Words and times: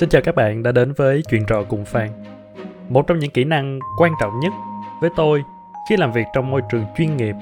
Xin 0.00 0.08
chào 0.08 0.22
các 0.24 0.34
bạn 0.34 0.62
đã 0.62 0.72
đến 0.72 0.92
với 0.92 1.22
chuyện 1.30 1.44
trò 1.46 1.62
cùng 1.68 1.84
Phan. 1.84 2.08
Một 2.88 3.06
trong 3.06 3.18
những 3.18 3.30
kỹ 3.30 3.44
năng 3.44 3.78
quan 3.98 4.12
trọng 4.20 4.40
nhất 4.40 4.52
với 5.00 5.10
tôi 5.16 5.44
khi 5.88 5.96
làm 5.96 6.12
việc 6.12 6.26
trong 6.34 6.50
môi 6.50 6.62
trường 6.70 6.84
chuyên 6.96 7.16
nghiệp 7.16 7.34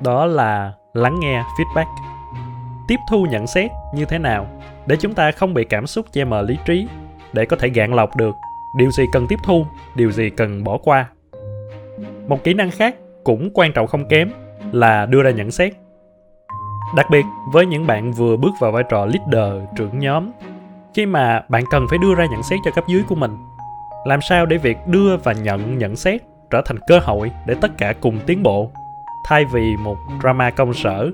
đó 0.00 0.26
là 0.26 0.72
lắng 0.94 1.20
nghe 1.20 1.42
feedback. 1.42 1.86
Tiếp 2.88 2.96
thu 3.10 3.26
nhận 3.30 3.46
xét 3.46 3.70
như 3.94 4.04
thế 4.04 4.18
nào 4.18 4.46
để 4.86 4.96
chúng 5.00 5.14
ta 5.14 5.30
không 5.30 5.54
bị 5.54 5.64
cảm 5.64 5.86
xúc 5.86 6.06
che 6.12 6.24
mờ 6.24 6.42
lý 6.42 6.58
trí 6.64 6.86
để 7.32 7.46
có 7.46 7.56
thể 7.56 7.68
gạn 7.68 7.94
lọc 7.94 8.16
được 8.16 8.34
điều 8.78 8.90
gì 8.90 9.04
cần 9.12 9.26
tiếp 9.28 9.38
thu, 9.44 9.66
điều 9.94 10.10
gì 10.12 10.30
cần 10.30 10.64
bỏ 10.64 10.78
qua. 10.78 11.08
Một 12.28 12.44
kỹ 12.44 12.54
năng 12.54 12.70
khác 12.70 12.96
cũng 13.24 13.50
quan 13.54 13.72
trọng 13.72 13.86
không 13.86 14.08
kém 14.08 14.30
là 14.72 15.06
đưa 15.06 15.22
ra 15.22 15.30
nhận 15.30 15.50
xét. 15.50 15.72
Đặc 16.96 17.06
biệt 17.10 17.24
với 17.52 17.66
những 17.66 17.86
bạn 17.86 18.12
vừa 18.12 18.36
bước 18.36 18.52
vào 18.60 18.72
vai 18.72 18.84
trò 18.88 19.06
leader, 19.06 19.62
trưởng 19.76 19.98
nhóm 19.98 20.30
khi 20.94 21.06
mà 21.06 21.42
bạn 21.48 21.64
cần 21.70 21.86
phải 21.90 21.98
đưa 21.98 22.14
ra 22.14 22.26
nhận 22.26 22.42
xét 22.42 22.60
cho 22.64 22.70
cấp 22.70 22.84
dưới 22.88 23.02
của 23.08 23.14
mình, 23.14 23.30
làm 24.04 24.20
sao 24.20 24.46
để 24.46 24.56
việc 24.56 24.76
đưa 24.86 25.16
và 25.16 25.32
nhận 25.32 25.78
nhận 25.78 25.96
xét 25.96 26.22
trở 26.50 26.62
thành 26.64 26.78
cơ 26.86 26.98
hội 26.98 27.30
để 27.46 27.54
tất 27.60 27.78
cả 27.78 27.94
cùng 28.00 28.18
tiến 28.26 28.42
bộ? 28.42 28.70
Thay 29.24 29.44
vì 29.52 29.76
một 29.76 29.96
drama 30.22 30.50
công 30.50 30.74
sở, 30.74 31.10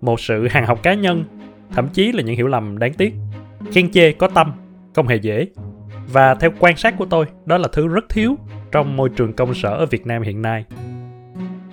một 0.00 0.20
sự 0.20 0.48
hàng 0.48 0.66
học 0.66 0.82
cá 0.82 0.94
nhân, 0.94 1.24
thậm 1.72 1.88
chí 1.88 2.12
là 2.12 2.22
những 2.22 2.36
hiểu 2.36 2.46
lầm 2.46 2.78
đáng 2.78 2.92
tiếc, 2.92 3.14
khen 3.72 3.92
chê 3.92 4.12
có 4.12 4.28
tâm, 4.28 4.52
không 4.94 5.08
hề 5.08 5.16
dễ. 5.16 5.46
Và 6.12 6.34
theo 6.34 6.50
quan 6.58 6.76
sát 6.76 6.94
của 6.98 7.06
tôi, 7.06 7.26
đó 7.46 7.58
là 7.58 7.68
thứ 7.72 7.88
rất 7.88 8.04
thiếu 8.08 8.36
trong 8.72 8.96
môi 8.96 9.08
trường 9.08 9.32
công 9.32 9.54
sở 9.54 9.70
ở 9.70 9.86
việt 9.86 10.06
nam 10.06 10.22
hiện 10.22 10.42
nay. 10.42 10.64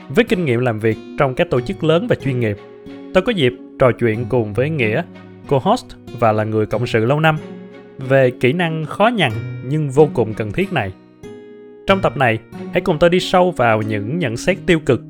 Với 0.09 0.25
kinh 0.25 0.45
nghiệm 0.45 0.59
làm 0.59 0.79
việc 0.79 0.97
trong 1.19 1.35
các 1.35 1.49
tổ 1.49 1.61
chức 1.61 1.83
lớn 1.83 2.07
và 2.09 2.15
chuyên 2.15 2.39
nghiệp, 2.39 2.57
tôi 3.13 3.23
có 3.23 3.31
dịp 3.31 3.53
trò 3.79 3.91
chuyện 3.91 4.25
cùng 4.29 4.53
với 4.53 4.69
nghĩa 4.69 5.03
co-host 5.51 5.85
và 6.19 6.31
là 6.31 6.43
người 6.43 6.65
cộng 6.65 6.87
sự 6.87 7.05
lâu 7.05 7.19
năm 7.19 7.37
về 7.97 8.31
kỹ 8.31 8.53
năng 8.53 8.85
khó 8.85 9.07
nhằn 9.07 9.31
nhưng 9.65 9.89
vô 9.89 10.07
cùng 10.13 10.33
cần 10.33 10.51
thiết 10.51 10.73
này. 10.73 10.91
Trong 11.87 12.01
tập 12.01 12.17
này, 12.17 12.39
hãy 12.71 12.81
cùng 12.81 12.99
tôi 12.99 13.09
đi 13.09 13.19
sâu 13.19 13.51
vào 13.51 13.81
những 13.81 14.19
nhận 14.19 14.37
xét 14.37 14.57
tiêu 14.65 14.79
cực, 14.79 15.01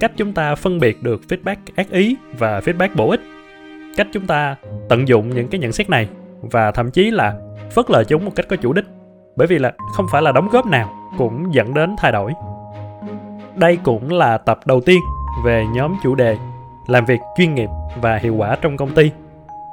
cách 0.00 0.12
chúng 0.16 0.32
ta 0.32 0.54
phân 0.54 0.78
biệt 0.78 1.02
được 1.02 1.20
feedback 1.28 1.56
ác 1.76 1.90
ý 1.90 2.16
và 2.38 2.60
feedback 2.60 2.88
bổ 2.96 3.10
ích, 3.10 3.20
cách 3.96 4.06
chúng 4.12 4.26
ta 4.26 4.56
tận 4.88 5.08
dụng 5.08 5.34
những 5.34 5.48
cái 5.48 5.60
nhận 5.60 5.72
xét 5.72 5.90
này 5.90 6.08
và 6.40 6.70
thậm 6.70 6.90
chí 6.90 7.10
là 7.10 7.34
phớt 7.74 7.90
lờ 7.90 8.04
chúng 8.04 8.24
một 8.24 8.32
cách 8.36 8.46
có 8.48 8.56
chủ 8.56 8.72
đích, 8.72 8.84
bởi 9.36 9.46
vì 9.46 9.58
là 9.58 9.72
không 9.96 10.06
phải 10.12 10.22
là 10.22 10.32
đóng 10.32 10.48
góp 10.48 10.66
nào 10.66 10.94
cũng 11.18 11.54
dẫn 11.54 11.74
đến 11.74 11.94
thay 11.98 12.12
đổi. 12.12 12.32
Đây 13.56 13.78
cũng 13.84 14.12
là 14.12 14.38
tập 14.38 14.60
đầu 14.66 14.80
tiên 14.80 15.00
về 15.44 15.64
nhóm 15.74 15.94
chủ 16.02 16.14
đề 16.14 16.36
làm 16.88 17.04
việc 17.04 17.18
chuyên 17.36 17.54
nghiệp 17.54 17.68
và 18.00 18.16
hiệu 18.16 18.34
quả 18.34 18.56
trong 18.60 18.76
công 18.76 18.90
ty 18.90 19.10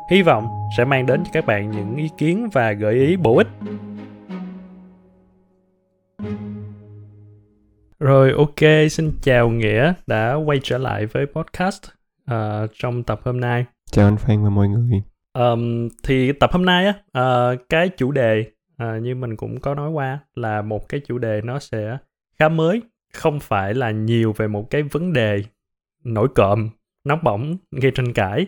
Hy 0.09 0.21
vọng 0.21 0.47
sẽ 0.77 0.85
mang 0.85 1.05
đến 1.05 1.23
cho 1.23 1.29
các 1.33 1.45
bạn 1.45 1.71
những 1.71 1.95
ý 1.95 2.09
kiến 2.17 2.49
và 2.53 2.71
gợi 2.71 2.93
ý 2.93 3.17
bổ 3.17 3.37
ích. 3.37 3.47
Rồi 7.99 8.31
ok, 8.37 8.89
xin 8.91 9.11
chào 9.21 9.49
Nghĩa 9.49 9.93
đã 10.07 10.33
quay 10.33 10.59
trở 10.63 10.77
lại 10.77 11.05
với 11.05 11.25
podcast 11.25 11.81
uh, 12.31 12.35
trong 12.73 13.03
tập 13.03 13.19
hôm 13.23 13.39
nay. 13.39 13.65
Chào 13.91 14.07
anh 14.07 14.17
Phan 14.17 14.43
và 14.43 14.49
mọi 14.49 14.67
người. 14.67 15.01
Um, 15.33 15.89
thì 16.03 16.31
tập 16.31 16.49
hôm 16.53 16.65
nay 16.65 16.85
á, 16.85 16.93
uh, 17.53 17.59
cái 17.69 17.89
chủ 17.89 18.11
đề 18.11 18.45
uh, 18.83 19.01
như 19.01 19.15
mình 19.15 19.35
cũng 19.35 19.59
có 19.59 19.75
nói 19.75 19.89
qua 19.89 20.19
là 20.35 20.61
một 20.61 20.89
cái 20.89 21.01
chủ 21.07 21.17
đề 21.17 21.41
nó 21.43 21.59
sẽ 21.59 21.97
khá 22.39 22.49
mới, 22.49 22.81
không 23.13 23.39
phải 23.39 23.73
là 23.73 23.91
nhiều 23.91 24.33
về 24.37 24.47
một 24.47 24.69
cái 24.69 24.83
vấn 24.83 25.13
đề 25.13 25.43
nổi 26.03 26.27
cộm, 26.35 26.69
nóng 27.05 27.19
bỏng, 27.23 27.57
gây 27.71 27.91
tranh 27.91 28.13
cãi 28.13 28.45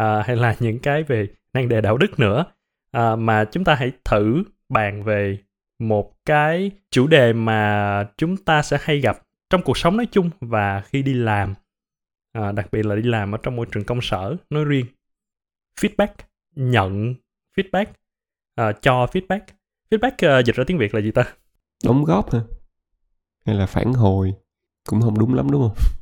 à, 0.00 0.22
hay 0.22 0.36
là 0.36 0.56
những 0.60 0.78
cái 0.78 1.02
về 1.02 1.28
năng 1.54 1.68
đề 1.68 1.80
đạo 1.80 1.96
đức 1.96 2.18
nữa. 2.18 2.44
À, 2.90 3.16
mà 3.16 3.44
chúng 3.44 3.64
ta 3.64 3.74
hãy 3.74 3.92
thử 4.04 4.42
bàn 4.68 5.02
về 5.02 5.38
một 5.78 6.12
cái 6.24 6.70
chủ 6.90 7.06
đề 7.06 7.32
mà 7.32 8.04
chúng 8.16 8.36
ta 8.36 8.62
sẽ 8.62 8.78
hay 8.80 9.00
gặp 9.00 9.18
trong 9.50 9.62
cuộc 9.62 9.78
sống 9.78 9.96
nói 9.96 10.06
chung 10.10 10.30
và 10.40 10.80
khi 10.80 11.02
đi 11.02 11.14
làm. 11.14 11.54
À, 12.32 12.52
đặc 12.52 12.68
biệt 12.72 12.86
là 12.86 12.94
đi 12.94 13.02
làm 13.02 13.34
ở 13.34 13.38
trong 13.42 13.56
môi 13.56 13.66
trường 13.72 13.84
công 13.84 14.00
sở 14.00 14.36
nói 14.50 14.64
riêng. 14.64 14.86
Feedback 15.80 16.14
nhận 16.54 17.14
feedback. 17.56 17.86
À, 18.54 18.72
cho 18.72 19.06
feedback. 19.06 19.40
Feedback 19.90 20.40
uh, 20.40 20.46
dịch 20.46 20.56
ra 20.56 20.64
tiếng 20.66 20.78
việt 20.78 20.94
là 20.94 21.00
gì 21.00 21.10
ta? 21.10 21.24
Đóng 21.84 22.04
góp 22.04 22.32
hả? 22.32 22.40
Hay 23.46 23.54
là 23.54 23.66
phản 23.66 23.92
hồi? 23.92 24.34
Cũng 24.88 25.00
không 25.00 25.18
đúng 25.18 25.34
lắm 25.34 25.50
đúng 25.50 25.62
không? 25.62 25.99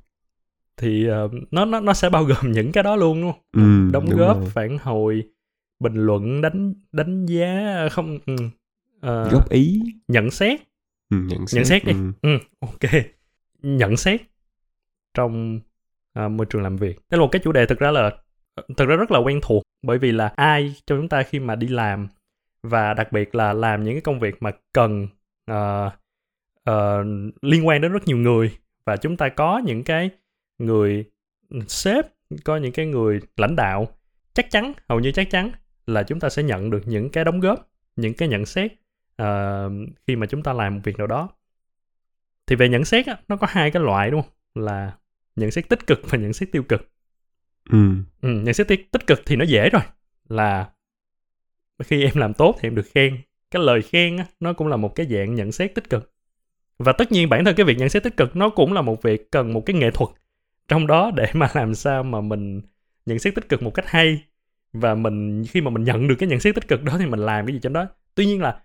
Thì 0.79 1.09
uh, 1.25 1.33
nó 1.51 1.65
nó 1.65 1.81
nó 1.81 1.93
sẽ 1.93 2.11
bao 2.11 2.25
gồm 2.25 2.39
những 2.53 2.73
cái 2.73 2.83
đó 2.83 2.97
luôn 2.97 3.21
đúng 3.21 3.33
không? 3.33 3.41
Ừ, 3.53 3.93
đóng 3.93 4.07
góp 4.17 4.41
rồi. 4.41 4.51
phản 4.51 4.79
hồi 4.79 5.23
bình 5.81 5.95
luận 5.95 6.41
đánh 6.41 6.75
đánh 6.93 7.27
giá 7.27 7.89
không 7.91 8.19
uh, 8.35 9.33
góp 9.33 9.49
ý. 9.51 9.83
nhận 10.09 10.31
xét. 10.31 10.61
Ừ, 11.11 11.17
nhận 11.17 11.47
xét, 11.47 11.57
nhận 11.57 11.65
xét 11.65 11.85
đi. 11.85 11.93
ừ. 11.93 12.13
ừ, 12.23 12.39
ok. 12.61 13.03
Nhận 13.63 13.97
xét 13.97 14.21
trong 15.15 15.61
uh, 16.25 16.31
môi 16.31 16.47
trường 16.47 16.63
làm 16.63 16.77
việc. 16.77 16.97
Đây 17.11 17.19
là 17.19 17.21
một 17.21 17.29
cái 17.33 17.43
chủ 17.45 17.53
đề 17.53 17.67
thực 17.67 17.79
ra 17.79 17.91
là 17.91 18.11
thực 18.77 18.89
ra 18.89 18.97
rất 18.97 19.11
là 19.11 19.19
quen 19.19 19.41
thuộc 19.43 19.63
bởi 19.83 19.99
vì 19.99 20.13
là 20.13 20.33
ai 20.37 20.75
trong 20.87 20.99
chúng 20.99 21.09
ta 21.09 21.23
khi 21.23 21.41
mà 21.41 21.55
đi 21.55 21.69
làm 21.69 22.09
và 22.63 22.95
đặc 22.95 23.13
biệt 23.13 23.35
là 23.35 23.53
làm 23.53 23.85
những 23.85 23.95
cái 23.95 24.01
công 24.01 24.21
việc 24.21 24.43
mà 24.43 24.51
cần 24.73 25.09
uh, 25.51 25.93
uh, 26.71 27.07
liên 27.43 27.67
quan 27.67 27.81
đến 27.81 27.93
rất 27.93 28.07
nhiều 28.07 28.17
người 28.17 28.57
và 28.85 28.97
chúng 28.97 29.17
ta 29.17 29.29
có 29.29 29.59
những 29.65 29.85
cái 29.85 30.11
người 30.59 31.05
sếp 31.69 32.07
có 32.45 32.57
những 32.57 32.73
cái 32.73 32.87
người 32.87 33.21
lãnh 33.37 33.57
đạo 33.57 33.89
chắc 34.35 34.51
chắn 34.51 34.73
hầu 34.89 35.01
như 35.01 35.13
chắc 35.13 35.31
chắn 35.31 35.51
là 35.87 36.03
chúng 36.03 36.21
ta 36.21 36.29
sẽ 36.29 36.43
nhận 36.43 36.71
được 36.71 36.83
những 36.87 37.11
cái 37.11 37.25
đóng 37.25 37.41
góp 37.41 37.69
những 37.99 38.15
cái 38.15 38.29
nhận 38.29 38.47
xét 38.47 38.73
uh, 39.23 39.73
khi 40.07 40.17
mà 40.17 40.27
chúng 40.27 40.43
ta 40.43 40.53
làm 40.53 40.75
một 40.75 40.81
việc 40.85 40.99
nào 40.99 41.07
đó. 41.07 41.29
Thì 42.47 42.57
về 42.57 42.69
nhận 42.69 42.85
xét 42.85 43.07
á, 43.07 43.17
nó 43.29 43.37
có 43.37 43.47
hai 43.51 43.71
cái 43.71 43.83
loại 43.83 44.11
đúng 44.11 44.23
không? 44.23 44.31
Là 44.65 44.93
nhận 45.37 45.51
xét 45.51 45.69
tích 45.69 45.87
cực 45.87 46.01
và 46.11 46.19
nhận 46.19 46.33
xét 46.33 46.53
tiêu 46.53 46.63
cực. 46.63 46.91
Ừ. 47.71 47.79
ừ 48.23 48.29
nhận 48.29 48.55
xét 48.55 48.69
tích 48.69 49.07
cực 49.07 49.23
thì 49.27 49.37
nó 49.37 49.45
dễ 49.45 49.71
rồi. 49.71 49.83
Là 50.29 50.71
khi 51.85 52.05
em 52.05 52.13
làm 52.15 52.35
tốt 52.35 52.57
thì 52.61 52.69
em 52.69 52.75
được 52.75 52.87
khen. 52.95 53.19
Cái 53.51 53.63
lời 53.63 53.83
khen 53.83 54.17
á, 54.17 54.27
nó 54.41 54.53
cũng 54.53 54.69
là 54.69 54.77
một 54.77 54.95
cái 54.95 55.07
dạng 55.07 55.35
nhận 55.35 55.53
xét 55.53 55.75
tích 55.75 55.91
cực. 55.91 56.13
Và 56.79 56.93
tất 56.93 57.13
nhiên 57.13 57.29
bản 57.29 57.45
thân 57.45 57.55
cái 57.57 57.67
việc 57.67 57.79
nhận 57.79 57.89
xét 57.89 58.03
tích 58.03 58.17
cực 58.17 58.37
nó 58.37 58.51
cũng 58.51 58.73
là 58.73 58.83
một 58.83 59.03
việc 59.03 59.31
cần 59.31 59.53
một 59.53 59.63
cái 59.67 59.77
nghệ 59.77 59.91
thuật 59.91 60.11
trong 60.69 60.87
đó 60.87 61.11
để 61.17 61.27
mà 61.33 61.49
làm 61.55 61.75
sao 61.75 62.03
mà 62.03 62.21
mình 62.21 62.61
nhận 63.07 63.19
xét 63.19 63.35
tích 63.35 63.49
cực 63.49 63.63
một 63.63 63.75
cách 63.75 63.89
hay 63.89 64.25
và 64.73 64.95
mình 64.95 65.45
khi 65.51 65.61
mà 65.61 65.71
mình 65.71 65.85
nhận 65.85 66.09
được 66.09 66.15
cái 66.19 66.29
nhận 66.29 66.41
xét 66.41 66.55
tích 66.55 66.69
cực 66.69 66.83
đó 66.83 66.97
thì 66.99 67.07
mình 67.07 67.21
làm 67.21 67.47
cái 67.47 67.55
gì 67.55 67.61
trong 67.63 67.73
đó 67.73 67.87
tuy 68.15 68.27
nhiên 68.27 68.43
là 68.43 68.63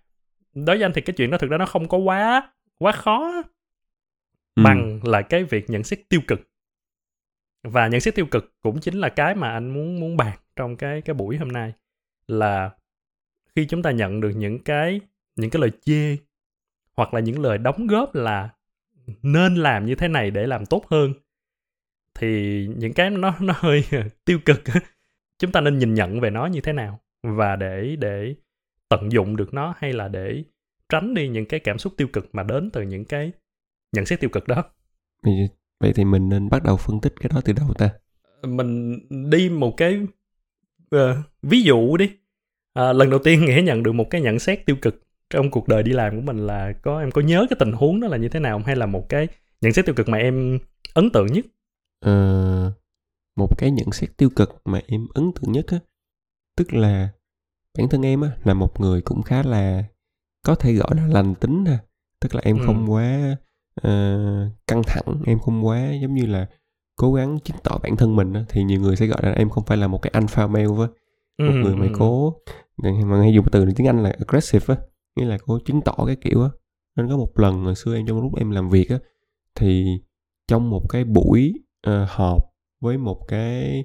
đối 0.54 0.76
với 0.76 0.84
anh 0.84 0.92
thì 0.94 1.00
cái 1.00 1.14
chuyện 1.16 1.30
đó 1.30 1.38
thực 1.38 1.50
ra 1.50 1.58
nó 1.58 1.66
không 1.66 1.88
có 1.88 1.98
quá 1.98 2.52
quá 2.78 2.92
khó 2.92 3.42
ừ. 4.54 4.62
bằng 4.64 5.00
là 5.02 5.22
cái 5.22 5.44
việc 5.44 5.70
nhận 5.70 5.84
xét 5.84 6.08
tiêu 6.08 6.20
cực 6.26 6.40
và 7.62 7.88
nhận 7.88 8.00
xét 8.00 8.14
tiêu 8.14 8.26
cực 8.26 8.54
cũng 8.60 8.80
chính 8.80 8.94
là 8.94 9.08
cái 9.08 9.34
mà 9.34 9.50
anh 9.50 9.70
muốn 9.70 10.00
muốn 10.00 10.16
bàn 10.16 10.38
trong 10.56 10.76
cái 10.76 11.00
cái 11.00 11.14
buổi 11.14 11.36
hôm 11.36 11.48
nay 11.48 11.72
là 12.28 12.70
khi 13.56 13.66
chúng 13.66 13.82
ta 13.82 13.90
nhận 13.90 14.20
được 14.20 14.30
những 14.36 14.64
cái 14.64 15.00
những 15.36 15.50
cái 15.50 15.60
lời 15.60 15.70
chê 15.84 16.16
hoặc 16.96 17.14
là 17.14 17.20
những 17.20 17.40
lời 17.40 17.58
đóng 17.58 17.86
góp 17.86 18.14
là 18.14 18.48
nên 19.22 19.54
làm 19.54 19.86
như 19.86 19.94
thế 19.94 20.08
này 20.08 20.30
để 20.30 20.46
làm 20.46 20.66
tốt 20.66 20.84
hơn 20.90 21.12
thì 22.18 22.66
những 22.76 22.92
cái 22.92 23.10
nó 23.10 23.34
nó 23.40 23.54
hơi 23.56 23.84
tiêu 24.24 24.38
cực 24.44 24.62
chúng 25.38 25.52
ta 25.52 25.60
nên 25.60 25.78
nhìn 25.78 25.94
nhận 25.94 26.20
về 26.20 26.30
nó 26.30 26.46
như 26.46 26.60
thế 26.60 26.72
nào? 26.72 27.00
Và 27.22 27.56
để 27.56 27.96
để 27.98 28.34
tận 28.88 29.12
dụng 29.12 29.36
được 29.36 29.54
nó 29.54 29.74
hay 29.78 29.92
là 29.92 30.08
để 30.08 30.44
tránh 30.88 31.14
đi 31.14 31.28
những 31.28 31.46
cái 31.46 31.60
cảm 31.60 31.78
xúc 31.78 31.92
tiêu 31.96 32.08
cực 32.12 32.28
mà 32.32 32.42
đến 32.42 32.70
từ 32.70 32.82
những 32.82 33.04
cái 33.04 33.32
nhận 33.92 34.06
xét 34.06 34.20
tiêu 34.20 34.30
cực 34.30 34.48
đó? 34.48 34.64
Vậy 35.80 35.92
thì 35.94 36.04
mình 36.04 36.28
nên 36.28 36.48
bắt 36.48 36.62
đầu 36.62 36.76
phân 36.76 37.00
tích 37.00 37.12
cái 37.20 37.30
đó 37.34 37.40
từ 37.44 37.52
đâu 37.52 37.74
ta? 37.78 37.90
Mình 38.42 38.98
đi 39.30 39.48
một 39.48 39.74
cái 39.76 40.00
uh, 40.96 41.16
ví 41.42 41.62
dụ 41.62 41.96
đi. 41.96 42.10
À, 42.74 42.92
lần 42.92 43.10
đầu 43.10 43.20
tiên 43.24 43.44
nghĩa 43.44 43.62
nhận 43.64 43.82
được 43.82 43.92
một 43.92 44.10
cái 44.10 44.20
nhận 44.20 44.38
xét 44.38 44.66
tiêu 44.66 44.76
cực 44.82 45.02
trong 45.30 45.50
cuộc 45.50 45.68
đời 45.68 45.82
đi 45.82 45.92
làm 45.92 46.16
của 46.16 46.22
mình 46.22 46.46
là 46.46 46.72
có 46.82 47.00
em 47.00 47.10
có 47.10 47.20
nhớ 47.22 47.46
cái 47.50 47.56
tình 47.60 47.72
huống 47.72 48.00
đó 48.00 48.08
là 48.08 48.16
như 48.16 48.28
thế 48.28 48.40
nào 48.40 48.58
không? 48.58 48.66
Hay 48.66 48.76
là 48.76 48.86
một 48.86 49.08
cái 49.08 49.28
nhận 49.60 49.72
xét 49.72 49.86
tiêu 49.86 49.94
cực 49.94 50.08
mà 50.08 50.18
em 50.18 50.58
ấn 50.94 51.10
tượng 51.10 51.26
nhất 51.26 51.44
uh, 52.10 52.72
một 53.36 53.58
cái 53.58 53.70
nhận 53.70 53.92
xét 53.92 54.16
tiêu 54.16 54.30
cực 54.36 54.62
mà 54.64 54.80
em 54.86 55.06
ấn 55.14 55.32
tượng 55.32 55.52
nhất 55.52 55.66
á 55.68 55.78
tức 56.56 56.72
là 56.74 57.08
bản 57.78 57.88
thân 57.88 58.02
em 58.02 58.20
á 58.20 58.30
là 58.44 58.54
một 58.54 58.80
người 58.80 59.02
cũng 59.02 59.22
khá 59.22 59.42
là 59.42 59.84
có 60.42 60.54
thể 60.54 60.72
gọi 60.74 60.90
là 60.96 61.06
lành 61.06 61.34
tính 61.34 61.64
ha 61.64 61.78
tức 62.20 62.34
là 62.34 62.40
em 62.44 62.58
ừ. 62.58 62.64
không 62.66 62.92
quá 62.92 63.36
uh, 63.80 64.52
căng 64.66 64.82
thẳng 64.86 65.22
em 65.26 65.38
không 65.38 65.66
quá 65.66 65.92
giống 66.02 66.14
như 66.14 66.26
là 66.26 66.46
cố 66.96 67.12
gắng 67.12 67.38
chứng 67.44 67.56
tỏ 67.62 67.78
bản 67.82 67.96
thân 67.96 68.16
mình 68.16 68.32
á, 68.32 68.44
thì 68.48 68.64
nhiều 68.64 68.80
người 68.80 68.96
sẽ 68.96 69.06
gọi 69.06 69.20
là 69.22 69.32
em 69.32 69.50
không 69.50 69.64
phải 69.64 69.76
là 69.76 69.86
một 69.86 70.02
cái 70.02 70.10
alpha 70.14 70.46
male 70.46 70.66
với 70.66 70.88
một 71.38 71.52
ừ. 71.54 71.62
người 71.62 71.76
mà 71.76 71.86
cố 71.98 72.36
mà 73.06 73.18
hay 73.20 73.34
dùng 73.34 73.46
từ 73.52 73.66
tiếng 73.76 73.86
anh 73.86 74.02
là 74.02 74.10
aggressive 74.18 74.74
á 74.74 74.80
nghĩa 75.16 75.24
là 75.24 75.38
cố 75.46 75.58
chứng 75.64 75.80
tỏ 75.80 75.94
cái 76.06 76.16
kiểu 76.16 76.42
á 76.42 76.48
nên 76.96 77.08
có 77.08 77.16
một 77.16 77.38
lần 77.38 77.64
hồi 77.64 77.74
xưa 77.74 77.96
em 77.96 78.06
trong 78.06 78.20
lúc 78.20 78.36
em 78.38 78.50
làm 78.50 78.70
việc 78.70 78.90
á 78.90 78.98
thì 79.54 79.98
trong 80.48 80.70
một 80.70 80.86
cái 80.88 81.04
buổi 81.04 81.54
uh, 81.88 82.08
họp 82.08 82.42
với 82.80 82.98
một 82.98 83.20
cái 83.28 83.84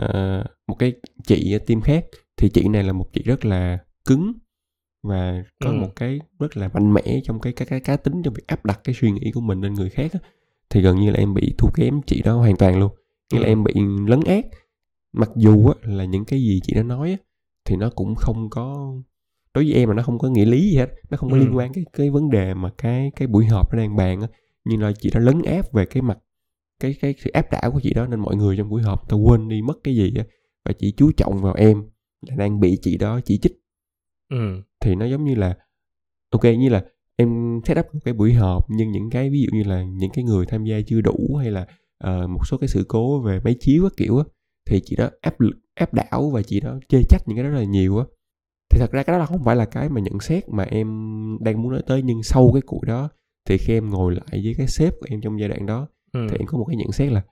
uh, 0.00 0.46
một 0.68 0.74
cái 0.78 0.92
chị 1.26 1.58
team 1.66 1.80
khác 1.80 2.04
thì 2.36 2.48
chị 2.48 2.68
này 2.68 2.82
là 2.82 2.92
một 2.92 3.12
chị 3.12 3.22
rất 3.22 3.44
là 3.44 3.78
cứng 4.04 4.32
và 5.02 5.44
có 5.64 5.70
Ừ. 5.70 5.74
một 5.74 5.96
cái 5.96 6.20
rất 6.38 6.56
là 6.56 6.68
mạnh 6.74 6.92
mẽ 6.94 7.20
trong 7.24 7.40
cái 7.40 7.52
cái 7.52 7.66
cái 7.66 7.80
cá 7.80 7.96
tính 7.96 8.22
trong 8.22 8.34
việc 8.34 8.46
áp 8.46 8.64
đặt 8.64 8.80
cái 8.84 8.94
suy 9.00 9.10
nghĩ 9.10 9.30
của 9.34 9.40
mình 9.40 9.60
lên 9.60 9.74
người 9.74 9.90
khác 9.90 10.12
á, 10.12 10.20
thì 10.70 10.82
gần 10.82 10.96
như 11.00 11.10
là 11.10 11.18
em 11.18 11.34
bị 11.34 11.54
thua 11.58 11.68
kém 11.74 12.00
chị 12.06 12.22
đó 12.22 12.36
hoàn 12.36 12.56
toàn 12.56 12.78
luôn 12.78 12.92
nghĩa 13.32 13.38
là 13.40 13.44
Ừ. 13.46 13.50
em 13.50 13.64
bị 13.64 13.74
lấn 14.06 14.20
át 14.26 14.44
mặc 15.12 15.30
dù 15.36 15.66
á, 15.68 15.74
là 15.82 16.04
những 16.04 16.24
cái 16.24 16.40
gì 16.40 16.60
chị 16.62 16.74
đó 16.74 16.82
nói 16.82 17.10
á, 17.10 17.16
thì 17.64 17.76
nó 17.76 17.90
cũng 17.94 18.14
không 18.14 18.50
có 18.50 18.92
đối 19.54 19.64
với 19.64 19.72
em 19.74 19.88
là 19.88 19.94
nó 19.94 20.02
không 20.02 20.18
có 20.18 20.28
nghĩa 20.28 20.44
lý 20.44 20.70
gì 20.70 20.76
hết 20.76 20.90
nó 21.10 21.16
không 21.16 21.30
có 21.30 21.36
Ừ. 21.36 21.40
liên 21.40 21.56
quan 21.56 21.72
cái 21.72 21.84
cái 21.92 22.10
vấn 22.10 22.30
đề 22.30 22.54
mà 22.54 22.70
cái 22.78 23.12
cái 23.16 23.28
buổi 23.28 23.46
họp 23.46 23.72
nó 23.74 23.78
đang 23.78 23.96
bàn 23.96 24.20
á 24.20 24.28
nhưng 24.64 24.80
là 24.82 24.92
chị 25.00 25.10
đó 25.14 25.20
lấn 25.20 25.42
áp 25.42 25.72
về 25.72 25.86
cái 25.86 26.02
mặt 26.02 26.18
cái 26.80 26.94
cái 27.00 27.14
sự 27.18 27.30
áp 27.30 27.50
đảo 27.50 27.70
của 27.72 27.80
chị 27.82 27.94
đó 27.94 28.06
nên 28.06 28.20
mọi 28.20 28.36
người 28.36 28.56
trong 28.56 28.68
buổi 28.68 28.82
họp 28.82 29.08
ta 29.08 29.16
quên 29.16 29.48
đi 29.48 29.62
mất 29.62 29.78
cái 29.84 29.96
gì 29.96 30.12
á. 30.16 30.24
Và 30.64 30.72
chỉ 30.78 30.92
chú 30.96 31.12
trọng 31.16 31.42
vào 31.42 31.54
em 31.54 31.84
là 32.28 32.36
đang 32.36 32.60
bị 32.60 32.78
chị 32.82 32.96
đó 32.96 33.20
chỉ 33.24 33.38
trích. 33.38 33.52
Ừ. 34.30 34.62
Thì 34.80 34.94
nó 34.94 35.06
giống 35.06 35.24
như 35.24 35.34
là 35.34 35.56
ok 36.30 36.44
như 36.44 36.68
là 36.68 36.84
em 37.16 37.60
set 37.64 37.78
up 37.78 37.86
một 37.92 38.00
cái 38.04 38.14
buổi 38.14 38.32
họp 38.32 38.64
nhưng 38.68 38.90
những 38.90 39.10
cái 39.10 39.30
ví 39.30 39.42
dụ 39.42 39.58
như 39.58 39.62
là 39.62 39.82
những 39.82 40.10
cái 40.14 40.24
người 40.24 40.46
tham 40.46 40.64
gia 40.64 40.76
chưa 40.86 41.00
đủ 41.00 41.36
hay 41.40 41.50
là 41.50 41.66
ờ, 41.98 42.26
một 42.26 42.40
số 42.46 42.58
cái 42.58 42.68
sự 42.68 42.84
cố 42.88 43.20
về 43.20 43.40
máy 43.44 43.56
chiếu 43.60 43.82
các 43.82 43.92
kiểu 43.96 44.18
á 44.18 44.24
thì 44.66 44.80
chị 44.84 44.96
đó 44.96 45.10
áp 45.20 45.40
lực 45.40 45.54
áp 45.74 45.94
đảo 45.94 46.30
và 46.30 46.42
chị 46.42 46.60
đó 46.60 46.78
chê 46.88 47.02
trách 47.08 47.22
những 47.26 47.36
cái 47.36 47.44
đó 47.44 47.50
rất 47.50 47.58
là 47.58 47.64
nhiều 47.64 47.98
á. 47.98 48.04
Thì 48.70 48.80
thật 48.80 48.92
ra 48.92 49.02
cái 49.02 49.14
đó 49.14 49.18
là 49.18 49.26
không 49.26 49.44
phải 49.44 49.56
là 49.56 49.64
cái 49.64 49.88
mà 49.88 50.00
nhận 50.00 50.20
xét 50.20 50.48
mà 50.48 50.64
em 50.64 50.88
đang 51.40 51.62
muốn 51.62 51.72
nói 51.72 51.82
tới 51.86 52.02
nhưng 52.02 52.22
sau 52.22 52.50
cái 52.52 52.62
cuộc 52.66 52.84
đó 52.86 53.08
thì 53.48 53.58
khi 53.58 53.74
em 53.74 53.90
ngồi 53.90 54.14
lại 54.14 54.40
với 54.44 54.54
cái 54.58 54.66
sếp 54.66 54.92
của 55.00 55.06
em 55.10 55.20
trong 55.20 55.40
giai 55.40 55.48
đoạn 55.48 55.66
đó 55.66 55.88
ừ. 56.16 56.26
thì 56.30 56.36
em 56.38 56.46
có 56.46 56.58
một 56.58 56.64
cái 56.64 56.76
nhận 56.76 56.92
xét 56.92 57.12
là 57.12 57.22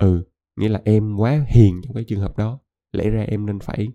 ừ 0.00 0.24
nghĩa 0.56 0.68
là 0.68 0.82
em 0.84 1.16
quá 1.16 1.44
hiền 1.48 1.80
trong 1.82 1.94
cái 1.94 2.04
trường 2.04 2.20
hợp 2.20 2.38
đó. 2.38 2.60
Lẽ 2.92 3.10
ra 3.10 3.22
em 3.22 3.46
nên 3.46 3.58
phải 3.58 3.88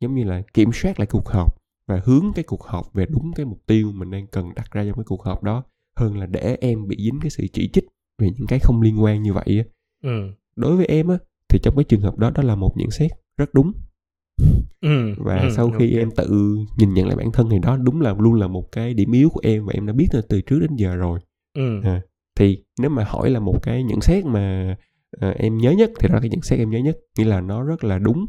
giống 0.00 0.14
như 0.14 0.24
là 0.24 0.42
kiểm 0.54 0.70
soát 0.72 1.00
lại 1.00 1.06
cuộc 1.06 1.28
họp 1.28 1.56
và 1.88 2.00
hướng 2.04 2.32
cái 2.34 2.44
cuộc 2.44 2.62
họp 2.62 2.92
về 2.94 3.06
đúng 3.06 3.32
cái 3.36 3.46
mục 3.46 3.66
tiêu 3.66 3.92
mình 3.92 4.10
đang 4.10 4.26
cần 4.26 4.54
đặt 4.54 4.70
ra 4.70 4.84
trong 4.84 4.94
cái 4.94 5.04
cuộc 5.06 5.22
họp 5.22 5.42
đó 5.42 5.64
hơn 5.96 6.18
là 6.18 6.26
để 6.26 6.56
em 6.60 6.88
bị 6.88 6.96
dính 6.98 7.18
cái 7.20 7.30
sự 7.30 7.46
chỉ 7.52 7.70
trích 7.72 7.84
về 8.18 8.30
những 8.38 8.46
cái 8.46 8.58
không 8.58 8.82
liên 8.82 9.02
quan 9.02 9.22
như 9.22 9.32
vậy 9.32 9.58
á. 9.58 9.64
Ừ. 10.02 10.30
Đối 10.56 10.76
với 10.76 10.86
em 10.86 11.08
á 11.08 11.18
thì 11.48 11.58
trong 11.62 11.76
cái 11.76 11.84
trường 11.84 12.00
hợp 12.00 12.18
đó 12.18 12.30
đó 12.30 12.42
là 12.42 12.54
một 12.54 12.72
nhận 12.76 12.90
xét 12.90 13.10
rất 13.36 13.54
đúng. 13.54 13.72
Ừ 14.80 15.14
và 15.16 15.40
ừ, 15.42 15.48
sau 15.50 15.70
khi 15.70 15.92
ok. 15.92 16.00
em 16.00 16.10
tự 16.16 16.56
nhìn 16.76 16.94
nhận 16.94 17.06
lại 17.06 17.16
bản 17.16 17.32
thân 17.32 17.48
thì 17.50 17.58
đó 17.58 17.76
đúng 17.76 18.00
là 18.00 18.14
luôn 18.18 18.34
là 18.34 18.48
một 18.48 18.72
cái 18.72 18.94
điểm 18.94 19.12
yếu 19.12 19.30
của 19.30 19.40
em 19.42 19.66
và 19.66 19.72
em 19.72 19.86
đã 19.86 19.92
biết 19.92 20.06
từ 20.10 20.20
từ 20.20 20.40
trước 20.40 20.58
đến 20.60 20.76
giờ 20.76 20.96
rồi. 20.96 21.20
Ừ. 21.54 21.80
À, 21.82 22.02
thì 22.36 22.64
nếu 22.80 22.90
mà 22.90 23.04
hỏi 23.04 23.30
là 23.30 23.40
một 23.40 23.58
cái 23.62 23.82
nhận 23.82 24.00
xét 24.00 24.24
mà 24.24 24.76
ờ, 25.10 25.30
em 25.30 25.58
nhớ 25.58 25.70
nhất 25.70 25.90
thì 26.00 26.08
đó 26.08 26.14
là 26.14 26.20
cái 26.20 26.30
nhận 26.30 26.42
xét 26.42 26.58
em 26.58 26.70
nhớ 26.70 26.78
nhất 26.78 26.96
nghĩa 27.18 27.24
là 27.24 27.40
nó 27.40 27.62
rất 27.62 27.84
là 27.84 27.98
đúng 27.98 28.26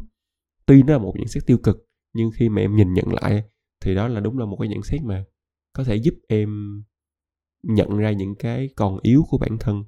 tuy 0.66 0.82
nó 0.82 0.92
là 0.92 0.98
một 0.98 1.14
nhận 1.16 1.28
xét 1.28 1.46
tiêu 1.46 1.58
cực 1.58 1.86
nhưng 2.14 2.30
khi 2.34 2.48
mà 2.48 2.60
em 2.62 2.76
nhìn 2.76 2.92
nhận 2.92 3.06
lại 3.22 3.42
thì 3.80 3.94
đó 3.94 4.08
là 4.08 4.20
đúng 4.20 4.38
là 4.38 4.46
một 4.46 4.56
cái 4.60 4.68
nhận 4.68 4.82
xét 4.82 5.00
mà 5.02 5.24
có 5.72 5.84
thể 5.84 5.96
giúp 5.96 6.14
em 6.28 6.82
nhận 7.62 7.98
ra 7.98 8.12
những 8.12 8.34
cái 8.38 8.68
còn 8.76 8.98
yếu 9.02 9.24
của 9.30 9.38
bản 9.38 9.58
thân 9.60 9.84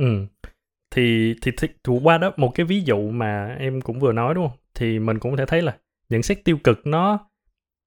Ừ. 0.00 0.26
Thì, 0.90 1.34
thì 1.42 1.52
thì 1.58 1.68
thủ 1.84 2.00
qua 2.04 2.18
đó 2.18 2.32
một 2.36 2.52
cái 2.54 2.66
ví 2.66 2.80
dụ 2.80 3.10
mà 3.10 3.56
em 3.58 3.80
cũng 3.80 4.00
vừa 4.00 4.12
nói 4.12 4.34
đúng 4.34 4.48
không? 4.48 4.58
Thì 4.74 4.98
mình 4.98 5.18
cũng 5.18 5.30
có 5.30 5.36
thể 5.36 5.46
thấy 5.46 5.62
là 5.62 5.78
nhận 6.08 6.22
xét 6.22 6.44
tiêu 6.44 6.58
cực 6.64 6.86
nó 6.86 7.30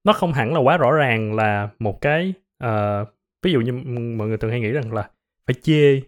nó 0.04 0.14
không 0.14 0.34
hẳn 0.34 0.54
là 0.54 0.60
quá 0.60 0.78
rõ 0.78 0.92
ràng 0.92 1.36
là 1.36 1.70
một 1.80 2.02
cái 2.02 2.34
uh, 2.64 3.08
ví 3.44 3.52
dụ 3.52 3.62
như 3.62 3.72
mọi 4.18 4.28
người 4.28 4.38
thường 4.38 4.52
hay 4.52 4.60
nghĩ 4.60 4.72
rằng 4.72 4.94
là 4.94 5.10
phải 5.48 5.54
chê, 5.62 6.02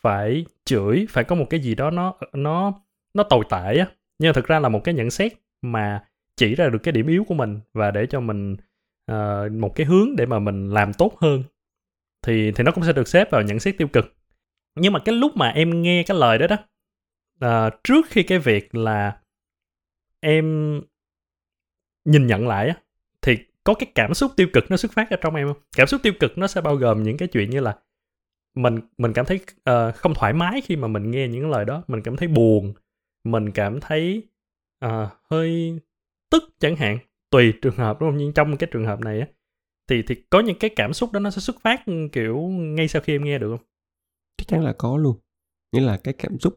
phải 0.00 0.44
chửi, 0.64 1.06
phải 1.08 1.24
có 1.24 1.34
một 1.34 1.46
cái 1.50 1.60
gì 1.60 1.74
đó 1.74 1.90
nó 1.90 2.14
nó 2.32 2.82
nó 3.14 3.22
tồi 3.22 3.44
tệ 3.50 3.78
á. 3.78 3.86
Nhưng 4.18 4.34
thực 4.34 4.46
ra 4.46 4.58
là 4.58 4.68
một 4.68 4.84
cái 4.84 4.94
nhận 4.94 5.10
xét 5.10 5.32
mà 5.62 6.04
chỉ 6.36 6.54
ra 6.54 6.68
được 6.68 6.78
cái 6.82 6.92
điểm 6.92 7.06
yếu 7.06 7.24
của 7.24 7.34
mình 7.34 7.60
và 7.74 7.90
để 7.90 8.06
cho 8.06 8.20
mình 8.20 8.56
uh, 9.12 9.52
một 9.52 9.74
cái 9.74 9.86
hướng 9.86 10.16
để 10.16 10.26
mà 10.26 10.38
mình 10.38 10.70
làm 10.70 10.92
tốt 10.92 11.18
hơn 11.20 11.42
thì 12.26 12.52
thì 12.52 12.64
nó 12.64 12.72
cũng 12.72 12.84
sẽ 12.84 12.92
được 12.92 13.08
xếp 13.08 13.30
vào 13.30 13.42
nhận 13.42 13.60
xét 13.60 13.78
tiêu 13.78 13.88
cực 13.88 14.14
nhưng 14.74 14.92
mà 14.92 14.98
cái 15.04 15.14
lúc 15.14 15.36
mà 15.36 15.48
em 15.48 15.82
nghe 15.82 16.02
cái 16.06 16.16
lời 16.16 16.38
đó 16.38 16.46
đó 16.46 16.56
uh, 17.46 17.72
trước 17.84 18.06
khi 18.08 18.22
cái 18.22 18.38
việc 18.38 18.74
là 18.74 19.20
em 20.20 20.80
nhìn 22.04 22.26
nhận 22.26 22.48
lại 22.48 22.68
á 22.68 22.74
có 23.64 23.74
cái 23.74 23.92
cảm 23.94 24.14
xúc 24.14 24.32
tiêu 24.36 24.46
cực 24.52 24.64
nó 24.70 24.76
xuất 24.76 24.92
phát 24.92 25.10
ra 25.10 25.16
trong 25.20 25.34
em 25.34 25.48
không? 25.48 25.62
Cảm 25.76 25.86
xúc 25.86 26.00
tiêu 26.02 26.12
cực 26.20 26.38
nó 26.38 26.46
sẽ 26.46 26.60
bao 26.60 26.76
gồm 26.76 27.02
những 27.02 27.16
cái 27.16 27.28
chuyện 27.28 27.50
như 27.50 27.60
là 27.60 27.78
mình 28.56 28.80
mình 28.98 29.12
cảm 29.12 29.26
thấy 29.26 29.40
uh, 29.70 29.94
không 29.94 30.14
thoải 30.14 30.32
mái 30.32 30.60
khi 30.60 30.76
mà 30.76 30.88
mình 30.88 31.10
nghe 31.10 31.28
những 31.28 31.50
lời 31.50 31.64
đó. 31.64 31.82
Mình 31.88 32.02
cảm 32.02 32.16
thấy 32.16 32.28
buồn. 32.28 32.72
Mình 33.24 33.50
cảm 33.50 33.80
thấy 33.80 34.22
uh, 34.84 34.90
hơi 35.30 35.78
tức 36.30 36.42
chẳng 36.60 36.76
hạn. 36.76 36.98
Tùy 37.30 37.52
trường 37.62 37.76
hợp 37.76 38.00
đúng 38.00 38.10
không? 38.10 38.16
Nhưng 38.16 38.32
trong 38.32 38.56
cái 38.56 38.68
trường 38.72 38.86
hợp 38.86 39.00
này 39.00 39.20
á 39.20 39.26
thì 39.90 40.02
thì 40.02 40.14
có 40.30 40.40
những 40.40 40.58
cái 40.58 40.70
cảm 40.76 40.92
xúc 40.92 41.12
đó 41.12 41.20
nó 41.20 41.30
sẽ 41.30 41.40
xuất 41.40 41.56
phát 41.62 41.86
ừ, 41.86 41.92
kiểu 42.12 42.38
ngay 42.48 42.88
sau 42.88 43.02
khi 43.02 43.14
em 43.14 43.24
nghe 43.24 43.38
được 43.38 43.56
không? 43.56 43.66
Chắc 44.36 44.48
chắn 44.48 44.62
là 44.62 44.72
có 44.78 44.96
luôn. 44.96 45.16
Nghĩa 45.72 45.80
là 45.80 45.96
cái 45.96 46.14
cảm 46.18 46.38
xúc 46.38 46.54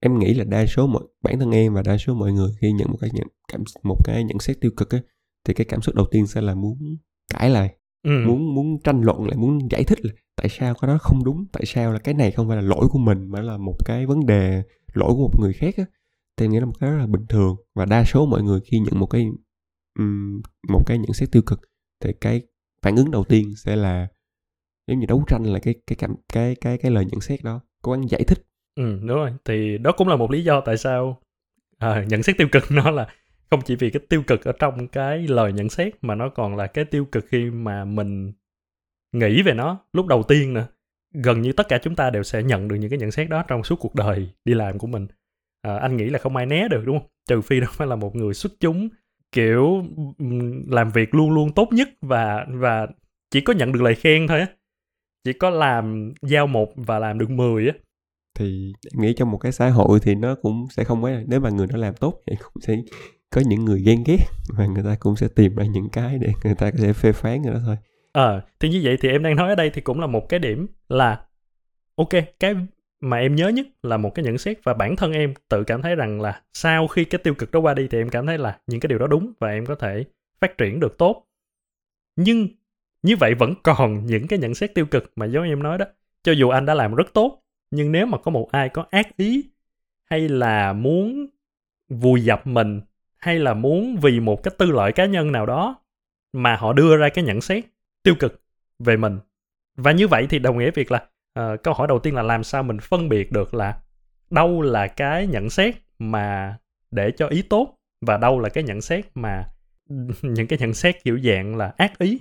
em 0.00 0.18
nghĩ 0.18 0.34
là 0.34 0.44
đa 0.44 0.66
số 0.66 0.86
mọi 0.86 1.02
bản 1.22 1.38
thân 1.38 1.50
em 1.50 1.74
và 1.74 1.82
đa 1.82 1.96
số 1.98 2.14
mọi 2.14 2.32
người 2.32 2.50
khi 2.60 2.72
nhận 2.72 2.90
một 2.90 2.98
cái 3.00 3.10
nhận 3.12 3.26
cảm 3.52 3.64
một 3.82 3.96
cái 4.04 4.24
nhận 4.24 4.38
xét 4.38 4.60
tiêu 4.60 4.70
cực 4.76 4.90
á 4.90 4.98
thì 5.46 5.54
cái 5.54 5.64
cảm 5.64 5.82
xúc 5.82 5.94
đầu 5.94 6.06
tiên 6.10 6.26
sẽ 6.26 6.40
là 6.40 6.54
muốn 6.54 6.96
cãi 7.34 7.50
lại 7.50 7.74
ừ. 8.02 8.10
muốn 8.26 8.54
muốn 8.54 8.82
tranh 8.84 9.00
luận 9.00 9.26
lại 9.26 9.36
muốn 9.36 9.58
giải 9.70 9.84
thích 9.84 9.98
là 10.04 10.12
tại 10.36 10.48
sao 10.48 10.74
cái 10.74 10.88
đó 10.88 10.98
không 10.98 11.24
đúng 11.24 11.46
tại 11.52 11.62
sao 11.66 11.92
là 11.92 11.98
cái 11.98 12.14
này 12.14 12.30
không 12.30 12.48
phải 12.48 12.56
là 12.56 12.62
lỗi 12.62 12.86
của 12.90 12.98
mình 12.98 13.26
mà 13.28 13.40
là 13.40 13.56
một 13.56 13.76
cái 13.84 14.06
vấn 14.06 14.26
đề 14.26 14.62
lỗi 14.94 15.12
của 15.14 15.28
một 15.28 15.40
người 15.40 15.52
khác 15.52 15.74
á 15.76 15.84
thì 16.36 16.46
em 16.46 16.52
nghĩ 16.52 16.60
là 16.60 16.66
một 16.66 16.78
cái 16.80 16.90
rất 16.90 16.98
là 16.98 17.06
bình 17.06 17.26
thường 17.28 17.56
và 17.74 17.84
đa 17.84 18.04
số 18.04 18.26
mọi 18.26 18.42
người 18.42 18.60
khi 18.60 18.78
nhận 18.78 19.00
một 19.00 19.06
cái 19.06 19.26
một 20.68 20.82
cái 20.86 20.98
nhận 20.98 21.12
xét 21.12 21.30
tiêu 21.32 21.42
cực 21.42 21.60
thì 22.00 22.12
cái 22.20 22.42
phản 22.82 22.96
ứng 22.96 23.10
đầu 23.10 23.24
tiên 23.24 23.52
sẽ 23.56 23.76
là 23.76 24.08
giống 24.86 24.98
như 25.00 25.06
đấu 25.06 25.24
tranh 25.26 25.44
lại 25.44 25.60
cái 25.60 25.74
cái 25.86 25.96
cảm 25.96 26.14
cái 26.32 26.54
cái 26.54 26.78
cái 26.78 26.90
lời 26.90 27.04
nhận 27.04 27.20
xét 27.20 27.42
đó 27.42 27.60
cố 27.82 27.92
gắng 27.92 28.08
giải 28.10 28.24
thích 28.24 28.46
Ừ, 28.76 28.98
đúng 29.00 29.16
rồi. 29.16 29.32
Thì 29.44 29.78
đó 29.78 29.92
cũng 29.92 30.08
là 30.08 30.16
một 30.16 30.30
lý 30.30 30.44
do 30.44 30.60
tại 30.60 30.76
sao 30.76 31.20
à, 31.78 32.04
nhận 32.08 32.22
xét 32.22 32.38
tiêu 32.38 32.48
cực 32.52 32.62
nó 32.70 32.90
là 32.90 33.06
không 33.50 33.60
chỉ 33.64 33.76
vì 33.76 33.90
cái 33.90 34.00
tiêu 34.08 34.22
cực 34.26 34.44
ở 34.44 34.52
trong 34.58 34.88
cái 34.88 35.18
lời 35.18 35.52
nhận 35.52 35.68
xét 35.68 35.94
mà 36.02 36.14
nó 36.14 36.28
còn 36.28 36.56
là 36.56 36.66
cái 36.66 36.84
tiêu 36.84 37.04
cực 37.04 37.24
khi 37.28 37.50
mà 37.50 37.84
mình 37.84 38.32
nghĩ 39.12 39.42
về 39.42 39.54
nó 39.54 39.78
lúc 39.92 40.06
đầu 40.06 40.22
tiên 40.22 40.54
nữa. 40.54 40.66
Gần 41.14 41.42
như 41.42 41.52
tất 41.52 41.68
cả 41.68 41.78
chúng 41.82 41.96
ta 41.96 42.10
đều 42.10 42.22
sẽ 42.22 42.42
nhận 42.42 42.68
được 42.68 42.76
những 42.76 42.90
cái 42.90 42.98
nhận 42.98 43.10
xét 43.10 43.28
đó 43.28 43.44
trong 43.48 43.64
suốt 43.64 43.76
cuộc 43.80 43.94
đời 43.94 44.30
đi 44.44 44.54
làm 44.54 44.78
của 44.78 44.86
mình. 44.86 45.06
À, 45.62 45.78
anh 45.78 45.96
nghĩ 45.96 46.04
là 46.04 46.18
không 46.18 46.36
ai 46.36 46.46
né 46.46 46.68
được 46.68 46.82
đúng 46.86 46.98
không? 46.98 47.08
Trừ 47.28 47.40
phi 47.40 47.60
đó 47.60 47.66
phải 47.70 47.86
là 47.86 47.96
một 47.96 48.16
người 48.16 48.34
xuất 48.34 48.52
chúng 48.60 48.88
kiểu 49.32 49.84
làm 50.68 50.90
việc 50.90 51.14
luôn 51.14 51.30
luôn 51.30 51.52
tốt 51.52 51.68
nhất 51.72 51.88
và 52.00 52.46
và 52.48 52.86
chỉ 53.30 53.40
có 53.40 53.52
nhận 53.52 53.72
được 53.72 53.82
lời 53.82 53.94
khen 53.94 54.26
thôi 54.28 54.40
á. 54.40 54.46
Chỉ 55.24 55.32
có 55.32 55.50
làm 55.50 56.12
giao 56.22 56.46
một 56.46 56.72
và 56.76 56.98
làm 56.98 57.18
được 57.18 57.30
10 57.30 57.68
á 57.68 57.74
thì 58.36 58.72
nghĩ 58.92 59.14
trong 59.16 59.30
một 59.30 59.38
cái 59.38 59.52
xã 59.52 59.68
hội 59.68 60.00
thì 60.02 60.14
nó 60.14 60.34
cũng 60.42 60.66
sẽ 60.70 60.84
không 60.84 61.02
phải 61.02 61.24
nếu 61.26 61.40
mà 61.40 61.50
người 61.50 61.66
nó 61.66 61.76
làm 61.76 61.94
tốt 61.94 62.22
thì 62.26 62.36
cũng 62.42 62.62
sẽ 62.62 62.76
có 63.30 63.42
những 63.46 63.64
người 63.64 63.82
ghen 63.86 64.04
ghét 64.06 64.18
và 64.48 64.66
người 64.66 64.84
ta 64.84 64.96
cũng 65.00 65.16
sẽ 65.16 65.28
tìm 65.28 65.56
ra 65.56 65.64
những 65.64 65.88
cái 65.92 66.18
để 66.18 66.32
người 66.44 66.54
ta 66.54 66.70
có 66.70 66.78
thể 66.78 66.92
phê 66.92 67.12
phán 67.12 67.42
người 67.42 67.52
đó 67.52 67.60
thôi 67.66 67.76
Ờ, 68.12 68.40
thì 68.60 68.68
như 68.68 68.80
vậy 68.84 68.96
thì 69.00 69.08
em 69.08 69.22
đang 69.22 69.36
nói 69.36 69.48
ở 69.48 69.54
đây 69.54 69.70
thì 69.70 69.80
cũng 69.80 70.00
là 70.00 70.06
một 70.06 70.28
cái 70.28 70.40
điểm 70.40 70.66
là 70.88 71.26
ok, 71.96 72.08
cái 72.40 72.54
mà 73.00 73.16
em 73.16 73.34
nhớ 73.34 73.48
nhất 73.48 73.66
là 73.82 73.96
một 73.96 74.14
cái 74.14 74.24
nhận 74.24 74.38
xét 74.38 74.64
và 74.64 74.74
bản 74.74 74.96
thân 74.96 75.12
em 75.12 75.34
tự 75.48 75.64
cảm 75.64 75.82
thấy 75.82 75.94
rằng 75.94 76.20
là 76.20 76.42
sau 76.52 76.88
khi 76.88 77.04
cái 77.04 77.18
tiêu 77.24 77.34
cực 77.34 77.50
đó 77.50 77.60
qua 77.60 77.74
đi 77.74 77.88
thì 77.90 77.98
em 77.98 78.08
cảm 78.08 78.26
thấy 78.26 78.38
là 78.38 78.58
những 78.66 78.80
cái 78.80 78.88
điều 78.88 78.98
đó 78.98 79.06
đúng 79.06 79.32
và 79.40 79.48
em 79.48 79.66
có 79.66 79.74
thể 79.74 80.04
phát 80.40 80.58
triển 80.58 80.80
được 80.80 80.98
tốt. 80.98 81.26
Nhưng 82.16 82.48
như 83.02 83.16
vậy 83.16 83.34
vẫn 83.34 83.54
còn 83.62 84.06
những 84.06 84.26
cái 84.26 84.38
nhận 84.38 84.54
xét 84.54 84.74
tiêu 84.74 84.86
cực 84.86 85.12
mà 85.16 85.26
giống 85.26 85.44
em 85.44 85.62
nói 85.62 85.78
đó. 85.78 85.84
Cho 86.22 86.32
dù 86.32 86.48
anh 86.48 86.66
đã 86.66 86.74
làm 86.74 86.94
rất 86.94 87.12
tốt, 87.12 87.42
nhưng 87.70 87.92
nếu 87.92 88.06
mà 88.06 88.18
có 88.18 88.30
một 88.30 88.48
ai 88.52 88.68
có 88.68 88.84
ác 88.90 89.16
ý 89.16 89.50
hay 90.04 90.28
là 90.28 90.72
muốn 90.72 91.26
vùi 91.88 92.24
dập 92.24 92.46
mình 92.46 92.80
hay 93.26 93.38
là 93.38 93.54
muốn 93.54 93.96
vì 94.02 94.20
một 94.20 94.42
cái 94.42 94.54
tư 94.58 94.70
lợi 94.70 94.92
cá 94.92 95.06
nhân 95.06 95.32
nào 95.32 95.46
đó 95.46 95.76
mà 96.32 96.56
họ 96.56 96.72
đưa 96.72 96.96
ra 96.96 97.08
cái 97.08 97.24
nhận 97.24 97.40
xét 97.40 97.64
tiêu 98.02 98.14
cực 98.20 98.42
về 98.78 98.96
mình? 98.96 99.18
Và 99.76 99.92
như 99.92 100.08
vậy 100.08 100.26
thì 100.30 100.38
đồng 100.38 100.58
nghĩa 100.58 100.70
việc 100.70 100.92
là 100.92 101.06
ờ, 101.34 101.56
câu 101.62 101.74
hỏi 101.74 101.88
đầu 101.88 101.98
tiên 101.98 102.14
là 102.14 102.22
làm 102.22 102.44
sao 102.44 102.62
mình 102.62 102.78
phân 102.80 103.08
biệt 103.08 103.32
được 103.32 103.54
là 103.54 103.78
đâu 104.30 104.62
là 104.62 104.86
cái 104.86 105.26
nhận 105.26 105.50
xét 105.50 105.74
mà 105.98 106.58
để 106.90 107.10
cho 107.10 107.28
ý 107.28 107.42
tốt 107.42 107.76
và 108.06 108.16
đâu 108.16 108.40
là 108.40 108.48
cái 108.48 108.64
nhận 108.64 108.80
xét 108.80 109.06
mà 109.14 109.48
những 110.22 110.46
cái 110.46 110.58
nhận 110.58 110.74
xét 110.74 111.04
kiểu 111.04 111.18
dạng 111.20 111.56
là 111.56 111.74
ác 111.76 111.98
ý? 111.98 112.20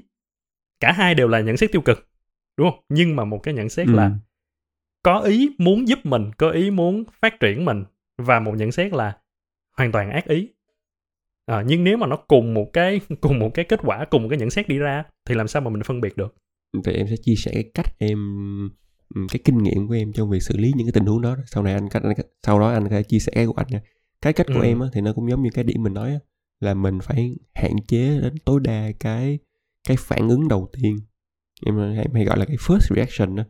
Cả 0.80 0.92
hai 0.92 1.16
đều 1.16 1.28
là 1.28 1.40
nhận 1.40 1.58
xét 1.58 1.72
tiêu 1.72 1.82
cực 1.82 2.10
đúng 2.58 2.72
không? 2.72 2.80
Nhưng 2.90 3.16
mà 3.16 3.26
một 3.26 3.40
cái 3.44 3.54
nhận 3.54 3.70
xét 3.70 3.88
là 3.88 4.06
Ừ. 4.06 4.12
có 5.04 5.20
ý 5.20 5.56
muốn 5.58 5.88
giúp 5.88 6.00
mình 6.04 6.32
có 6.38 6.50
ý 6.52 6.72
muốn 6.72 7.04
phát 7.22 7.40
triển 7.40 7.66
mình 7.66 7.84
và 8.18 8.40
một 8.40 8.54
nhận 8.58 8.72
xét 8.72 8.94
là 8.94 9.18
hoàn 9.78 9.92
toàn 9.92 10.12
ác 10.12 10.26
ý 10.26 10.55
Ờ, 11.46 11.64
nhưng 11.68 11.84
nếu 11.84 11.98
mà 11.98 12.08
nó 12.08 12.16
cùng 12.16 12.54
một 12.54 12.66
cái 12.74 13.00
cùng 13.22 13.40
một 13.40 13.50
cái 13.54 13.66
kết 13.66 13.80
quả 13.84 14.06
cùng 14.12 14.22
một 14.24 14.28
cái 14.30 14.40
nhận 14.40 14.50
xét 14.50 14.68
đi 14.68 14.78
ra 14.78 15.04
thì 15.26 15.36
làm 15.36 15.48
sao 15.48 15.62
mà 15.62 15.70
mình 15.70 15.84
phân 15.84 16.02
biệt 16.02 16.18
được? 16.18 16.36
Thì 16.86 16.94
em 16.94 17.08
sẽ 17.08 17.16
chia 17.18 17.36
sẻ 17.36 17.52
cái 17.54 17.64
cách 17.74 17.96
em 18.00 18.18
ừ, 19.16 19.22
cái 19.32 19.40
kinh 19.46 19.58
nghiệm 19.58 19.88
của 19.88 19.94
em 19.94 20.14
trong 20.14 20.30
việc 20.30 20.40
xử 20.44 20.58
lý 20.58 20.74
những 20.76 20.88
cái 20.88 20.92
tình 20.94 21.06
huống 21.06 21.22
đó. 21.22 21.36
Sau 21.46 21.64
này 21.64 21.74
anh 21.74 21.90
cách 21.90 22.04
anh, 22.04 22.16
sau 22.44 22.60
đó 22.60 22.72
anh 22.72 22.90
thể 22.90 23.04
chia 23.04 23.20
sẻ 23.20 23.46
của 23.46 23.54
anh 23.54 23.68
nha. 23.70 23.82
Cái 24.22 24.34
cách 24.34 24.48
của 24.54 24.60
Ừ. 24.60 24.66
em 24.66 24.80
á, 24.80 24.88
thì 24.94 25.02
nó 25.02 25.14
cũng 25.14 25.30
giống 25.30 25.44
như 25.44 25.50
cái 25.54 25.64
điểm 25.64 25.84
mình 25.84 25.94
nói 25.94 26.12
á, 26.12 26.20
là 26.60 26.74
mình 26.74 27.00
phải 27.04 27.36
hạn 27.56 27.72
chế 27.88 28.20
đến 28.22 28.34
tối 28.46 28.60
đa 28.64 28.92
cái 29.00 29.40
cái 29.88 29.98
phản 30.00 30.30
ứng 30.30 30.48
đầu 30.48 30.70
tiên. 30.74 30.98
Em 31.66 31.78
hay, 31.78 32.06
hay 32.14 32.26
gọi 32.26 32.40
là 32.40 32.46
cái 32.46 32.58
first 32.58 32.96
reaction 32.96 33.36
đó 33.36 33.44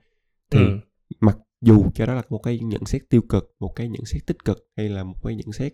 thì 0.51 0.59
ừ. 0.59 0.79
mặc 1.21 1.37
dù 1.61 1.85
cho 1.95 2.05
đó 2.05 2.13
là 2.13 2.21
một 2.29 2.39
cái 2.43 2.59
nhận 2.59 2.85
xét 2.85 3.01
tiêu 3.09 3.21
cực 3.29 3.55
một 3.59 3.73
cái 3.75 3.89
nhận 3.89 4.05
xét 4.05 4.25
tích 4.27 4.45
cực 4.45 4.69
hay 4.77 4.89
là 4.89 5.03
một 5.03 5.15
cái 5.23 5.35
nhận 5.35 5.51
xét 5.53 5.73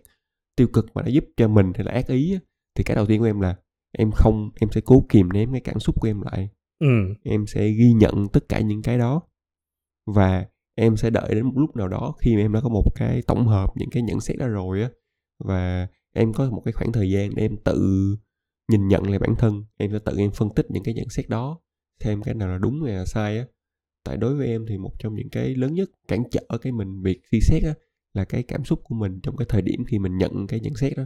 tiêu 0.56 0.68
cực 0.72 0.86
mà 0.94 1.02
đã 1.02 1.08
giúp 1.08 1.24
cho 1.36 1.48
mình 1.48 1.72
hay 1.74 1.84
là 1.84 1.92
ác 1.92 2.06
ý 2.06 2.38
thì 2.74 2.84
cái 2.84 2.94
đầu 2.94 3.06
tiên 3.06 3.20
của 3.20 3.26
em 3.26 3.40
là 3.40 3.56
em 3.98 4.10
không 4.10 4.50
em 4.60 4.70
sẽ 4.70 4.80
cố 4.84 5.06
kìm 5.08 5.32
ném 5.32 5.52
cái 5.52 5.60
cảm 5.60 5.80
xúc 5.80 6.00
của 6.00 6.08
em 6.08 6.20
lại. 6.20 6.48
Ừ. 6.78 6.88
em 7.22 7.46
sẽ 7.46 7.68
ghi 7.68 7.92
nhận 7.92 8.28
tất 8.28 8.48
cả 8.48 8.60
những 8.60 8.82
cái 8.82 8.98
đó. 8.98 9.22
Và 10.06 10.46
em 10.74 10.96
sẽ 10.96 11.10
đợi 11.10 11.34
đến 11.34 11.46
một 11.46 11.52
lúc 11.56 11.76
nào 11.76 11.88
đó 11.88 12.14
khi 12.20 12.36
mà 12.36 12.42
em 12.42 12.52
đã 12.52 12.60
có 12.60 12.68
một 12.68 12.84
cái 12.94 13.22
tổng 13.26 13.46
hợp 13.46 13.70
những 13.76 13.90
cái 13.90 14.02
nhận 14.02 14.20
xét 14.20 14.38
đó 14.38 14.46
rồi 14.46 14.82
á. 14.82 14.90
Và 15.44 15.88
em 16.12 16.32
có 16.32 16.50
một 16.50 16.62
cái 16.64 16.72
khoảng 16.72 16.92
thời 16.92 17.10
gian 17.10 17.34
để 17.34 17.42
em 17.42 17.56
tự 17.64 18.16
nhìn 18.72 18.88
nhận 18.88 19.10
lại 19.10 19.18
bản 19.18 19.34
thân. 19.38 19.64
Em 19.76 19.90
sẽ 19.92 19.98
tự 19.98 20.16
em 20.18 20.30
phân 20.30 20.48
tích 20.54 20.66
những 20.70 20.82
cái 20.82 20.94
nhận 20.94 21.08
xét 21.08 21.28
đó. 21.28 21.60
Xem 22.00 22.22
cái 22.22 22.34
nào 22.34 22.48
là 22.48 22.58
đúng 22.58 22.82
hay 22.82 22.94
là 22.94 23.04
sai 23.04 23.38
á. 23.38 23.44
Tại 24.04 24.16
đối 24.16 24.34
với 24.34 24.46
em 24.46 24.66
thì 24.68 24.78
một 24.78 24.92
trong 24.98 25.14
những 25.14 25.30
cái 25.30 25.54
lớn 25.54 25.74
nhất 25.74 25.90
cản 26.08 26.22
trở 26.30 26.58
cái 26.62 26.72
mình 26.72 27.02
việc 27.02 27.20
suy 27.30 27.40
xét 27.40 27.62
á 27.62 27.74
là 28.14 28.24
cái 28.24 28.42
cảm 28.42 28.64
xúc 28.64 28.80
của 28.84 28.94
mình 28.94 29.20
trong 29.22 29.36
cái 29.36 29.46
thời 29.48 29.62
điểm 29.62 29.84
khi 29.84 29.98
mình 29.98 30.18
nhận 30.18 30.46
cái 30.46 30.60
nhận 30.60 30.74
xét 30.74 30.96
đó. 30.96 31.04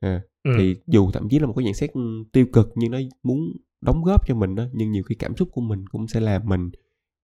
À, 0.00 0.22
ừ. 0.42 0.50
thì 0.58 0.76
dù 0.86 1.10
thậm 1.10 1.28
chí 1.28 1.38
là 1.38 1.46
một 1.46 1.52
cái 1.56 1.64
nhận 1.64 1.74
xét 1.74 1.90
tiêu 2.32 2.46
cực 2.52 2.72
nhưng 2.74 2.90
nó 2.90 2.98
muốn 3.22 3.38
đóng 3.80 4.04
góp 4.04 4.28
cho 4.28 4.34
mình 4.34 4.54
đó 4.54 4.64
nhưng 4.72 4.92
nhiều 4.92 5.02
khi 5.02 5.14
cảm 5.14 5.36
xúc 5.36 5.48
của 5.52 5.60
mình 5.60 5.86
cũng 5.86 6.08
sẽ 6.08 6.20
làm 6.20 6.42
mình 6.44 6.70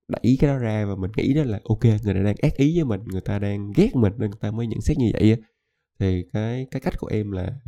đẩy 0.08 0.36
cái 0.40 0.50
đó 0.50 0.58
ra 0.58 0.84
và 0.84 0.96
mình 0.96 1.10
nghĩ 1.16 1.34
đó 1.34 1.42
là 1.44 1.60
ok 1.64 1.84
người 1.84 2.14
ta 2.14 2.22
đang 2.22 2.34
ác 2.42 2.56
ý 2.56 2.76
với 2.76 2.84
mình 2.84 3.00
người 3.04 3.20
ta 3.20 3.38
đang 3.38 3.72
ghét 3.76 3.96
mình 3.96 4.12
nên 4.18 4.30
người 4.30 4.38
ta 4.40 4.50
mới 4.50 4.66
nhận 4.66 4.80
xét 4.80 4.98
như 4.98 5.10
vậy 5.12 5.36
thì 5.98 6.24
cái 6.32 6.66
cái 6.70 6.80
cách 6.80 6.94
của 6.98 7.06
em 7.06 7.30
là 7.30 7.60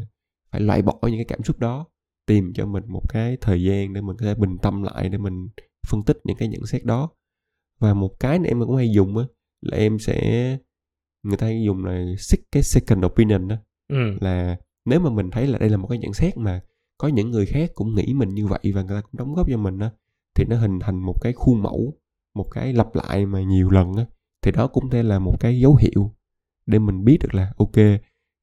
phải 0.51 0.61
loại 0.61 0.83
bỏ 0.83 0.99
những 1.03 1.19
cái 1.19 1.25
cảm 1.25 1.43
xúc 1.43 1.59
đó 1.59 1.87
tìm 2.27 2.53
cho 2.55 2.67
mình 2.67 2.85
một 2.89 3.03
cái 3.09 3.37
thời 3.41 3.63
gian 3.63 3.93
để 3.93 4.01
mình 4.01 4.17
có 4.17 4.27
thể 4.27 4.35
bình 4.35 4.59
tâm 4.63 4.83
lại 4.83 5.09
để 5.09 5.19
mình 5.19 5.49
phân 5.89 6.05
tích 6.05 6.19
những 6.25 6.37
cái 6.37 6.49
nhận 6.49 6.67
xét 6.67 6.85
đó. 6.85 7.11
Và 7.79 7.95
một 7.95 8.21
cái 8.21 8.39
này 8.39 8.49
em 8.49 8.61
cũng 8.61 8.77
hay 8.77 8.91
dùng 8.91 9.19
á 9.19 9.25
là 9.61 9.77
em 9.77 9.99
sẽ 9.99 10.59
người 11.23 11.37
ta 11.37 11.51
dùng 11.51 11.85
là 11.85 12.05
cái 12.53 12.63
second 12.63 13.05
opinion 13.05 13.49
đó 13.49 13.57
ừ. 13.89 14.19
là 14.21 14.57
nếu 14.85 15.01
mà 15.01 15.11
mình 15.11 15.31
thấy 15.31 15.47
là 15.47 15.59
đây 15.59 15.69
là 15.69 15.77
một 15.77 15.89
cái 15.89 15.99
nhận 15.99 16.15
xét 16.15 16.37
mà 16.37 16.61
có 16.99 17.09
những 17.09 17.31
người 17.31 17.47
khác 17.47 17.71
cũng 17.75 17.95
nghĩ 17.95 18.15
mình 18.15 18.35
như 18.35 18.47
vậy 18.47 18.73
và 18.75 18.83
người 18.83 18.97
ta 18.97 19.01
cũng 19.01 19.19
đóng 19.19 19.35
góp 19.35 19.47
cho 19.51 19.57
mình 19.57 19.79
á 19.79 19.91
thì 20.35 20.45
nó 20.49 20.57
hình 20.57 20.79
thành 20.81 20.99
một 20.99 21.15
cái 21.23 21.33
khuôn 21.33 21.63
mẫu 21.63 21.95
một 22.35 22.51
cái 22.51 22.73
lặp 22.73 22.95
lại 22.95 23.27
mà 23.27 23.43
nhiều 23.43 23.71
lần 23.71 23.95
á 23.97 24.07
thì 24.43 24.53
đó 24.53 24.67
cũng 24.67 24.91
thể 24.91 25.03
là 25.03 25.19
một 25.19 25.41
cái 25.41 25.61
dấu 25.61 25.77
hiệu 25.77 26.11
để 26.67 26.79
mình 26.79 27.05
biết 27.05 27.19
được 27.21 27.35
là 27.35 27.53
ok 27.57 27.77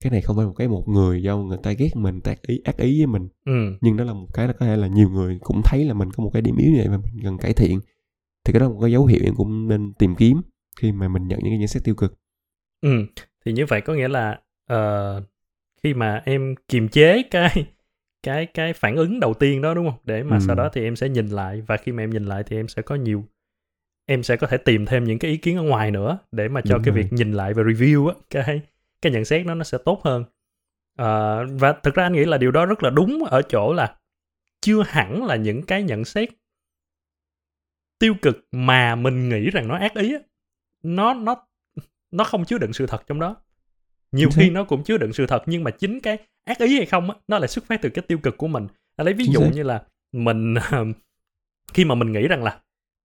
cái 0.04 0.12
này 0.12 0.22
không 0.22 0.36
phải 0.36 0.46
một 0.46 0.54
cái 0.58 0.68
một 0.68 0.88
người 0.88 1.24
do 1.24 1.38
người 1.38 1.58
ta 1.64 1.72
ghét 1.72 1.96
mình 1.96 2.20
ác 2.24 2.42
ý 2.42 2.62
ác 2.64 2.78
ý 2.78 3.00
với 3.00 3.08
mình 3.08 3.30
ừ. 3.46 3.78
nhưng 3.82 3.98
đó 3.98 4.04
là 4.04 4.14
một 4.14 4.28
cái 4.34 4.48
là 4.48 4.54
có 4.54 4.66
thể 4.66 4.76
là 4.76 4.88
nhiều 4.88 5.10
người 5.10 5.40
cũng 5.42 5.62
thấy 5.66 5.86
là 5.86 5.94
mình 5.94 6.12
có 6.12 6.24
một 6.24 6.30
cái 6.34 6.42
điểm 6.42 6.56
yếu 6.58 6.72
như 6.72 6.78
vậy 6.78 6.88
mà 6.90 6.98
mình 6.98 7.24
cần 7.24 7.38
cải 7.38 7.54
thiện 7.54 7.80
thì 8.46 8.54
cái 8.54 8.60
đó 8.60 8.68
là 8.68 8.74
một 8.74 8.80
cái 8.82 8.92
dấu 8.92 9.06
hiệu 9.06 9.20
em 9.24 9.36
cũng 9.36 9.68
nên 9.68 9.94
tìm 9.94 10.16
kiếm 10.16 10.42
khi 10.80 10.92
mà 10.92 11.08
mình 11.08 11.28
nhận 11.28 11.40
những 11.40 11.52
cái 11.52 11.58
nhận 11.58 11.68
xét 11.68 11.84
tiêu 11.84 11.96
cực 11.96 12.19
ừ 12.82 13.06
thì 13.46 13.52
như 13.52 13.66
vậy 13.66 13.82
có 13.82 13.94
nghĩa 13.94 14.08
là 14.08 14.40
uh, 14.74 15.24
khi 15.84 15.94
mà 15.94 16.22
em 16.26 16.56
kiềm 16.68 16.90
chế 16.90 17.24
cái 17.32 17.66
cái 18.24 18.46
cái 18.46 18.74
phản 18.74 18.96
ứng 18.96 19.20
đầu 19.20 19.34
tiên 19.34 19.62
đó 19.62 19.74
đúng 19.74 19.90
không 19.90 20.00
để 20.04 20.24
mà 20.24 20.36
ừ. 20.36 20.40
sau 20.48 20.56
đó 20.56 20.70
thì 20.74 20.84
em 20.84 20.96
sẽ 20.96 21.10
nhìn 21.10 21.28
lại 21.28 21.62
và 21.62 21.78
khi 21.78 21.92
mà 21.92 22.04
em 22.04 22.10
nhìn 22.10 22.26
lại 22.26 22.44
thì 22.44 22.56
em 22.58 22.68
sẽ 22.68 22.82
có 22.82 22.96
nhiều 22.96 23.26
em 24.06 24.24
sẽ 24.24 24.36
có 24.36 24.48
thể 24.48 24.58
tìm 24.58 24.86
thêm 24.86 25.04
những 25.04 25.20
cái 25.20 25.32
ý 25.32 25.38
kiến 25.38 25.58
ở 25.58 25.64
ngoài 25.64 25.92
nữa 25.92 26.18
để 26.32 26.48
mà 26.48 26.62
cho 26.62 26.76
đúng 26.76 26.84
cái 26.84 26.94
rồi. 26.94 27.04
việc 27.04 27.14
nhìn 27.14 27.32
lại 27.32 27.54
và 27.54 27.64
review 27.64 28.08
á 28.08 28.14
cái 28.30 28.62
cái 29.02 29.12
nhận 29.12 29.26
xét 29.26 29.46
nó 29.46 29.56
nó 29.56 29.64
sẽ 29.64 29.78
tốt 29.86 30.02
hơn 30.04 30.24
à, 30.96 31.40
và 31.60 31.74
thực 31.74 31.96
ra 31.96 32.04
anh 32.04 32.14
nghĩ 32.14 32.26
là 32.26 32.38
điều 32.38 32.52
đó 32.52 32.66
rất 32.66 32.84
là 32.84 32.90
đúng 32.90 33.24
ở 33.24 33.42
chỗ 33.42 33.74
là 33.74 33.96
chưa 34.62 34.84
hẳn 34.88 35.26
là 35.26 35.36
những 35.36 35.64
cái 35.64 35.84
nhận 35.84 36.06
xét 36.06 36.30
tiêu 38.00 38.16
cực 38.22 38.48
mà 38.52 38.96
mình 38.96 39.30
nghĩ 39.30 39.50
rằng 39.50 39.68
nó 39.68 39.76
ác 39.76 39.96
ý 39.96 40.14
á, 40.14 40.20
nó 40.84 41.14
nó 41.14 41.48
nó 42.12 42.24
không 42.24 42.46
chứa 42.46 42.58
đựng 42.58 42.74
sự 42.74 42.88
thật 42.88 43.04
trong 43.08 43.20
đó. 43.20 43.36
Nhiều 44.12 44.30
khi 44.36 44.50
nó 44.50 44.64
cũng 44.64 44.84
chứa 44.84 44.98
đựng 44.98 45.14
sự 45.14 45.28
thật 45.28 45.44
nhưng 45.46 45.64
mà 45.64 45.72
chính 45.72 46.00
cái 46.00 46.18
ác 46.46 46.58
ý 46.58 46.78
hay 46.78 46.86
không 46.86 47.10
á 47.10 47.18
nó 47.28 47.40
lại 47.40 47.48
xuất 47.48 47.66
phát 47.66 47.82
từ 47.82 47.90
cái 47.90 48.04
tiêu 48.08 48.18
cực 48.18 48.38
của 48.38 48.48
mình. 48.48 48.68
Anh 48.96 49.06
lấy 49.06 49.14
ví 49.14 49.26
dụ 49.34 49.42
như 49.42 49.64
là 49.64 49.84
mình 50.12 50.56
khi 51.74 51.86
mà 51.86 51.96
mình 51.96 52.12
nghĩ 52.12 52.28
rằng 52.28 52.44
là 52.44 52.60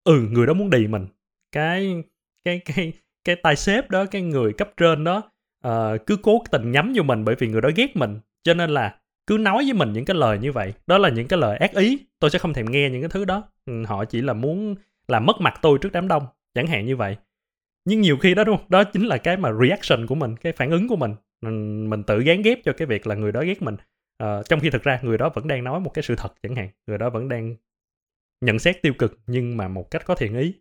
ừ 0.05 0.29
người 0.31 0.47
đó 0.47 0.55
muốn 0.55 0.71
đì 0.71 0.87
mình 0.87 1.07
cái 1.53 2.03
cái 2.45 2.61
cái 2.65 2.93
cái 3.25 3.37
tài 3.37 3.57
xếp 3.57 3.91
đó 3.91 4.05
cái 4.07 4.23
người 4.23 4.53
cấp 4.53 4.71
trên 4.77 5.05
đó 5.05 5.23
uh, 5.67 6.07
cứ 6.07 6.17
cố 6.17 6.45
tình 6.51 6.71
nhắm 6.71 6.93
vô 6.97 7.03
mình 7.03 7.25
bởi 7.25 7.35
vì 7.39 7.49
người 7.49 7.61
đó 7.61 7.71
ghét 7.77 7.97
mình. 7.97 8.21
Cho 8.43 8.55
nên 8.55 8.71
là 8.71 8.97
cứ 9.27 9.39
nói 9.39 9.65
với 9.65 9.73
mình 9.73 9.93
những 9.93 10.05
cái 10.05 10.17
lời 10.17 10.39
như 10.39 10.53
vậy 10.53 10.73
đó 10.87 10.99
là 10.99 11.09
những 11.09 11.29
cái 11.29 11.39
lời 11.39 11.57
ác 11.57 11.75
ý. 11.75 11.99
Tôi 12.19 12.31
sẽ 12.31 12.39
không 12.39 12.53
thèm 12.53 12.71
nghe 12.71 12.91
những 12.91 13.03
cái 13.03 13.09
thứ 13.09 13.25
đó. 13.25 13.43
Ừ, 13.67 13.85
họ 13.87 14.05
chỉ 14.05 14.21
là 14.21 14.33
muốn 14.33 14.75
làm 15.09 15.27
mất 15.27 15.41
mặt 15.41 15.55
tôi 15.63 15.79
trước 15.79 15.93
đám 15.93 16.09
đông 16.09 16.27
chẳng 16.55 16.67
hạn 16.67 16.87
như 16.87 16.97
vậy 16.97 17.17
nhưng 17.85 18.01
nhiều 18.01 18.17
khi 18.17 18.35
đó 18.35 18.45
đúng 18.45 18.57
không? 18.57 18.67
Đó 18.69 18.85
chính 18.85 19.07
là 19.07 19.19
cái 19.19 19.37
mà 19.37 19.51
reaction 19.63 20.07
của 20.07 20.15
mình 20.15 20.37
cái 20.37 20.53
phản 20.53 20.71
ứng 20.71 20.89
của 20.89 20.97
mình. 20.97 21.15
Mình, 21.43 21.91
mình 21.91 22.03
tự 22.03 22.23
gán 22.23 22.43
ghép 22.43 22.59
cho 22.65 22.73
cái 22.73 22.87
việc 22.87 23.07
là 23.07 23.15
người 23.15 23.33
đó 23.33 23.43
ghét 23.43 23.63
mình. 23.63 23.77
Uh, 24.23 24.45
trong 24.49 24.61
khi 24.61 24.71
thực 24.71 24.83
ra 24.83 25.01
người 25.03 25.19
đó 25.19 25.31
vẫn 25.35 25.49
đang 25.49 25.65
nói 25.65 25.81
một 25.81 25.91
cái 25.95 26.03
sự 26.03 26.17
thật 26.17 26.33
chẳng 26.43 26.57
hạn. 26.57 26.69
Người 26.87 26.99
đó 26.99 27.11
vẫn 27.11 27.29
đang 27.29 27.57
nhận 28.41 28.59
xét 28.59 28.83
tiêu 28.83 28.93
cực 28.99 29.19
nhưng 29.27 29.57
mà 29.57 29.69
một 29.69 29.91
cách 29.91 30.03
có 30.07 30.15
thiện 30.15 30.37
ý. 30.37 30.55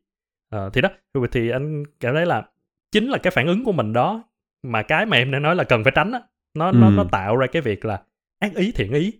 Uh, 0.55 0.73
thì 0.73 0.81
đó 0.81 0.89
thì 1.31 1.49
anh 1.49 1.83
cảm 1.99 2.15
thấy 2.15 2.25
là 2.25 2.49
chính 2.91 3.09
là 3.09 3.17
cái 3.17 3.31
phản 3.31 3.47
ứng 3.47 3.63
của 3.63 3.71
mình 3.71 3.93
đó 3.93 4.23
mà 4.63 4.81
cái 4.81 5.05
mà 5.05 5.17
em 5.17 5.31
đang 5.31 5.41
nói 5.41 5.55
là 5.55 5.63
cần 5.63 5.83
phải 5.83 5.93
tránh 5.95 6.11
á 6.11 6.21
nó 6.53 6.71
ừ. 6.71 6.77
nó 6.77 6.89
nó 6.89 7.05
tạo 7.11 7.37
ra 7.37 7.47
cái 7.47 7.61
việc 7.61 7.85
là 7.85 8.03
ác 8.39 8.55
ý 8.55 8.71
thiện 8.71 8.93
ý. 8.93 9.19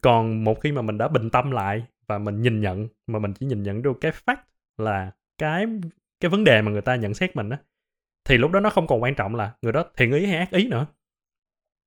Còn 0.00 0.44
một 0.44 0.60
khi 0.60 0.72
mà 0.72 0.82
mình 0.82 0.98
đã 0.98 1.08
bình 1.08 1.30
tâm 1.30 1.50
lại 1.50 1.86
và 2.06 2.18
mình 2.18 2.42
nhìn 2.42 2.60
nhận 2.60 2.88
mà 3.06 3.18
mình 3.18 3.32
chỉ 3.32 3.46
nhìn 3.46 3.62
nhận 3.62 3.82
được 3.82 3.96
cái 4.00 4.12
fact 4.12 4.36
là 4.78 5.12
cái 5.38 5.66
cái 6.24 6.28
vấn 6.28 6.44
đề 6.44 6.62
mà 6.62 6.72
người 6.72 6.82
ta 6.82 6.96
nhận 6.96 7.14
xét 7.14 7.36
mình 7.36 7.50
á 7.50 7.58
thì 8.24 8.38
lúc 8.38 8.50
đó 8.50 8.60
nó 8.60 8.70
không 8.70 8.86
còn 8.86 9.02
quan 9.02 9.14
trọng 9.14 9.34
là 9.34 9.54
người 9.62 9.72
đó 9.72 9.84
thiện 9.96 10.12
ý 10.12 10.26
hay 10.26 10.36
ác 10.36 10.50
ý 10.50 10.68
nữa. 10.68 10.86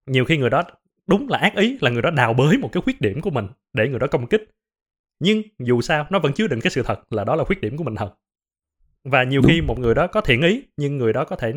Nhiều 0.06 0.25
khi 0.25 0.38
người 0.38 0.50
đó 0.50 0.63
đúng 1.08 1.29
là 1.29 1.38
ác 1.38 1.56
ý 1.56 1.77
là 1.82 1.89
người 1.89 2.01
đó 2.01 2.10
đào 2.10 2.34
bới 2.34 2.58
một 2.58 2.70
cái 2.72 2.82
khuyết 2.82 3.01
điểm 3.01 3.22
của 3.22 3.29
mình 3.29 3.48
để 3.74 3.89
người 3.89 4.00
đó 4.00 4.08
công 4.08 4.27
kích. 4.27 4.50
Nhưng 5.20 5.41
dù 5.60 5.82
sao 5.82 6.08
nó 6.10 6.20
vẫn 6.20 6.34
chứa 6.34 6.48
đựng 6.48 6.62
cái 6.62 6.72
sự 6.72 6.84
thật 6.84 7.13
là 7.13 7.24
đó 7.24 7.36
là 7.36 7.44
khuyết 7.44 7.62
điểm 7.62 7.77
của 7.77 7.84
mình 7.84 7.96
thật. 7.96 8.13
Và 9.03 9.24
nhiều 9.24 9.41
đúng. 9.41 9.51
khi 9.51 9.62
một 9.62 9.79
người 9.79 9.96
đó 9.96 10.08
có 10.08 10.22
thiện 10.22 10.41
ý 10.41 10.63
nhưng 10.77 10.98
người 10.98 11.13
đó 11.13 11.25
có 11.25 11.36
thể 11.36 11.53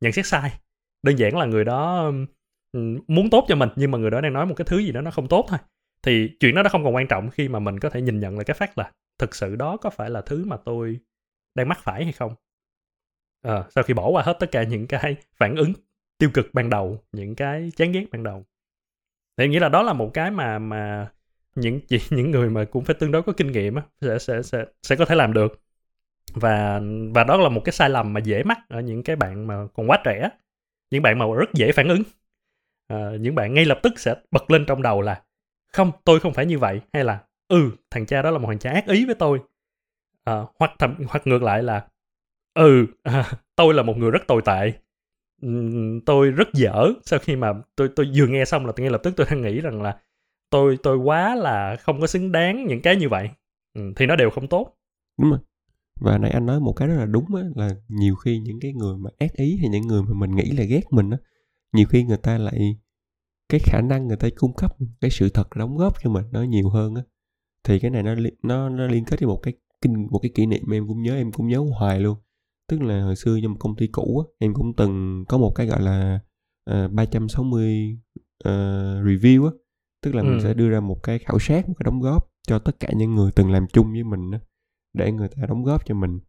nhận 0.00 0.12
xét 0.12 0.26
sai. 0.26 0.52
Đơn 1.02 1.16
giản 1.16 1.38
là 1.38 1.46
người 1.46 1.64
đó 1.64 2.12
muốn 3.08 3.30
tốt 3.30 3.44
cho 3.48 3.56
mình 3.56 3.68
nhưng 3.76 3.90
mà 3.90 3.98
người 3.98 4.10
đó 4.10 4.20
đang 4.20 4.32
nói 4.32 4.46
một 4.46 4.54
cái 4.56 4.64
thứ 4.68 4.78
gì 4.78 4.92
đó 4.92 5.00
nó 5.00 5.10
không 5.10 5.28
tốt 5.28 5.46
thôi. 5.48 5.58
Thì 6.02 6.30
chuyện 6.40 6.54
đó 6.54 6.62
nó 6.62 6.68
không 6.68 6.84
còn 6.84 6.94
quan 6.94 7.08
trọng 7.08 7.30
khi 7.30 7.48
mà 7.48 7.58
mình 7.58 7.78
có 7.78 7.90
thể 7.90 8.02
nhìn 8.02 8.20
nhận 8.20 8.36
lại 8.36 8.44
cái 8.44 8.54
phát 8.54 8.78
là 8.78 8.92
thực 9.18 9.34
sự 9.34 9.56
đó 9.56 9.76
có 9.76 9.90
phải 9.90 10.10
là 10.10 10.20
thứ 10.20 10.44
mà 10.44 10.56
tôi 10.64 11.00
đang 11.54 11.68
mắc 11.68 11.78
phải 11.82 12.04
hay 12.04 12.12
không? 12.12 12.34
À, 13.42 13.64
sau 13.74 13.84
khi 13.84 13.94
bỏ 13.94 14.08
qua 14.08 14.22
hết 14.22 14.36
tất 14.40 14.50
cả 14.52 14.62
những 14.62 14.86
cái 14.86 15.16
phản 15.36 15.56
ứng 15.56 15.72
tiêu 16.18 16.30
cực 16.34 16.46
ban 16.52 16.70
đầu 16.70 16.98
những 17.12 17.34
cái 17.34 17.72
chán 17.76 17.92
ghét 17.92 18.04
ban 18.12 18.22
đầu. 18.22 18.44
Thì 19.36 19.48
nghĩ 19.48 19.58
là 19.58 19.68
đó 19.68 19.82
là 19.82 19.92
một 19.92 20.10
cái 20.14 20.30
mà 20.30 20.58
mà 20.58 21.08
những 21.54 21.80
chỉ 21.88 21.98
những 22.10 22.30
người 22.30 22.50
mà 22.50 22.64
cũng 22.64 22.84
phải 22.84 22.94
tương 22.94 23.12
đối 23.12 23.22
có 23.22 23.32
kinh 23.32 23.52
nghiệm 23.52 23.74
á 23.74 23.82
sẽ 24.00 24.18
sẽ 24.18 24.42
sẽ 24.42 24.64
sẽ 24.82 24.96
có 24.96 25.04
thể 25.04 25.14
làm 25.14 25.32
được. 25.32 25.60
Và 26.34 26.80
và 27.14 27.24
đó 27.24 27.36
là 27.36 27.48
một 27.48 27.62
cái 27.64 27.72
sai 27.72 27.90
lầm 27.90 28.12
mà 28.12 28.20
dễ 28.20 28.42
mắc 28.42 28.58
ở 28.68 28.80
những 28.80 29.02
cái 29.02 29.16
bạn 29.16 29.46
mà 29.46 29.66
còn 29.74 29.90
quá 29.90 29.98
trẻ 30.04 30.30
những 30.90 31.02
bạn 31.02 31.18
mà 31.18 31.26
rất 31.36 31.54
dễ 31.54 31.72
phản 31.72 31.88
ứng. 31.88 32.02
À, 32.88 33.10
những 33.20 33.34
bạn 33.34 33.54
ngay 33.54 33.64
lập 33.64 33.78
tức 33.82 33.98
sẽ 33.98 34.14
bật 34.30 34.50
lên 34.50 34.64
trong 34.66 34.82
đầu 34.82 35.00
là 35.00 35.22
không 35.72 35.92
tôi 36.04 36.20
không 36.20 36.32
phải 36.32 36.46
như 36.46 36.58
vậy. 36.58 36.80
Hay 36.92 37.04
là 37.04 37.20
ừ 37.48 37.70
thằng 37.90 38.06
cha 38.06 38.22
đó 38.22 38.30
là 38.30 38.38
một 38.38 38.48
thằng 38.48 38.58
cha 38.58 38.70
ác 38.72 38.86
ý 38.86 39.04
với 39.06 39.14
tôi 39.14 39.40
à, 40.24 40.42
hoặc 40.58 40.72
thậm 40.78 40.96
hoặc 41.08 41.26
ngược 41.26 41.42
lại 41.42 41.62
là 41.62 41.86
ừ 42.54 42.86
à, 43.02 43.32
tôi 43.56 43.74
là 43.74 43.82
một 43.82 43.96
người 43.96 44.10
rất 44.10 44.22
tồi 44.28 44.42
tệ. 44.44 44.72
Tôi 46.06 46.30
rất 46.30 46.48
dở. 46.54 46.92
Sau 47.04 47.18
khi 47.18 47.36
mà 47.36 47.52
tôi 47.76 47.88
tôi 47.96 48.10
vừa 48.16 48.26
nghe 48.26 48.44
xong 48.44 48.66
là 48.66 48.72
ngay 48.76 48.90
lập 48.90 49.00
tức 49.04 49.14
tôi 49.16 49.26
đang 49.30 49.42
nghĩ 49.42 49.60
rằng 49.60 49.82
là 49.82 49.98
tôi 50.50 50.78
tôi 50.82 50.96
quá 50.96 51.34
là 51.34 51.76
không 51.76 52.00
có 52.00 52.06
xứng 52.06 52.32
đáng 52.32 52.66
những 52.66 52.82
cái 52.82 52.96
như 52.96 53.08
vậy. 53.08 53.30
Ừ, 53.74 53.92
thì 53.96 54.06
nó 54.06 54.16
đều 54.16 54.30
không 54.30 54.46
tốt. 54.48 54.76
Đúng 55.18 55.30
rồi. 55.30 55.38
Và 56.00 56.18
nãy 56.18 56.30
anh 56.30 56.46
nói 56.46 56.60
một 56.60 56.72
cái 56.72 56.88
rất 56.88 56.94
là 56.98 57.06
đúng 57.06 57.34
á 57.34 57.42
là 57.56 57.70
nhiều 57.88 58.14
khi 58.16 58.38
những 58.38 58.60
cái 58.60 58.72
người 58.72 58.96
mà 58.96 59.10
ác 59.18 59.32
ý 59.32 59.56
hay 59.60 59.68
những 59.68 59.86
người 59.86 60.02
mà 60.02 60.12
mình 60.14 60.36
nghĩ 60.36 60.50
là 60.50 60.64
ghét 60.64 60.82
mình 60.90 61.10
á 61.10 61.18
nhiều 61.72 61.86
khi 61.86 62.04
người 62.04 62.16
ta 62.16 62.38
lại 62.38 62.76
cái 63.48 63.60
khả 63.64 63.80
năng 63.80 64.08
người 64.08 64.16
ta 64.16 64.28
cung 64.36 64.54
cấp 64.56 64.76
cái 65.00 65.10
sự 65.10 65.28
thật 65.28 65.48
đóng 65.56 65.76
góp 65.76 65.94
cho 66.02 66.10
mình 66.10 66.24
nó 66.32 66.42
nhiều 66.42 66.68
hơn 66.68 66.94
á. 66.94 67.02
Thì 67.64 67.78
cái 67.78 67.90
này 67.90 68.02
nó 68.02 68.14
nó 68.42 68.68
nó 68.68 68.86
liên 68.86 69.04
kết 69.04 69.20
với 69.20 69.26
một 69.26 69.40
cái 69.42 69.54
kinh 69.80 70.06
một 70.10 70.18
cái 70.22 70.30
kỷ 70.34 70.46
niệm 70.46 70.70
em 70.72 70.88
cũng 70.88 71.02
nhớ 71.02 71.16
em 71.16 71.32
cũng 71.32 71.48
nhớ 71.48 71.58
hoài 71.78 72.00
luôn 72.00 72.18
tức 72.68 72.82
là 72.82 73.02
hồi 73.02 73.16
xưa 73.16 73.38
trong 73.42 73.52
một 73.52 73.56
công 73.60 73.76
ty 73.76 73.86
cũ 73.86 74.24
á, 74.26 74.32
em 74.38 74.54
cũng 74.54 74.76
từng 74.76 75.24
có 75.28 75.38
một 75.38 75.52
cái 75.54 75.66
gọi 75.66 75.82
là 75.82 76.20
uh, 76.70 76.92
360 76.92 77.98
uh, 78.44 78.50
review 79.06 79.44
á 79.46 79.52
tức 80.02 80.14
là 80.14 80.22
ừ. 80.22 80.26
mình 80.26 80.40
sẽ 80.40 80.54
đưa 80.54 80.70
ra 80.70 80.80
một 80.80 81.02
cái 81.02 81.18
khảo 81.18 81.38
sát 81.38 81.68
một 81.68 81.74
cái 81.78 81.84
đóng 81.84 82.00
góp 82.00 82.30
cho 82.48 82.58
tất 82.58 82.80
cả 82.80 82.88
những 82.96 83.14
người 83.14 83.32
từng 83.32 83.50
làm 83.50 83.66
chung 83.72 83.92
với 83.92 84.04
mình 84.04 84.30
á 84.32 84.40
để 84.92 85.12
người 85.12 85.28
ta 85.28 85.42
đóng 85.48 85.64
góp 85.64 85.86
cho 85.86 85.94
mình 85.94 86.20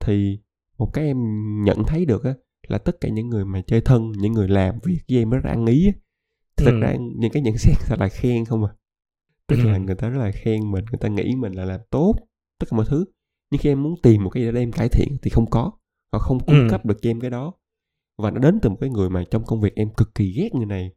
thì 0.00 0.38
một 0.78 0.90
cái 0.92 1.04
em 1.06 1.16
nhận 1.64 1.84
thấy 1.86 2.04
được 2.04 2.24
á 2.24 2.34
là 2.68 2.78
tất 2.78 3.00
cả 3.00 3.08
những 3.08 3.28
người 3.28 3.44
mà 3.44 3.60
chơi 3.66 3.80
thân 3.80 4.12
những 4.12 4.32
người 4.32 4.48
làm 4.48 4.78
việc 4.84 5.00
với 5.08 5.18
em 5.18 5.30
rất 5.30 5.40
là 5.44 5.50
ăn 5.50 5.66
ý 5.66 5.86
á, 5.86 5.92
thực 6.56 6.72
Ừ. 6.72 6.80
ra 6.80 6.96
những 7.16 7.30
cái 7.32 7.42
nhận 7.42 7.58
xét 7.58 7.76
thật 7.86 7.96
là 8.00 8.08
khen 8.08 8.44
không 8.44 8.64
à 8.64 8.72
tức 9.46 9.56
Ừ. 9.56 9.68
là 9.68 9.78
người 9.78 9.94
ta 9.94 10.08
rất 10.08 10.18
là 10.18 10.30
khen 10.30 10.70
mình 10.72 10.84
người 10.84 10.98
ta 11.00 11.08
nghĩ 11.08 11.34
mình 11.36 11.52
là 11.52 11.64
làm 11.64 11.80
tốt 11.90 12.14
tất 12.58 12.66
cả 12.70 12.76
mọi 12.76 12.86
thứ. 12.88 13.04
Nhưng 13.50 13.58
khi 13.60 13.68
em 13.70 13.82
muốn 13.82 13.94
tìm 14.02 14.24
một 14.24 14.30
cái 14.30 14.42
gì 14.42 14.52
để 14.52 14.60
em 14.60 14.72
cải 14.72 14.88
thiện 14.88 15.16
thì 15.22 15.30
không 15.30 15.50
có. 15.50 15.72
Họ 16.12 16.18
không 16.18 16.38
cung 16.46 16.56
Ừ. 16.58 16.66
cấp 16.70 16.86
được 16.86 17.02
cho 17.02 17.10
em 17.10 17.20
cái 17.20 17.30
đó. 17.30 17.52
Và 18.18 18.30
nó 18.30 18.38
đến 18.38 18.58
từ 18.62 18.68
một 18.70 18.76
cái 18.80 18.90
người 18.90 19.10
mà 19.10 19.24
trong 19.30 19.44
công 19.44 19.60
việc 19.60 19.74
em 19.74 19.88
cực 19.96 20.14
kỳ 20.14 20.32
ghét 20.36 20.54
người 20.54 20.66
này. 20.66 20.90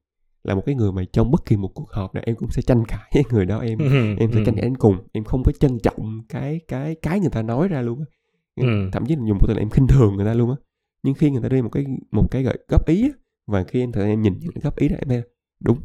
Là 0.44 0.56
một 0.56 0.62
cái 0.66 0.76
người 0.76 0.92
mà 0.92 1.04
trong 1.14 1.32
bất 1.32 1.46
kỳ 1.46 1.58
một 1.58 1.72
cuộc 1.76 1.90
họp 1.92 2.14
nào 2.14 2.24
em 2.28 2.36
cũng 2.36 2.52
sẽ 2.52 2.62
tranh 2.62 2.86
cãi 2.86 3.10
với 3.14 3.24
người 3.32 3.46
đó. 3.46 3.60
Em 3.60 3.78
Ừ. 3.80 3.86
em 4.20 4.32
sẽ 4.32 4.40
Ừ. 4.40 4.46
tranh 4.46 4.56
cãi 4.56 4.62
đến 4.66 4.78
cùng. 4.78 4.98
Em 5.12 5.24
không 5.24 5.44
có 5.44 5.52
trân 5.52 5.80
trọng 5.84 6.22
cái 6.30 6.60
cái 6.68 6.96
cái 6.96 7.20
người 7.20 7.30
ta 7.30 7.42
nói 7.42 7.68
ra 7.68 7.82
luôn 7.82 8.00
á. 8.00 8.06
Ừ. 8.56 8.90
thậm 8.92 9.06
chí 9.06 9.16
là 9.16 9.22
dùng 9.28 9.38
một 9.38 9.48
từ 9.48 9.54
là 9.54 9.60
em 9.60 9.70
khinh 9.70 9.88
thường 9.88 10.16
người 10.16 10.26
ta 10.26 10.34
luôn 10.34 10.50
á. 10.50 10.56
Nhưng 11.04 11.14
khi 11.14 11.32
người 11.32 11.42
ta 11.42 11.50
đưa 11.50 11.62
một 11.62 11.70
cái 11.70 11.86
một 12.12 12.32
cái 12.32 12.44
gợi 12.44 12.58
góp 12.68 12.88
ý 12.88 13.02
á, 13.04 13.10
và 13.48 13.64
khi 13.64 13.80
em 13.80 13.92
thời 13.92 14.06
em 14.10 14.22
nhìn 14.22 14.34
những 14.40 14.52
cái 14.52 14.62
góp 14.64 14.76
ý 14.76 14.88
đó 14.90 14.96
em 15.00 15.08
thấy 15.10 15.22
đúng. 15.64 15.78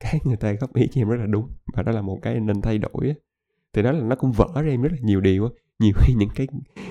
Cái 0.00 0.20
người 0.24 0.36
ta 0.36 0.52
góp 0.52 0.74
ý 0.74 0.88
cho 0.92 1.00
em 1.00 1.08
rất 1.08 1.16
là 1.16 1.26
đúng. 1.26 1.48
Và 1.74 1.82
đó 1.82 1.92
là 1.92 2.02
một 2.02 2.18
cái 2.22 2.40
nên 2.40 2.60
thay 2.62 2.78
đổi 2.78 3.08
á 3.08 3.14
thì 3.78 3.82
đó 3.82 3.92
là 3.92 4.00
nó 4.00 4.16
cũng 4.16 4.32
vỡ 4.32 4.46
ra 4.62 4.70
em 4.70 4.82
rất 4.82 4.92
là 4.92 4.98
nhiều 5.02 5.20
điều 5.20 5.48
nhiều 5.78 5.92
khi 5.96 6.14
những 6.16 6.28
cái 6.34 6.46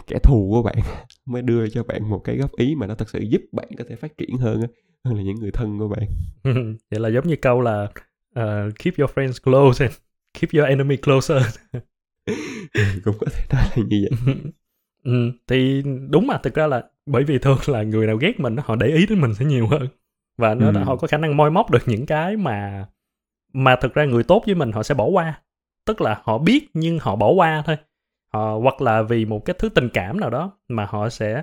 kẻ 0.07 0.19
thù 0.23 0.49
của 0.51 0.63
bạn 0.63 0.75
mới 1.25 1.41
đưa 1.41 1.69
cho 1.69 1.83
bạn 1.83 2.09
một 2.09 2.19
cái 2.23 2.37
góp 2.37 2.55
ý 2.57 2.75
mà 2.75 2.87
nó 2.87 2.95
thật 2.95 3.09
sự 3.09 3.19
giúp 3.19 3.41
bạn 3.51 3.67
có 3.77 3.83
thể 3.89 3.95
phát 3.95 4.17
triển 4.17 4.37
hơn 4.37 4.61
hơn 5.05 5.15
là 5.17 5.23
những 5.23 5.35
người 5.35 5.51
thân 5.51 5.79
của 5.79 5.87
bạn. 5.87 6.03
Vậy 6.91 6.99
là 6.99 7.09
giống 7.09 7.27
như 7.27 7.35
câu 7.35 7.61
là 7.61 7.83
uh, 8.39 8.43
keep 8.79 8.97
your 8.97 9.11
friends 9.11 9.33
close 9.43 9.85
and 9.85 9.95
keep 10.33 10.49
your 10.53 10.69
enemy 10.69 10.97
closer. 10.97 11.43
Cũng 13.03 13.15
có 13.19 13.27
thể 13.31 13.41
nói 13.53 13.63
là 13.75 13.83
như 13.87 14.07
vậy. 14.09 14.35
Ừ, 15.03 15.31
thì 15.47 15.83
đúng 16.09 16.27
mà 16.27 16.37
thực 16.43 16.53
ra 16.53 16.67
là 16.67 16.83
bởi 17.05 17.23
vì 17.23 17.37
thường 17.39 17.57
là 17.67 17.83
người 17.83 18.07
nào 18.07 18.17
ghét 18.17 18.39
mình 18.39 18.55
họ 18.63 18.75
để 18.75 18.87
ý 18.87 19.05
đến 19.05 19.21
mình 19.21 19.33
sẽ 19.33 19.45
nhiều 19.45 19.67
hơn. 19.67 19.87
Và 20.37 20.55
nó 20.55 20.67
Ừ. 20.67 20.83
họ 20.83 20.95
có 20.95 21.07
khả 21.07 21.17
năng 21.17 21.37
moi 21.37 21.51
móc 21.51 21.71
được 21.71 21.83
những 21.85 22.05
cái 22.05 22.37
mà 22.37 22.85
mà 23.53 23.75
thực 23.81 23.93
ra 23.93 24.05
người 24.05 24.23
tốt 24.23 24.43
với 24.45 24.55
mình 24.55 24.71
họ 24.71 24.83
sẽ 24.83 24.95
bỏ 24.95 25.05
qua 25.05 25.41
tức 25.87 26.01
là 26.01 26.21
họ 26.23 26.37
biết 26.37 26.67
nhưng 26.73 26.99
họ 26.99 27.15
bỏ 27.15 27.31
qua 27.31 27.63
thôi. 27.65 27.77
Họ 28.33 28.57
hoặc 28.63 28.81
là 28.81 29.01
vì 29.01 29.25
một 29.25 29.45
cái 29.45 29.55
thứ 29.59 29.69
tình 29.69 29.89
cảm 29.93 30.19
nào 30.19 30.29
đó 30.29 30.59
mà 30.67 30.85
họ 30.85 31.09
sẽ 31.09 31.41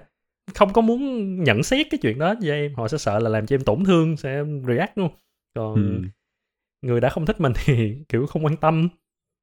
không 0.55 0.73
có 0.73 0.81
muốn 0.81 1.35
nhận 1.45 1.63
xét 1.63 1.87
cái 1.91 1.99
chuyện 2.03 2.19
đó 2.19 2.35
với 2.43 2.51
em. 2.51 2.75
Họ 2.75 2.89
sẽ 2.89 2.99
sợ 2.99 3.19
là 3.19 3.31
làm 3.31 3.47
cho 3.47 3.57
em 3.57 3.65
tổn 3.65 3.85
thương 3.85 4.17
sẽ 4.17 4.43
react 4.67 4.99
luôn. 4.99 5.11
Còn 5.55 5.75
ừ. 5.75 6.09
người 6.83 7.01
đã 7.01 7.09
không 7.09 7.27
thích 7.27 7.41
mình 7.41 7.53
thì 7.65 7.97
kiểu 8.09 8.27
không 8.27 8.45
quan 8.45 8.57
tâm. 8.57 8.89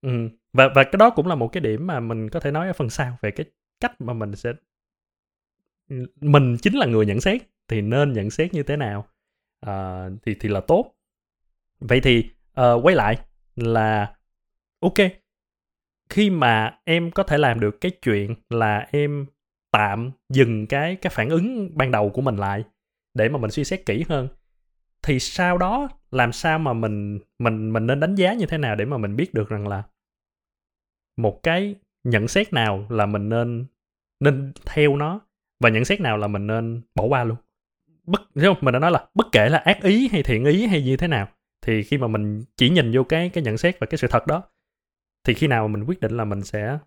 Ừ. 0.02 0.30
và 0.54 0.70
và 0.76 0.84
cái 0.84 0.98
đó 1.00 1.10
cũng 1.10 1.28
là 1.28 1.36
một 1.36 1.48
cái 1.48 1.62
điểm 1.62 1.88
mà 1.88 2.00
mình 2.00 2.30
có 2.30 2.40
thể 2.40 2.52
nói 2.52 2.68
ở 2.68 2.74
phần 2.74 2.90
sau 2.90 3.18
về 3.22 3.32
cái 3.32 3.46
cách 3.80 4.02
mà 4.02 4.14
mình 4.14 4.36
sẽ 4.36 4.54
mình 6.22 6.58
chính 6.62 6.74
là 6.74 6.86
người 6.86 7.06
nhận 7.06 7.22
xét 7.22 7.42
thì 7.68 7.82
nên 7.82 8.14
nhận 8.14 8.30
xét 8.30 8.54
như 8.54 8.64
thế 8.64 8.78
nào. 8.78 9.08
À, 9.62 10.10
thì 10.26 10.36
thì 10.40 10.50
là 10.50 10.60
tốt. 10.60 10.96
Vậy 11.80 12.02
thì 12.02 12.30
ờ, 12.54 12.80
quay 12.84 12.96
lại 12.96 13.18
là 13.56 14.16
ok. 14.82 14.94
Khi 16.10 16.30
mà 16.30 16.80
em 16.84 17.12
có 17.12 17.24
thể 17.24 17.38
làm 17.38 17.60
được 17.60 17.82
cái 17.82 17.92
chuyện 17.92 18.36
là 18.50 18.88
em 18.92 19.26
tạm 19.72 20.12
dừng 20.30 20.68
cái 20.68 20.96
cái 20.96 21.12
phản 21.16 21.30
ứng 21.30 21.78
ban 21.78 21.92
đầu 21.92 22.10
của 22.10 22.22
mình 22.22 22.36
lại 22.36 22.64
để 23.14 23.30
mà 23.30 23.40
mình 23.40 23.52
suy 23.52 23.64
xét 23.64 23.86
kỹ 23.86 24.06
hơn, 24.10 24.28
thì 25.04 25.20
sau 25.20 25.58
đó 25.58 25.90
làm 26.12 26.32
sao 26.32 26.60
mà 26.60 26.74
mình 26.74 27.20
mình 27.40 27.74
mình 27.74 27.88
nên 27.88 28.00
đánh 28.00 28.16
giá 28.16 28.34
như 28.34 28.46
thế 28.46 28.58
nào 28.58 28.76
để 28.76 28.86
mà 28.86 28.98
mình 28.98 29.16
biết 29.16 29.34
được 29.34 29.50
rằng 29.50 29.68
là 29.68 29.84
một 31.18 31.44
cái 31.44 31.76
nhận 32.04 32.28
xét 32.28 32.54
nào 32.54 32.86
là 32.90 33.06
mình 33.06 33.30
nên 33.30 33.66
nên 34.20 34.54
theo 34.66 34.96
nó 34.96 35.20
và 35.60 35.70
nhận 35.70 35.86
xét 35.86 36.02
nào 36.02 36.18
là 36.18 36.28
mình 36.28 36.48
nên 36.48 36.82
bỏ 36.96 37.04
qua 37.04 37.24
luôn? 37.24 37.38
Bất 38.04 38.22
không? 38.42 38.58
Mình 38.62 38.74
đã 38.74 38.80
nói 38.80 38.92
là 38.92 39.06
bất 39.14 39.28
kể 39.32 39.50
là 39.50 39.58
ác 39.58 39.82
ý 39.84 40.10
hay 40.12 40.24
thiện 40.24 40.46
ý 40.46 40.68
hay 40.68 40.84
như 40.84 40.98
thế 40.98 41.08
nào, 41.08 41.28
thì 41.62 41.84
khi 41.84 41.98
mà 41.98 42.08
mình 42.08 42.44
chỉ 42.58 42.70
nhìn 42.70 42.92
vô 42.94 43.04
cái 43.04 43.30
cái 43.30 43.44
nhận 43.44 43.58
xét 43.58 43.80
và 43.80 43.88
cái 43.88 43.98
sự 43.98 44.08
thật 44.08 44.28
đó 44.28 44.44
thì 45.24 45.34
khi 45.34 45.48
nào 45.48 45.68
mà 45.68 45.72
mình 45.72 45.84
quyết 45.88 46.00
định 46.00 46.18
là 46.18 46.26
mình 46.26 46.44
sẽ 46.44 46.78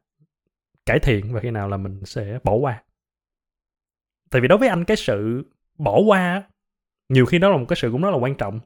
cải 0.87 0.99
thiện 0.99 1.33
và 1.33 1.41
khi 1.41 1.51
nào 1.51 1.69
là 1.69 1.77
mình 1.77 2.01
sẽ 2.05 2.39
bỏ 2.45 2.55
qua? 2.55 2.83
Tại 4.31 4.41
vì 4.41 4.49
đối 4.49 4.59
với 4.59 4.69
anh 4.69 4.85
cái 4.85 4.97
sự 4.97 5.43
bỏ 5.79 5.99
qua 5.99 6.43
nhiều 7.09 7.27
khi 7.27 7.39
đó 7.39 7.49
là 7.51 7.57
một 7.57 7.65
cái 7.69 7.77
sự 7.77 7.91
cũng 7.93 8.03
rất 8.03 8.11
là 8.11 8.17
quan 8.17 8.35
trọng. 8.35 8.61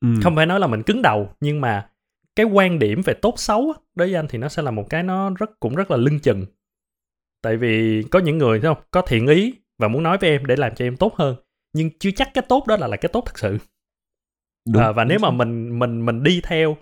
Ừ. 0.00 0.08
không 0.22 0.36
phải 0.36 0.46
nói 0.46 0.60
là 0.60 0.66
mình 0.66 0.82
cứng 0.82 1.02
đầu 1.02 1.30
nhưng 1.40 1.60
mà 1.60 1.90
cái 2.36 2.46
quan 2.46 2.78
điểm 2.78 3.02
về 3.04 3.14
tốt 3.14 3.34
xấu 3.36 3.72
đối 3.94 4.08
với 4.08 4.16
anh 4.16 4.26
thì 4.28 4.38
nó 4.38 4.48
sẽ 4.48 4.62
là 4.62 4.70
một 4.70 4.86
cái 4.90 5.02
nó 5.02 5.30
rất 5.30 5.60
cũng 5.60 5.74
rất 5.74 5.90
là 5.90 5.96
lưng 5.96 6.20
chừng. 6.20 6.46
Tại 7.42 7.56
vì 7.56 8.02
có 8.10 8.18
những 8.18 8.38
người 8.38 8.60
thấy 8.60 8.74
không? 8.74 8.84
Có 8.90 9.02
thiện 9.02 9.26
ý 9.26 9.54
và 9.78 9.88
muốn 9.88 10.02
nói 10.02 10.18
với 10.18 10.30
em 10.30 10.46
để 10.46 10.56
làm 10.56 10.74
cho 10.74 10.84
em 10.84 10.96
tốt 10.96 11.14
hơn 11.16 11.36
nhưng 11.72 11.90
chưa 11.98 12.10
chắc 12.10 12.30
cái 12.34 12.44
tốt 12.48 12.66
đó 12.66 12.76
là 12.76 12.86
là 12.86 12.96
cái 12.96 13.08
tốt 13.12 13.22
thật 13.26 13.38
sự. 13.38 13.58
Đúng, 14.68 14.82
à, 14.82 14.92
và 14.92 15.04
đúng 15.04 15.08
nếu 15.08 15.18
mà 15.18 15.30
mình 15.30 15.78
mình 15.78 16.06
mình 16.06 16.22
đi 16.22 16.40
theo 16.44 16.76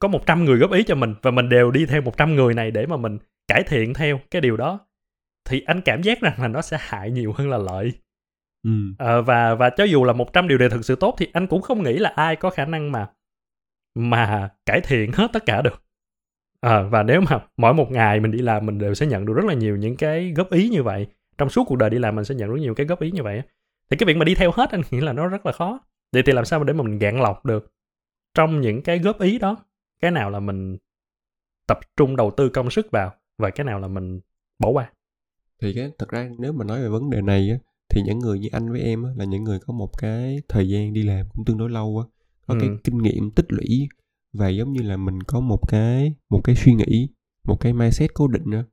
có 0.00 0.08
100 0.08 0.44
người 0.44 0.58
góp 0.58 0.72
ý 0.72 0.82
cho 0.82 0.94
mình 0.94 1.14
và 1.22 1.30
mình 1.30 1.48
đều 1.48 1.70
đi 1.70 1.86
theo 1.86 2.02
100 2.02 2.34
người 2.34 2.54
này 2.54 2.70
để 2.70 2.86
mà 2.86 2.96
mình 2.96 3.18
cải 3.48 3.62
thiện 3.62 3.94
theo 3.94 4.20
cái 4.30 4.40
điều 4.40 4.56
đó 4.56 4.80
thì 5.48 5.62
anh 5.66 5.80
cảm 5.80 6.02
giác 6.02 6.20
rằng 6.20 6.34
là 6.38 6.48
nó 6.48 6.62
sẽ 6.62 6.76
hại 6.80 7.10
nhiều 7.10 7.32
hơn 7.32 7.50
là 7.50 7.58
lợi 7.58 7.92
ừ. 8.64 8.70
Ờ, 8.98 9.22
và 9.22 9.54
và 9.54 9.70
cho 9.70 9.84
dù 9.84 10.04
là 10.04 10.12
100 10.12 10.48
điều 10.48 10.58
đều 10.58 10.68
thực 10.68 10.84
sự 10.84 10.96
tốt 10.96 11.14
thì 11.18 11.26
anh 11.32 11.46
cũng 11.46 11.62
không 11.62 11.82
nghĩ 11.82 11.98
là 11.98 12.12
ai 12.16 12.36
có 12.36 12.50
khả 12.50 12.64
năng 12.64 12.92
mà 12.92 13.06
mà 13.94 14.48
cải 14.66 14.80
thiện 14.80 15.12
hết 15.12 15.30
tất 15.32 15.46
cả 15.46 15.62
được. 15.62 15.82
Ờ, 16.60 16.88
và 16.88 17.02
nếu 17.02 17.20
mà 17.20 17.40
mỗi 17.56 17.74
một 17.74 17.90
ngày 17.90 18.20
mình 18.20 18.30
đi 18.30 18.38
làm 18.38 18.66
mình 18.66 18.78
đều 18.78 18.94
sẽ 18.94 19.06
nhận 19.06 19.26
được 19.26 19.32
rất 19.32 19.44
là 19.44 19.54
nhiều 19.54 19.76
những 19.76 19.96
cái 19.96 20.32
góp 20.36 20.50
ý 20.50 20.68
như 20.68 20.82
vậy. 20.82 21.06
Trong 21.38 21.50
suốt 21.50 21.64
cuộc 21.66 21.76
đời 21.76 21.90
đi 21.90 21.98
làm 21.98 22.16
mình 22.16 22.24
sẽ 22.24 22.34
nhận 22.34 22.50
rất 22.50 22.60
nhiều 22.60 22.74
cái 22.74 22.86
góp 22.86 23.00
ý 23.00 23.10
như 23.10 23.22
vậy. 23.22 23.42
Thì 23.90 23.96
cái 23.96 24.06
việc 24.06 24.16
mà 24.16 24.24
đi 24.24 24.34
theo 24.34 24.50
hết 24.54 24.70
anh 24.70 24.82
nghĩ 24.90 25.00
là 25.00 25.12
nó 25.12 25.28
rất 25.28 25.46
là 25.46 25.52
khó. 25.52 25.80
Vậy 26.12 26.22
thì 26.26 26.32
làm 26.32 26.44
sao 26.44 26.58
mà 26.58 26.64
để 26.64 26.72
mà 26.72 26.82
mình 26.82 26.98
gạn 26.98 27.20
lọc 27.20 27.44
được 27.44 27.72
trong 28.38 28.60
những 28.60 28.82
cái 28.82 28.98
góp 28.98 29.20
ý 29.20 29.38
đó, 29.38 29.56
cái 30.00 30.10
nào 30.10 30.30
là 30.30 30.40
mình 30.40 30.76
tập 31.66 31.78
trung 31.96 32.16
đầu 32.16 32.30
tư 32.36 32.48
công 32.48 32.70
sức 32.70 32.86
vào 32.90 33.14
và 33.38 33.50
cái 33.50 33.64
nào 33.64 33.80
là 33.80 33.88
mình 33.88 34.20
bỏ 34.58 34.68
qua. 34.70 34.92
thì 35.62 35.72
cái 35.74 35.90
thật 35.98 36.08
ra 36.08 36.30
nếu 36.38 36.52
mà 36.52 36.64
nói 36.64 36.82
về 36.82 36.88
vấn 36.88 37.10
đề 37.10 37.20
này 37.22 37.50
á 37.50 37.56
thì 37.88 38.02
những 38.06 38.18
người 38.18 38.38
như 38.38 38.48
anh 38.52 38.70
với 38.72 38.80
em 38.80 39.02
á 39.04 39.10
là 39.16 39.24
những 39.24 39.44
người 39.44 39.58
có 39.66 39.72
một 39.74 39.98
cái 39.98 40.42
thời 40.48 40.68
gian 40.68 40.92
đi 40.92 41.02
làm 41.02 41.26
cũng 41.34 41.44
tương 41.44 41.58
đối 41.58 41.70
lâu 41.70 41.98
á 42.04 42.06
có 42.46 42.54
cái 42.60 42.68
Ừ. 42.68 42.76
kinh 42.84 42.98
nghiệm 42.98 43.30
tích 43.30 43.46
lũy 43.48 43.88
và 44.32 44.48
giống 44.48 44.72
như 44.72 44.82
là 44.82 44.96
mình 44.96 45.22
có 45.22 45.40
một 45.40 45.68
cái 45.68 46.14
một 46.30 46.40
cái 46.44 46.56
suy 46.56 46.74
nghĩ 46.74 47.08
một 47.44 47.56
cái 47.60 47.72
mindset 47.72 48.14
cố 48.14 48.28
định 48.28 48.50
á 48.52 48.64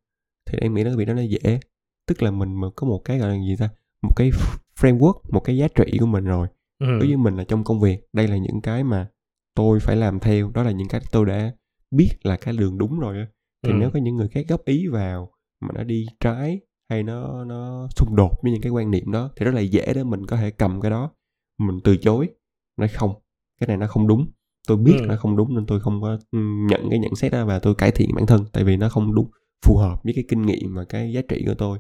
thì 0.46 0.58
em 0.62 0.74
nghĩ 0.74 0.84
nó 0.84 0.92
cái 0.98 1.06
đó 1.06 1.14
nó 1.14 1.22
dễ 1.22 1.60
tức 2.08 2.24
là 2.24 2.32
mình 2.32 2.56
mà 2.62 2.68
có 2.76 2.88
một 2.88 3.02
cái 3.06 3.18
gọi 3.20 3.30
là 3.30 3.36
gì 3.44 3.56
ta 3.60 3.70
một 4.02 4.14
cái 4.16 4.32
framework 4.80 5.20
một 5.30 5.40
cái 5.40 5.58
giá 5.58 5.68
trị 5.68 5.98
của 6.00 6.06
mình 6.06 6.24
rồi 6.24 6.48
Ừ. 6.80 6.86
đối 7.00 7.08
với 7.08 7.18
mình 7.18 7.36
là 7.36 7.44
trong 7.44 7.64
công 7.64 7.80
việc 7.80 8.00
đây 8.14 8.28
là 8.28 8.38
những 8.38 8.62
cái 8.62 8.84
mà 8.84 9.08
tôi 9.56 9.80
phải 9.80 9.96
làm 9.96 10.20
theo 10.20 10.52
đó 10.54 10.64
là 10.64 10.72
những 10.72 10.88
cái 10.88 11.02
tôi 11.12 11.26
đã 11.26 11.52
biết 11.92 12.10
là 12.24 12.38
cái 12.38 12.58
đường 12.58 12.78
đúng 12.78 13.00
rồi 13.00 13.18
á 13.18 13.28
thì 13.64 13.74
Ừ. 13.74 13.78
nếu 13.80 13.92
có 13.92 14.00
những 14.00 14.16
người 14.16 14.28
khác 14.28 14.46
góp 14.50 14.66
ý 14.66 14.88
vào 14.88 15.32
mà 15.62 15.70
nó 15.76 15.84
đi 15.84 16.06
trái 16.20 16.60
hay 16.90 17.04
nó 17.04 17.46
nó 17.46 17.88
xung 17.96 18.16
đột 18.16 18.32
với 18.44 18.52
những 18.52 18.62
cái 18.62 18.72
quan 18.72 18.92
niệm 18.92 19.12
đó 19.12 19.32
thì 19.36 19.46
rất 19.46 19.52
là 19.54 19.62
dễ 19.62 19.94
để 19.96 20.04
mình 20.04 20.26
có 20.26 20.38
thể 20.38 20.52
cầm 20.52 20.82
cái 20.82 20.92
đó 20.92 21.12
mình 21.60 21.80
từ 21.84 21.98
chối 21.98 22.30
nói 22.78 22.88
không 22.88 23.14
cái 23.62 23.68
này 23.68 23.78
nó 23.78 23.88
không 23.88 24.08
đúng 24.08 24.32
tôi 24.68 24.78
biết 24.78 24.96
Ừ. 25.02 25.06
nó 25.08 25.16
không 25.16 25.36
đúng 25.38 25.56
nên 25.56 25.66
tôi 25.66 25.80
không 25.80 26.02
có 26.02 26.18
ừ, 26.32 26.40
nhận 26.70 26.90
cái 26.90 27.00
nhận 27.00 27.16
xét 27.16 27.32
đó 27.32 27.46
và 27.46 27.60
tôi 27.60 27.76
cải 27.76 27.92
thiện 27.92 28.10
bản 28.16 28.26
thân 28.26 28.46
tại 28.54 28.64
vì 28.64 28.78
nó 28.78 28.90
không 28.90 29.16
đúng 29.16 29.30
phù 29.66 29.78
hợp 29.78 30.04
với 30.04 30.14
cái 30.14 30.24
kinh 30.28 30.42
nghiệm 30.42 30.76
và 30.76 30.84
cái 30.90 31.14
giá 31.14 31.22
trị 31.30 31.44
của 31.48 31.54
tôi 31.58 31.80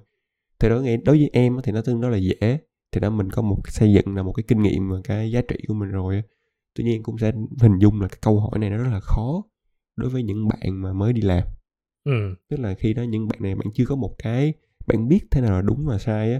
thì 0.59 0.69
đối 0.69 0.81
với 0.83 0.97
đối 0.97 1.17
với 1.17 1.29
em 1.33 1.57
thì 1.63 1.71
nó 1.71 1.81
tương 1.81 2.01
đối 2.01 2.11
là 2.11 2.17
dễ 2.17 2.59
thì 2.91 2.99
đó 3.01 3.09
mình 3.09 3.29
có 3.31 3.41
một 3.41 3.57
cái 3.63 3.71
xây 3.71 3.93
dựng 3.93 4.15
là 4.15 4.23
một 4.23 4.33
cái 4.33 4.43
kinh 4.47 4.61
nghiệm 4.61 4.89
và 4.89 4.97
cái 5.03 5.31
giá 5.31 5.41
trị 5.47 5.55
của 5.67 5.73
mình 5.73 5.89
rồi. 5.89 6.23
Tuy 6.75 6.83
nhiên 6.83 7.03
cũng 7.03 7.17
sẽ 7.17 7.31
hình 7.61 7.79
dung 7.79 8.01
là 8.01 8.07
cái 8.07 8.17
câu 8.21 8.39
hỏi 8.39 8.59
này 8.59 8.69
nó 8.69 8.77
rất 8.77 8.89
là 8.91 8.99
khó 8.99 9.43
đối 9.95 10.09
với 10.09 10.23
những 10.23 10.47
bạn 10.47 10.81
mà 10.81 10.93
mới 10.93 11.13
đi 11.13 11.21
làm 11.21 11.43
Ừ. 12.03 12.35
tức 12.49 12.59
là 12.59 12.73
khi 12.73 12.93
đó 12.93 13.03
những 13.03 13.27
bạn 13.27 13.39
này 13.41 13.55
bạn 13.55 13.67
chưa 13.73 13.85
có 13.85 13.95
một 13.95 14.15
cái 14.17 14.53
bạn 14.87 15.07
biết 15.07 15.19
thế 15.31 15.41
nào 15.41 15.51
là 15.51 15.61
đúng 15.61 15.85
và 15.85 15.97
sai 15.97 16.33
á 16.33 16.39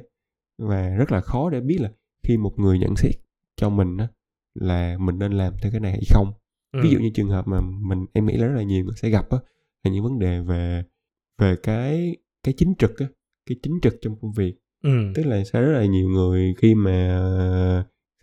và 0.58 0.90
rất 0.90 1.12
là 1.12 1.22
khó 1.22 1.50
để 1.50 1.62
biết 1.62 1.78
là 1.82 1.92
khi 2.24 2.38
một 2.38 2.54
người 2.60 2.80
nhận 2.80 2.96
xét 2.96 3.14
cho 3.56 3.70
mình 3.70 3.98
á 3.98 4.08
là 4.56 4.98
mình 5.00 5.20
nên 5.20 5.32
làm 5.32 5.54
theo 5.62 5.72
cái 5.72 5.82
này 5.82 5.92
hay 5.92 6.04
không 6.10 6.34
Ừ. 6.74 6.80
ví 6.84 6.90
dụ 6.90 7.00
như 7.00 7.10
trường 7.14 7.30
hợp 7.30 7.48
mà 7.48 7.62
mình 7.62 8.06
em 8.14 8.26
nghĩ 8.26 8.38
là 8.38 8.48
rất 8.48 8.56
là 8.56 8.64
nhiều 8.64 8.86
người 8.86 8.94
sẽ 8.98 9.10
gặp 9.10 9.30
á 9.30 9.38
là 9.84 9.92
những 9.92 10.04
vấn 10.04 10.20
đề 10.20 10.40
về 10.42 10.84
về 11.38 11.56
cái 11.64 12.16
cái 12.44 12.54
chính 12.58 12.74
trực 12.80 13.00
á 13.00 13.06
cái 13.46 13.58
chính 13.64 13.80
trực 13.82 13.96
trong 14.02 14.16
công 14.22 14.32
việc 14.32 14.56
Ừ. 14.84 14.90
tức 15.16 15.24
là 15.26 15.44
sẽ 15.44 15.62
rất 15.62 15.74
là 15.80 15.86
nhiều 15.86 16.10
người 16.10 16.54
khi 16.58 16.76
mà 16.76 17.20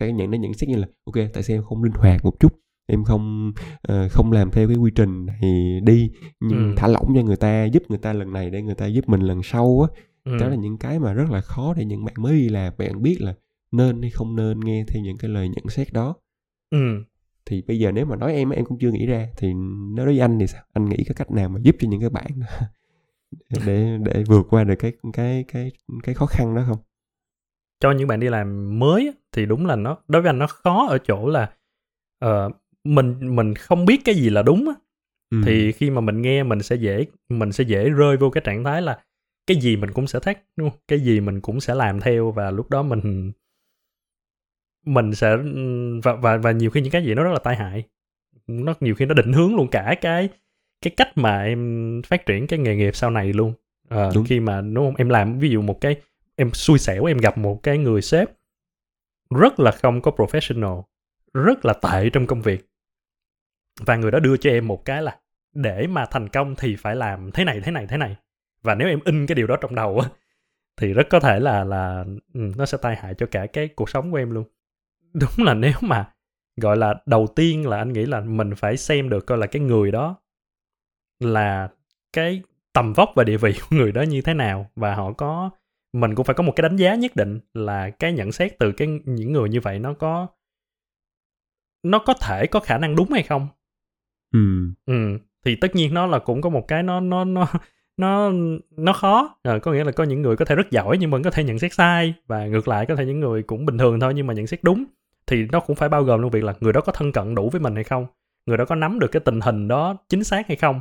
sẽ 0.07 0.13
nhận 0.13 0.31
đến 0.31 0.41
nhận 0.41 0.55
xét 0.55 0.69
như 0.69 0.77
là 0.77 0.87
ok 1.05 1.15
tại 1.33 1.43
sao 1.43 1.57
em 1.57 1.63
không 1.63 1.83
linh 1.85 1.93
hoạt 1.93 2.25
một 2.25 2.41
chút 2.41 2.53
em 2.87 3.05
không 3.05 3.53
ờ, 3.83 4.09
không 4.09 4.33
làm 4.33 4.51
theo 4.51 4.69
cái 4.69 4.77
quy 4.77 4.91
trình 4.95 5.27
này 5.27 5.41
đi 5.85 6.11
nhưng 6.41 6.59
Ừ. 6.69 6.75
thả 6.77 6.89
lỏng 6.89 7.13
cho 7.17 7.23
người 7.23 7.37
ta 7.37 7.65
giúp 7.65 7.83
người 7.89 7.99
ta 7.99 8.13
lần 8.13 8.33
này 8.33 8.51
để 8.51 8.63
người 8.63 8.75
ta 8.75 8.87
giúp 8.87 9.09
mình 9.09 9.21
lần 9.21 9.41
sau 9.43 9.89
á 9.91 10.03
Ừ. 10.25 10.37
đó 10.41 10.49
là 10.49 10.57
những 10.57 10.79
cái 10.79 10.99
mà 10.99 11.13
rất 11.13 11.31
là 11.31 11.41
khó 11.41 11.75
để 11.77 11.85
những 11.85 12.05
bạn 12.05 12.15
mới 12.19 12.33
đi 12.33 12.49
làm 12.49 12.73
bạn 12.79 13.03
biết 13.03 13.17
là 13.21 13.35
nên 13.73 14.03
hay 14.03 14.11
không 14.11 14.37
nên 14.37 14.61
nghe 14.61 14.85
theo 14.89 15.03
những 15.03 15.17
cái 15.19 15.31
lời 15.31 15.49
nhận 15.49 15.69
xét 15.69 15.93
đó 15.93 16.15
Ừ. 16.71 17.05
thì 17.47 17.63
bây 17.69 17.79
giờ 17.79 17.93
nếu 17.93 18.07
mà 18.07 18.17
nói 18.17 18.33
em 18.35 18.51
em 18.51 18.65
cũng 18.65 18.79
chưa 18.79 18.91
nghĩ 18.91 19.07
ra 19.07 19.29
thì 19.37 19.53
nói 19.97 20.07
với 20.07 20.21
anh 20.21 20.39
thì 20.39 20.47
sao 20.47 20.63
anh 20.73 20.89
nghĩ 20.89 21.05
có 21.09 21.15
cách 21.17 21.31
nào 21.31 21.49
mà 21.49 21.61
giúp 21.63 21.77
cho 21.79 21.89
những 21.89 22.01
cái 22.01 22.11
bạn 22.11 22.31
để 23.67 23.99
để 24.05 24.25
vượt 24.27 24.47
qua 24.51 24.65
được 24.65 24.75
cái 24.79 24.93
cái 25.13 25.45
cái 25.53 25.73
cái 26.03 26.15
khó 26.15 26.27
khăn 26.27 26.55
đó 26.55 26.63
không 26.67 26.79
cho 27.83 27.91
những 27.91 28.09
bạn 28.09 28.21
đi 28.21 28.29
làm 28.29 28.79
mới 28.79 29.13
thì 29.33 29.47
đúng 29.47 29.67
là 29.67 29.77
nó 29.77 29.97
đối 30.09 30.23
với 30.23 30.29
anh 30.29 30.39
nó 30.39 30.47
khó 30.47 30.87
ở 30.89 30.99
chỗ 30.99 31.29
là 31.29 31.53
uh, 32.25 32.53
mình 32.85 33.37
mình 33.37 33.55
không 33.55 33.85
biết 33.85 34.01
cái 34.05 34.15
gì 34.15 34.31
là 34.31 34.43
đúng 34.43 34.69
á, 34.69 34.75
ừ. 35.31 35.39
thì 35.45 35.73
khi 35.73 35.91
mà 35.91 36.01
mình 36.01 36.23
nghe 36.23 36.43
mình 36.43 36.63
sẽ 36.63 36.77
dễ 36.77 37.07
mình 37.29 37.53
sẽ 37.53 37.65
dễ 37.65 37.89
rơi 37.91 38.17
vô 38.17 38.31
cái 38.31 38.43
trạng 38.45 38.65
thái 38.65 38.83
là 38.83 38.99
cái 39.47 39.57
gì 39.57 39.77
mình 39.77 39.91
cũng 39.91 40.07
sẽ 40.07 40.19
thách 40.21 40.43
đúng 40.57 40.71
không? 40.71 40.79
cái 40.89 41.01
gì 41.01 41.21
mình 41.21 41.41
cũng 41.41 41.61
sẽ 41.61 41.75
làm 41.75 42.01
theo 42.01 42.31
và 42.31 42.51
lúc 42.51 42.71
đó 42.71 42.83
mình 42.83 43.33
mình 44.87 45.15
sẽ 45.15 45.37
và 46.03 46.15
và 46.15 46.37
và 46.37 46.53
nhiều 46.53 46.71
khi 46.71 46.81
những 46.81 46.93
cái 46.93 47.05
gì 47.05 47.15
nó 47.15 47.25
rất 47.25 47.33
là 47.33 47.39
tai 47.39 47.57
hại 47.57 47.85
nó 48.47 48.75
nhiều 48.81 48.95
khi 48.95 49.05
nó 49.07 49.15
định 49.15 49.33
hướng 49.33 49.57
luôn 49.57 49.69
cả 49.69 49.95
cái 50.01 50.29
cái 50.83 50.93
cách 50.97 51.19
mà 51.19 51.43
em 51.43 52.03
phát 52.07 52.27
triển 52.27 52.47
cái 52.47 52.59
nghề 52.59 52.77
nghiệp 52.77 52.97
sau 52.97 53.11
này 53.11 53.33
luôn 53.33 53.53
à, 53.89 54.11
Đúng. 54.15 54.25
khi 54.25 54.41
mà 54.41 54.61
đúng 54.61 54.87
không 54.87 54.97
em 54.97 55.09
làm 55.09 55.39
ví 55.39 55.49
dụ 55.51 55.63
một 55.63 55.81
cái 55.81 55.97
em 56.43 56.51
xui 56.55 56.79
xẻo, 56.79 57.05
em 57.05 57.19
gặp 57.19 57.39
một 57.39 57.63
cái 57.63 57.79
người 57.79 58.03
sếp 58.03 58.31
rất 59.31 59.61
là 59.61 59.71
không 59.71 60.03
có 60.03 60.11
professional, 60.17 60.83
rất 61.35 61.65
là 61.65 61.73
tệ 61.73 62.11
trong 62.11 62.27
công 62.27 62.43
việc. 62.43 62.69
Và 63.81 63.97
người 63.97 64.11
đó 64.11 64.19
đưa 64.19 64.37
cho 64.37 64.51
em 64.51 64.69
một 64.69 64.85
cái 64.85 65.03
là, 65.03 65.19
để 65.55 65.87
mà 65.87 66.07
thành 66.07 66.29
công 66.29 66.55
thì 66.57 66.77
phải 66.77 66.97
làm 66.97 67.31
thế 67.33 67.45
này 67.45 67.61
thế 67.61 67.73
này 67.73 67.87
thế 67.87 67.97
này. 67.97 68.17
Và 68.63 68.75
nếu 68.75 68.89
em 68.89 69.01
in 69.05 69.27
cái 69.27 69.35
điều 69.35 69.47
đó 69.47 69.57
trong 69.61 69.75
đầu 69.75 69.99
á, 69.99 70.09
thì 70.77 70.93
rất 70.93 71.07
có 71.11 71.21
thể 71.21 71.41
là 71.41 71.65
là 71.65 72.05
ừ, 72.35 72.41
nó 72.57 72.67
sẽ 72.67 72.79
tai 72.83 72.97
hại 72.97 73.15
cho 73.15 73.27
cả 73.31 73.47
cái 73.47 73.69
cuộc 73.69 73.91
sống 73.91 74.11
của 74.11 74.17
em 74.17 74.31
luôn. 74.31 74.45
Đúng 75.13 75.47
là 75.47 75.55
nếu 75.55 75.75
mà, 75.81 76.13
gọi 76.57 76.77
là, 76.77 76.95
đầu 77.07 77.27
tiên 77.37 77.69
là 77.69 77.79
anh 77.79 77.93
nghĩ 77.93 78.07
là 78.07 78.21
mình 78.21 78.55
phải 78.57 78.77
xem 78.77 79.09
được 79.09 79.27
coi 79.27 79.39
là 79.39 79.47
cái 79.47 79.63
người 79.63 79.93
đó 79.93 80.17
là 81.21 81.69
cái 82.13 82.43
tầm 82.73 82.93
vóc 82.93 83.13
và 83.15 83.25
địa 83.25 83.37
vị 83.37 83.53
của 83.61 83.77
người 83.77 83.93
đó 83.93 84.03
như 84.03 84.23
thế 84.23 84.35
nào, 84.35 84.71
và 84.77 84.95
họ 84.95 85.13
có 85.13 85.51
mình 85.93 86.15
cũng 86.15 86.25
phải 86.27 86.35
có 86.35 86.43
một 86.43 86.53
cái 86.57 86.63
đánh 86.63 86.77
giá 86.77 86.95
nhất 86.95 87.17
định 87.17 87.41
là 87.55 87.91
cái 87.91 88.13
nhận 88.13 88.33
xét 88.33 88.59
từ 88.59 88.73
cái 88.73 88.89
những 89.05 89.33
người 89.33 89.49
như 89.49 89.61
vậy 89.61 89.79
nó 89.79 89.95
có 89.95 90.27
nó 91.83 91.99
có 91.99 92.15
thể 92.15 92.47
có 92.47 92.61
khả 92.61 92.79
năng 92.79 92.97
đúng 92.97 93.13
hay 93.13 93.23
không. 93.23 93.49
Ừ. 94.33 94.39
ừ 94.87 95.19
thì 95.45 95.57
tất 95.57 95.75
nhiên 95.75 95.95
nó 95.95 96.07
là 96.07 96.19
cũng 96.19 96.41
có 96.41 96.51
một 96.51 96.69
cái 96.69 96.83
nó 96.83 97.01
nó 97.01 97.25
nó 97.25 97.47
nó 97.97 98.33
nó 98.77 98.93
khó. 98.93 99.39
À, 99.43 99.59
có 99.59 99.73
nghĩa 99.73 99.85
là 99.85 99.93
có 99.93 100.05
những 100.05 100.23
người 100.23 100.37
có 100.37 100.45
thể 100.45 100.55
rất 100.55 100.71
giỏi 100.71 100.99
nhưng 100.99 101.11
vẫn 101.11 101.23
có 101.23 101.31
thể 101.31 101.45
nhận 101.45 101.59
xét 101.59 101.75
sai 101.75 102.15
và 102.27 102.47
ngược 102.47 102.69
lại 102.69 102.87
có 102.87 102.97
thể 102.97 103.07
những 103.07 103.21
người 103.21 103.43
cũng 103.43 103.67
bình 103.67 103.79
thường 103.79 104.01
thôi 104.01 104.13
nhưng 104.15 104.27
mà 104.27 104.35
nhận 104.35 104.47
xét 104.47 104.61
đúng 104.63 104.85
thì 105.27 105.47
nó 105.53 105.61
cũng 105.61 105.77
phải 105.77 105.89
bao 105.89 106.03
gồm 106.03 106.21
luôn 106.21 106.31
việc 106.31 106.45
là 106.45 106.55
người 106.61 106.73
đó 106.73 106.81
có 106.81 106.93
thân 106.93 107.13
cận 107.13 107.35
đủ 107.35 107.51
với 107.51 107.61
mình 107.61 107.75
hay 107.75 107.85
không 107.85 108.07
người 108.47 108.57
đó 108.57 108.65
có 108.65 108.75
nắm 108.75 108.99
được 108.99 109.09
cái 109.13 109.21
tình 109.21 109.41
hình 109.41 109.69
đó 109.69 109.97
chính 110.09 110.25
xác 110.25 110.49
hay 110.49 110.57
không 110.57 110.81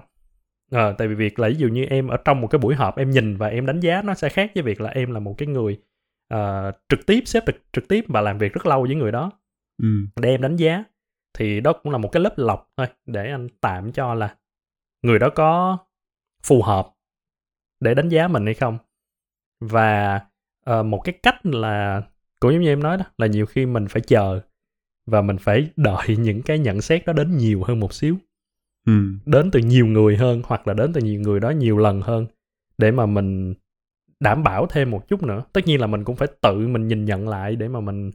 à, 0.71 0.91
tại 0.97 1.07
vì 1.07 1.15
việc 1.15 1.39
là 1.39 1.47
ví 1.47 1.55
dụ 1.55 1.67
như 1.67 1.85
em 1.85 2.07
ở 2.07 2.17
trong 2.17 2.41
một 2.41 2.47
cái 2.47 2.59
buổi 2.59 2.75
họp 2.75 2.97
em 2.97 3.11
nhìn 3.11 3.37
và 3.37 3.47
em 3.47 3.65
đánh 3.65 3.79
giá 3.79 4.01
nó 4.01 4.13
sẽ 4.13 4.29
khác 4.29 4.51
với 4.55 4.63
việc 4.63 4.81
là 4.81 4.89
em 4.89 5.11
là 5.11 5.19
một 5.19 5.35
cái 5.37 5.47
người 5.47 5.81
uh, 6.33 6.75
trực 6.89 7.05
tiếp 7.05 7.21
xếp 7.25 7.43
trực, 7.45 7.55
trực 7.73 7.87
tiếp 7.87 8.05
và 8.07 8.21
làm 8.21 8.37
việc 8.37 8.53
rất 8.53 8.65
lâu 8.65 8.81
với 8.83 8.95
người 8.95 9.11
đó. 9.11 9.31
Ừ. 9.81 9.87
để 10.21 10.29
em 10.29 10.41
đánh 10.41 10.55
giá 10.55 10.83
thì 11.37 11.61
đó 11.61 11.73
cũng 11.73 11.91
là 11.91 11.97
một 11.97 12.09
cái 12.11 12.21
lớp 12.23 12.33
lọc 12.37 12.69
thôi 12.77 12.87
để 13.05 13.31
anh 13.31 13.47
tạm 13.61 13.91
cho 13.91 14.13
là 14.13 14.35
người 15.01 15.19
đó 15.19 15.29
có 15.29 15.77
phù 16.43 16.61
hợp 16.61 16.87
để 17.79 17.93
đánh 17.93 18.09
giá 18.09 18.27
mình 18.27 18.45
hay 18.45 18.53
không. 18.53 18.77
Và 19.59 20.21
uh, 20.69 20.85
một 20.85 21.01
cái 21.03 21.13
cách 21.23 21.45
là 21.45 22.01
cũng 22.39 22.51
giống 22.53 22.61
như 22.61 22.69
em 22.69 22.83
nói 22.83 22.97
đó 22.97 23.03
là 23.17 23.27
nhiều 23.27 23.45
khi 23.45 23.65
mình 23.65 23.87
phải 23.87 24.01
chờ 24.01 24.41
và 25.05 25.21
mình 25.21 25.37
phải 25.37 25.69
đợi 25.75 26.17
những 26.17 26.41
cái 26.41 26.59
nhận 26.59 26.81
xét 26.81 27.05
đó 27.05 27.13
đến 27.13 27.37
nhiều 27.37 27.63
hơn 27.63 27.79
một 27.79 27.93
xíu 27.93 28.17
Ừ. 28.85 28.93
đến 29.25 29.51
từ 29.51 29.59
nhiều 29.59 29.85
người 29.85 30.17
hơn 30.17 30.41
hoặc 30.45 30.67
là 30.67 30.73
đến 30.73 30.93
từ 30.93 31.01
nhiều 31.01 31.21
người 31.21 31.39
đó 31.39 31.49
nhiều 31.49 31.77
lần 31.77 32.01
hơn 32.01 32.25
để 32.77 32.91
mà 32.91 33.05
mình 33.05 33.53
đảm 34.19 34.43
bảo 34.43 34.67
thêm 34.67 34.91
một 34.91 35.07
chút 35.07 35.23
nữa. 35.23 35.43
Tất 35.53 35.61
nhiên 35.67 35.81
là 35.81 35.87
mình 35.87 36.03
cũng 36.03 36.15
phải 36.15 36.27
tự 36.41 36.67
mình 36.67 36.87
nhìn 36.87 37.05
nhận 37.05 37.29
lại 37.29 37.55
để 37.55 37.67
mà 37.67 37.79
mình 37.79 38.11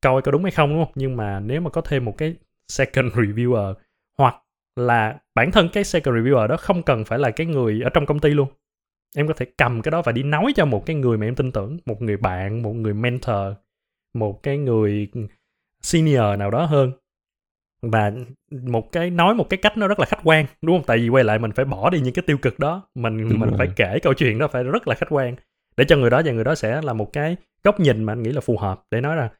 coi 0.00 0.22
có 0.22 0.32
đúng 0.32 0.42
hay 0.42 0.52
không, 0.52 0.70
đúng 0.70 0.84
không? 0.84 0.92
Nhưng 0.96 1.16
mà 1.16 1.40
nếu 1.40 1.60
mà 1.60 1.70
có 1.70 1.80
thêm 1.80 2.04
một 2.04 2.18
cái 2.18 2.34
second 2.68 3.06
reviewer 3.14 3.74
hoặc 4.18 4.36
là 4.76 5.20
bản 5.34 5.52
thân 5.52 5.68
cái 5.72 5.84
second 5.84 6.16
reviewer 6.16 6.46
đó 6.46 6.56
không 6.56 6.82
cần 6.82 7.04
phải 7.04 7.18
là 7.18 7.30
cái 7.30 7.46
người 7.46 7.80
ở 7.84 7.90
trong 7.90 8.06
công 8.06 8.20
ty 8.20 8.30
luôn. 8.30 8.48
Em 9.16 9.28
có 9.28 9.34
thể 9.36 9.46
cầm 9.58 9.82
cái 9.82 9.90
đó 9.90 10.02
và 10.02 10.12
đi 10.12 10.22
nói 10.22 10.52
cho 10.56 10.64
một 10.64 10.86
cái 10.86 10.96
người 10.96 11.18
mà 11.18 11.26
em 11.26 11.34
tin 11.34 11.52
tưởng, 11.52 11.78
một 11.86 12.02
người 12.02 12.16
bạn, 12.16 12.62
một 12.62 12.72
người 12.72 12.94
mentor, 12.94 13.54
một 14.14 14.42
cái 14.42 14.58
người 14.58 15.08
senior 15.82 16.38
nào 16.38 16.50
đó 16.50 16.64
hơn 16.64 16.92
và 17.82 18.12
một 18.50 18.92
cái 18.92 19.10
nói 19.10 19.34
một 19.34 19.50
cái 19.50 19.58
cách 19.62 19.76
nó 19.78 19.88
rất 19.88 20.00
là 20.00 20.06
khách 20.06 20.20
quan 20.24 20.46
đúng 20.62 20.76
không? 20.76 20.84
Tại 20.86 20.98
vì 20.98 21.08
quay 21.08 21.24
lại 21.24 21.38
mình 21.38 21.52
phải 21.52 21.64
bỏ 21.64 21.90
đi 21.90 22.00
những 22.00 22.14
cái 22.14 22.22
tiêu 22.26 22.38
cực 22.38 22.58
đó. 22.58 22.88
Mình 22.94 23.28
Đúng 23.28 23.40
mình 23.40 23.50
rồi. 23.50 23.58
phải 23.58 23.68
kể 23.76 23.98
câu 24.02 24.14
chuyện 24.14 24.38
đó 24.38 24.48
phải 24.48 24.64
rất 24.64 24.88
là 24.88 24.94
khách 24.94 25.08
quan. 25.10 25.36
Để 25.76 25.84
cho 25.88 25.96
người 25.96 26.10
đó 26.10 26.22
và 26.24 26.32
người 26.32 26.44
đó 26.44 26.54
sẽ 26.54 26.82
là 26.82 26.92
một 26.92 27.12
cái 27.12 27.36
góc 27.64 27.80
nhìn 27.80 28.04
mà 28.04 28.12
anh 28.12 28.22
nghĩ 28.22 28.32
là 28.32 28.40
phù 28.40 28.58
hợp 28.58 28.82
để 28.90 29.00
nói 29.00 29.16
là 29.16 29.30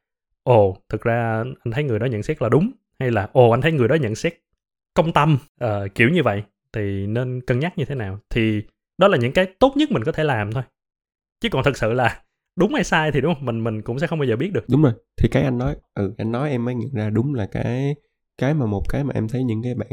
ồ 0.43 0.77
thực 0.89 1.03
ra 1.03 1.45
anh 1.65 1.73
thấy 1.73 1.85
người 1.85 1.99
đó 1.99 2.07
nhận 2.07 2.23
xét 2.23 2.43
là 2.43 2.49
đúng. 2.49 2.71
Hay 2.99 3.11
là 3.11 3.29
ồ 3.33 3.51
anh 3.51 3.61
thấy 3.61 3.73
người 3.73 3.89
đó 3.89 3.95
nhận 3.95 4.15
xét 4.15 4.35
công 4.95 5.13
tâm. 5.13 5.39
Ờ, 5.61 5.89
kiểu 5.95 6.09
như 6.09 6.23
vậy. 6.23 6.43
Thì 6.73 7.07
nên 7.07 7.41
cân 7.41 7.59
nhắc 7.59 7.79
như 7.79 7.85
thế 7.85 7.95
nào? 7.95 8.19
Thì 8.31 8.63
đó 8.99 9.09
là 9.09 9.17
những 9.17 9.33
cái 9.33 9.47
tốt 9.59 9.73
nhất 9.77 9.91
mình 9.91 10.05
có 10.05 10.13
thể 10.13 10.25
làm 10.25 10.53
thôi. 10.53 10.63
Chứ 11.41 11.49
còn 11.49 11.65
thực 11.65 11.77
sự 11.77 11.93
là 11.93 12.23
đúng 12.57 12.75
hay 12.75 12.85
sai 12.85 13.13
thì 13.13 13.21
đúng 13.21 13.35
không? 13.35 13.47
Mình 13.47 13.65
mình 13.65 13.83
cũng 13.83 13.99
sẽ 13.99 14.07
không 14.07 14.19
bao 14.19 14.27
giờ 14.27 14.37
biết 14.37 14.53
được. 14.53 14.65
Đúng 14.69 14.83
rồi. 14.83 14.93
Thì 15.17 15.29
cái 15.29 15.43
anh 15.43 15.59
nói 15.59 15.77
ừ 15.95 16.15
anh 16.19 16.33
nói 16.33 16.51
em 16.51 16.65
mới 16.65 16.75
nhận 16.75 16.95
ra 16.95 17.11
đúng 17.11 17.35
là 17.35 17.47
cái 17.53 17.95
cái 18.39 18.55
mà 18.55 18.67
một 18.67 18.83
cái 18.89 19.05
mà 19.05 19.13
em 19.15 19.29
thấy 19.29 19.45
những 19.45 19.63
cái 19.63 19.75
bạn 19.75 19.89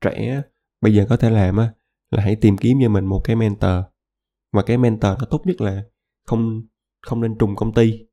trẻ 0.00 0.42
bây 0.80 0.94
giờ 0.94 1.06
có 1.08 1.16
thể 1.16 1.30
làm 1.30 1.56
á 1.56 1.72
là 2.10 2.22
hãy 2.22 2.36
tìm 2.36 2.56
kiếm 2.56 2.78
cho 2.82 2.88
mình 2.88 3.04
một 3.06 3.20
cái 3.24 3.36
mentor. 3.36 3.70
Và 4.52 4.62
cái 4.62 4.78
mentor 4.78 5.18
nó 5.18 5.24
tốt 5.30 5.42
nhất 5.46 5.60
là 5.60 5.82
không 6.26 6.62
không 7.02 7.20
nên 7.20 7.38
trùng 7.38 7.56
công 7.56 7.74
ty. 7.74 8.06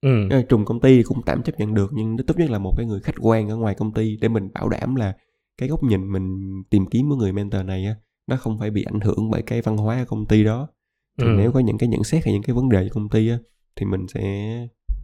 Ừ. 0.00 0.28
Trùng 0.48 0.64
công 0.64 0.80
ty 0.80 0.96
thì 0.96 1.02
cũng 1.02 1.22
tạm 1.26 1.42
chấp 1.42 1.58
nhận 1.58 1.74
được 1.74 1.90
nhưng 1.94 2.16
nó 2.16 2.24
tốt 2.26 2.34
nhất 2.38 2.50
là 2.50 2.58
một 2.58 2.74
cái 2.76 2.86
người 2.86 3.00
khách 3.00 3.14
quan 3.20 3.48
ở 3.48 3.56
ngoài 3.56 3.74
công 3.74 3.92
ty 3.94 4.16
để 4.20 4.28
mình 4.28 4.48
bảo 4.54 4.68
đảm 4.68 4.94
là 4.94 5.16
cái 5.58 5.68
góc 5.68 5.82
nhìn 5.82 6.12
mình 6.12 6.38
tìm 6.70 6.86
kiếm 6.86 7.10
của 7.10 7.16
người 7.16 7.32
mentor 7.32 7.64
này 7.64 7.84
á 7.84 7.94
nó 8.26 8.36
không 8.36 8.58
phải 8.58 8.70
bị 8.70 8.82
ảnh 8.82 9.00
hưởng 9.00 9.30
bởi 9.30 9.42
cái 9.42 9.62
văn 9.62 9.76
hóa 9.76 9.98
ở 9.98 10.04
công 10.04 10.26
ty 10.26 10.44
đó. 10.44 10.68
Thì 11.18 11.24
Ừ. 11.26 11.34
nếu 11.36 11.52
có 11.52 11.60
những 11.60 11.78
cái 11.78 11.88
nhận 11.88 12.04
xét 12.04 12.24
hay 12.24 12.32
những 12.34 12.42
cái 12.42 12.54
vấn 12.54 12.68
đề 12.68 12.88
của 12.88 12.94
công 12.94 13.08
ty 13.08 13.28
á 13.28 13.38
thì 13.76 13.86
mình 13.86 14.06
sẽ 14.08 14.20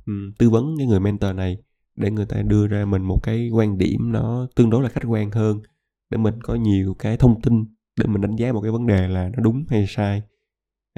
ừm, 0.07 0.33
tư 0.38 0.51
vấn 0.51 0.75
cái 0.79 0.87
người 0.87 1.01
mentor 1.01 1.35
này 1.35 1.59
để 1.96 2.11
người 2.11 2.26
ta 2.26 2.42
đưa 2.42 2.66
ra 2.66 2.85
mình 2.85 3.02
một 3.02 3.20
cái 3.22 3.50
quan 3.52 3.78
điểm 3.78 4.12
nó 4.12 4.46
tương 4.57 4.70
đối 4.70 4.83
là 4.83 4.88
khách 4.88 5.04
quan 5.09 5.30
hơn 5.30 5.61
để 6.11 6.18
mình 6.18 6.35
có 6.42 6.54
nhiều 6.54 6.94
cái 6.98 7.16
thông 7.16 7.40
tin 7.42 7.64
để 8.00 8.07
mình 8.07 8.20
đánh 8.22 8.37
giá 8.37 8.52
một 8.52 8.61
cái 8.61 8.70
vấn 8.72 8.87
đề 8.87 9.09
là 9.09 9.28
nó 9.37 9.42
đúng 9.42 9.64
hay 9.70 9.87
sai 9.88 10.22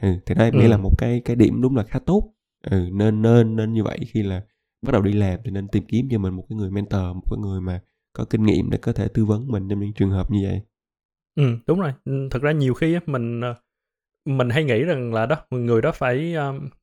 ừ 0.03 0.09
thì 0.27 0.35
đó 0.35 0.45
em 0.45 0.59
nghĩ 0.59 0.67
Ừ. 0.67 0.69
là 0.69 0.77
một 0.77 0.93
cái 0.99 1.21
cái 1.25 1.37
điểm 1.37 1.63
đúng 1.63 1.77
là 1.77 1.83
khá 1.85 1.99
tốt 1.99 2.33
ừ 2.71 2.89
nên 2.93 3.23
nên 3.23 3.57
nên 3.57 3.73
như 3.73 3.85
vậy 3.85 3.99
khi 4.09 4.23
là 4.23 4.43
bắt 4.83 4.93
đầu 4.93 5.03
đi 5.03 5.13
làm 5.13 5.41
thì 5.45 5.51
nên 5.51 5.69
tìm 5.69 5.85
kiếm 5.89 6.09
cho 6.11 6.19
mình 6.19 6.35
một 6.35 6.45
cái 6.49 6.57
người 6.57 6.71
mentor 6.71 7.01
một 7.03 7.23
cái 7.31 7.39
người 7.39 7.61
mà 7.61 7.81
có 8.13 8.25
kinh 8.31 8.43
nghiệm 8.47 8.71
để 8.71 8.79
có 8.79 8.93
thể 8.93 9.09
tư 9.09 9.25
vấn 9.25 9.49
mình 9.49 9.69
trong 9.69 9.81
những 9.81 9.93
trường 9.93 10.11
hợp 10.11 10.31
như 10.31 10.41
vậy 10.49 10.61
Ừ, 11.35 11.57
đúng 11.67 11.81
rồi. 11.81 11.93
Ừ, 12.05 12.29
Thực 12.31 12.43
ra 12.43 12.53
nhiều 12.53 12.75
khi 12.75 12.95
á, 12.95 13.01
mình 13.07 13.41
ờ, 13.41 13.55
mình 14.27 14.51
hay 14.51 14.65
nghĩ 14.65 14.85
rằng 14.85 15.15
là 15.15 15.27
đó 15.27 15.37
người 15.51 15.83
đó 15.83 15.93
phải 15.93 16.35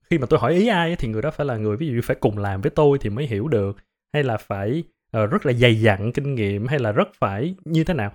khi 0.10 0.18
mà 0.18 0.28
tôi 0.32 0.40
hỏi 0.40 0.54
ý 0.54 0.68
ai 0.68 0.96
thì 1.00 1.08
người 1.08 1.22
đó 1.22 1.32
phải 1.32 1.46
là 1.46 1.58
người 1.58 1.78
ví 1.78 1.88
dụ 1.88 1.94
như 1.94 2.02
phải 2.04 2.18
cùng 2.20 2.38
làm 2.38 2.62
với 2.62 2.72
tôi 2.72 2.98
thì 3.02 3.10
mới 3.10 3.28
hiểu 3.28 3.48
được 3.48 3.78
hay 4.14 4.24
là 4.24 4.38
phải 4.38 4.84
ờ, 5.12 5.26
rất 5.26 5.46
là 5.46 5.54
dày 5.54 5.82
dặn 5.82 6.12
kinh 6.12 6.36
nghiệm 6.36 6.68
hay 6.68 6.80
là 6.80 6.92
rất 6.92 7.08
phải 7.16 7.56
như 7.66 7.84
thế 7.84 7.94
nào. 7.94 8.12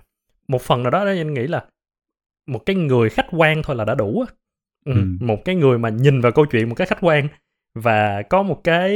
Một 0.48 0.62
phần 0.62 0.82
nào 0.82 0.90
đó 0.90 1.04
đó 1.04 1.11
anh 1.11 1.34
nghĩ 1.34 1.46
là 1.46 1.64
một 2.46 2.66
cái 2.66 2.76
người 2.76 3.11
khách 3.11 3.26
quan 3.30 3.62
thôi 3.62 3.76
là 3.76 3.84
đã 3.84 3.94
đủ 3.94 4.24
á. 4.28 4.34
Ừ, 4.87 4.92
Ừ. 4.92 5.00
một 5.20 5.44
cái 5.44 5.54
người 5.54 5.78
mà 5.78 5.88
nhìn 5.88 6.20
vào 6.20 6.32
câu 6.32 6.46
chuyện 6.46 6.68
một 6.68 6.74
cái 6.74 6.87
khách 6.87 6.98
quan 7.00 7.28
và 7.74 8.22
có 8.22 8.42
một 8.42 8.61
cái 8.64 8.92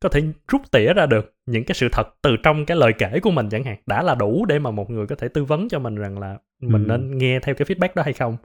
có 0.00 0.08
thể 0.08 0.22
rút 0.48 0.62
tỉa 0.70 0.92
ra 0.94 1.06
được 1.06 1.34
những 1.46 1.64
cái 1.64 1.74
sự 1.74 1.88
thật 1.92 2.08
từ 2.22 2.36
trong 2.42 2.66
cái 2.66 2.76
lời 2.76 2.92
kể 2.98 3.20
của 3.22 3.30
mình 3.30 3.48
chẳng 3.50 3.64
hạn 3.64 3.76
đã 3.86 4.02
là 4.02 4.14
đủ 4.14 4.44
để 4.44 4.58
mà 4.58 4.70
một 4.70 4.90
người 4.90 5.06
có 5.06 5.16
thể 5.16 5.28
tư 5.28 5.44
vấn 5.44 5.68
cho 5.68 5.78
mình 5.78 5.94
rằng 5.94 6.18
là 6.18 6.38
mình 6.60 6.82
Ừ. 6.84 6.88
nên 6.88 7.18
nghe 7.18 7.40
theo 7.40 7.54
cái 7.54 7.66
feedback 7.66 7.88
đó 7.94 8.02
hay 8.02 8.12
không 8.12 8.36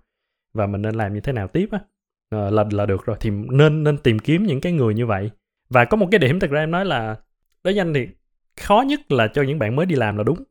và 0.53 0.67
mình 0.67 0.82
nên 0.82 0.95
làm 0.95 1.13
như 1.13 1.19
thế 1.19 1.34
nào 1.34 1.47
tiếp 1.47 1.67
á 1.71 1.79
Ờ, 2.29 2.49
là 2.49 2.65
là 2.71 2.86
được 2.86 3.06
rồi 3.06 3.17
thì 3.19 3.29
nên 3.29 3.84
nên 3.84 3.97
tìm 3.97 4.19
kiếm 4.19 4.43
những 4.43 4.62
cái 4.62 4.71
người 4.71 4.93
như 4.93 5.06
vậy 5.06 5.32
và 5.69 5.86
có 5.86 5.97
một 5.97 6.08
cái 6.12 6.19
điểm 6.19 6.39
thật 6.39 6.49
ra 6.49 6.60
em 6.60 6.71
nói 6.71 6.86
là 6.86 7.15
đối 7.63 7.73
với 7.73 7.82
anh 7.82 7.93
thì 7.93 8.08
khó 8.62 8.84
nhất 8.88 9.12
là 9.12 9.28
cho 9.28 9.41
những 9.41 9.60
bạn 9.60 9.76
mới 9.76 9.86
đi 9.86 9.95
làm 9.95 10.17
là 10.17 10.23
đúng 10.23 10.43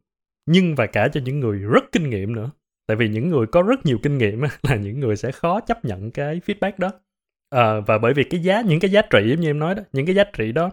nhưng 0.47 0.75
và 0.75 0.87
cả 0.87 1.09
cho 1.09 1.21
những 1.25 1.41
người 1.41 1.59
rất 1.59 1.85
kinh 1.93 2.11
nghiệm 2.11 2.35
nữa. 2.35 2.51
Tại 2.87 2.97
vì 2.97 3.09
những 3.09 3.29
người 3.29 3.47
có 3.47 3.63
rất 3.63 3.87
nhiều 3.87 3.99
kinh 4.03 4.19
nghiệm 4.19 4.43
là 4.63 4.77
những 4.77 5.01
người 5.01 5.17
sẽ 5.17 5.33
khó 5.33 5.61
chấp 5.61 5.85
nhận 5.85 6.11
cái 6.11 6.41
feedback 6.47 6.73
đó. 6.79 6.91
À, 7.51 7.81
và 7.81 7.99
bởi 7.99 8.15
vì 8.15 8.25
cái 8.25 8.43
giá 8.43 8.61
những 8.61 8.81
cái 8.81 8.91
giá 8.91 9.03
trị 9.03 9.31
giống 9.31 9.41
như 9.41 9.51
em 9.51 9.59
nói 9.59 9.75
đó 9.75 9.83
những 9.93 10.07
cái 10.07 10.15
giá 10.15 10.25
trị 10.25 10.53
đó 10.53 10.71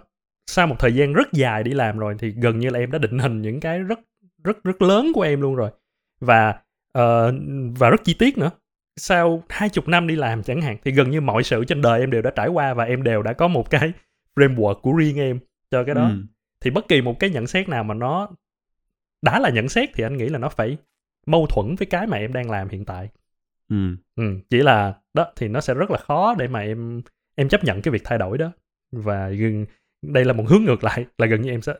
sau 0.48 0.68
một 0.68 0.76
thời 0.80 0.96
gian 0.96 1.14
rất 1.14 1.34
dài 1.34 1.64
đi 1.64 1.72
làm 1.72 1.98
rồi 1.98 2.16
thì 2.20 2.30
gần 2.30 2.60
như 2.60 2.70
là 2.70 2.80
em 2.80 2.92
đã 2.92 3.00
định 3.00 3.20
hình 3.20 3.42
những 3.42 3.60
cái 3.60 3.80
rất 3.80 4.00
rất 4.44 4.64
rất 4.64 4.82
lớn 4.82 5.12
của 5.16 5.22
em 5.22 5.42
luôn 5.42 5.56
rồi. 5.56 5.72
Và 6.20 6.50
uh, 6.98 7.34
và 7.78 7.90
rất 7.90 8.04
chi 8.04 8.16
tiết 8.20 8.38
nữa. 8.38 8.52
Sau 8.98 9.44
hai 9.50 9.70
chục 9.70 9.88
năm 9.88 10.08
đi 10.08 10.16
làm 10.16 10.44
chẳng 10.44 10.62
hạn 10.62 10.78
thì 10.86 10.92
gần 10.92 11.10
như 11.10 11.22
mọi 11.22 11.44
sự 11.44 11.66
trên 11.66 11.82
đời 11.82 12.00
em 12.00 12.12
đều 12.12 12.22
đã 12.22 12.32
trải 12.36 12.48
qua 12.48 12.74
và 12.74 12.84
em 12.84 13.04
đều 13.04 13.22
đã 13.22 13.34
có 13.34 13.48
một 13.48 13.70
cái 13.70 13.92
framework 14.36 14.74
của 14.74 14.92
riêng 14.92 15.20
em 15.20 15.40
cho 15.72 15.84
cái 15.84 15.96
đó. 15.96 16.08
Ừ. 16.08 16.16
thì 16.62 16.72
bất 16.72 16.88
kỳ 16.88 17.02
một 17.02 17.20
cái 17.20 17.30
nhận 17.30 17.48
xét 17.48 17.70
nào 17.70 17.84
mà 17.84 17.94
nó 17.94 18.30
đã 19.22 19.40
là 19.40 19.50
nhận 19.50 19.70
xét 19.70 19.90
thì 19.94 20.04
anh 20.04 20.18
nghĩ 20.18 20.30
là 20.30 20.40
nó 20.40 20.50
phải 20.50 20.78
mâu 21.26 21.48
thuẫn 21.48 21.76
với 21.76 21.86
cái 21.86 22.08
mà 22.08 22.18
em 22.18 22.34
đang 22.34 22.52
làm 22.52 22.70
hiện 22.70 22.86
tại. 22.86 23.10
Ừ. 23.70 23.96
ừ, 24.16 24.24
chỉ 24.50 24.58
là 24.58 24.96
đó 25.14 25.32
thì 25.36 25.48
nó 25.48 25.62
sẽ 25.62 25.74
rất 25.74 25.92
là 25.92 25.98
khó 25.98 26.36
để 26.36 26.48
mà 26.48 26.60
em 26.60 27.02
em 27.36 27.50
chấp 27.50 27.64
nhận 27.64 27.82
cái 27.82 27.92
việc 27.92 28.02
thay 28.04 28.18
đổi 28.18 28.38
đó. 28.38 28.52
Và 28.92 29.30
gần 29.30 29.66
đây 30.02 30.26
là 30.26 30.34
một 30.34 30.44
hướng 30.48 30.64
ngược 30.64 30.84
lại 30.84 31.06
là 31.18 31.28
gần 31.28 31.42
như 31.42 31.50
em 31.50 31.62
sẽ 31.62 31.74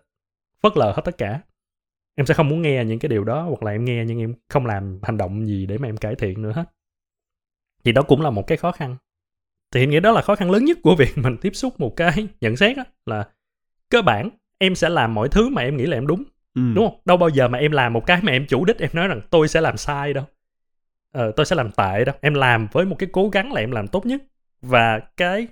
phớt 0.64 0.78
lờ 0.78 0.92
hết 0.92 1.02
tất 1.06 1.18
cả. 1.18 1.42
Em 2.16 2.26
sẽ 2.26 2.34
không 2.34 2.50
muốn 2.50 2.62
nghe 2.62 2.86
những 2.86 3.00
cái 3.00 3.10
điều 3.10 3.24
đó 3.24 3.42
hoặc 3.42 3.64
là 3.64 3.72
em 3.72 3.86
nghe 3.86 4.06
nhưng 4.08 4.20
em 4.20 4.34
không 4.50 4.66
làm 4.66 5.00
hành 5.04 5.18
động 5.18 5.48
gì 5.48 5.66
để 5.66 5.78
mà 5.78 5.88
em 5.88 5.98
cải 5.98 6.16
thiện 6.16 6.42
nữa 6.42 6.52
hết. 6.52 6.66
Thì 7.84 7.92
đó 7.92 8.02
cũng 8.02 8.22
là 8.22 8.30
một 8.30 8.48
cái 8.48 8.58
khó 8.58 8.72
khăn. 8.72 8.96
Thì 9.72 9.80
em 9.80 9.90
nghĩ 9.90 10.00
đó 10.00 10.12
là 10.12 10.22
khó 10.22 10.36
khăn 10.36 10.52
lớn 10.52 10.66
nhất 10.66 10.78
của 10.84 10.96
việc 10.96 11.10
mình 11.18 11.38
tiếp 11.42 11.56
xúc 11.56 11.80
một 11.80 11.96
cái 11.96 12.28
nhận 12.42 12.58
xét 12.58 12.78
đó 12.78 12.84
là 13.06 13.30
cơ 13.90 14.02
bản 14.02 14.30
em 14.58 14.76
sẽ 14.76 14.90
làm 14.90 15.14
mọi 15.14 15.30
thứ 15.30 15.50
mà 15.50 15.62
em 15.62 15.78
nghĩ 15.78 15.86
là 15.86 15.98
em 15.98 16.08
đúng 16.08 16.24
ừ. 16.56 16.62
đúng 16.76 16.90
không? 16.90 17.00
Đâu 17.06 17.18
bao 17.18 17.30
giờ 17.30 17.48
mà 17.48 17.58
em 17.58 17.72
làm 17.72 17.94
một 17.94 18.06
cái 18.06 18.20
mà 18.24 18.32
em 18.32 18.46
chủ 18.48 18.66
đích 18.66 18.80
em 18.80 18.90
nói 18.94 19.08
rằng 19.08 19.22
tôi 19.30 19.48
sẽ 19.48 19.62
làm 19.62 19.78
sai 19.78 20.14
đâu. 20.14 20.24
Ờ, 21.12 21.32
tôi 21.32 21.46
sẽ 21.46 21.56
làm 21.56 21.72
tệ 21.72 22.06
đâu. 22.06 22.16
Em 22.22 22.34
làm 22.34 22.68
với 22.72 22.86
một 22.86 22.96
cái 23.00 23.10
cố 23.12 23.30
gắng 23.30 23.54
là 23.54 23.62
em 23.62 23.72
làm 23.72 23.88
tốt 23.88 24.06
nhất. 24.06 24.22
Và 24.62 25.00
cái 25.18 25.48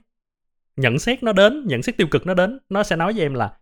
nhận 0.75 0.99
xét 0.99 1.23
nó 1.23 1.33
đến 1.33 1.67
nhận 1.67 1.83
xét 1.83 1.97
tiêu 1.97 2.07
cực 2.11 2.25
nó 2.25 2.33
đến 2.33 2.59
nó 2.69 2.83
sẽ 2.83 2.95
nói 2.95 3.13
với 3.13 3.21
em 3.21 3.33
là 3.33 3.57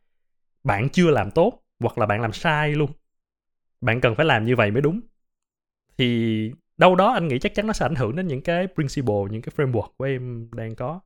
bạn 0.64 0.90
chưa 0.90 1.10
làm 1.10 1.32
tốt 1.32 1.64
hoặc 1.80 1.98
là 1.98 2.06
bạn 2.06 2.22
làm 2.22 2.34
sai 2.34 2.72
luôn. 2.72 2.92
Bạn 3.82 4.02
cần 4.02 4.16
phải 4.16 4.26
làm 4.26 4.46
như 4.46 4.56
vậy 4.56 4.72
mới 4.72 4.82
đúng. 4.82 5.02
Thì 5.98 6.52
đâu 6.78 6.96
đó 6.96 7.14
anh 7.14 7.28
nghĩ 7.28 7.40
chắc 7.40 7.56
chắn 7.56 7.68
nó 7.68 7.74
sẽ 7.74 7.86
ảnh 7.86 7.96
hưởng 7.96 8.16
đến 8.16 8.28
những 8.28 8.42
cái 8.42 8.68
principle 8.76 9.16
những 9.32 9.42
cái 9.42 9.54
framework 9.56 9.88
của 9.98 10.06
em 10.06 10.50
đang 10.52 10.76
có 10.76 11.00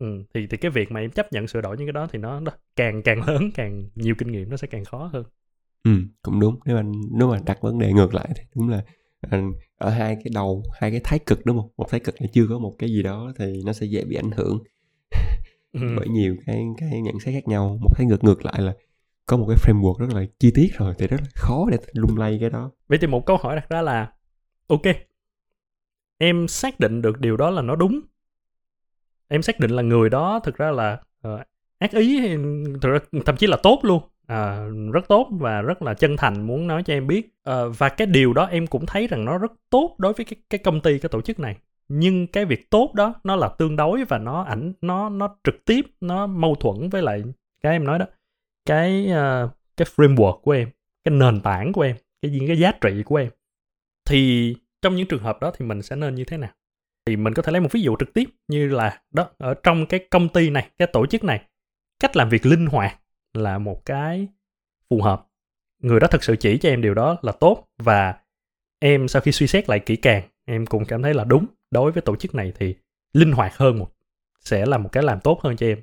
ừ, 0.00 0.06
thì 0.34 0.46
thì 0.46 0.56
cái 0.56 0.70
việc 0.70 0.92
mà 0.92 1.00
em 1.00 1.10
chấp 1.10 1.32
nhận 1.32 1.46
sửa 1.46 1.60
đổi 1.60 1.76
những 1.76 1.86
cái 1.86 1.92
đó 1.92 2.06
thì 2.12 2.18
nó, 2.18 2.40
nó 2.40 2.52
càng 2.76 3.02
càng 3.02 3.26
lớn 3.26 3.50
càng 3.54 3.88
nhiều 3.94 4.14
kinh 4.18 4.32
nghiệm 4.32 4.50
nó 4.50 4.56
sẽ 4.56 4.66
càng 4.66 4.84
khó 4.84 5.10
hơn. 5.12 5.24
Ừ 5.84 5.90
cũng 6.22 6.40
đúng. 6.40 6.58
Nếu 6.64 6.76
anh 6.76 6.92
nếu 7.10 7.28
mà 7.28 7.38
đặt 7.46 7.58
vấn 7.60 7.78
đề 7.78 7.92
ngược 7.92 8.14
lại 8.14 8.28
thì 8.36 8.42
đúng 8.54 8.68
là 8.68 8.82
anh 9.30 9.52
ở 9.78 9.90
hai 9.90 10.14
cái 10.14 10.30
đầu 10.34 10.62
hai 10.80 10.90
cái 10.90 11.00
thái 11.04 11.18
cực 11.18 11.46
đúng 11.46 11.60
không? 11.60 11.68
Một 11.76 11.90
thái 11.90 12.00
cực 12.00 12.14
là 12.20 12.26
chưa 12.32 12.46
có 12.48 12.58
một 12.58 12.74
cái 12.78 12.90
gì 12.90 13.02
đó 13.02 13.32
thì 13.38 13.62
nó 13.66 13.72
sẽ 13.72 13.86
dễ 13.86 14.04
bị 14.04 14.16
ảnh 14.16 14.30
hưởng. 14.30 14.58
Ừ. 15.72 15.80
bởi 15.96 16.08
nhiều 16.08 16.36
cái 16.46 16.64
cái 16.78 17.00
nhận 17.00 17.20
xét 17.20 17.34
khác 17.34 17.48
nhau. 17.48 17.78
Một 17.80 17.90
thái 17.96 18.06
cực 18.10 18.24
ngược 18.24 18.44
lại 18.44 18.62
là 18.62 18.74
có 19.26 19.36
một 19.36 19.46
cái 19.48 19.56
framework 19.56 19.98
rất 19.98 20.14
là 20.14 20.24
chi 20.38 20.52
tiết 20.54 20.68
rồi 20.78 20.94
thì 20.98 21.06
rất 21.06 21.20
là 21.20 21.28
khó 21.34 21.66
để 21.70 21.78
lung 21.92 22.18
lay 22.18 22.38
cái 22.40 22.50
đó. 22.50 22.70
Vậy 22.88 22.98
thì 23.00 23.06
một 23.06 23.26
câu 23.26 23.36
hỏi 23.36 23.56
đặt 23.56 23.68
ra 23.68 23.82
là 23.82 24.12
ok 24.66 24.82
em 26.18 26.48
xác 26.48 26.80
định 26.80 27.02
được 27.02 27.20
điều 27.20 27.36
đó 27.36 27.50
là 27.50 27.62
nó 27.62 27.76
đúng 27.76 28.00
em 29.30 29.42
xác 29.42 29.60
định 29.60 29.70
là 29.70 29.82
người 29.82 30.10
đó 30.10 30.40
thực 30.44 30.56
ra 30.56 30.70
là 30.70 30.98
uh, 31.28 31.40
ác 31.78 31.90
ý 31.90 32.36
thực 32.82 32.90
ra 32.90 32.98
thậm 33.26 33.36
chí 33.36 33.46
là 33.46 33.56
tốt 33.62 33.80
luôn. 33.82 34.02
À, 34.26 34.66
rất 34.92 35.08
tốt 35.08 35.28
và 35.30 35.62
rất 35.62 35.82
là 35.82 35.94
chân 35.94 36.16
thành 36.16 36.46
muốn 36.46 36.66
nói 36.66 36.82
cho 36.82 36.94
em 36.94 37.06
biết. 37.06 37.28
À, 37.44 37.54
và 37.78 37.88
cái 37.88 38.06
điều 38.06 38.32
đó 38.32 38.46
em 38.46 38.66
cũng 38.66 38.86
thấy 38.86 39.06
rằng 39.06 39.24
nó 39.24 39.38
rất 39.38 39.52
tốt 39.70 39.96
đối 39.98 40.12
với 40.12 40.24
cái 40.24 40.36
cái 40.50 40.58
công 40.58 40.80
ty 40.80 40.98
cái 40.98 41.08
tổ 41.08 41.20
chức 41.20 41.38
này. 41.38 41.56
Nhưng 41.88 42.26
cái 42.26 42.44
việc 42.44 42.70
tốt 42.70 42.90
đó 42.94 43.14
nó 43.24 43.36
là 43.36 43.48
tương 43.48 43.76
đối 43.76 44.04
và 44.04 44.18
nó 44.18 44.42
ảnh 44.42 44.72
nó 44.80 45.08
nó 45.08 45.36
trực 45.44 45.64
tiếp 45.64 45.86
nó 46.00 46.26
mâu 46.26 46.54
thuẫn 46.54 46.88
với 46.88 47.02
lại 47.02 47.22
cái 47.62 47.72
em 47.72 47.84
nói 47.84 47.98
đó. 47.98 48.06
Cái 48.66 49.06
uh, 49.06 49.50
cái 49.76 49.86
framework 49.96 50.40
của 50.40 50.52
em 50.52 50.68
cái 51.04 51.14
nền 51.14 51.40
tảng 51.40 51.72
của 51.72 51.82
em 51.82 51.96
cái 52.22 52.32
gì 52.32 52.40
cái 52.46 52.58
giá 52.58 52.72
trị 52.80 53.02
của 53.04 53.16
em. 53.16 53.30
Thì 54.08 54.54
trong 54.82 54.96
những 54.96 55.08
trường 55.08 55.22
hợp 55.22 55.40
đó 55.40 55.52
thì 55.56 55.66
mình 55.66 55.82
sẽ 55.82 55.96
nên 55.96 56.14
như 56.14 56.24
thế 56.24 56.36
nào? 56.36 56.50
Thì 57.06 57.16
mình 57.16 57.34
có 57.34 57.42
thể 57.42 57.52
lấy 57.52 57.60
một 57.60 57.72
ví 57.72 57.82
dụ 57.82 57.96
trực 57.98 58.12
tiếp 58.14 58.24
như 58.48 58.68
là 58.68 59.00
đó 59.10 59.30
ở 59.38 59.54
trong 59.54 59.86
cái 59.86 60.00
công 60.10 60.28
ty 60.28 60.50
này 60.50 60.70
cái 60.78 60.88
tổ 60.92 61.06
chức 61.06 61.24
này 61.24 61.42
cách 62.00 62.16
làm 62.16 62.28
việc 62.28 62.46
linh 62.46 62.66
hoạt 62.66 63.00
là 63.34 63.58
một 63.58 63.84
cái 63.84 64.28
phù 64.90 65.02
hợp. 65.02 65.26
Người 65.78 66.00
đó 66.00 66.06
thật 66.10 66.24
sự 66.24 66.36
chỉ 66.36 66.58
cho 66.58 66.68
em 66.68 66.82
điều 66.82 66.94
đó 66.94 67.16
là 67.22 67.32
tốt 67.32 67.68
và 67.78 68.14
em 68.78 69.08
sau 69.08 69.22
khi 69.22 69.32
suy 69.32 69.46
xét 69.46 69.68
lại 69.68 69.80
kỹ 69.80 69.96
càng 69.96 70.22
em 70.44 70.66
cũng 70.66 70.84
cảm 70.84 71.02
thấy 71.02 71.14
là 71.14 71.24
đúng. 71.24 71.46
Đối 71.70 71.92
với 71.92 72.02
tổ 72.02 72.16
chức 72.16 72.34
này 72.34 72.52
thì 72.58 72.74
linh 73.12 73.32
hoạt 73.32 73.56
hơn 73.56 73.78
một 73.78 73.90
sẽ 74.40 74.66
là 74.66 74.78
một 74.78 74.88
cái 74.92 75.02
làm 75.02 75.20
tốt 75.20 75.40
hơn 75.42 75.56
cho 75.56 75.66
em. 75.66 75.78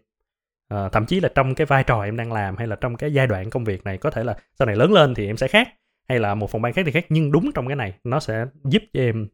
À, 0.68 0.90
thậm 0.90 1.06
chí 1.06 1.20
là 1.20 1.30
trong 1.36 1.56
cái 1.56 1.66
vai 1.66 1.84
trò 1.84 2.02
em 2.02 2.18
đang 2.18 2.34
làm 2.34 2.58
hay 2.58 2.68
là 2.68 2.76
trong 2.76 2.96
cái 2.96 3.14
giai 3.14 3.28
đoạn 3.28 3.50
công 3.50 3.64
việc 3.64 3.84
này 3.84 3.98
có 3.98 4.10
thể 4.10 4.24
là 4.24 4.38
sau 4.60 4.66
này 4.66 4.76
lớn 4.76 4.94
lên 4.94 5.14
thì 5.14 5.28
em 5.28 5.38
sẽ 5.38 5.48
khác 5.48 5.70
hay 6.10 6.20
là 6.20 6.36
một 6.36 6.52
phòng 6.52 6.62
ban 6.62 6.74
khác 6.74 6.82
thì 6.86 6.92
khác 6.92 7.06
nhưng 7.10 7.32
đúng 7.32 7.52
trong 7.56 7.68
cái 7.68 7.76
này 7.76 7.94
nó 8.04 8.20
sẽ 8.20 8.46
giúp 8.64 8.84
cho 8.94 9.02
em 9.02 9.28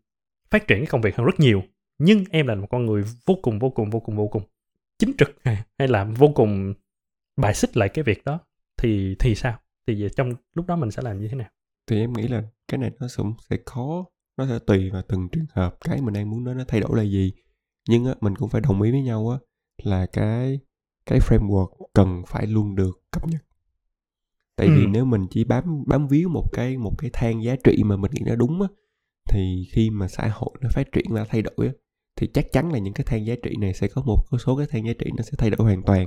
phát 0.49 0.67
triển 0.67 0.77
cái 0.77 0.87
công 0.87 1.01
việc 1.01 1.15
hơn 1.15 1.25
rất 1.25 1.39
nhiều 1.39 1.63
nhưng 1.97 2.23
em 2.31 2.47
là 2.47 2.55
một 2.55 2.67
con 2.69 2.85
người 2.85 3.03
vô 3.25 3.35
cùng 3.41 3.59
vô 3.59 3.69
cùng 3.69 3.89
vô 3.89 3.99
cùng 3.99 4.15
vô 4.15 4.27
cùng 4.27 4.43
chính 4.99 5.11
trực 5.17 5.29
hay 5.77 5.87
là 5.87 6.03
vô 6.03 6.31
cùng 6.35 6.73
bài 7.37 7.53
xích 7.53 7.77
lại 7.77 7.89
cái 7.89 8.03
việc 8.03 8.25
đó 8.25 8.39
thì 8.77 9.15
thì 9.19 9.35
sao? 9.35 9.59
Thì 9.87 10.07
trong 10.15 10.33
lúc 10.53 10.65
đó 10.67 10.75
mình 10.75 10.91
sẽ 10.91 11.01
làm 11.01 11.21
như 11.21 11.27
thế 11.27 11.35
nào? 11.35 11.49
Thì 11.87 11.99
em 11.99 12.13
nghĩ 12.13 12.27
là 12.27 12.43
cái 12.67 12.77
này 12.77 12.91
nó 12.99 13.07
cũng 13.17 13.33
sẽ 13.49 13.57
khó 13.65 14.05
nó 14.37 14.47
sẽ 14.47 14.59
tùy 14.67 14.89
vào 14.89 15.01
từng 15.07 15.29
trường 15.29 15.45
hợp 15.53 15.77
cái 15.81 16.01
mình 16.01 16.13
đang 16.13 16.29
muốn 16.29 16.43
nói 16.43 16.55
nó 16.55 16.63
thay 16.67 16.81
đổi 16.81 16.97
là 16.97 17.03
gì. 17.03 17.33
Nhưng 17.89 18.05
á, 18.05 18.15
mình 18.21 18.35
cũng 18.35 18.49
phải 18.49 18.61
đồng 18.61 18.81
ý 18.81 18.91
với 18.91 19.01
nhau 19.01 19.29
á, 19.29 19.37
là 19.83 20.05
cái 20.05 20.59
cái 21.05 21.19
framework 21.19 21.67
cần 21.93 22.23
phải 22.27 22.47
luôn 22.47 22.75
được 22.75 23.01
cập 23.11 23.27
nhật. 23.27 23.41
Tại 24.55 24.67
ừ. 24.67 24.73
vì 24.75 24.85
nếu 24.85 25.05
mình 25.05 25.27
chỉ 25.29 25.43
bám 25.43 25.83
bám 25.87 26.07
víu 26.07 26.29
một 26.29 26.45
cái 26.53 26.77
một 26.77 26.93
cái 26.97 27.09
thang 27.13 27.43
giá 27.43 27.55
trị 27.63 27.83
mà 27.85 27.97
mình 27.97 28.11
nghĩ 28.11 28.21
nó 28.25 28.35
đúng 28.35 28.61
á 28.61 28.67
thì 29.29 29.67
khi 29.71 29.89
mà 29.89 30.07
xã 30.07 30.27
hội 30.33 30.51
nó 30.61 30.69
phát 30.73 30.91
triển 30.91 31.05
và 31.09 31.25
thay 31.25 31.41
đổi 31.41 31.67
á 31.67 31.73
thì 32.15 32.27
chắc 32.27 32.51
chắn 32.51 32.71
là 32.71 32.79
những 32.79 32.93
cái 32.93 33.05
thang 33.05 33.25
giá 33.25 33.35
trị 33.43 33.55
này 33.59 33.73
sẽ 33.73 33.87
có 33.87 34.01
một 34.01 34.23
số 34.45 34.55
cái 34.55 34.67
thang 34.69 34.87
giá 34.87 34.93
trị 34.99 35.11
nó 35.17 35.23
sẽ 35.23 35.31
thay 35.37 35.49
đổi 35.49 35.59
hoàn 35.67 35.83
toàn 35.83 36.05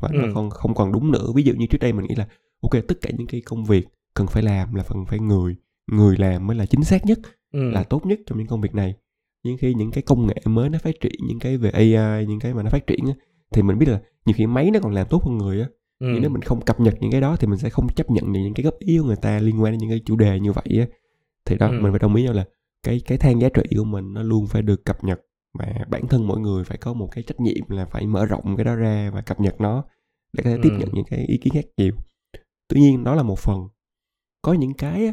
và 0.00 0.08
ừ. 0.12 0.18
nó 0.18 0.34
không 0.34 0.50
không 0.50 0.74
còn 0.74 0.92
đúng 0.92 1.12
nữa 1.12 1.26
ví 1.34 1.42
dụ 1.42 1.54
như 1.54 1.66
trước 1.66 1.78
đây 1.80 1.92
mình 1.92 2.06
nghĩ 2.06 2.14
là 2.14 2.28
ok 2.62 2.72
tất 2.88 2.94
cả 3.00 3.10
những 3.18 3.26
cái 3.26 3.40
công 3.40 3.64
việc 3.64 3.88
cần 4.14 4.26
phải 4.26 4.42
làm 4.42 4.74
là 4.74 4.82
phần 4.82 5.06
phải 5.06 5.18
người 5.18 5.56
người 5.92 6.16
làm 6.18 6.46
mới 6.46 6.56
là 6.56 6.66
chính 6.66 6.84
xác 6.84 7.06
nhất 7.06 7.18
ừ. 7.52 7.70
là 7.70 7.82
tốt 7.82 8.06
nhất 8.06 8.20
trong 8.26 8.38
những 8.38 8.46
công 8.46 8.60
việc 8.60 8.74
này 8.74 8.94
nhưng 9.42 9.58
khi 9.58 9.74
những 9.74 9.90
cái 9.90 10.02
công 10.02 10.26
nghệ 10.26 10.34
mới 10.44 10.68
nó 10.70 10.78
phát 10.78 11.00
triển 11.00 11.12
những 11.28 11.38
cái 11.38 11.56
về 11.56 11.70
AI 11.70 12.26
những 12.26 12.40
cái 12.40 12.54
mà 12.54 12.62
nó 12.62 12.70
phát 12.70 12.86
triển 12.86 13.06
á, 13.06 13.14
thì 13.52 13.62
mình 13.62 13.78
biết 13.78 13.88
là 13.88 14.00
nhiều 14.26 14.34
khi 14.36 14.46
máy 14.46 14.70
nó 14.70 14.80
còn 14.82 14.92
làm 14.92 15.06
tốt 15.10 15.24
hơn 15.24 15.38
người 15.38 15.60
á 15.60 15.66
ừ. 15.98 16.06
nhưng 16.12 16.20
nếu 16.20 16.30
mình 16.30 16.42
không 16.42 16.60
cập 16.60 16.80
nhật 16.80 16.94
những 17.00 17.10
cái 17.10 17.20
đó 17.20 17.36
thì 17.36 17.46
mình 17.46 17.58
sẽ 17.58 17.70
không 17.70 17.88
chấp 17.88 18.10
nhận 18.10 18.32
những 18.32 18.54
cái 18.54 18.64
góp 18.64 18.78
ý 18.78 18.98
của 18.98 19.04
người 19.04 19.16
ta 19.16 19.40
liên 19.40 19.62
quan 19.62 19.72
đến 19.72 19.80
những 19.80 19.90
cái 19.90 20.00
chủ 20.04 20.16
đề 20.16 20.40
như 20.40 20.52
vậy 20.52 20.78
á 20.78 20.86
thì 21.44 21.56
đó 21.56 21.66
ừ. 21.66 21.78
mình 21.80 21.92
phải 21.92 21.98
đồng 21.98 22.14
ý 22.14 22.22
nhau 22.22 22.32
là 22.32 22.44
cái 22.82 23.00
cái 23.06 23.18
thang 23.18 23.40
giá 23.40 23.48
trị 23.48 23.62
của 23.76 23.84
mình 23.84 24.12
nó 24.12 24.22
luôn 24.22 24.46
phải 24.46 24.62
được 24.62 24.84
cập 24.84 25.04
nhật 25.04 25.20
mà 25.58 25.84
bản 25.90 26.08
thân 26.08 26.26
mỗi 26.26 26.40
người 26.40 26.64
phải 26.64 26.78
có 26.78 26.92
một 26.92 27.08
cái 27.10 27.24
trách 27.24 27.40
nhiệm 27.40 27.68
là 27.68 27.86
phải 27.86 28.06
mở 28.06 28.26
rộng 28.26 28.56
cái 28.56 28.64
đó 28.64 28.74
ra 28.74 29.10
và 29.10 29.20
cập 29.20 29.40
nhật 29.40 29.60
nó 29.60 29.84
để 30.32 30.44
có 30.44 30.50
thể 30.50 30.58
tiếp 30.62 30.70
ừ. 30.72 30.76
nhận 30.78 30.88
những 30.92 31.04
cái 31.04 31.24
ý 31.28 31.38
kiến 31.38 31.52
khác 31.54 31.64
nhiều 31.76 31.92
tuy 32.68 32.80
nhiên 32.80 33.04
đó 33.04 33.14
là 33.14 33.22
một 33.22 33.38
phần 33.38 33.68
có 34.42 34.52
những 34.52 34.74
cái 34.74 35.12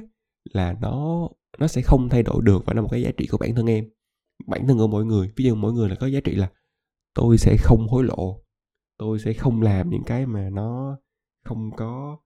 là 0.54 0.76
nó 0.82 1.30
nó 1.60 1.68
sẽ 1.68 1.82
không 1.82 2.10
thay 2.10 2.24
đổi 2.24 2.42
được 2.44 2.66
và 2.66 2.74
là 2.74 2.82
một 2.82 2.88
cái 2.92 3.02
giá 3.02 3.12
trị 3.18 3.28
của 3.28 3.38
bản 3.38 3.56
thân 3.56 3.66
em 3.66 3.90
bản 4.48 4.68
thân 4.68 4.78
của 4.78 4.88
mỗi 4.88 5.06
người 5.06 5.32
ví 5.36 5.46
dụ 5.46 5.56
mỗi 5.56 5.74
người 5.74 5.90
là 5.90 5.96
có 5.96 6.08
giá 6.08 6.20
trị 6.20 6.36
là 6.36 6.52
tôi 7.14 7.38
sẽ 7.38 7.58
không 7.60 7.88
hối 7.88 8.04
lộ 8.04 8.42
tôi 8.98 9.20
sẽ 9.20 9.34
không 9.34 9.62
làm 9.62 9.90
những 9.90 10.04
cái 10.04 10.26
mà 10.26 10.50
nó 10.50 10.98
không 11.44 11.72
có 11.78 12.18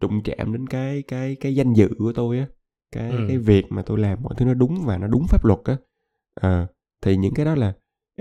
đụng 0.00 0.22
chạm 0.24 0.52
đến 0.52 0.66
cái 0.66 1.02
cái 1.02 1.36
cái 1.40 1.54
danh 1.54 1.72
dự 1.72 1.88
của 1.98 2.12
tôi 2.12 2.38
á 2.38 2.46
cái 2.92 3.10
ừ. 3.10 3.24
cái 3.28 3.38
việc 3.38 3.64
mà 3.70 3.82
tôi 3.86 3.98
làm 3.98 4.22
mọi 4.22 4.34
thứ 4.36 4.44
nó 4.44 4.54
đúng 4.54 4.82
và 4.84 4.98
nó 4.98 5.06
đúng 5.06 5.26
pháp 5.28 5.44
luật 5.44 5.58
á 5.64 5.76
à, 6.34 6.66
thì 7.06 7.16
những 7.16 7.34
cái 7.34 7.44
đó 7.44 7.54
là 7.54 7.72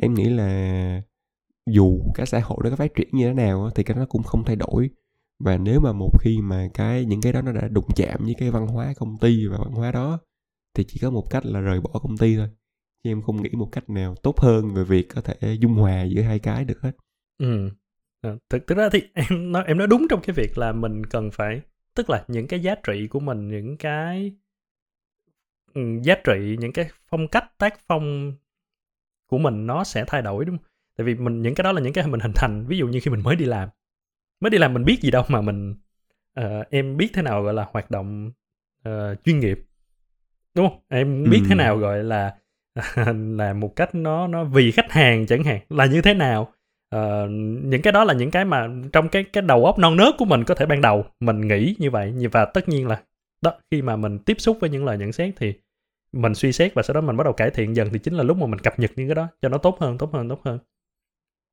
em 0.01 0.13
nghĩ 0.13 0.29
là 0.29 1.01
dù 1.71 1.99
cái 2.15 2.25
xã 2.25 2.39
hội 2.39 2.57
nó 2.63 2.69
có 2.69 2.75
phát 2.75 2.95
triển 2.95 3.07
như 3.11 3.27
thế 3.27 3.33
nào 3.33 3.69
thì 3.75 3.83
cái 3.83 3.97
đó 3.97 4.05
cũng 4.09 4.23
không 4.23 4.43
thay 4.43 4.55
đổi. 4.55 4.89
Và 5.39 5.57
nếu 5.57 5.79
mà 5.79 5.91
một 5.91 6.09
khi 6.21 6.37
mà 6.43 6.67
cái 6.73 7.05
những 7.05 7.21
cái 7.21 7.33
đó 7.33 7.41
nó 7.41 7.51
đã 7.51 7.67
đụng 7.67 7.87
chạm 7.95 8.19
với 8.23 8.35
cái 8.37 8.51
văn 8.51 8.67
hóa 8.67 8.93
công 8.97 9.17
ty 9.17 9.47
và 9.47 9.57
văn 9.57 9.71
hóa 9.71 9.91
đó 9.91 10.19
thì 10.73 10.83
chỉ 10.87 10.99
có 11.01 11.09
một 11.09 11.29
cách 11.29 11.45
là 11.45 11.59
rời 11.59 11.81
bỏ 11.81 11.89
công 11.93 12.17
ty 12.17 12.35
thôi. 12.35 12.49
Chứ 13.03 13.11
em 13.11 13.21
không 13.21 13.43
nghĩ 13.43 13.49
một 13.57 13.69
cách 13.71 13.89
nào 13.89 14.15
tốt 14.15 14.39
hơn 14.39 14.73
về 14.73 14.83
việc 14.83 15.09
có 15.09 15.21
thể 15.21 15.53
dung 15.53 15.73
hòa 15.73 16.03
giữa 16.03 16.21
hai 16.21 16.39
cái 16.39 16.65
được 16.65 16.81
hết. 16.81 16.91
Ừ. 17.37 17.69
À, 18.21 18.31
thực, 18.49 18.67
thực 18.67 18.77
ra 18.77 18.89
thì 18.91 19.01
em 19.13 19.51
nói 19.51 19.63
em 19.67 19.77
nói 19.77 19.87
đúng 19.87 20.07
trong 20.09 20.21
cái 20.21 20.33
việc 20.33 20.57
là 20.57 20.71
mình 20.71 21.05
cần 21.05 21.31
phải 21.31 21.61
tức 21.95 22.09
là 22.09 22.25
những 22.27 22.47
cái 22.47 22.59
giá 22.59 22.75
trị 22.87 23.07
của 23.07 23.19
mình 23.19 23.47
những 23.47 23.77
cái 23.77 24.31
ừ, 25.73 25.81
giá 26.03 26.15
trị 26.23 26.57
những 26.59 26.73
cái 26.73 26.89
phong 27.07 27.27
cách 27.27 27.57
tác 27.57 27.79
phong 27.87 28.33
của 29.27 29.37
mình 29.37 29.67
nó 29.67 29.83
sẽ 29.83 30.05
thay 30.07 30.21
đổi 30.21 30.45
đúng 30.45 30.57
không? 30.57 30.65
Tại 30.97 31.05
vì 31.05 31.15
mình 31.15 31.41
những 31.41 31.55
cái 31.55 31.63
đó 31.63 31.71
là 31.71 31.81
những 31.81 31.93
cái 31.93 32.07
mình 32.07 32.19
hình 32.19 32.33
thành 32.35 32.65
ví 32.67 32.77
dụ 32.77 32.87
như 32.87 32.99
khi 32.99 33.11
mình 33.11 33.23
mới 33.23 33.35
đi 33.35 33.45
làm. 33.45 33.69
Mới 34.39 34.49
đi 34.49 34.57
làm 34.57 34.73
mình 34.73 34.85
biết 34.85 35.01
gì 35.01 35.11
đâu 35.11 35.23
mà 35.27 35.41
mình 35.41 35.75
uh, 36.39 36.69
em 36.69 36.97
biết 36.97 37.09
thế 37.13 37.21
nào 37.21 37.43
gọi 37.43 37.53
là 37.53 37.67
hoạt 37.71 37.91
động 37.91 38.31
uh, 38.89 39.23
chuyên 39.23 39.39
nghiệp 39.39 39.59
đúng 40.55 40.69
không? 40.69 40.79
Em 40.89 41.23
biết 41.23 41.39
ừ. 41.43 41.45
thế 41.49 41.55
nào 41.55 41.77
gọi 41.77 42.03
là 42.03 42.35
là 43.37 43.53
một 43.53 43.75
cách 43.75 43.95
nó 43.95 44.27
nó 44.27 44.43
vì 44.43 44.71
khách 44.71 44.91
hàng 44.91 45.25
chẳng 45.25 45.43
hạn 45.43 45.59
là 45.69 45.85
như 45.85 46.01
thế 46.01 46.13
nào? 46.13 46.53
Uh, 46.95 47.29
những 47.63 47.81
cái 47.81 47.93
đó 47.93 48.03
là 48.03 48.13
những 48.13 48.31
cái 48.31 48.45
mà 48.45 48.67
trong 48.93 49.09
cái 49.09 49.23
cái 49.23 49.41
đầu 49.41 49.65
óc 49.65 49.79
non 49.79 49.95
nớt 49.95 50.15
của 50.17 50.25
mình 50.25 50.43
có 50.43 50.55
thể 50.55 50.65
ban 50.65 50.81
đầu 50.81 51.05
mình 51.19 51.41
nghĩ 51.41 51.75
như 51.79 51.91
vậy. 51.91 52.13
Và 52.31 52.45
tất 52.45 52.69
nhiên 52.69 52.87
là 52.87 53.01
đó 53.41 53.53
khi 53.71 53.81
mà 53.81 53.95
mình 53.95 54.19
tiếp 54.19 54.35
xúc 54.39 54.57
với 54.61 54.69
những 54.69 54.85
lời 54.85 54.97
nhận 54.97 55.11
xét 55.11 55.33
thì 55.37 55.53
mình 56.15 56.35
suy 56.35 56.51
xét 56.51 56.73
và 56.73 56.83
sau 56.83 56.93
đó 56.93 57.01
mình 57.01 57.17
bắt 57.17 57.23
đầu 57.23 57.33
cải 57.33 57.49
thiện 57.49 57.75
dần 57.75 57.89
thì 57.93 57.99
chính 57.99 58.13
là 58.13 58.23
lúc 58.23 58.37
mà 58.37 58.47
mình 58.47 58.59
cập 58.59 58.79
nhật 58.79 58.91
những 58.95 59.07
cái 59.07 59.15
đó 59.15 59.27
cho 59.41 59.49
nó 59.49 59.57
tốt 59.57 59.77
hơn 59.79 59.97
tốt 59.97 60.13
hơn 60.13 60.29
tốt 60.29 60.41
hơn. 60.45 60.59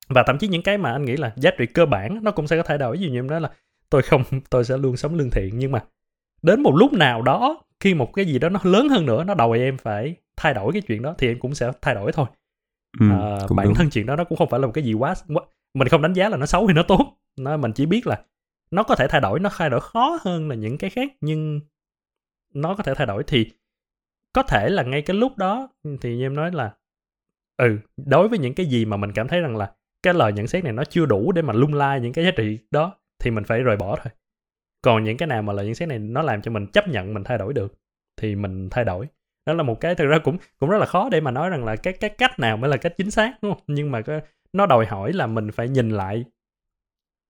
Và 0.08 0.22
thậm 0.26 0.38
chí 0.38 0.48
những 0.48 0.62
cái 0.62 0.78
mà 0.78 0.92
anh 0.92 1.04
nghĩ 1.04 1.16
là 1.16 1.32
giá 1.36 1.50
trị 1.58 1.66
cơ 1.66 1.86
bản 1.86 2.18
nó 2.22 2.30
cũng 2.30 2.46
sẽ 2.46 2.56
có 2.56 2.62
thay 2.62 2.78
đổi. 2.78 2.96
Ví 2.96 3.02
dụ 3.02 3.10
như 3.10 3.18
em 3.18 3.26
nói 3.26 3.40
là 3.40 3.50
tôi 3.90 4.02
không 4.02 4.22
tôi 4.50 4.64
sẽ 4.64 4.76
luôn 4.76 4.96
sống 4.96 5.14
lương 5.14 5.30
thiện 5.30 5.58
nhưng 5.58 5.72
mà 5.72 5.84
đến 6.42 6.62
một 6.62 6.74
lúc 6.76 6.92
nào 6.92 7.22
đó 7.22 7.62
khi 7.80 7.94
một 7.94 8.12
cái 8.14 8.24
gì 8.24 8.38
đó 8.38 8.48
nó 8.48 8.60
lớn 8.62 8.88
hơn 8.88 9.06
nữa 9.06 9.24
nó 9.24 9.34
đòi 9.34 9.58
em 9.58 9.78
phải 9.78 10.14
thay 10.36 10.54
đổi 10.54 10.72
cái 10.72 10.82
chuyện 10.82 11.02
đó 11.02 11.14
thì 11.18 11.28
em 11.28 11.38
cũng 11.38 11.54
sẽ 11.54 11.72
thay 11.82 11.94
đổi 11.94 12.12
thôi. 12.12 12.26
Ừ, 13.00 13.06
à, 13.10 13.38
bản 13.56 13.66
đúng. 13.66 13.74
thân 13.74 13.90
chuyện 13.90 14.06
đó 14.06 14.16
nó 14.16 14.24
cũng 14.24 14.38
không 14.38 14.48
phải 14.50 14.60
là 14.60 14.66
một 14.66 14.72
cái 14.72 14.84
gì 14.84 14.94
quá, 14.94 15.14
quá 15.34 15.42
mình 15.74 15.88
không 15.88 16.02
đánh 16.02 16.12
giá 16.12 16.28
là 16.28 16.36
nó 16.36 16.46
xấu 16.46 16.66
hay 16.66 16.74
nó 16.74 16.82
tốt. 16.82 17.16
Nó 17.36 17.56
mình 17.56 17.72
chỉ 17.72 17.86
biết 17.86 18.06
là 18.06 18.22
nó 18.70 18.82
có 18.82 18.94
thể 18.94 19.08
thay 19.08 19.20
đổi 19.20 19.40
nó 19.40 19.50
thay 19.56 19.70
đổi 19.70 19.80
khó 19.80 20.18
hơn 20.22 20.48
là 20.48 20.54
những 20.54 20.78
cái 20.78 20.90
khác 20.90 21.12
nhưng 21.20 21.60
nó 22.54 22.74
có 22.74 22.82
thể 22.82 22.94
thay 22.94 23.06
đổi 23.06 23.22
thì 23.26 23.50
có 24.32 24.42
thể 24.42 24.68
là 24.68 24.82
ngay 24.82 25.02
cái 25.02 25.16
lúc 25.16 25.36
đó 25.36 25.68
ừ, 25.82 25.96
thì 26.00 26.16
như 26.16 26.26
em 26.26 26.34
nói 26.34 26.52
là 26.52 26.74
ừ 27.56 27.78
đối 27.96 28.28
với 28.28 28.38
những 28.38 28.54
cái 28.54 28.66
gì 28.66 28.84
mà 28.84 28.96
mình 28.96 29.12
cảm 29.12 29.28
thấy 29.28 29.40
rằng 29.40 29.56
là 29.56 29.72
cái 30.02 30.14
lời 30.14 30.32
nhận 30.32 30.46
xét 30.46 30.64
này 30.64 30.72
nó 30.72 30.84
chưa 30.84 31.06
đủ 31.06 31.32
để 31.32 31.42
mà 31.42 31.52
lung 31.52 31.74
lai 31.74 32.00
những 32.00 32.12
cái 32.12 32.24
giá 32.24 32.30
trị 32.36 32.58
đó 32.70 32.96
thì 33.18 33.30
mình 33.30 33.44
phải 33.44 33.60
rời 33.60 33.76
bỏ 33.76 33.96
thôi. 33.96 34.12
Còn 34.82 35.04
những 35.04 35.16
cái 35.16 35.26
nào 35.26 35.42
mà 35.42 35.52
lời 35.52 35.66
nhận 35.66 35.74
xét 35.74 35.88
này 35.88 35.98
nó 35.98 36.22
làm 36.22 36.42
cho 36.42 36.50
mình 36.50 36.66
chấp 36.66 36.88
nhận 36.88 37.14
mình 37.14 37.24
thay 37.24 37.38
đổi 37.38 37.52
được 37.52 37.74
thì 38.16 38.36
mình 38.36 38.68
thay 38.70 38.84
đổi. 38.84 39.06
Đó 39.46 39.52
là 39.52 39.62
một 39.62 39.80
cái 39.80 39.94
thực 39.94 40.06
ra 40.06 40.18
cũng 40.24 40.36
cũng 40.58 40.70
rất 40.70 40.78
là 40.78 40.86
khó 40.86 41.08
để 41.08 41.20
mà 41.20 41.30
nói 41.30 41.50
rằng 41.50 41.64
là 41.64 41.76
cái 41.76 41.92
cái 41.92 42.10
cách 42.10 42.38
nào 42.38 42.56
mới 42.56 42.70
là 42.70 42.76
cách 42.76 42.94
chính 42.96 43.10
xác 43.10 43.38
đúng 43.42 43.54
không? 43.54 43.62
Nhưng 43.66 43.90
mà 43.90 44.02
cái, 44.02 44.20
nó 44.52 44.66
đòi 44.66 44.86
hỏi 44.86 45.12
là 45.12 45.26
mình 45.26 45.50
phải 45.50 45.68
nhìn 45.68 45.90
lại 45.90 46.24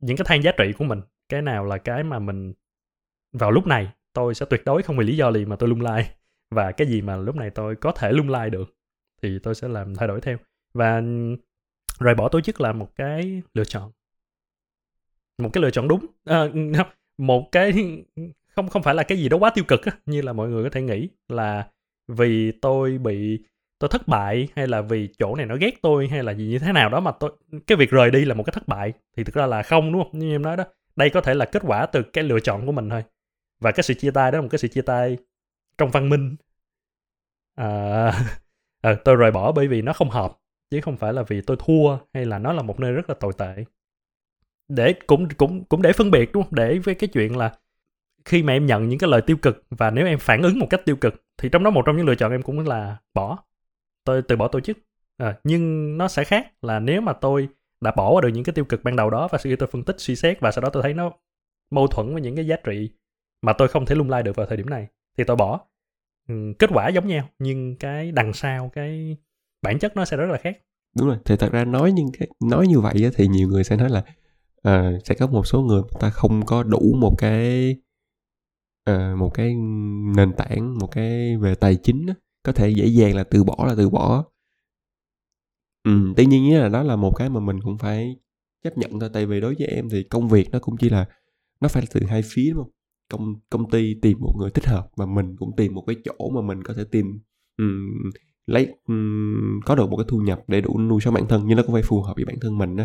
những 0.01 0.17
cái 0.17 0.25
thang 0.29 0.43
giá 0.43 0.53
trị 0.53 0.73
của 0.79 0.85
mình. 0.85 1.01
Cái 1.29 1.43
nào 1.43 1.65
là 1.65 1.79
cái 1.79 2.05
mà 2.05 2.19
mình 2.19 2.53
vào 3.33 3.51
lúc 3.51 3.67
này 3.67 3.93
tôi 4.13 4.35
sẽ 4.35 4.47
tuyệt 4.51 4.63
đối 4.65 4.83
không 4.83 4.97
vì 4.97 5.05
lý 5.05 5.17
do 5.17 5.33
gì 5.33 5.45
mà 5.45 5.57
tôi 5.57 5.69
lung 5.69 5.81
lai 5.81 6.15
và 6.53 6.73
cái 6.73 6.87
gì 6.87 7.03
mà 7.03 7.17
lúc 7.17 7.37
này 7.37 7.51
tôi 7.51 7.77
có 7.77 7.93
thể 7.93 8.13
lung 8.13 8.29
lai 8.29 8.51
được 8.51 8.75
thì 9.23 9.39
tôi 9.39 9.55
sẽ 9.55 9.69
làm 9.69 9.95
thay 9.95 10.09
đổi 10.09 10.21
theo. 10.21 10.39
Và 10.75 11.03
rời 12.01 12.15
bỏ 12.15 12.29
tổ 12.29 12.41
chức 12.41 12.61
là 12.61 12.73
một 12.73 12.97
cái 12.97 13.43
lựa 13.55 13.65
chọn. 13.65 13.93
Một 15.39 15.51
cái 15.53 15.63
lựa 15.63 15.71
chọn 15.71 15.89
đúng. 15.89 16.07
À, 16.25 16.49
một 17.19 17.49
cái 17.53 17.73
không 18.57 18.69
không 18.69 18.83
phải 18.83 18.95
là 18.95 19.03
cái 19.03 19.19
gì 19.19 19.29
đó 19.29 19.37
quá 19.37 19.51
tiêu 19.55 19.65
cực 19.69 19.85
á, 19.85 19.93
như 20.07 20.23
là 20.23 20.33
mọi 20.33 20.49
người 20.49 20.65
có 20.65 20.71
thể 20.71 20.83
nghĩ 20.83 21.09
là 21.29 21.69
vì 22.09 22.53
tôi 22.53 22.99
bị 22.99 23.39
tôi 23.79 23.89
thất 23.89 24.09
bại 24.09 24.49
hay 24.57 24.67
là 24.67 24.81
vì 24.81 25.09
chỗ 25.19 25.35
này 25.35 25.47
nó 25.47 25.57
ghét 25.57 25.83
tôi 25.83 26.09
hay 26.09 26.23
là 26.23 26.33
gì 26.33 26.47
như 26.47 26.59
thế 26.59 26.73
nào 26.73 26.89
đó 26.89 27.01
mà 27.01 27.13
tôi 27.21 27.33
cái 27.67 27.77
việc 27.77 27.91
rời 27.91 28.11
đi 28.11 28.25
là 28.25 28.35
một 28.35 28.43
cái 28.43 28.53
thất 28.53 28.69
bại. 28.69 28.93
Thì 29.17 29.25
thực 29.25 29.35
ra 29.35 29.47
là 29.47 29.63
không 29.63 29.93
đúng 29.93 30.03
không? 30.03 30.19
Như 30.19 30.35
em 30.35 30.43
nói 30.43 30.57
đó 30.57 30.65
đây 30.97 31.11
có 31.11 31.21
thể 31.21 31.35
là 31.35 31.45
kết 31.45 31.63
quả 31.67 31.87
từ 31.87 32.03
cái 32.03 32.25
lựa 32.25 32.41
chọn 32.41 32.67
của 32.67 32.73
mình 32.73 32.91
thôi. 32.91 33.05
Và 33.61 33.73
cái 33.73 33.83
sự 33.83 33.95
chia 33.95 34.11
tay 34.11 34.33
đó 34.33 34.39
là 34.39 34.43
một 34.43 34.49
cái 34.51 34.59
sự 34.59 34.69
chia 34.69 34.83
tay 34.83 35.17
trong 35.83 35.91
văn 35.91 36.09
minh. 36.09 36.37
À, 37.55 38.13
à, 38.83 38.95
tôi 39.05 39.17
rời 39.17 39.31
bỏ 39.31 39.53
bởi 39.53 39.69
vì 39.69 39.83
nó 39.83 39.93
không 39.93 40.11
hợp 40.11 40.39
chứ 40.71 40.81
không 40.81 40.97
phải 40.97 41.13
là 41.13 41.23
vì 41.23 41.41
tôi 41.41 41.57
thua 41.61 41.99
hay 42.15 42.25
là 42.25 42.39
nó 42.39 42.53
là 42.53 42.63
một 42.63 42.81
nơi 42.81 42.93
rất 42.93 43.09
là 43.09 43.15
tồi 43.21 43.33
tệ. 43.39 43.65
Để 44.69 44.95
cũng 45.07 45.29
cũng 45.29 45.65
cũng 45.65 45.83
để 45.83 45.93
phân 45.93 46.11
biệt 46.11 46.33
đúng 46.33 46.43
không? 46.43 46.55
Để 46.55 46.79
với 46.79 46.95
cái 46.95 47.09
chuyện 47.09 47.37
là 47.37 47.55
khi 48.25 48.43
mà 48.43 48.53
em 48.53 48.67
nhận 48.67 48.89
những 48.89 48.99
cái 48.99 49.11
lời 49.11 49.23
tiêu 49.23 49.37
cực 49.37 49.65
và 49.71 49.91
nếu 49.91 50.07
em 50.07 50.19
phản 50.19 50.43
ứng 50.43 50.59
một 50.59 50.67
cách 50.71 50.81
tiêu 50.85 50.97
cực 50.97 51.25
thì 51.39 51.49
trong 51.49 51.65
đó 51.65 51.71
một 51.71 51.83
trong 51.87 51.97
những 51.97 52.07
lựa 52.07 52.15
chọn 52.15 52.33
em 52.33 52.43
cũng 52.43 52.69
là 52.69 52.97
bỏ. 53.15 53.39
Tôi 54.05 54.23
từ 54.23 54.37
bỏ 54.37 54.49
tổ 54.49 54.61
chức. 54.61 54.79
À, 55.17 55.39
nhưng 55.45 55.99
nó 55.99 56.09
sẽ 56.09 56.25
khác 56.25 56.53
là 56.63 56.81
nếu 56.81 57.01
mà 57.01 57.13
tôi 57.13 57.49
đã 57.81 57.93
bỏ 57.97 58.11
qua 58.13 58.21
được 58.21 58.29
những 58.29 58.45
cái 58.45 58.53
tiêu 58.55 58.65
cực 58.65 58.85
ban 58.85 58.97
đầu 58.97 59.11
đó 59.11 59.29
và 59.33 59.39
sau 59.39 59.51
khi 59.51 59.57
tôi 59.57 59.69
phân 59.73 59.85
tích 59.85 59.97
suy 59.99 60.17
xét 60.17 60.41
và 60.41 60.51
sau 60.53 60.63
đó 60.63 60.71
tôi 60.73 60.83
thấy 60.83 60.95
nó 60.95 61.13
mâu 61.71 61.87
thuẫn 61.87 62.13
với 62.13 62.23
những 62.23 62.37
cái 62.37 62.47
giá 62.47 62.57
trị 62.65 62.91
mà 63.43 63.53
tôi 63.53 63.69
không 63.69 63.87
thể 63.87 63.95
lung 63.95 64.11
lay 64.11 64.23
được 64.23 64.37
vào 64.37 64.47
thời 64.47 64.57
điểm 64.57 64.71
này 64.71 64.89
thì 65.19 65.25
tôi 65.25 65.37
bỏ. 65.37 65.61
Ừ, 66.33 66.53
kết 66.59 66.71
quả 66.73 66.89
giống 66.89 67.07
nhau 67.07 67.29
nhưng 67.39 67.77
cái 67.77 68.13
đằng 68.13 68.33
sau 68.33 68.71
cái 68.75 69.17
bản 69.63 69.79
chất 69.79 69.97
nó 69.97 70.05
sẽ 70.05 70.17
rất 70.17 70.27
là 70.27 70.39
khác. 70.39 70.59
Đúng 70.99 71.09
rồi 71.09 71.17
thì 71.25 71.37
thật 71.37 71.53
ra 71.53 71.65
nói 71.65 71.93
những 71.93 72.09
cái 72.19 72.29
nói 72.41 72.67
như 72.67 72.81
vậy 72.81 73.11
thì 73.17 73.29
nhiều 73.29 73.49
người 73.49 73.65
sẽ 73.65 73.77
nói 73.77 73.91
là 73.91 74.05
uh, 74.69 75.07
sẽ 75.07 75.15
có 75.15 75.27
một 75.27 75.47
số 75.47 75.61
người 75.63 75.83
ta 76.01 76.11
không 76.11 76.47
có 76.47 76.63
đủ 76.63 76.95
một 77.01 77.15
cái 77.19 77.77
uh, 78.91 79.19
một 79.19 79.31
cái 79.35 79.55
nền 80.17 80.33
tảng 80.33 80.79
một 80.79 80.87
cái 80.87 81.37
về 81.37 81.55
tài 81.55 81.77
chính 81.77 82.07
đó, 82.07 82.15
có 82.43 82.53
thể 82.53 82.69
dễ 82.69 82.87
dàng 82.87 83.17
là 83.17 83.25
từ 83.25 83.45
bỏ 83.45 83.65
là 83.69 83.75
từ 83.77 83.91
bỏ. 83.91 84.25
Ừ, 85.85 86.13
tuy 86.17 86.27
nhiên 86.27 86.61
là 86.61 86.69
đó 86.69 86.83
là 86.83 86.97
một 86.97 87.13
cái 87.17 87.29
mà 87.29 87.41
mình 87.41 87.61
cũng 87.61 87.79
phải 87.79 88.17
chấp 88.65 88.79
nhận 88.79 89.01
thôi 89.01 89.11
tại 89.13 89.27
vì 89.27 89.41
đối 89.41 89.55
với 89.55 89.67
em 89.67 89.89
thì 89.91 90.03
công 90.03 90.29
việc 90.29 90.51
nó 90.51 90.59
cũng 90.59 90.77
chỉ 90.77 90.89
là 90.89 91.07
nó 91.61 91.69
phải 91.69 91.85
từ 91.95 92.07
hai 92.07 92.23
phía 92.25 92.51
đúng 92.55 92.65
không? 92.65 92.73
Công 93.13 93.35
công 93.51 93.71
ty 93.71 93.95
tìm 94.03 94.19
một 94.21 94.35
người 94.39 94.51
thích 94.51 94.67
hợp 94.67 94.89
và 94.97 95.07
mình 95.07 95.37
cũng 95.37 95.57
tìm 95.57 95.75
một 95.75 95.85
cái 95.87 95.97
chỗ 96.05 96.31
mà 96.35 96.41
mình 96.41 96.63
có 96.63 96.75
thể 96.75 96.85
tìm 96.91 97.21
um, 97.59 98.11
lấy 98.47 98.69
um, 98.89 99.61
có 99.65 99.75
được 99.75 99.91
một 99.91 99.97
cái 99.97 100.07
thu 100.09 100.19
nhập 100.19 100.43
để 100.49 100.61
đủ 100.61 100.81
nuôi 100.81 101.01
sống 101.01 101.15
bản 101.15 101.29
thân 101.29 101.43
nhưng 101.47 101.57
nó 101.57 101.63
cũng 101.63 101.73
phải 101.73 101.83
phù 101.83 102.03
hợp 102.03 102.15
với 102.17 102.25
bản 102.25 102.37
thân 102.41 102.59
mình 102.59 102.77
đó 102.77 102.85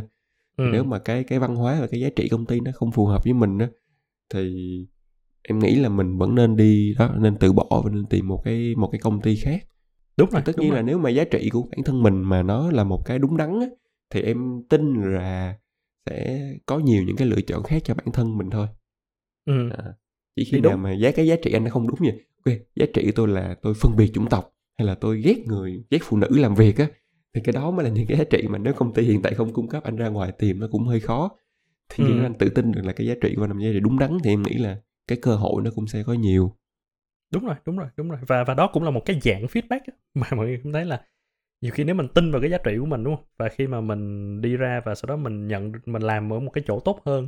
ừ. 0.57 0.65
nếu 0.71 0.83
mà 0.83 0.99
cái 0.99 1.23
cái 1.23 1.39
văn 1.39 1.55
hóa 1.55 1.81
và 1.81 1.87
cái 1.87 1.99
giá 1.99 2.09
trị 2.15 2.29
công 2.29 2.45
ty 2.45 2.59
nó 2.59 2.71
không 2.75 2.91
phù 2.91 3.05
hợp 3.05 3.23
với 3.23 3.33
mình 3.33 3.57
á 3.57 3.69
thì 4.33 4.53
em 5.41 5.59
nghĩ 5.59 5.75
là 5.75 5.89
mình 5.89 6.17
vẫn 6.17 6.35
nên 6.35 6.55
đi 6.55 6.93
đó 6.99 7.15
nên 7.17 7.37
từ 7.39 7.53
bỏ 7.53 7.81
và 7.83 7.91
nên 7.91 8.05
tìm 8.05 8.27
một 8.27 8.41
cái 8.45 8.75
một 8.75 8.89
cái 8.91 9.01
công 9.01 9.21
ty 9.21 9.35
khác 9.35 9.67
đúng 10.17 10.29
rồi 10.29 10.41
tất 10.45 10.53
đúng 10.57 10.63
nhiên 10.63 10.71
rồi. 10.71 10.77
là 10.77 10.81
nếu 10.81 10.97
mà 10.97 11.09
giá 11.09 11.23
trị 11.23 11.49
của 11.49 11.61
bản 11.61 11.83
thân 11.85 12.03
mình 12.03 12.21
mà 12.21 12.43
nó 12.43 12.71
là 12.71 12.83
một 12.83 13.05
cái 13.05 13.19
đúng 13.19 13.37
đắn 13.37 13.59
á, 13.59 13.67
thì 14.09 14.21
em 14.21 14.63
tin 14.69 14.93
là 15.01 15.57
sẽ 16.05 16.41
có 16.65 16.79
nhiều 16.79 17.03
những 17.03 17.15
cái 17.15 17.27
lựa 17.27 17.41
chọn 17.41 17.63
khác 17.63 17.81
cho 17.85 17.95
bản 17.95 18.11
thân 18.13 18.37
mình 18.37 18.49
thôi 18.49 18.67
ừ. 19.45 19.69
à, 19.77 19.83
chỉ 20.37 20.43
khi 20.43 20.59
nào 20.59 20.77
mà 20.77 20.91
giá 20.93 21.11
cái 21.11 21.27
giá 21.27 21.35
trị 21.35 21.51
anh 21.51 21.63
nó 21.63 21.69
không 21.69 21.87
đúng 21.87 21.99
vậy 21.99 22.19
ok 22.45 22.57
giá 22.75 22.85
trị 22.93 23.05
của 23.05 23.11
tôi 23.15 23.27
là 23.27 23.55
tôi 23.61 23.73
phân 23.73 23.95
biệt 23.95 24.11
chủng 24.13 24.29
tộc 24.29 24.53
hay 24.77 24.87
là 24.87 24.95
tôi 24.95 25.21
ghét 25.21 25.37
người 25.45 25.83
ghét 25.89 25.99
phụ 26.01 26.17
nữ 26.17 26.27
làm 26.31 26.55
việc 26.55 26.77
á 26.77 26.87
thì 27.37 27.41
cái 27.43 27.53
đó 27.53 27.71
mới 27.71 27.85
là 27.85 27.91
những 27.91 28.07
cái 28.07 28.17
giá 28.17 28.23
trị 28.23 28.47
mà 28.49 28.57
nếu 28.57 28.73
công 28.73 28.93
ty 28.93 29.03
hiện 29.03 29.21
tại 29.21 29.33
không 29.33 29.53
cung 29.53 29.67
cấp 29.67 29.83
anh 29.83 29.95
ra 29.95 30.07
ngoài 30.07 30.31
tìm 30.31 30.59
nó 30.59 30.67
cũng 30.71 30.87
hơi 30.87 30.99
khó. 30.99 31.31
Thì 31.89 32.03
ừ. 32.03 32.11
nếu 32.15 32.25
anh 32.25 32.33
tự 32.33 32.49
tin 32.49 32.71
được 32.71 32.81
là 32.85 32.93
cái 32.93 33.07
giá 33.07 33.13
trị 33.21 33.33
của 33.35 33.43
anh 33.43 33.49
làm 33.49 33.59
giá 33.59 33.69
trị 33.73 33.79
đúng 33.79 33.99
đắn 33.99 34.17
thì 34.23 34.29
em 34.29 34.43
nghĩ 34.43 34.53
là 34.53 34.77
cái 35.07 35.17
cơ 35.21 35.35
hội 35.35 35.61
nó 35.63 35.71
cũng 35.75 35.87
sẽ 35.87 36.03
có 36.03 36.13
nhiều. 36.13 36.55
Đúng 37.33 37.45
rồi 37.45 37.55
đúng 37.65 37.77
rồi 37.77 37.87
đúng 37.97 38.09
rồi. 38.09 38.19
Và 38.27 38.43
và 38.43 38.53
đó 38.53 38.69
cũng 38.73 38.83
là 38.83 38.89
một 38.89 39.01
cái 39.05 39.19
dạng 39.23 39.45
feedback 39.45 39.79
mà 40.13 40.27
mọi 40.35 40.47
người 40.47 40.59
cũng 40.63 40.73
thấy 40.73 40.85
là 40.85 41.01
nhiều 41.61 41.71
khi 41.71 41.83
nếu 41.83 41.95
mình 41.95 42.07
tin 42.15 42.31
vào 42.31 42.41
cái 42.41 42.51
giá 42.51 42.57
trị 42.57 42.71
của 42.79 42.85
mình 42.85 43.03
đúng 43.03 43.15
không? 43.15 43.25
Và 43.37 43.49
khi 43.49 43.67
mà 43.67 43.81
mình 43.81 44.41
đi 44.41 44.57
ra 44.57 44.81
và 44.85 44.95
sau 44.95 45.07
đó 45.07 45.15
mình 45.15 45.47
nhận 45.47 45.71
mình 45.85 46.01
làm 46.01 46.33
ở 46.33 46.39
một 46.39 46.51
cái 46.53 46.63
chỗ 46.67 46.79
tốt 46.79 47.01
hơn 47.05 47.27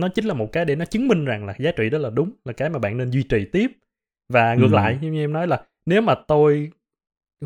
nó 0.00 0.08
chính 0.08 0.24
là 0.24 0.34
một 0.34 0.52
cái 0.52 0.64
để 0.64 0.76
nó 0.76 0.84
chứng 0.84 1.08
minh 1.08 1.24
rằng 1.24 1.46
là 1.46 1.54
giá 1.58 1.72
trị 1.72 1.90
đó 1.90 1.98
là 1.98 2.10
đúng 2.10 2.30
là 2.44 2.52
cái 2.52 2.70
mà 2.70 2.78
bạn 2.78 2.96
nên 2.96 3.10
duy 3.10 3.22
trì 3.22 3.44
tiếp. 3.52 3.70
Và 4.28 4.54
ngược 4.54 4.70
ừ. 4.72 4.74
lại 4.74 4.98
như 5.00 5.20
em 5.20 5.32
nói 5.32 5.46
là 5.46 5.64
nếu 5.86 6.02
mà 6.02 6.14
tôi 6.28 6.70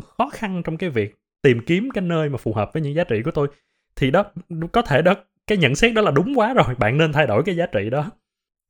khó 0.01 0.29
khăn 0.29 0.61
trong 0.65 0.77
cái 0.77 0.89
việc 0.89 1.15
tìm 1.41 1.59
kiếm 1.65 1.89
cái 1.93 2.01
nơi 2.01 2.29
mà 2.29 2.37
phù 2.37 2.53
hợp 2.53 2.73
với 2.73 2.81
những 2.81 2.95
giá 2.95 3.03
trị 3.03 3.21
của 3.25 3.31
tôi 3.31 3.47
thì 3.95 4.11
đó 4.11 4.23
có 4.71 4.81
thể 4.81 5.01
đó 5.01 5.13
cái 5.47 5.57
nhận 5.57 5.75
xét 5.75 5.93
đó 5.93 6.01
là 6.01 6.11
đúng 6.11 6.33
quá 6.39 6.53
rồi 6.53 6.75
bạn 6.77 6.97
nên 6.97 7.13
thay 7.13 7.27
đổi 7.27 7.43
cái 7.43 7.55
giá 7.55 7.65
trị 7.65 7.89
đó. 7.89 8.11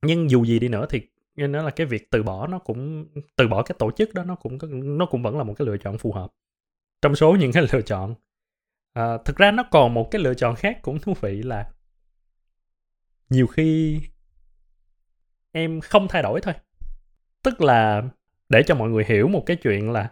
Nhưng 0.02 0.30
dù 0.30 0.44
gì 0.44 0.58
đi 0.58 0.68
nữa 0.68 0.86
thì 0.90 1.00
nên 1.36 1.52
nó 1.52 1.62
là 1.62 1.70
cái 1.70 1.86
việc 1.86 2.10
từ 2.10 2.22
bỏ 2.22 2.46
nó 2.46 2.58
cũng 2.58 3.06
từ 3.36 3.48
bỏ 3.48 3.62
cái 3.62 3.76
tổ 3.78 3.90
chức 3.90 4.14
đó 4.14 4.24
nó 4.24 4.34
cũng 4.34 4.58
nó 4.98 5.06
cũng 5.06 5.22
vẫn 5.22 5.38
là 5.38 5.44
một 5.44 5.54
cái 5.58 5.66
lựa 5.66 5.76
chọn 5.76 5.98
phù 5.98 6.12
hợp 6.12 6.32
trong 7.02 7.16
số 7.16 7.36
những 7.36 7.52
cái 7.52 7.62
lựa 7.72 7.82
chọn. 7.82 8.14
À, 8.92 9.18
thực 9.24 9.36
ra 9.36 9.50
nó 9.50 9.62
còn 9.70 9.94
một 9.94 10.10
cái 10.10 10.22
lựa 10.22 10.34
chọn 10.34 10.56
khác 10.56 10.78
cũng 10.82 10.98
thú 10.98 11.14
vị 11.20 11.42
là 11.42 11.72
nhiều 13.32 13.46
khi 13.46 14.00
em 15.52 15.80
không 15.80 16.08
thay 16.08 16.22
đổi 16.22 16.40
thôi. 16.40 16.54
Tức 17.42 17.60
là 17.60 18.02
để 18.48 18.62
cho 18.66 18.74
mọi 18.74 18.90
người 18.90 19.04
hiểu 19.08 19.28
một 19.28 19.42
cái 19.46 19.56
chuyện 19.56 19.90
là 19.90 20.10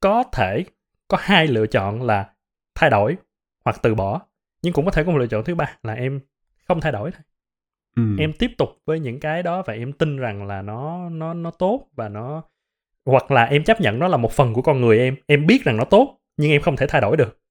có 0.00 0.24
thể 0.32 0.64
có 1.08 1.18
hai 1.20 1.46
lựa 1.46 1.66
chọn 1.66 2.02
là 2.02 2.34
thay 2.74 2.90
đổi 2.90 3.16
hoặc 3.64 3.80
từ 3.82 3.94
bỏ 3.94 4.20
nhưng 4.62 4.72
cũng 4.72 4.84
có 4.84 4.90
thể 4.90 5.04
có 5.04 5.12
một 5.12 5.18
lựa 5.18 5.26
chọn 5.26 5.44
thứ 5.44 5.54
ba 5.54 5.76
là 5.82 5.92
em 5.92 6.20
không 6.64 6.80
thay 6.80 6.92
đổi 6.92 7.10
thôi. 7.10 7.22
Ừ. 7.96 8.02
em 8.18 8.32
tiếp 8.32 8.50
tục 8.58 8.68
với 8.84 9.00
những 9.00 9.20
cái 9.20 9.42
đó 9.42 9.62
và 9.66 9.74
em 9.74 9.92
tin 9.92 10.16
rằng 10.16 10.46
là 10.46 10.62
nó 10.62 11.08
nó 11.08 11.34
nó 11.34 11.50
tốt 11.50 11.88
và 11.94 12.08
nó 12.08 12.42
hoặc 13.04 13.30
là 13.30 13.44
em 13.44 13.64
chấp 13.64 13.80
nhận 13.80 13.98
nó 13.98 14.08
là 14.08 14.16
một 14.16 14.32
phần 14.32 14.54
của 14.54 14.62
con 14.62 14.80
người 14.80 14.98
em 14.98 15.16
em 15.26 15.46
biết 15.46 15.64
rằng 15.64 15.76
nó 15.76 15.84
tốt 15.84 16.18
nhưng 16.36 16.50
em 16.50 16.62
không 16.62 16.76
thể 16.76 16.86
thay 16.86 17.00
đổi 17.00 17.16
được 17.16 17.41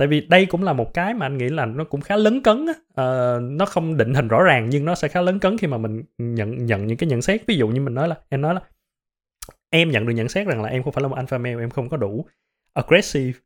tại 0.00 0.08
vì 0.08 0.20
đây 0.20 0.46
cũng 0.46 0.62
là 0.62 0.72
một 0.72 0.94
cái 0.94 1.14
mà 1.14 1.26
anh 1.26 1.38
nghĩ 1.38 1.48
là 1.48 1.66
nó 1.66 1.84
cũng 1.84 2.00
khá 2.00 2.16
lấn 2.16 2.40
cấn 2.40 2.66
á. 2.66 2.72
Uh, 2.74 3.42
nó 3.42 3.66
không 3.66 3.96
định 3.96 4.14
hình 4.14 4.28
rõ 4.28 4.42
ràng 4.42 4.68
nhưng 4.68 4.84
nó 4.84 4.94
sẽ 4.94 5.08
khá 5.08 5.20
lấn 5.20 5.38
cấn 5.38 5.58
khi 5.58 5.66
mà 5.66 5.78
mình 5.78 6.02
nhận 6.18 6.66
nhận 6.66 6.86
những 6.86 6.96
cái 6.96 7.08
nhận 7.08 7.22
xét. 7.22 7.46
Ví 7.46 7.56
dụ 7.56 7.68
như 7.68 7.80
mình 7.80 7.94
nói 7.94 8.08
là 8.08 8.16
em 8.28 8.40
nói 8.40 8.54
là 8.54 8.60
em 9.70 9.90
nhận 9.90 10.06
được 10.06 10.12
nhận 10.12 10.28
xét 10.28 10.46
rằng 10.46 10.62
là 10.62 10.68
em 10.68 10.82
không 10.82 10.92
phải 10.92 11.02
là 11.02 11.08
một 11.08 11.16
alpha 11.16 11.38
male 11.38 11.60
em 11.60 11.70
không 11.70 11.88
có 11.88 11.96
đủ 11.96 12.26
aggressive. 12.72 13.38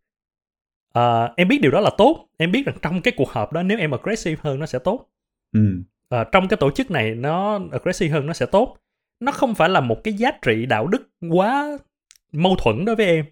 Uh, 0.98 1.30
em 1.36 1.48
biết 1.48 1.58
điều 1.62 1.70
đó 1.70 1.80
là 1.80 1.90
tốt. 1.98 2.28
Em 2.36 2.52
biết 2.52 2.66
rằng 2.66 2.76
trong 2.82 3.02
cái 3.02 3.14
cuộc 3.16 3.30
họp 3.30 3.52
đó 3.52 3.62
nếu 3.62 3.78
em 3.78 3.90
aggressive 3.90 4.40
hơn 4.44 4.60
nó 4.60 4.66
sẽ 4.66 4.78
tốt. 4.78 5.08
Ừ. 5.52 5.60
uh, 6.20 6.26
trong 6.32 6.48
cái 6.48 6.56
tổ 6.56 6.70
chức 6.70 6.90
này 6.90 7.14
nó 7.14 7.60
aggressive 7.72 8.12
hơn 8.12 8.26
nó 8.26 8.32
sẽ 8.32 8.46
tốt. 8.46 8.76
Nó 9.20 9.32
không 9.32 9.54
phải 9.54 9.68
là 9.68 9.80
một 9.80 10.04
cái 10.04 10.14
giá 10.14 10.30
trị 10.42 10.66
đạo 10.66 10.86
đức 10.86 11.08
quá 11.30 11.78
mâu 12.32 12.56
thuẫn 12.56 12.84
đối 12.84 12.96
với 12.96 13.06
em. 13.06 13.24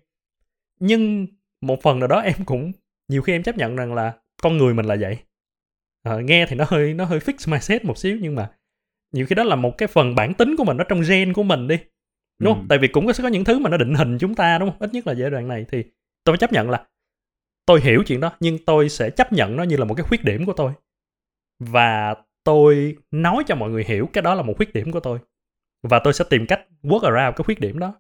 Nhưng 0.81 1.27
một 1.61 1.83
phần 1.83 1.99
nào 1.99 2.09
đó 2.09 2.21
em 2.21 2.45
cũng 2.45 2.73
nhiều 3.13 3.23
khi 3.23 3.33
em 3.33 3.43
chấp 3.43 3.57
nhận 3.57 3.77
rằng 3.77 3.95
là 3.95 4.13
con 4.43 4.57
người 4.57 4.75
mình 4.75 4.87
là 4.87 4.97
vậy 5.01 5.19
à, 6.03 6.17
nghe 6.25 6.47
thì 6.47 6.57
nó 6.57 6.65
hơi 6.69 6.95
nó 6.95 7.05
hơi 7.05 7.19
fix 7.19 7.53
mindset 7.53 7.85
một 7.85 7.99
xíu 7.99 8.19
nhưng 8.21 8.35
mà 8.35 8.51
nhiều 9.13 9.27
khi 9.27 9.35
đó 9.35 9.45
là 9.45 9.57
một 9.57 9.79
cái 9.79 9.87
phần 9.87 10.15
bản 10.15 10.35
tính 10.35 10.57
của 10.57 10.65
mình 10.65 10.77
nó 10.77 10.85
trong 10.85 11.03
gen 11.09 11.33
của 11.33 11.43
mình 11.43 11.69
đi 11.69 11.77
đúng 12.39 12.55
không? 12.55 12.63
Ừ. 12.63 12.67
Tại 12.69 12.79
vì 12.79 12.89
cũng 12.89 13.07
có 13.07 13.13
sẽ 13.13 13.23
có 13.23 13.29
những 13.29 13.45
thứ 13.45 13.59
mà 13.59 13.71
nó 13.71 13.77
định 13.77 13.95
hình 13.95 14.19
chúng 14.19 14.35
ta 14.35 14.59
đúng 14.59 14.71
không? 14.71 14.79
Ít 14.81 14.95
nhất 14.95 15.07
là 15.07 15.13
giai 15.13 15.31
đoạn 15.31 15.49
này 15.49 15.67
thì 15.73 15.85
tôi 16.25 16.37
chấp 16.37 16.53
nhận 16.53 16.71
là 16.71 16.87
tôi 17.67 17.81
hiểu 17.81 18.03
chuyện 18.07 18.21
đó 18.21 18.33
nhưng 18.41 18.59
tôi 18.67 18.89
sẽ 18.89 19.11
chấp 19.11 19.33
nhận 19.33 19.57
nó 19.57 19.63
như 19.63 19.77
là 19.77 19.85
một 19.85 19.95
cái 19.95 20.05
khuyết 20.05 20.25
điểm 20.25 20.47
của 20.47 20.53
tôi 20.53 20.73
và 21.59 22.15
tôi 22.45 22.97
nói 23.11 23.45
cho 23.47 23.55
mọi 23.55 23.71
người 23.71 23.85
hiểu 23.85 24.09
cái 24.13 24.23
đó 24.23 24.35
là 24.35 24.43
một 24.43 24.55
khuyết 24.57 24.73
điểm 24.73 24.93
của 24.93 25.01
tôi 25.01 25.19
và 25.83 26.01
tôi 26.05 26.13
sẽ 26.13 26.25
tìm 26.31 26.47
cách 26.47 26.67
work 26.83 27.15
around 27.15 27.37
cái 27.37 27.45
khuyết 27.45 27.61
điểm 27.61 27.79
đó 27.79 27.95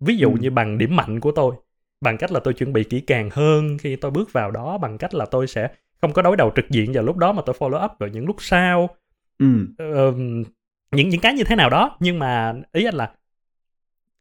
ví 0.00 0.16
dụ 0.16 0.28
ừ. 0.28 0.36
như 0.40 0.50
bằng 0.50 0.78
điểm 0.78 0.96
mạnh 0.96 1.20
của 1.20 1.32
tôi 1.32 1.54
bằng 2.02 2.18
cách 2.18 2.32
là 2.32 2.40
tôi 2.40 2.54
chuẩn 2.54 2.72
bị 2.72 2.84
kỹ 2.84 3.00
càng 3.00 3.30
hơn 3.32 3.78
khi 3.78 3.96
tôi 3.96 4.10
bước 4.10 4.32
vào 4.32 4.50
đó 4.50 4.78
bằng 4.78 4.98
cách 4.98 5.14
là 5.14 5.26
tôi 5.26 5.46
sẽ 5.46 5.68
không 6.00 6.12
có 6.12 6.22
đối 6.22 6.36
đầu 6.36 6.52
trực 6.56 6.70
diện 6.70 6.92
vào 6.92 7.04
lúc 7.04 7.16
đó 7.16 7.32
mà 7.32 7.42
tôi 7.46 7.56
follow 7.58 7.84
up 7.84 7.90
vào 7.98 8.08
những 8.08 8.26
lúc 8.26 8.36
sau. 8.38 8.88
Ừ. 9.38 9.46
Ờ, 9.78 10.12
những 10.92 11.08
những 11.08 11.20
cái 11.20 11.34
như 11.34 11.44
thế 11.44 11.56
nào 11.56 11.70
đó 11.70 11.96
nhưng 12.00 12.18
mà 12.18 12.54
ý 12.72 12.84
anh 12.84 12.94
là 12.94 13.12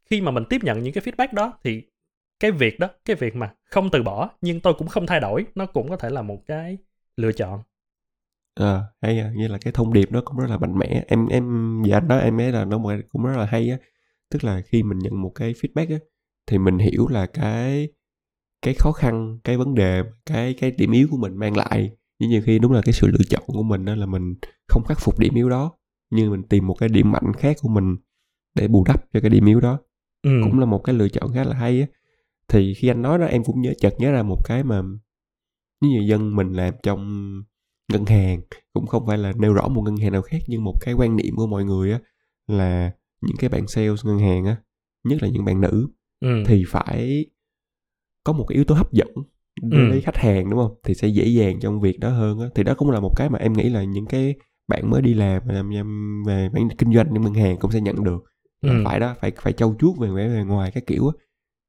khi 0.05 0.21
mà 0.21 0.31
mình 0.31 0.43
tiếp 0.49 0.63
nhận 0.63 0.83
những 0.83 0.93
cái 0.93 1.03
feedback 1.03 1.33
đó 1.33 1.53
thì 1.63 1.83
cái 2.39 2.51
việc 2.51 2.79
đó 2.79 2.87
cái 3.05 3.15
việc 3.15 3.35
mà 3.35 3.53
không 3.65 3.89
từ 3.91 4.03
bỏ 4.03 4.29
nhưng 4.41 4.59
tôi 4.59 4.73
cũng 4.73 4.87
không 4.87 5.07
thay 5.07 5.19
đổi 5.19 5.45
nó 5.55 5.65
cũng 5.65 5.89
có 5.89 5.97
thể 5.97 6.09
là 6.09 6.21
một 6.21 6.47
cái 6.47 6.77
lựa 7.17 7.31
chọn. 7.31 7.59
Ờ 8.55 8.83
hay 9.01 9.19
à 9.19 9.31
như 9.35 9.47
là 9.47 9.57
cái 9.61 9.73
thông 9.73 9.93
điệp 9.93 10.11
đó 10.11 10.21
cũng 10.25 10.37
rất 10.37 10.49
là 10.49 10.57
mạnh 10.57 10.77
mẽ. 10.77 11.03
Em 11.07 11.27
em 11.27 11.75
dạ 11.85 11.99
đó 11.99 12.17
em 12.17 12.37
thấy 12.37 12.51
là 12.51 12.65
nó 12.65 12.77
cũng 13.11 13.25
rất 13.25 13.37
là 13.37 13.45
hay 13.45 13.69
á. 13.69 13.77
Tức 14.29 14.43
là 14.43 14.61
khi 14.65 14.83
mình 14.83 14.99
nhận 14.99 15.21
một 15.21 15.31
cái 15.35 15.53
feedback 15.53 15.93
á 15.93 15.99
thì 16.47 16.57
mình 16.57 16.77
hiểu 16.77 17.07
là 17.07 17.25
cái 17.25 17.89
cái 18.61 18.73
khó 18.73 18.91
khăn 18.91 19.39
cái 19.43 19.57
vấn 19.57 19.75
đề 19.75 20.03
cái 20.25 20.53
cái 20.53 20.71
điểm 20.71 20.91
yếu 20.91 21.07
của 21.11 21.17
mình 21.17 21.37
mang 21.37 21.57
lại. 21.57 21.91
Nhưng 22.19 22.29
nhiều 22.29 22.41
khi 22.45 22.59
đúng 22.59 22.71
là 22.71 22.81
cái 22.81 22.93
sự 22.93 23.07
lựa 23.07 23.23
chọn 23.29 23.43
của 23.45 23.63
mình 23.63 23.85
đó 23.85 23.95
là 23.95 24.05
mình 24.05 24.35
không 24.67 24.83
khắc 24.83 24.99
phục 24.99 25.19
điểm 25.19 25.35
yếu 25.35 25.49
đó 25.49 25.71
nhưng 26.11 26.31
mình 26.31 26.43
tìm 26.43 26.67
một 26.67 26.73
cái 26.73 26.89
điểm 26.89 27.11
mạnh 27.11 27.33
khác 27.37 27.57
của 27.61 27.69
mình 27.69 27.95
để 28.55 28.67
bù 28.67 28.83
đắp 28.87 29.05
cho 29.13 29.19
cái 29.19 29.29
điểm 29.29 29.45
yếu 29.45 29.59
đó. 29.59 29.79
Ừ. 30.23 30.29
cũng 30.43 30.59
là 30.59 30.65
một 30.65 30.81
cái 30.83 30.95
lựa 30.95 31.09
chọn 31.09 31.33
khá 31.33 31.43
là 31.43 31.55
hay 31.55 31.81
á. 31.81 31.87
Thì 32.47 32.73
khi 32.73 32.87
anh 32.87 33.01
nói 33.01 33.19
đó 33.19 33.25
em 33.25 33.43
cũng 33.43 33.61
nhớ 33.61 33.73
chợt 33.79 33.93
nhớ 33.97 34.11
ra 34.11 34.23
một 34.23 34.41
cái 34.45 34.63
mà 34.63 34.81
như 35.81 35.89
người 35.89 36.07
dân 36.07 36.35
mình 36.35 36.53
làm 36.53 36.73
trong 36.83 37.01
ngân 37.91 38.05
hàng 38.05 38.41
cũng 38.73 38.87
không 38.87 39.05
phải 39.07 39.17
là 39.17 39.33
nêu 39.39 39.53
rõ 39.53 39.67
một 39.67 39.81
ngân 39.81 39.97
hàng 39.97 40.11
nào 40.11 40.21
khác 40.21 40.39
nhưng 40.47 40.63
một 40.63 40.73
cái 40.81 40.93
quan 40.93 41.15
niệm 41.15 41.35
của 41.35 41.47
mọi 41.47 41.65
người 41.65 41.91
á 41.91 41.99
là 42.47 42.91
những 43.21 43.35
cái 43.39 43.49
bạn 43.49 43.67
sales 43.67 44.05
ngân 44.05 44.19
hàng 44.19 44.45
á 44.45 44.55
nhất 45.03 45.23
là 45.23 45.29
những 45.29 45.45
bạn 45.45 45.61
nữ 45.61 45.87
ừ. 46.21 46.43
thì 46.45 46.63
phải 46.67 47.25
có 48.23 48.33
một 48.33 48.45
cái 48.47 48.55
yếu 48.55 48.63
tố 48.65 48.75
hấp 48.75 48.93
dẫn 48.93 49.07
đối 49.61 49.87
với 49.87 49.97
Ừ. 49.97 50.01
khách 50.05 50.17
hàng 50.17 50.49
đúng 50.49 50.59
không 50.59 50.75
thì 50.83 50.93
sẽ 50.93 51.07
dễ 51.07 51.25
dàng 51.27 51.59
trong 51.59 51.81
việc 51.81 51.99
đó 51.99 52.09
hơn 52.09 52.39
á 52.39 52.47
thì 52.55 52.63
đó 52.63 52.73
cũng 52.77 52.91
là 52.91 52.99
một 52.99 53.13
cái 53.15 53.29
mà 53.29 53.39
em 53.39 53.53
nghĩ 53.53 53.69
là 53.69 53.83
những 53.83 54.05
cái 54.05 54.35
bạn 54.67 54.89
mới 54.89 55.01
đi 55.01 55.13
làm 55.13 55.47
làm, 55.47 55.69
làm 55.69 56.23
về 56.27 56.49
mảng 56.49 56.69
kinh 56.77 56.93
doanh 56.93 57.07
trong 57.13 57.23
ngân 57.23 57.33
hàng 57.33 57.57
cũng 57.57 57.71
sẽ 57.71 57.81
nhận 57.81 58.03
được 58.03 58.23
Ừ. 58.61 58.69
phải 58.85 58.99
đó 58.99 59.15
phải 59.21 59.31
phải 59.41 59.53
trau 59.53 59.75
chuốt 59.79 59.97
về 59.99 60.09
vẻ 60.09 60.27
bề 60.27 60.43
ngoài 60.47 60.71
cái 60.71 60.83
kiểu 60.87 61.07
á 61.07 61.13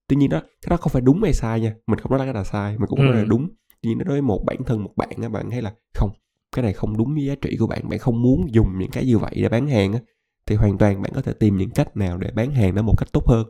tuy 0.09 0.17
nhiên 0.17 0.31
đó 0.31 0.41
cái 0.41 0.71
đó 0.71 0.77
không 0.77 0.93
phải 0.93 1.03
đúng 1.03 1.23
hay 1.23 1.33
sai 1.35 1.61
nha 1.61 1.75
mình 1.87 1.99
không 1.99 2.11
nói 2.13 2.19
là 2.19 2.25
cái 2.25 2.35
là 2.35 2.45
sai 2.45 2.79
mình 2.79 2.87
cũng 2.89 2.99
không 2.99 3.07
nói 3.07 3.17
là 3.17 3.23
Ừ. 3.23 3.27
đúng 3.29 3.49
tuy 3.83 3.89
nhiên 3.89 3.99
nó 3.99 4.05
đối 4.05 4.15
với 4.15 4.23
một 4.23 4.43
bản 4.47 4.59
thân 4.67 4.85
một 4.85 4.93
bạn 4.97 5.11
á 5.23 5.29
bạn 5.29 5.51
thấy 5.51 5.63
là 5.63 5.75
không 5.95 6.11
cái 6.57 6.63
này 6.63 6.73
không 6.73 6.97
đúng 6.97 7.15
với 7.15 7.25
giá 7.27 7.35
trị 7.35 7.57
của 7.61 7.67
bạn 7.67 7.89
bạn 7.89 7.99
không 7.99 8.23
muốn 8.23 8.47
dùng 8.55 8.79
những 8.79 8.91
cái 8.91 9.07
như 9.07 9.19
vậy 9.19 9.33
để 9.37 9.49
bán 9.49 9.69
hàng 9.69 9.93
á 9.93 10.01
thì 10.47 10.57
hoàn 10.57 10.79
toàn 10.79 11.03
bạn 11.03 11.13
có 11.15 11.23
thể 11.23 11.33
tìm 11.33 11.57
những 11.57 11.71
cách 11.71 11.97
nào 11.97 12.19
để 12.19 12.31
bán 12.35 12.51
hàng 12.53 12.75
nó 12.75 12.83
một 12.83 12.95
cách 12.99 13.09
tốt 13.13 13.25
hơn 13.29 13.47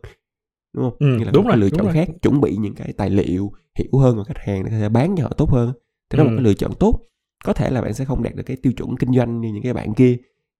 đúng 0.72 0.84
không? 0.90 0.96
Ừ, 0.98 1.06
như 1.18 1.24
là 1.24 1.30
đúng 1.30 1.44
một 1.44 1.50
cái 1.50 1.58
lựa 1.58 1.70
chọn 1.70 1.84
rồi. 1.86 1.94
khác 1.94 2.08
chuẩn 2.22 2.40
bị 2.40 2.56
những 2.56 2.74
cái 2.74 2.92
tài 2.96 3.10
liệu 3.10 3.52
hiểu 3.78 3.98
hơn 4.00 4.16
về 4.16 4.22
khách 4.26 4.38
hàng 4.38 4.64
để 4.64 4.70
có 4.70 4.76
thể 4.78 4.88
bán 4.88 5.14
cho 5.16 5.22
họ 5.24 5.32
tốt 5.38 5.50
hơn. 5.50 5.72
Thì 6.10 6.18
đó 6.18 6.24
là 6.24 6.30
một 6.30 6.34
Ừ. 6.34 6.36
cái 6.36 6.44
lựa 6.44 6.54
chọn 6.54 6.72
tốt. 6.80 7.00
Có 7.44 7.52
thể 7.52 7.70
là 7.70 7.82
bạn 7.82 7.94
sẽ 7.94 8.04
không 8.04 8.22
đạt 8.22 8.34
được 8.34 8.42
cái 8.46 8.56
tiêu 8.62 8.72
chuẩn 8.72 8.96
kinh 8.96 9.14
doanh 9.14 9.40
như 9.40 9.48
những 9.52 9.62
cái 9.62 9.72
bạn 9.72 9.94
kia 9.94 10.16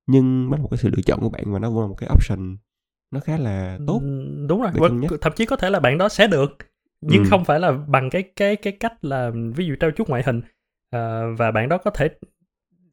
nhưng 0.06 0.50
đó 0.50 0.56
là 0.56 0.62
một 0.62 0.68
cái 0.70 0.78
sự 0.78 0.88
lựa 0.96 1.02
chọn 1.02 1.20
của 1.20 1.28
bạn 1.28 1.44
và 1.52 1.58
nó 1.58 1.70
vẫn 1.70 1.80
là 1.82 1.86
một 1.88 1.94
cái 1.98 2.08
option 2.14 2.56
nó 3.10 3.20
khá 3.20 3.36
là 3.38 3.78
tốt 3.86 4.00
Ừ, 4.02 4.46
đúng 4.48 4.62
rồi. 4.62 4.72
thậm 5.20 5.32
chí 5.36 5.46
có 5.46 5.56
thể 5.56 5.70
là 5.70 5.80
bạn 5.80 5.98
đó 5.98 6.08
sẽ 6.08 6.26
được 6.26 6.50
nhưng 7.00 7.24
Ừ. 7.24 7.28
không 7.30 7.44
phải 7.44 7.60
là 7.60 7.72
bằng 7.72 8.10
cái 8.10 8.22
cái 8.36 8.56
cái 8.56 8.72
cách 8.72 9.04
là 9.04 9.30
ví 9.56 9.66
dụ 9.66 9.74
trao 9.80 9.90
chuốt 9.90 10.08
ngoại 10.08 10.22
hình 10.26 10.40
Ờ, 10.90 11.34
và 11.38 11.50
bạn 11.50 11.68
đó 11.68 11.78
có 11.78 11.90
thể 11.90 12.08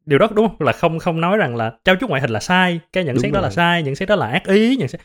điều 0.06 0.18
đó 0.18 0.28
đúng 0.34 0.48
không? 0.48 0.56
Là 0.60 0.72
không 0.72 0.98
không 0.98 1.20
nói 1.20 1.36
rằng 1.36 1.56
là 1.56 1.72
trao 1.84 1.96
chuốt 2.00 2.10
ngoại 2.10 2.22
hình 2.22 2.30
là 2.30 2.40
sai 2.40 2.80
cái 2.92 3.04
nhận 3.04 3.14
Đúng 3.14 3.22
xét 3.22 3.32
đó 3.32 3.40
là 3.40 3.50
sai 3.50 3.82
nhận 3.82 3.94
xét 3.94 4.08
đó 4.08 4.16
là 4.16 4.26
ác 4.26 4.44
ý 4.44 4.76
nhận 4.76 4.88
xét 4.88 5.00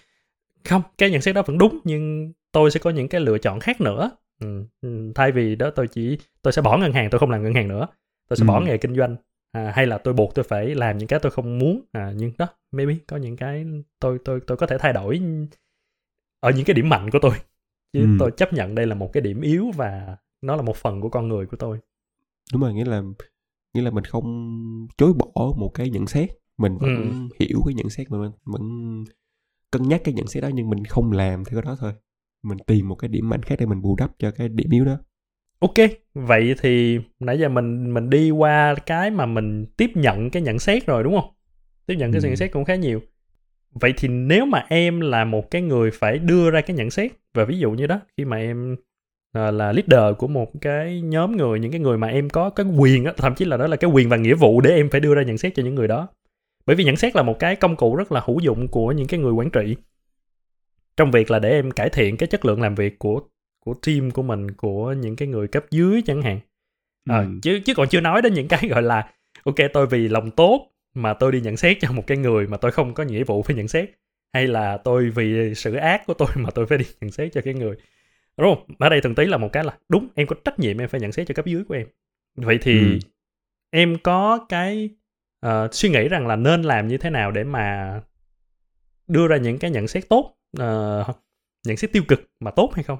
không 0.65 0.81
cái 0.97 1.11
nhận 1.11 1.21
xét 1.21 1.35
đó 1.35 1.41
vẫn 1.45 1.57
đúng 1.57 1.79
nhưng 1.83 2.33
tôi 2.51 2.71
sẽ 2.71 2.79
có 2.79 2.89
những 2.89 3.07
cái 3.07 3.21
lựa 3.21 3.37
chọn 3.37 3.59
khác 3.59 3.81
nữa 3.81 4.11
ừ. 4.41 4.63
ừ, 4.81 5.11
thay 5.15 5.31
vì 5.31 5.55
đó 5.55 5.69
tôi 5.69 5.87
chỉ 5.87 6.17
tôi 6.41 6.53
sẽ 6.53 6.61
bỏ 6.61 6.77
ngân 6.77 6.93
hàng 6.93 7.09
tôi 7.09 7.19
không 7.19 7.29
làm 7.29 7.43
ngân 7.43 7.53
hàng 7.53 7.67
nữa 7.67 7.87
tôi 8.29 8.37
sẽ 8.37 8.43
Ừ. 8.43 8.47
bỏ 8.47 8.61
nghề 8.61 8.77
kinh 8.77 8.95
doanh 8.95 9.15
à, 9.51 9.71
hay 9.75 9.85
là 9.87 9.97
tôi 9.97 10.13
buộc 10.13 10.35
tôi 10.35 10.43
phải 10.49 10.75
làm 10.75 10.97
những 10.97 11.07
cái 11.07 11.19
tôi 11.19 11.31
không 11.31 11.59
muốn 11.59 11.81
à, 11.91 12.13
nhưng 12.15 12.31
đó 12.37 12.47
maybe 12.71 12.95
có 13.07 13.17
những 13.17 13.35
cái 13.37 13.65
tôi 13.99 14.17
tôi 14.25 14.39
tôi 14.47 14.57
có 14.57 14.67
thể 14.67 14.77
thay 14.77 14.93
đổi 14.93 15.21
ở 16.39 16.51
những 16.51 16.65
cái 16.65 16.73
điểm 16.73 16.89
mạnh 16.89 17.09
của 17.11 17.19
tôi 17.21 17.31
chứ 17.93 17.99
Ừ. 17.99 18.07
tôi 18.19 18.31
chấp 18.37 18.53
nhận 18.53 18.75
đây 18.75 18.85
là 18.85 18.95
một 18.95 19.09
cái 19.13 19.21
điểm 19.21 19.41
yếu 19.41 19.71
và 19.75 20.17
nó 20.41 20.55
là 20.55 20.61
một 20.61 20.75
phần 20.77 21.01
của 21.01 21.09
con 21.09 21.27
người 21.27 21.45
của 21.45 21.57
tôi 21.57 21.79
đúng 22.53 22.61
rồi 22.61 22.73
nghĩa 22.73 22.85
là 22.85 23.01
nghĩa 23.73 23.81
là 23.81 23.91
mình 23.91 24.03
không 24.03 24.87
chối 24.97 25.13
bỏ 25.13 25.53
một 25.57 25.71
cái 25.73 25.89
nhận 25.89 26.07
xét 26.07 26.29
mình 26.57 26.77
vẫn 26.77 26.95
Ừ. 27.29 27.35
hiểu 27.39 27.61
cái 27.65 27.73
nhận 27.73 27.89
xét 27.89 28.11
mà 28.11 28.17
mình 28.17 28.31
vẫn 28.45 28.61
cân 29.77 29.87
nhắc 29.89 30.01
cái 30.03 30.13
nhận 30.13 30.27
xét 30.27 30.43
đó 30.43 30.49
nhưng 30.53 30.69
mình 30.69 30.85
không 30.85 31.11
làm 31.11 31.45
theo 31.45 31.61
cái 31.61 31.65
đó 31.65 31.77
thôi. 31.79 31.93
Mình 32.43 32.57
tìm 32.67 32.87
một 32.89 32.95
cái 32.95 33.07
điểm 33.07 33.29
mạnh 33.29 33.43
khác 33.43 33.55
để 33.59 33.65
mình 33.65 33.81
bù 33.81 33.95
đắp 33.99 34.11
cho 34.19 34.31
cái 34.31 34.49
điểm 34.49 34.69
yếu 34.71 34.85
đó. 34.85 34.97
Ok 35.59 35.73
vậy 36.13 36.55
thì 36.61 36.99
nãy 37.19 37.39
giờ 37.39 37.49
mình 37.49 37.93
mình 37.93 38.09
đi 38.09 38.31
qua 38.31 38.75
cái 38.85 39.11
mà 39.11 39.25
mình 39.25 39.65
tiếp 39.77 39.91
nhận 39.95 40.29
cái 40.29 40.41
nhận 40.41 40.59
xét 40.59 40.85
rồi 40.85 41.03
đúng 41.03 41.15
không? 41.21 41.29
Tiếp 41.85 41.95
nhận 41.95 42.11
cái 42.11 42.21
Ừ. 42.23 42.27
nhận 42.27 42.35
xét 42.35 42.51
cũng 42.51 42.65
khá 42.65 42.75
nhiều. 42.75 43.01
Vậy 43.71 43.93
thì 43.97 44.07
nếu 44.07 44.45
mà 44.45 44.65
em 44.69 45.01
là 45.01 45.25
một 45.25 45.51
cái 45.51 45.61
người 45.61 45.91
phải 45.91 46.17
đưa 46.19 46.51
ra 46.51 46.61
cái 46.61 46.75
nhận 46.75 46.89
xét 46.89 47.11
và 47.33 47.45
ví 47.45 47.59
dụ 47.59 47.71
như 47.71 47.87
đó 47.87 47.99
khi 48.17 48.25
mà 48.25 48.37
em 48.37 48.75
à, 49.31 49.51
là 49.51 49.71
leader 49.71 50.17
của 50.17 50.27
một 50.27 50.51
cái 50.61 51.01
nhóm 51.01 51.37
người 51.37 51.59
những 51.59 51.71
cái 51.71 51.79
người 51.79 51.97
mà 51.97 52.07
em 52.07 52.29
có 52.29 52.49
cái 52.49 52.65
quyền 52.77 53.05
á 53.05 53.13
thậm 53.17 53.35
chí 53.35 53.45
là 53.45 53.57
đó 53.57 53.67
là 53.67 53.75
cái 53.75 53.91
quyền 53.91 54.09
và 54.09 54.17
nghĩa 54.17 54.35
vụ 54.35 54.61
để 54.61 54.69
em 54.75 54.89
phải 54.89 54.99
đưa 55.01 55.15
ra 55.15 55.23
nhận 55.23 55.37
xét 55.37 55.55
cho 55.55 55.63
những 55.63 55.75
người 55.75 55.87
đó 55.87 56.07
bởi 56.65 56.75
vì 56.75 56.83
nhận 56.83 56.95
xét 56.95 57.15
là 57.15 57.23
một 57.23 57.39
cái 57.39 57.55
công 57.55 57.75
cụ 57.75 57.95
rất 57.95 58.11
là 58.11 58.21
hữu 58.25 58.39
dụng 58.39 58.67
của 58.67 58.91
những 58.91 59.07
cái 59.07 59.19
người 59.19 59.31
quản 59.31 59.49
trị. 59.49 59.75
Trong 60.97 61.11
việc 61.11 61.31
là 61.31 61.39
để 61.39 61.49
em 61.49 61.71
cải 61.71 61.89
thiện 61.89 62.17
cái 62.17 62.27
chất 62.27 62.45
lượng 62.45 62.61
làm 62.61 62.75
việc 62.75 62.99
của 62.99 63.21
của 63.59 63.73
team 63.87 64.11
của 64.11 64.23
mình 64.23 64.51
của 64.51 64.91
những 64.93 65.15
cái 65.15 65.27
người 65.27 65.47
cấp 65.47 65.65
dưới 65.71 66.01
chẳng 66.05 66.21
hạn. 66.21 66.39
Ờ, 67.09 67.19
Ừ. 67.19 67.27
chứ 67.41 67.59
chứ 67.65 67.73
còn 67.73 67.87
chưa 67.87 68.01
nói 68.01 68.21
đến 68.21 68.33
những 68.33 68.47
cái 68.47 68.67
gọi 68.69 68.81
là 68.81 69.11
ok 69.43 69.55
tôi 69.73 69.87
vì 69.87 70.07
lòng 70.07 70.31
tốt 70.31 70.71
mà 70.93 71.13
tôi 71.13 71.31
đi 71.31 71.41
nhận 71.41 71.57
xét 71.57 71.77
cho 71.81 71.91
một 71.91 72.07
cái 72.07 72.17
người 72.17 72.47
mà 72.47 72.57
tôi 72.57 72.71
không 72.71 72.93
có 72.93 73.03
nghĩa 73.03 73.23
vụ 73.23 73.43
phải 73.43 73.55
nhận 73.55 73.67
xét. 73.67 73.89
Hay 74.33 74.47
là 74.47 74.77
tôi 74.77 75.09
vì 75.09 75.55
sự 75.55 75.73
ác 75.75 76.05
của 76.07 76.13
tôi 76.13 76.27
mà 76.35 76.49
tôi 76.51 76.65
phải 76.65 76.77
đi 76.77 76.85
nhận 77.01 77.11
xét 77.11 77.33
cho 77.33 77.41
cái 77.41 77.53
người. 77.53 77.75
Đúng 78.37 78.55
không? 78.55 78.75
Ở 78.79 78.89
đây 78.89 79.01
thường 79.01 79.15
tí 79.15 79.25
là 79.25 79.37
một 79.37 79.49
cái 79.53 79.63
là 79.63 79.77
đúng 79.89 80.07
em 80.15 80.27
có 80.27 80.35
trách 80.45 80.59
nhiệm 80.59 80.77
em 80.77 80.89
phải 80.89 81.01
nhận 81.01 81.11
xét 81.11 81.27
cho 81.27 81.33
cấp 81.33 81.45
dưới 81.45 81.63
của 81.63 81.73
em. 81.75 81.87
Vậy 82.35 82.57
thì 82.61 82.79
Ừ. 82.79 82.99
em 83.71 83.97
có 84.03 84.45
cái 84.49 84.89
ờ, 85.39 85.67
suy 85.71 85.89
nghĩ 85.89 86.07
rằng 86.07 86.27
là 86.27 86.35
nên 86.35 86.61
làm 86.61 86.87
như 86.87 86.97
thế 86.97 87.09
nào 87.09 87.31
để 87.31 87.43
mà 87.43 88.01
đưa 89.07 89.27
ra 89.27 89.37
những 89.37 89.59
cái 89.59 89.71
nhận 89.71 89.87
xét 89.87 90.09
tốt 90.09 90.35
ờ, 90.57 91.03
nhận 91.67 91.77
xét 91.77 91.91
tiêu 91.91 92.03
cực 92.07 92.19
mà 92.39 92.51
tốt 92.51 92.71
hay 92.73 92.83
không? 92.83 92.99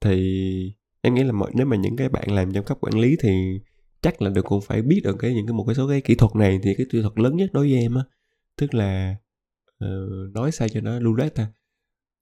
Thì 0.00 0.74
em 1.00 1.14
nghĩ 1.14 1.22
là 1.22 1.32
mọi 1.32 1.50
nếu 1.54 1.66
mà 1.66 1.76
những 1.76 1.96
cái 1.96 2.08
bạn 2.08 2.30
làm 2.30 2.52
trong 2.52 2.64
cấp 2.64 2.78
quản 2.80 2.98
lý 2.98 3.16
thì 3.22 3.60
chắc 4.00 4.22
là 4.22 4.30
được 4.30 4.44
cũng 4.44 4.60
phải 4.60 4.82
biết 4.82 5.00
được 5.04 5.16
cái 5.18 5.34
những 5.34 5.46
cái 5.46 5.54
một 5.54 5.64
cái 5.66 5.74
số 5.74 5.88
cái 5.88 6.00
kỹ 6.00 6.14
thuật 6.14 6.36
này 6.36 6.60
thì 6.62 6.74
cái 6.76 6.86
kỹ 6.90 7.02
thuật 7.02 7.18
lớn 7.18 7.36
nhất 7.36 7.50
đối 7.52 7.70
với 7.70 7.80
em 7.80 7.94
á. 7.94 8.02
Tức 8.56 8.74
là 8.74 9.16
ờ, 9.78 10.08
nói 10.34 10.52
sao 10.52 10.68
cho 10.68 10.80
nó 10.80 11.00
lưu 11.00 11.14
loát 11.14 11.34
ta? 11.34 11.52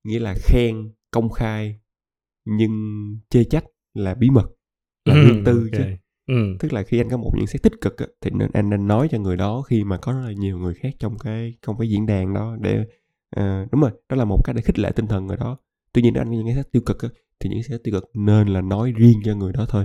Nghĩa 0.04 0.18
là 0.18 0.34
khen 0.38 0.92
công 1.10 1.30
khai 1.30 1.80
nhưng 2.44 2.72
chê 3.30 3.44
trách 3.44 3.64
là 3.94 4.14
bí 4.14 4.30
mật 4.30 4.46
là 5.04 5.14
riêng 5.14 5.42
tư 5.44 5.70
ok. 5.72 5.72
chứ 5.72 5.84
ừ. 6.30 6.56
tức 6.60 6.72
là 6.72 6.82
khi 6.82 7.00
anh 7.00 7.08
có 7.10 7.16
một 7.16 7.32
nhận 7.36 7.46
xét 7.46 7.62
tích 7.62 7.80
cực 7.80 7.96
á, 7.98 8.06
thì 8.20 8.30
nên 8.34 8.50
anh 8.52 8.70
nên 8.70 8.86
nói 8.86 9.08
cho 9.10 9.18
người 9.18 9.36
đó 9.36 9.62
khi 9.62 9.84
mà 9.84 9.96
có 9.96 10.12
rất 10.12 10.20
là 10.26 10.32
nhiều 10.32 10.58
người 10.58 10.74
khác 10.74 10.94
trong 10.98 11.18
cái 11.18 11.54
trong 11.66 11.78
cái 11.78 11.88
diễn 11.90 12.06
đàn 12.06 12.34
đó 12.34 12.56
để 12.60 12.84
ờ, 13.36 13.66
đúng 13.72 13.80
rồi 13.80 13.90
đó 14.08 14.16
là 14.16 14.24
một 14.24 14.40
cách 14.44 14.56
để 14.56 14.62
khích 14.62 14.78
lệ 14.78 14.92
tinh 14.96 15.06
thần 15.06 15.26
người 15.26 15.36
đó 15.36 15.56
tuy 15.92 16.02
nhiên 16.02 16.14
nếu 16.14 16.20
anh 16.22 16.28
có 16.28 16.34
những 16.34 16.54
xét 16.56 16.72
tiêu 16.72 16.82
cực 16.86 17.02
á, 17.02 17.08
thì 17.40 17.50
những 17.50 17.62
xét 17.62 17.80
tiêu 17.84 17.92
cực 17.92 18.10
nên 18.14 18.48
là 18.48 18.60
nói 18.60 18.92
riêng 18.96 19.20
cho 19.24 19.34
người 19.34 19.52
đó 19.52 19.66
thôi 19.68 19.84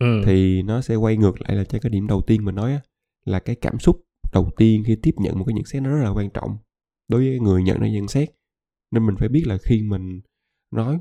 Ừ. 0.00 0.22
thì 0.24 0.62
nó 0.62 0.80
sẽ 0.80 0.94
quay 0.94 1.16
ngược 1.16 1.40
lại 1.42 1.56
là 1.56 1.64
cho 1.64 1.78
cái 1.82 1.90
điểm 1.90 2.06
đầu 2.06 2.22
tiên 2.22 2.44
mình 2.44 2.54
nói 2.54 2.72
á, 2.72 2.80
là 3.24 3.38
cái 3.40 3.56
cảm 3.56 3.78
xúc 3.78 4.00
đầu 4.32 4.50
tiên 4.56 4.82
khi 4.86 4.96
tiếp 5.02 5.14
nhận 5.18 5.38
một 5.38 5.44
cái 5.44 5.54
nhận 5.54 5.64
xét 5.64 5.82
nó 5.82 5.90
rất 5.90 6.04
là 6.04 6.10
quan 6.10 6.30
trọng 6.30 6.56
đối 7.08 7.20
với 7.28 7.40
người 7.40 7.62
nhận 7.62 7.80
ra 7.80 7.88
nhận 7.88 8.08
xét 8.08 8.28
nên 8.90 9.06
mình 9.06 9.16
phải 9.18 9.28
biết 9.28 9.42
là 9.46 9.58
khi 9.62 9.82
mình 9.82 10.20
nói 10.74 10.98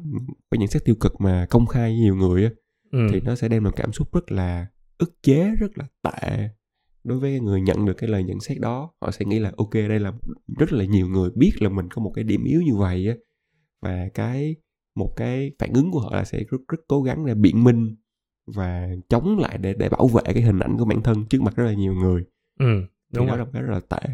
cái 0.51 0.59
nhận 0.59 0.67
xét 0.67 0.85
tiêu 0.85 0.95
cực 0.99 1.21
mà 1.21 1.47
công 1.49 1.65
khai 1.65 1.89
với 1.91 1.99
nhiều 1.99 2.15
người 2.15 2.43
á, 2.43 2.49
ừ. 2.91 3.07
thì 3.11 3.21
nó 3.21 3.35
sẽ 3.35 3.47
đem 3.49 3.63
lại 3.63 3.73
cảm 3.75 3.91
xúc 3.93 4.13
rất 4.13 4.31
là 4.31 4.67
ức 4.97 5.13
chế 5.23 5.51
rất 5.55 5.77
là 5.77 5.85
tệ 6.01 6.49
đối 7.03 7.19
với 7.19 7.39
người 7.39 7.61
nhận 7.61 7.85
được 7.85 7.93
cái 7.93 8.09
lời 8.09 8.23
nhận 8.23 8.39
xét 8.39 8.59
đó. 8.59 8.91
Họ 9.01 9.11
sẽ 9.11 9.25
nghĩ 9.25 9.39
là 9.39 9.51
ok 9.57 9.73
đây 9.73 9.99
là 9.99 10.13
rất 10.59 10.73
là 10.73 10.85
nhiều 10.85 11.07
người 11.07 11.29
biết 11.35 11.51
là 11.61 11.69
mình 11.69 11.89
có 11.89 12.01
một 12.01 12.11
cái 12.15 12.23
điểm 12.23 12.43
yếu 12.43 12.61
như 12.61 12.75
vậy 12.75 13.07
á. 13.07 13.15
Và 13.81 14.09
cái 14.13 14.55
một 14.95 15.13
cái 15.15 15.51
phản 15.59 15.73
ứng 15.73 15.91
của 15.91 15.99
họ 15.99 16.15
là 16.15 16.23
sẽ 16.25 16.43
rất 16.49 16.57
rất 16.67 16.79
cố 16.87 17.01
gắng 17.01 17.25
để 17.25 17.33
biện 17.35 17.63
minh 17.63 17.95
và 18.45 18.89
chống 19.09 19.37
lại 19.39 19.57
để 19.57 19.73
để 19.73 19.89
bảo 19.89 20.07
vệ 20.07 20.21
cái 20.25 20.41
hình 20.41 20.59
ảnh 20.59 20.77
của 20.77 20.85
bản 20.85 21.01
thân 21.01 21.25
trước 21.29 21.41
mặt 21.41 21.55
rất 21.55 21.63
là 21.65 21.73
nhiều 21.73 21.93
người. 21.93 22.23
Ừ. 22.59 22.65
thì 23.13 23.17
đúng 23.17 23.27
đó 23.27 23.31
rồi. 23.31 23.37
là 23.37 23.43
một 23.45 23.49
cái 23.53 23.61
rất 23.61 23.73
là 23.73 23.79
tệ 23.79 24.09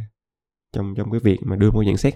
trong 0.73 0.93
trong 0.97 1.11
cái 1.11 1.19
việc 1.19 1.39
mà 1.43 1.55
đưa 1.55 1.71
một 1.71 1.81
nhận 1.81 1.97
xét. 1.97 2.15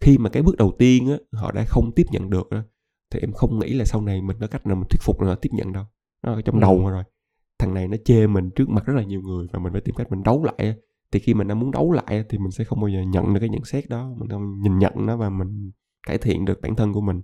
Khi 0.00 0.18
mà 0.18 0.30
cái 0.30 0.42
bước 0.42 0.56
đầu 0.56 0.72
tiên 0.78 1.10
á 1.10 1.16
họ 1.32 1.52
đã 1.52 1.64
không 1.68 1.90
tiếp 1.96 2.04
nhận 2.10 2.30
được 2.30 2.50
á 2.50 2.62
thì 3.10 3.20
em 3.20 3.32
không 3.32 3.58
nghĩ 3.58 3.72
là 3.74 3.84
sau 3.84 4.00
này 4.02 4.22
mình 4.22 4.36
có 4.40 4.46
cách 4.46 4.66
nào 4.66 4.76
mình 4.76 4.86
thuyết 4.90 5.00
phục 5.02 5.20
họ 5.20 5.34
tiếp 5.34 5.50
nhận 5.52 5.72
đâu. 5.72 5.84
Nó 6.22 6.32
ở 6.34 6.42
trong 6.42 6.54
Ừ. 6.54 6.60
đầu 6.60 6.88
rồi 6.88 7.04
thằng 7.62 7.74
này 7.74 7.88
nó 7.88 7.96
chê 8.04 8.26
mình 8.26 8.50
trước 8.50 8.68
mặt 8.68 8.86
rất 8.86 8.94
là 8.96 9.02
nhiều 9.02 9.20
người 9.20 9.46
và 9.52 9.58
mình 9.58 9.72
phải 9.72 9.80
tìm 9.80 9.94
cách 9.94 10.10
mình 10.10 10.22
đấu 10.22 10.44
lại 10.44 10.74
thì 11.12 11.18
khi 11.20 11.34
mình 11.34 11.48
đã 11.48 11.54
muốn 11.54 11.70
đấu 11.70 11.92
lại 11.92 12.24
thì 12.28 12.38
mình 12.38 12.50
sẽ 12.50 12.64
không 12.64 12.80
bao 12.80 12.88
giờ 12.88 13.00
nhận 13.02 13.34
được 13.34 13.40
cái 13.40 13.48
nhận 13.48 13.64
xét 13.64 13.88
đó. 13.88 14.10
Mình 14.18 14.28
không 14.28 14.60
nhìn 14.62 14.78
nhận 14.78 14.92
nó 15.06 15.16
và 15.16 15.28
mình 15.30 15.70
cải 16.06 16.18
thiện 16.18 16.44
được 16.44 16.60
bản 16.60 16.74
thân 16.76 16.92
của 16.92 17.00
mình. 17.00 17.20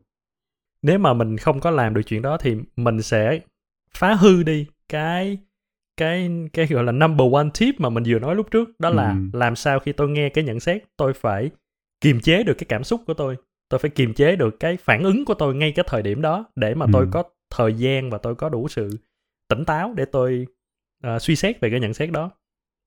Nếu 0.82 0.99
mà 0.99 1.14
mình 1.14 1.36
không 1.36 1.61
có 1.61 1.70
làm 1.70 1.95
được 1.95 2.03
chuyện 2.07 2.22
đó 2.22 2.36
thì 2.41 2.57
mình 2.76 3.03
sẽ 3.03 3.41
phá 3.95 4.14
hư 4.14 4.43
đi 4.43 4.66
cái 4.89 5.39
cái 5.97 6.30
cái 6.53 6.66
gọi 6.66 6.84
là 6.84 6.93
number 6.93 7.32
one 7.32 7.49
tip 7.61 7.80
mà 7.80 7.89
mình 7.89 8.05
vừa 8.07 8.18
nói 8.18 8.34
lúc 8.34 8.51
trước. 8.51 8.80
Đó 8.80 8.91
là 8.91 9.11
Ừ. 9.12 9.39
làm 9.39 9.57
sao 9.57 9.78
khi 9.80 9.93
tôi 9.93 10.09
nghe 10.09 10.28
cái 10.28 10.45
nhận 10.45 10.61
xét 10.61 10.82
tôi 10.97 11.12
phải 11.12 11.51
kiềm 12.01 12.20
chế 12.20 12.43
được 12.43 12.55
cái 12.59 12.66
cảm 12.68 12.84
xúc 12.84 13.01
của 13.07 13.14
tôi. 13.14 13.36
Tôi 13.68 13.78
phải 13.78 13.91
kiềm 13.91 14.14
chế 14.14 14.36
được 14.36 14.61
cái 14.61 14.76
phản 14.76 15.03
ứng 15.03 15.24
của 15.24 15.34
tôi 15.34 15.55
ngay 15.55 15.72
cái 15.72 15.84
thời 15.89 16.03
điểm 16.03 16.22
đó 16.22 16.45
để 16.57 16.74
mà 16.74 16.86
tôi 16.93 17.05
Ừ. 17.05 17.09
có 17.12 17.22
thời 17.51 17.74
gian 17.74 18.11
và 18.11 18.18
tôi 18.18 18.34
có 18.34 18.49
đủ 18.49 18.68
sự 18.68 18.91
tỉnh 19.49 19.64
táo 19.64 19.92
để 19.96 20.05
tôi 20.05 20.46
ờ, 21.03 21.18
suy 21.18 21.36
xét 21.36 21.61
về 21.61 21.70
cái 21.70 21.80
nhận 21.80 21.94
xét 21.94 22.11
đó 22.11 22.30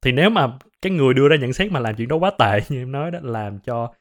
thì 0.02 0.12
nếu 0.12 0.30
mà 0.30 0.58
cái 0.82 0.92
người 0.92 1.14
đưa 1.14 1.30
ra 1.30 1.36
nhận 1.36 1.54
xét 1.54 1.72
mà 1.72 1.80
làm 1.80 1.96
chuyện 1.96 2.08
đó 2.08 2.16
quá 2.16 2.32
tệ 2.40 2.60
như 2.70 2.82
em 2.82 2.92
nói 2.92 3.12
đó 3.12 3.20
làm 3.24 3.60
cho 3.60 3.94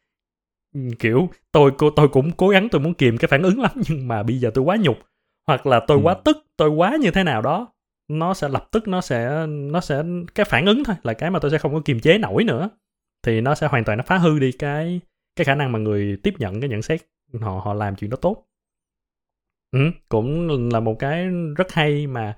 kiểu 0.99 1.29
tôi 1.53 1.73
tôi 1.97 2.09
cũng 2.09 2.31
cố 2.33 2.49
gắng 2.49 2.69
tôi 2.69 2.81
muốn 2.81 2.95
kìm 2.95 3.19
cái 3.19 3.29
phản 3.29 3.43
ứng 3.43 3.61
lắm 3.61 3.71
nhưng 3.89 4.09
mà 4.09 4.23
bây 4.23 4.39
giờ 4.39 4.51
tôi 4.55 4.65
quá 4.65 4.77
nhục 4.77 4.99
hoặc 5.47 5.67
là 5.67 5.81
tôi 5.87 5.99
Ừ. 5.99 6.03
quá 6.05 6.15
tức 6.25 6.37
tôi 6.57 6.69
quá 6.71 6.97
như 7.01 7.11
thế 7.11 7.25
nào 7.25 7.43
đó 7.43 7.69
nó 8.09 8.35
sẽ 8.35 8.49
lập 8.49 8.69
tức 8.73 8.89
nó 8.89 9.01
sẽ 9.01 9.47
nó 9.49 9.81
sẽ 9.81 10.03
cái 10.35 10.45
phản 10.45 10.67
ứng 10.67 10.85
thôi 10.85 10.97
là 11.03 11.15
cái 11.15 11.31
mà 11.31 11.39
tôi 11.39 11.51
sẽ 11.51 11.59
không 11.59 11.75
có 11.75 11.81
kiềm 11.85 12.01
chế 12.01 12.19
nổi 12.19 12.45
nữa 12.45 12.71
thì 13.23 13.41
nó 13.41 13.55
sẽ 13.55 13.67
hoàn 13.69 13.85
toàn 13.85 13.99
nó 13.99 14.05
phá 14.07 14.19
hư 14.19 14.39
đi 14.39 14.53
cái 14.53 15.01
cái 15.37 15.45
khả 15.45 15.55
năng 15.55 15.73
mà 15.73 15.79
người 15.79 16.19
tiếp 16.23 16.35
nhận 16.39 16.61
cái 16.61 16.71
nhận 16.71 16.83
xét 16.83 17.01
họ 17.41 17.61
họ 17.65 17.75
làm 17.75 17.97
chuyện 17.97 18.11
đó 18.11 18.17
tốt 18.17 18.47
ừ, 19.71 19.79
cũng 20.09 20.49
là 20.73 20.81
một 20.81 20.97
cái 20.99 21.29
rất 21.57 21.73
hay 21.73 22.07
mà 22.07 22.37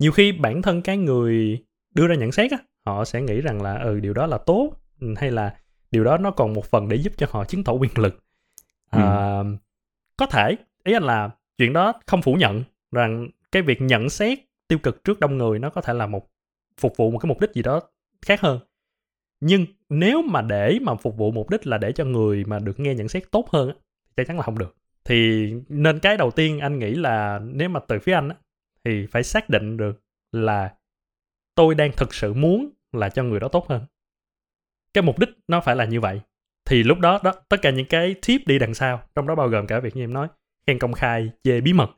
nhiều 0.00 0.12
khi 0.12 0.32
bản 0.32 0.62
thân 0.62 0.82
cái 0.82 0.96
người 0.96 1.64
đưa 1.94 2.06
ra 2.06 2.14
nhận 2.14 2.32
xét 2.32 2.50
á 2.50 2.58
họ 2.86 3.04
sẽ 3.04 3.22
nghĩ 3.22 3.40
rằng 3.40 3.62
là 3.62 3.78
ừ 3.78 4.00
điều 4.00 4.14
đó 4.14 4.26
là 4.26 4.38
tốt 4.38 4.72
ừ, 5.00 5.14
hay 5.16 5.30
là 5.30 5.56
điều 5.90 6.04
đó 6.04 6.18
nó 6.18 6.30
còn 6.30 6.52
một 6.52 6.64
phần 6.64 6.88
để 6.88 6.96
giúp 6.96 7.12
cho 7.16 7.26
họ 7.30 7.44
chứng 7.44 7.64
tỏ 7.64 7.72
quyền 7.72 7.98
lực. 7.98 8.24
À, 8.90 9.42
có 10.16 10.26
thể 10.26 10.56
ý 10.84 10.92
anh 10.92 11.02
là 11.02 11.30
chuyện 11.58 11.72
đó 11.72 11.92
không 12.06 12.22
phủ 12.22 12.34
nhận 12.34 12.64
rằng 12.92 13.28
cái 13.52 13.62
việc 13.62 13.80
nhận 13.80 14.10
xét 14.10 14.38
tiêu 14.68 14.78
cực 14.78 15.04
trước 15.04 15.20
đông 15.20 15.38
người 15.38 15.58
nó 15.58 15.70
có 15.70 15.80
thể 15.80 15.92
là 15.92 16.06
một 16.06 16.26
phục 16.80 16.96
vụ 16.96 17.10
một 17.10 17.18
cái 17.18 17.28
mục 17.28 17.40
đích 17.40 17.52
gì 17.54 17.62
đó 17.62 17.80
khác 18.22 18.40
hơn. 18.40 18.60
Nhưng 19.40 19.66
nếu 19.88 20.22
mà 20.22 20.42
để 20.42 20.78
mà 20.82 20.94
phục 20.94 21.16
vụ 21.16 21.30
mục 21.30 21.50
đích 21.50 21.66
là 21.66 21.78
để 21.78 21.92
cho 21.92 22.04
người 22.04 22.44
mà 22.44 22.58
được 22.58 22.80
nghe 22.80 22.94
nhận 22.94 23.08
xét 23.08 23.30
tốt 23.30 23.48
hơn 23.50 23.72
chắc 24.16 24.26
chắn 24.26 24.36
là 24.36 24.42
không 24.42 24.58
được. 24.58 24.76
Thì 25.04 25.50
nên 25.68 25.98
cái 25.98 26.16
đầu 26.16 26.30
tiên 26.30 26.58
anh 26.58 26.78
nghĩ 26.78 26.94
là 26.94 27.40
nếu 27.44 27.68
mà 27.68 27.80
từ 27.88 27.98
phía 27.98 28.12
anh 28.12 28.30
thì 28.84 29.06
phải 29.06 29.22
xác 29.22 29.50
định 29.50 29.76
được 29.76 30.02
là 30.32 30.74
tôi 31.54 31.74
đang 31.74 31.92
thực 31.96 32.14
sự 32.14 32.34
muốn 32.34 32.70
là 32.92 33.08
cho 33.08 33.22
người 33.22 33.40
đó 33.40 33.48
tốt 33.48 33.68
hơn. 33.68 33.84
Cái 34.94 35.02
mục 35.02 35.18
đích 35.18 35.28
nó 35.48 35.60
phải 35.60 35.76
là 35.76 35.84
như 35.84 36.00
vậy. 36.00 36.20
Thì 36.68 36.82
lúc 36.82 36.98
đó 36.98 37.20
đó 37.24 37.32
tất 37.48 37.56
cả 37.62 37.70
những 37.70 37.86
cái 37.86 38.14
tip 38.26 38.40
đi 38.46 38.58
đằng 38.58 38.74
sau 38.74 39.02
trong 39.14 39.26
đó 39.26 39.34
bao 39.34 39.48
gồm 39.48 39.66
cả 39.66 39.80
việc 39.80 39.96
như 39.96 40.04
em 40.04 40.12
nói 40.12 40.28
khen 40.66 40.78
công 40.78 40.92
khai 40.92 41.30
chê 41.42 41.60
bí 41.60 41.72
mật 41.72 41.90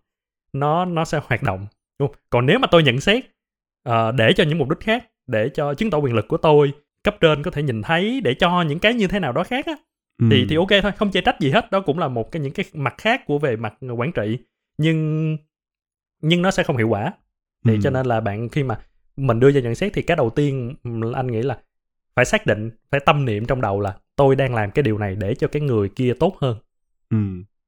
nó 0.52 0.84
nó 0.84 1.04
sẽ 1.04 1.20
hoạt 1.24 1.42
động. 1.42 1.66
Đúng 1.98 2.08
không? 2.08 2.16
còn 2.30 2.46
nếu 2.46 2.58
mà 2.58 2.68
tôi 2.70 2.82
nhận 2.82 3.00
xét 3.00 3.24
ờ, 3.82 4.12
để 4.12 4.32
cho 4.32 4.44
những 4.44 4.58
mục 4.58 4.68
đích 4.68 4.80
khác 4.80 5.10
để 5.26 5.48
cho 5.48 5.74
chứng 5.74 5.90
tỏ 5.90 5.98
quyền 5.98 6.14
lực 6.14 6.28
của 6.28 6.36
tôi 6.36 6.72
cấp 7.04 7.16
trên 7.20 7.42
có 7.42 7.50
thể 7.50 7.62
nhìn 7.62 7.82
thấy 7.82 8.20
để 8.20 8.34
cho 8.34 8.62
những 8.62 8.78
cái 8.78 8.94
như 8.94 9.06
thế 9.06 9.18
nào 9.20 9.32
đó 9.32 9.44
khác 9.44 9.66
á 9.66 9.74
Ừ. 10.18 10.28
thì 10.30 10.46
thì 10.48 10.56
ok 10.56 10.68
thôi 10.82 10.92
không 10.96 11.10
chê 11.10 11.20
trách 11.20 11.40
gì 11.40 11.50
hết. 11.50 11.70
Đó 11.70 11.80
cũng 11.80 11.98
là 11.98 12.08
một 12.08 12.32
cái 12.32 12.42
những 12.42 12.52
cái 12.52 12.66
mặt 12.74 12.94
khác 12.98 13.22
của 13.26 13.38
về 13.38 13.56
mặt 13.56 13.74
quản 13.96 14.12
trị. 14.12 14.38
Nhưng 14.78 15.36
nhưng 16.22 16.42
nó 16.42 16.50
sẽ 16.50 16.62
không 16.62 16.76
hiệu 16.76 16.88
quả 16.88 17.12
thì 17.64 17.72
Ừ. 17.74 17.78
cho 17.82 17.90
nên 17.90 18.06
là 18.06 18.20
bạn 18.20 18.48
khi 18.48 18.62
mà 18.62 18.78
mình 19.16 19.40
đưa 19.40 19.50
ra 19.50 19.60
nhận 19.60 19.74
xét 19.74 19.92
thì 19.94 20.02
cái 20.02 20.16
đầu 20.16 20.30
tiên 20.30 20.74
anh 21.14 21.26
nghĩ 21.26 21.42
là 21.42 21.58
phải 22.16 22.24
xác 22.24 22.46
định 22.46 22.70
phải 22.90 23.00
tâm 23.06 23.24
niệm 23.24 23.44
trong 23.46 23.60
đầu 23.60 23.80
là 23.80 23.94
tôi 24.16 24.36
đang 24.36 24.54
làm 24.54 24.70
cái 24.70 24.82
điều 24.82 24.98
này 24.98 25.16
để 25.16 25.34
cho 25.34 25.48
cái 25.48 25.62
người 25.62 25.88
kia 25.88 26.12
tốt 26.20 26.36
hơn 26.40 26.56
Ừ. 27.10 27.16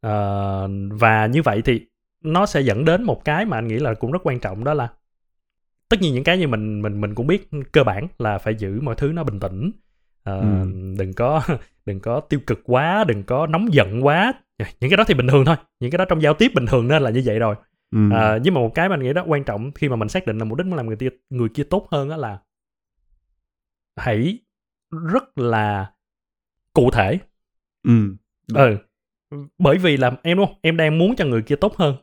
Ờ, 0.00 0.68
và 0.90 1.26
như 1.26 1.42
vậy 1.42 1.62
thì 1.64 1.86
nó 2.24 2.46
sẽ 2.46 2.60
dẫn 2.60 2.84
đến 2.84 3.02
một 3.02 3.24
cái 3.24 3.44
mà 3.44 3.58
anh 3.58 3.68
nghĩ 3.68 3.78
là 3.78 3.94
cũng 3.94 4.12
rất 4.12 4.18
quan 4.26 4.40
trọng 4.40 4.64
đó 4.64 4.74
là 4.74 4.88
tất 5.88 6.00
nhiên 6.00 6.14
những 6.14 6.24
cái 6.24 6.38
như 6.38 6.48
mình 6.48 6.82
mình 6.82 7.00
mình 7.00 7.14
cũng 7.14 7.26
biết 7.26 7.48
cơ 7.72 7.84
bản 7.84 8.06
là 8.18 8.38
phải 8.38 8.54
giữ 8.54 8.80
mọi 8.80 8.94
thứ 8.94 9.12
nó 9.12 9.24
bình 9.24 9.40
tĩnh 9.40 9.70
Ờ, 10.24 10.40
Ừ. 10.40 10.68
đừng 10.98 11.12
có 11.12 11.42
đừng 11.86 12.00
có 12.00 12.20
tiêu 12.20 12.40
cực 12.46 12.60
quá 12.64 13.04
đừng 13.08 13.22
có 13.22 13.46
nóng 13.46 13.74
giận 13.74 14.04
quá 14.06 14.32
những 14.80 14.90
cái 14.90 14.96
đó 14.96 15.04
thì 15.06 15.14
bình 15.14 15.26
thường 15.28 15.44
thôi 15.44 15.56
những 15.80 15.90
cái 15.90 15.98
đó 15.98 16.04
trong 16.08 16.22
giao 16.22 16.34
tiếp 16.34 16.50
bình 16.54 16.66
thường 16.66 16.88
nên 16.88 17.02
là 17.02 17.10
như 17.10 17.22
vậy 17.24 17.38
rồi 17.38 17.54
Ừ. 17.94 18.00
À, 18.12 18.38
nhưng 18.42 18.54
mà 18.54 18.60
một 18.60 18.72
cái 18.74 18.88
mà 18.88 18.94
anh 18.94 19.02
nghĩ 19.02 19.12
đó 19.12 19.24
quan 19.26 19.44
trọng 19.44 19.72
khi 19.72 19.88
mà 19.88 19.96
mình 19.96 20.08
xác 20.08 20.26
định 20.26 20.38
là 20.38 20.44
mục 20.44 20.58
đích 20.58 20.66
muốn 20.66 20.76
làm 20.76 20.86
người 20.86 20.96
kia 20.96 21.08
người 21.30 21.48
kia 21.48 21.64
tốt 21.64 21.88
hơn 21.90 22.08
đó 22.08 22.16
là 22.16 22.38
hãy 23.96 24.38
rất 25.12 25.38
là 25.38 25.92
cụ 26.74 26.90
thể 26.90 27.18
Ừ. 27.84 28.16
ừ 28.54 28.78
bởi 29.58 29.78
vì 29.78 29.96
là 29.96 30.12
em 30.22 30.36
đúng 30.36 30.46
không 30.46 30.56
em 30.62 30.76
đang 30.76 30.98
muốn 30.98 31.16
cho 31.16 31.26
người 31.26 31.42
kia 31.42 31.56
tốt 31.56 31.76
hơn 31.76 31.96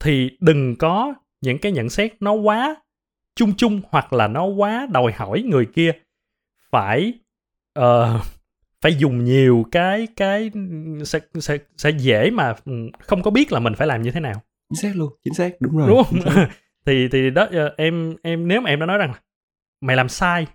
thì 0.00 0.30
đừng 0.40 0.76
có 0.76 1.14
những 1.40 1.58
cái 1.58 1.72
nhận 1.72 1.90
xét 1.90 2.14
nó 2.20 2.32
quá 2.32 2.76
chung 3.36 3.52
chung 3.56 3.80
hoặc 3.90 4.12
là 4.12 4.28
nó 4.28 4.46
quá 4.46 4.88
đòi 4.92 5.12
hỏi 5.12 5.42
người 5.42 5.66
kia 5.66 5.92
phải 6.70 7.14
ờ, 7.74 8.20
phải 8.82 8.96
dùng 8.96 9.24
nhiều 9.24 9.64
cái 9.72 10.08
cái 10.16 10.50
sẽ 11.04 11.20
sẽ 11.34 11.58
sẽ 11.76 11.90
dễ 11.90 12.30
mà 12.30 12.54
ừ, 12.64 12.72
không 13.00 13.22
có 13.22 13.30
biết 13.30 13.52
là 13.52 13.60
mình 13.60 13.74
phải 13.74 13.86
làm 13.86 14.02
như 14.02 14.10
thế 14.10 14.20
nào 14.20 14.42
chính 14.68 14.76
xác 14.82 14.96
luôn 14.96 15.12
chính 15.24 15.34
xác 15.34 15.52
đúng 15.60 15.76
rồi. 15.76 15.88
Đúng 15.88 16.04
không? 16.04 16.44
Thì 16.86 17.08
thì 17.08 17.30
đó 17.30 17.46
ờ, 17.52 17.74
em 17.76 18.16
em 18.22 18.48
nếu 18.48 18.60
mà 18.60 18.70
em 18.70 18.80
đã 18.80 18.86
nói 18.86 18.98
rằng 18.98 19.12
mày 19.80 19.96
làm 19.96 20.08
sai 20.08 20.46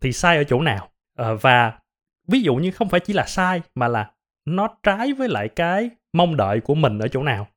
thì 0.00 0.12
sai 0.12 0.36
ở 0.36 0.44
chỗ 0.44 0.60
nào? 0.60 0.90
Ờ, 1.18 1.36
và 1.36 1.78
ví 2.28 2.40
dụ 2.40 2.56
như 2.56 2.70
không 2.70 2.88
phải 2.88 3.00
chỉ 3.00 3.12
là 3.12 3.26
sai 3.26 3.62
mà 3.74 3.88
là 3.88 4.10
nó 4.44 4.68
trái 4.82 5.12
với 5.12 5.28
lại 5.28 5.48
cái 5.48 5.90
mong 6.12 6.36
đợi 6.36 6.60
của 6.60 6.74
mình 6.74 6.98
ở 6.98 7.08
chỗ 7.08 7.22
nào? 7.22 7.48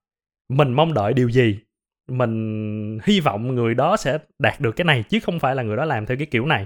Mình 0.49 0.73
mong 0.73 0.93
đợi 0.93 1.13
điều 1.13 1.29
gì? 1.29 1.59
Mình 2.07 2.99
hy 3.03 3.19
vọng 3.19 3.55
người 3.55 3.73
đó 3.73 3.97
sẽ 3.97 4.17
đạt 4.39 4.61
được 4.61 4.71
cái 4.71 4.85
này 4.85 5.03
chứ 5.03 5.19
không 5.19 5.39
phải 5.39 5.55
là 5.55 5.63
người 5.63 5.77
đó 5.77 5.85
làm 5.85 6.05
theo 6.05 6.17
cái 6.17 6.27
kiểu 6.31 6.45
này. 6.45 6.65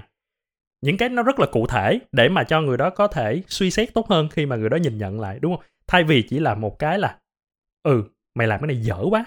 Những 0.80 0.96
cái 0.96 1.08
nó 1.08 1.22
rất 1.22 1.40
là 1.40 1.46
cụ 1.52 1.66
thể 1.66 1.98
để 2.12 2.28
mà 2.28 2.44
cho 2.44 2.60
người 2.60 2.76
đó 2.76 2.90
có 2.90 3.08
thể 3.08 3.42
suy 3.48 3.70
xét 3.70 3.94
tốt 3.94 4.08
hơn 4.08 4.28
khi 4.28 4.46
mà 4.46 4.56
người 4.56 4.68
đó 4.68 4.76
nhìn 4.76 4.98
nhận 4.98 5.20
lại 5.20 5.38
đúng 5.40 5.56
không? 5.56 5.64
Thay 5.86 6.04
vì 6.04 6.22
chỉ 6.22 6.38
là 6.38 6.54
một 6.54 6.78
cái 6.78 6.98
là 6.98 7.18
ừ 7.82 8.04
mày 8.34 8.46
làm 8.46 8.60
cái 8.60 8.66
này 8.66 8.76
dở 8.76 8.98
quá 9.10 9.24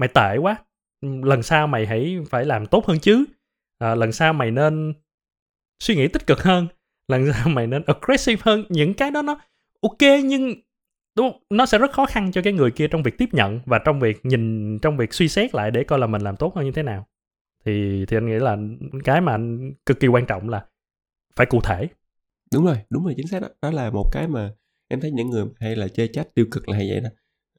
mày 0.00 0.08
tệ 0.08 0.36
quá. 0.36 0.56
Lần 1.02 1.42
sau 1.42 1.66
mày 1.66 1.86
hãy 1.86 2.18
phải 2.30 2.44
làm 2.44 2.66
tốt 2.66 2.86
hơn 2.86 2.98
chứ. 2.98 3.24
À, 3.78 3.94
lần 3.94 4.12
sau 4.12 4.32
mày 4.32 4.50
nên 4.50 4.94
suy 5.80 5.96
nghĩ 5.96 6.08
tích 6.08 6.26
cực 6.26 6.42
hơn. 6.42 6.68
Lần 7.08 7.32
sau 7.32 7.48
mày 7.48 7.66
nên 7.66 7.82
aggressive 7.86 8.42
hơn. 8.44 8.64
Những 8.68 8.94
cái 8.94 9.10
đó 9.10 9.22
nó 9.22 9.40
ok 9.80 10.00
nhưng 10.24 10.54
đúng 11.16 11.32
không? 11.32 11.42
nó 11.50 11.66
sẽ 11.66 11.78
rất 11.78 11.92
khó 11.92 12.06
khăn 12.06 12.32
cho 12.32 12.42
cái 12.42 12.52
người 12.52 12.70
kia 12.70 12.88
trong 12.88 13.02
việc 13.02 13.18
tiếp 13.18 13.28
nhận 13.32 13.60
và 13.66 13.80
trong 13.84 14.00
việc 14.00 14.20
nhìn 14.22 14.78
trong 14.78 14.96
việc 14.96 15.14
suy 15.14 15.28
xét 15.28 15.54
lại 15.54 15.70
để 15.70 15.84
coi 15.84 15.98
là 15.98 16.06
mình 16.06 16.22
làm 16.22 16.36
tốt 16.36 16.56
hơn 16.56 16.64
như 16.64 16.72
thế 16.72 16.82
nào. 16.82 17.06
Thì 17.64 18.04
thì 18.08 18.16
anh 18.16 18.26
nghĩ 18.26 18.38
là 18.38 18.56
cái 19.04 19.20
mà 19.20 19.32
anh 19.32 19.72
cực 19.86 20.00
kỳ 20.00 20.08
quan 20.08 20.26
trọng 20.26 20.48
là 20.48 20.66
phải 21.36 21.46
cụ 21.46 21.60
thể. 21.60 21.88
Đúng 22.52 22.64
rồi 22.66 22.76
đúng 22.90 23.04
rồi 23.04 23.14
chính 23.16 23.26
xác 23.26 23.42
đó. 23.42 23.48
Đó 23.62 23.70
là 23.70 23.90
một 23.90 24.10
cái 24.12 24.28
mà 24.28 24.52
em 24.88 25.00
thấy 25.00 25.10
những 25.10 25.30
người 25.30 25.44
hay 25.60 25.76
là 25.76 25.88
chê 25.88 26.06
trách 26.06 26.34
tiêu 26.34 26.46
cực 26.50 26.68
là 26.68 26.76
hay 26.76 26.88
vậy 26.90 27.00
đó. 27.00 27.08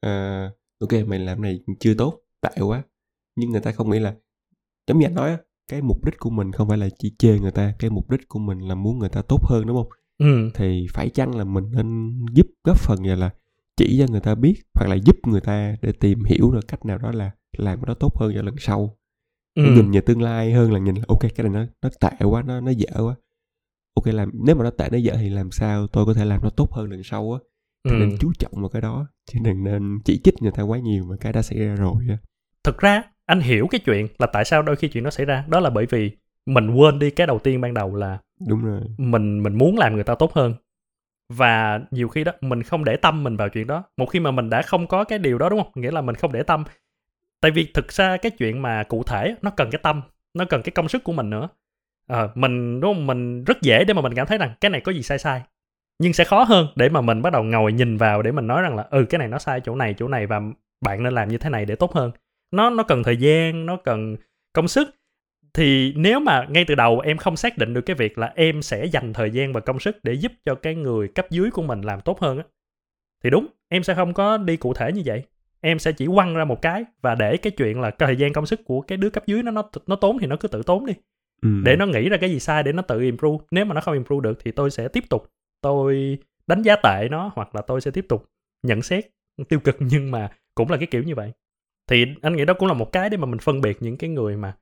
À, 0.02 0.50
ok 0.80 1.08
mày 1.08 1.20
làm 1.20 1.42
này 1.42 1.60
chưa 1.80 1.94
tốt 1.94 2.21
tệ 2.42 2.62
quá. 2.62 2.84
Nhưng 3.36 3.50
người 3.50 3.62
ta 3.62 3.72
không 3.72 3.90
nghĩ 3.90 4.00
là 4.00 4.16
giống 4.88 5.00
như 5.00 5.06
anh 5.06 5.16
nói 5.16 5.30
á 5.30 5.38
cái 5.68 5.82
mục 5.82 6.06
đích 6.06 6.20
của 6.20 6.30
mình 6.30 6.52
không 6.52 6.68
phải 6.68 6.78
là 6.78 6.90
chỉ 7.00 7.16
chê 7.20 7.40
người 7.40 7.52
ta 7.52 7.74
cái 7.80 7.90
mục 7.90 8.10
đích 8.10 8.28
của 8.28 8.40
mình 8.40 8.60
là 8.60 8.76
muốn 8.76 9.00
người 9.00 9.10
ta 9.10 9.22
tốt 9.22 9.42
hơn 9.44 9.68
đúng 9.68 9.78
không? 9.78 9.90
Ừ. 10.18 10.52
Thì 10.54 10.88
phải 10.94 11.10
chăng 11.10 11.36
là 11.36 11.44
mình 11.44 11.72
nên 11.72 12.20
giúp 12.34 12.48
góp 12.64 12.78
phần 12.78 13.06
là 13.06 13.34
chỉ 13.78 14.00
cho 14.00 14.12
người 14.12 14.20
ta 14.20 14.36
biết 14.36 14.54
hoặc 14.74 14.88
là 14.90 14.96
giúp 14.96 15.16
người 15.28 15.42
ta 15.42 15.76
để 15.82 15.92
tìm 15.92 16.24
hiểu 16.24 16.52
được 16.52 16.68
cách 16.68 16.86
nào 16.86 16.98
đó 16.98 17.12
là 17.12 17.32
làm 17.58 17.80
cái 17.80 17.86
đó 17.88 17.94
tốt 17.94 18.18
hơn 18.20 18.32
cho 18.36 18.42
lần 18.42 18.56
sau? 18.60 18.98
Ừ. 19.56 19.64
Nhìn 19.76 19.92
về 19.92 20.02
tương 20.02 20.22
lai 20.22 20.54
hơn 20.54 20.72
là 20.74 20.80
nhìn 20.80 20.96
là 20.96 21.04
ok 21.08 21.20
cái 21.22 21.50
này 21.50 21.50
nó 21.50 21.66
nó 21.82 21.90
tệ 22.10 22.26
quá 22.26 22.42
nó 22.42 22.62
nó 22.62 22.72
dở 22.72 23.04
quá. 23.04 23.16
Ok 23.94 24.08
làm 24.08 24.32
nếu 24.34 24.56
mà 24.56 24.64
nó 24.64 24.70
tệ 24.70 24.90
nó 24.92 24.98
dở 24.98 25.14
thì 25.18 25.30
làm 25.30 25.52
sao 25.52 25.88
tôi 25.88 26.06
có 26.06 26.14
thể 26.14 26.26
làm 26.26 26.42
nó 26.44 26.50
tốt 26.50 26.72
hơn 26.72 26.90
lần 26.90 27.04
sau 27.04 27.34
á? 27.34 27.40
Ừ. 27.84 27.92
nên 28.00 28.18
chú 28.20 28.32
trọng 28.40 28.52
vào 28.56 28.70
cái 28.70 28.82
đó 28.82 29.08
chứ 29.32 29.40
đừng 29.44 29.64
nên 29.64 30.00
chỉ 30.06 30.22
trích 30.24 30.42
người 30.42 30.52
ta 30.52 30.64
quá 30.64 30.80
nhiều 30.80 31.06
mà 31.06 31.16
cái 31.20 31.34
đã 31.34 31.42
xảy 31.42 31.60
ra 31.60 31.76
rồi 31.76 32.04
á 32.10 32.18
thực 32.64 32.78
ra 32.78 33.04
anh 33.26 33.40
hiểu 33.40 33.68
cái 33.68 33.80
chuyện 33.80 34.08
là 34.20 34.28
tại 34.28 34.46
sao 34.46 34.62
đôi 34.62 34.76
khi 34.76 34.88
chuyện 34.88 35.04
nó 35.04 35.10
xảy 35.10 35.26
ra. 35.26 35.44
Đó 35.48 35.60
là 35.60 35.70
bởi 35.70 35.86
vì 35.86 36.12
mình 36.46 36.76
quên 36.76 37.00
đi 37.00 37.12
cái 37.12 37.28
đầu 37.28 37.40
tiên 37.40 37.62
ban 37.62 37.74
đầu 37.74 37.96
là 37.96 38.18
đúng 38.48 38.66
rồi. 38.66 38.82
mình 38.98 39.44
mình 39.44 39.56
muốn 39.56 39.78
làm 39.78 39.96
người 39.96 40.04
ta 40.04 40.16
tốt 40.16 40.34
hơn. 40.34 40.54
Và 41.30 41.82
nhiều 41.92 42.08
khi 42.08 42.24
đó 42.24 42.32
mình 42.42 42.64
không 42.64 42.84
để 42.84 42.96
tâm 42.96 43.24
mình 43.24 43.38
vào 43.38 43.50
chuyện 43.50 43.68
đó. 43.68 43.84
Một 43.98 44.06
khi 44.06 44.20
mà 44.20 44.32
mình 44.32 44.50
đã 44.50 44.62
không 44.62 44.88
có 44.88 45.04
cái 45.04 45.20
điều 45.20 45.38
đó 45.38 45.50
đúng 45.50 45.64
không? 45.64 45.72
Nghĩa 45.76 45.92
là 45.92 46.02
mình 46.02 46.16
không 46.16 46.32
để 46.32 46.44
tâm. 46.44 46.64
Tại 47.42 47.52
vì 47.52 47.72
thực 47.74 47.92
ra 47.92 48.18
cái 48.18 48.32
chuyện 48.32 48.62
mà 48.62 48.84
cụ 48.84 49.04
thể 49.04 49.36
nó 49.42 49.50
cần 49.50 49.70
cái 49.72 49.80
tâm 49.84 50.02
nó 50.34 50.46
cần 50.46 50.62
cái 50.62 50.72
công 50.72 50.90
sức 50.90 51.04
của 51.04 51.14
mình 51.14 51.30
nữa. 51.30 51.50
Ờ, 52.08 52.32
mình 52.36 52.82
đúng 52.82 52.94
không? 52.94 53.08
Mình 53.08 53.44
rất 53.44 53.62
dễ 53.62 53.84
để 53.84 53.94
mà 53.94 54.02
mình 54.02 54.14
cảm 54.16 54.28
thấy 54.28 54.38
rằng 54.38 54.54
cái 54.62 54.72
này 54.72 54.82
có 54.82 54.92
gì 54.92 55.04
sai 55.04 55.20
sai 55.20 55.42
nhưng 56.02 56.14
sẽ 56.14 56.24
khó 56.24 56.44
hơn 56.44 56.68
để 56.76 56.90
mà 56.90 57.02
mình 57.02 57.22
bắt 57.22 57.34
đầu 57.34 57.44
ngồi 57.44 57.74
nhìn 57.74 57.98
vào 57.98 58.22
để 58.22 58.32
mình 58.32 58.48
nói 58.48 58.62
rằng 58.62 58.76
là 58.76 58.88
ừ 58.92 59.06
cái 59.10 59.20
này 59.20 59.28
nó 59.28 59.40
sai 59.40 59.62
chỗ 59.62 59.76
này 59.76 59.96
chỗ 59.98 60.08
này 60.08 60.28
và 60.28 60.42
bạn 60.82 61.04
nên 61.04 61.14
làm 61.14 61.30
như 61.30 61.38
thế 61.38 61.50
này 61.50 61.66
để 61.66 61.76
tốt 61.76 61.94
hơn 61.94 62.12
nó 62.52 62.70
nó 62.70 62.84
cần 62.84 63.04
thời 63.04 63.18
gian 63.18 63.66
nó 63.66 63.78
cần 63.78 64.18
công 64.54 64.68
sức. 64.68 64.90
Thì 65.54 65.94
nếu 65.96 66.20
mà 66.20 66.46
ngay 66.50 66.66
từ 66.66 66.76
đầu 66.76 67.00
em 67.00 67.18
không 67.18 67.36
xác 67.36 67.58
định 67.58 67.74
được 67.74 67.82
cái 67.82 67.96
việc 67.96 68.18
là 68.18 68.34
em 68.36 68.62
sẽ 68.62 68.86
dành 68.86 69.14
thời 69.14 69.32
gian 69.32 69.54
và 69.54 69.60
công 69.60 69.80
sức 69.80 69.98
để 70.04 70.14
giúp 70.14 70.32
cho 70.46 70.56
cái 70.56 70.76
người 70.76 71.08
cấp 71.08 71.28
dưới 71.30 71.52
của 71.52 71.64
mình 71.64 71.82
làm 71.82 72.02
tốt 72.02 72.20
hơn 72.20 72.38
á 72.38 72.44
thì 73.24 73.30
đúng 73.30 73.48
em 73.70 73.84
sẽ 73.84 73.96
không 73.96 74.14
có 74.14 74.38
đi 74.38 74.58
cụ 74.58 74.74
thể 74.74 74.92
như 74.92 75.02
vậy. 75.06 75.24
Em 75.62 75.80
sẽ 75.80 75.92
chỉ 75.92 76.08
quăng 76.16 76.36
ra 76.36 76.46
một 76.46 76.62
cái 76.62 76.86
và 77.02 77.16
để 77.16 77.38
cái 77.38 77.52
chuyện 77.52 77.82
là 77.82 77.92
thời 77.92 78.16
gian 78.16 78.34
công 78.34 78.46
sức 78.46 78.66
của 78.66 78.82
cái 78.82 78.98
đứa 78.98 79.10
cấp 79.10 79.24
dưới 79.28 79.44
nó 79.44 79.52
nó 79.52 79.70
nó 79.88 79.96
tốn 79.96 80.18
thì 80.20 80.28
nó 80.28 80.36
cứ 80.36 80.48
tự 80.48 80.64
tốn 80.64 80.86
đi. 80.86 80.94
Ừ. 81.42 81.50
để 81.64 81.76
nó 81.76 81.86
nghĩ 81.86 82.10
ra 82.10 82.18
cái 82.18 82.30
gì 82.30 82.40
sai 82.40 82.64
để 82.64 82.72
nó 82.72 82.82
tự 82.82 83.02
improve. 83.02 83.46
Nếu 83.52 83.66
mà 83.66 83.76
nó 83.76 83.82
không 83.82 83.94
improve 83.94 84.24
được 84.30 84.40
thì 84.44 84.52
tôi 84.52 84.72
sẽ 84.72 84.88
tiếp 84.88 85.04
tục 85.10 85.32
tôi 85.62 86.18
đánh 86.48 86.62
giá 86.62 86.76
tệ 86.76 87.08
nó 87.12 87.32
hoặc 87.36 87.56
là 87.56 87.62
tôi 87.62 87.82
sẽ 87.82 87.92
tiếp 87.92 88.06
tục 88.10 88.30
nhận 88.64 88.82
xét 88.82 89.06
tiêu 89.50 89.60
cực. 89.60 89.76
Nhưng 89.80 90.12
mà 90.12 90.30
cũng 90.56 90.72
là 90.72 90.78
cái 90.78 90.88
kiểu 90.88 91.04
như 91.04 91.16
vậy 91.16 91.32
thì 91.92 92.06
anh 92.22 92.36
nghĩ 92.36 92.46
đó 92.46 92.54
cũng 92.54 92.68
là 92.68 92.74
một 92.74 92.92
cái 92.92 93.10
để 93.10 93.18
mà 93.18 93.26
mình 93.26 93.40
phân 93.40 93.62
biệt 93.62 93.78
những 93.82 93.98
cái 93.98 94.10
người 94.10 94.38
mà 94.38 94.56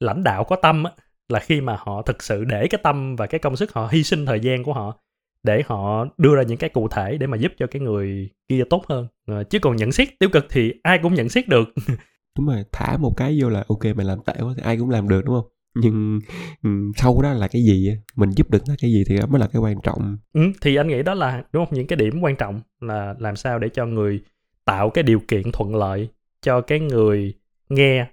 lãnh 0.00 0.24
đạo 0.24 0.44
có 0.44 0.56
tâm 0.56 0.84
á, 0.84 0.92
là 1.28 1.40
khi 1.40 1.60
mà 1.60 1.76
họ 1.78 2.02
thực 2.02 2.22
sự 2.22 2.44
để 2.44 2.66
cái 2.68 2.80
tâm 2.82 3.16
và 3.16 3.26
cái 3.26 3.38
công 3.38 3.56
sức 3.56 3.72
họ 3.72 3.88
hy 3.92 4.02
sinh 4.02 4.26
thời 4.26 4.40
gian 4.40 4.64
của 4.64 4.72
họ 4.72 4.98
để 5.42 5.62
họ 5.66 6.06
đưa 6.18 6.36
ra 6.36 6.42
những 6.42 6.58
cái 6.58 6.70
cụ 6.70 6.88
thể 6.88 7.16
để 7.18 7.26
mà 7.26 7.36
giúp 7.36 7.52
cho 7.58 7.66
cái 7.66 7.82
người 7.82 8.30
kia 8.48 8.62
tốt 8.70 8.84
hơn. 8.88 9.06
À, 9.26 9.42
chứ 9.50 9.58
còn 9.58 9.76
nhận 9.76 9.92
xét 9.92 10.08
tiêu 10.18 10.28
cực 10.32 10.46
thì 10.50 10.72
ai 10.82 10.98
cũng 11.02 11.14
nhận 11.14 11.28
xét 11.28 11.48
được. 11.48 11.68
Đúng 12.38 12.46
rồi 12.46 12.64
thả 12.72 12.96
một 12.96 13.12
cái 13.16 13.38
vô 13.40 13.48
là 13.48 13.64
ok 13.68 13.84
mày 13.96 14.06
làm 14.06 14.18
tệ 14.26 14.34
quá 14.38 14.54
thì 14.56 14.62
ai 14.64 14.76
cũng 14.76 14.90
làm 14.90 15.08
được 15.08 15.24
đúng 15.24 15.34
không? 15.34 15.50
Nhưng 15.74 16.20
um, 16.62 16.92
sau 16.96 17.22
đó 17.22 17.32
là 17.32 17.48
cái 17.48 17.62
gì 17.62 17.90
mình 18.16 18.30
giúp 18.30 18.50
được 18.50 18.62
nó 18.68 18.74
cái 18.82 18.92
gì 18.92 19.04
thì 19.08 19.16
đó 19.16 19.26
mới 19.26 19.40
là 19.40 19.46
cái 19.46 19.62
quan 19.62 19.76
trọng. 19.82 20.16
Ừ, 20.32 20.40
thì 20.60 20.76
anh 20.76 20.88
nghĩ 20.88 21.02
đó 21.02 21.14
là 21.14 21.44
đúng 21.52 21.66
không? 21.66 21.74
Những 21.74 21.86
cái 21.86 21.96
điểm 21.96 22.20
quan 22.20 22.36
trọng 22.36 22.60
là 22.80 23.14
làm 23.18 23.36
sao 23.36 23.58
để 23.58 23.68
cho 23.68 23.86
người 23.86 24.20
tạo 24.64 24.90
cái 24.90 25.04
điều 25.04 25.20
kiện 25.28 25.52
thuận 25.52 25.76
lợi 25.76 26.08
cho 26.44 26.60
cái 26.60 26.80
người 26.80 27.34
nghe 27.68 28.06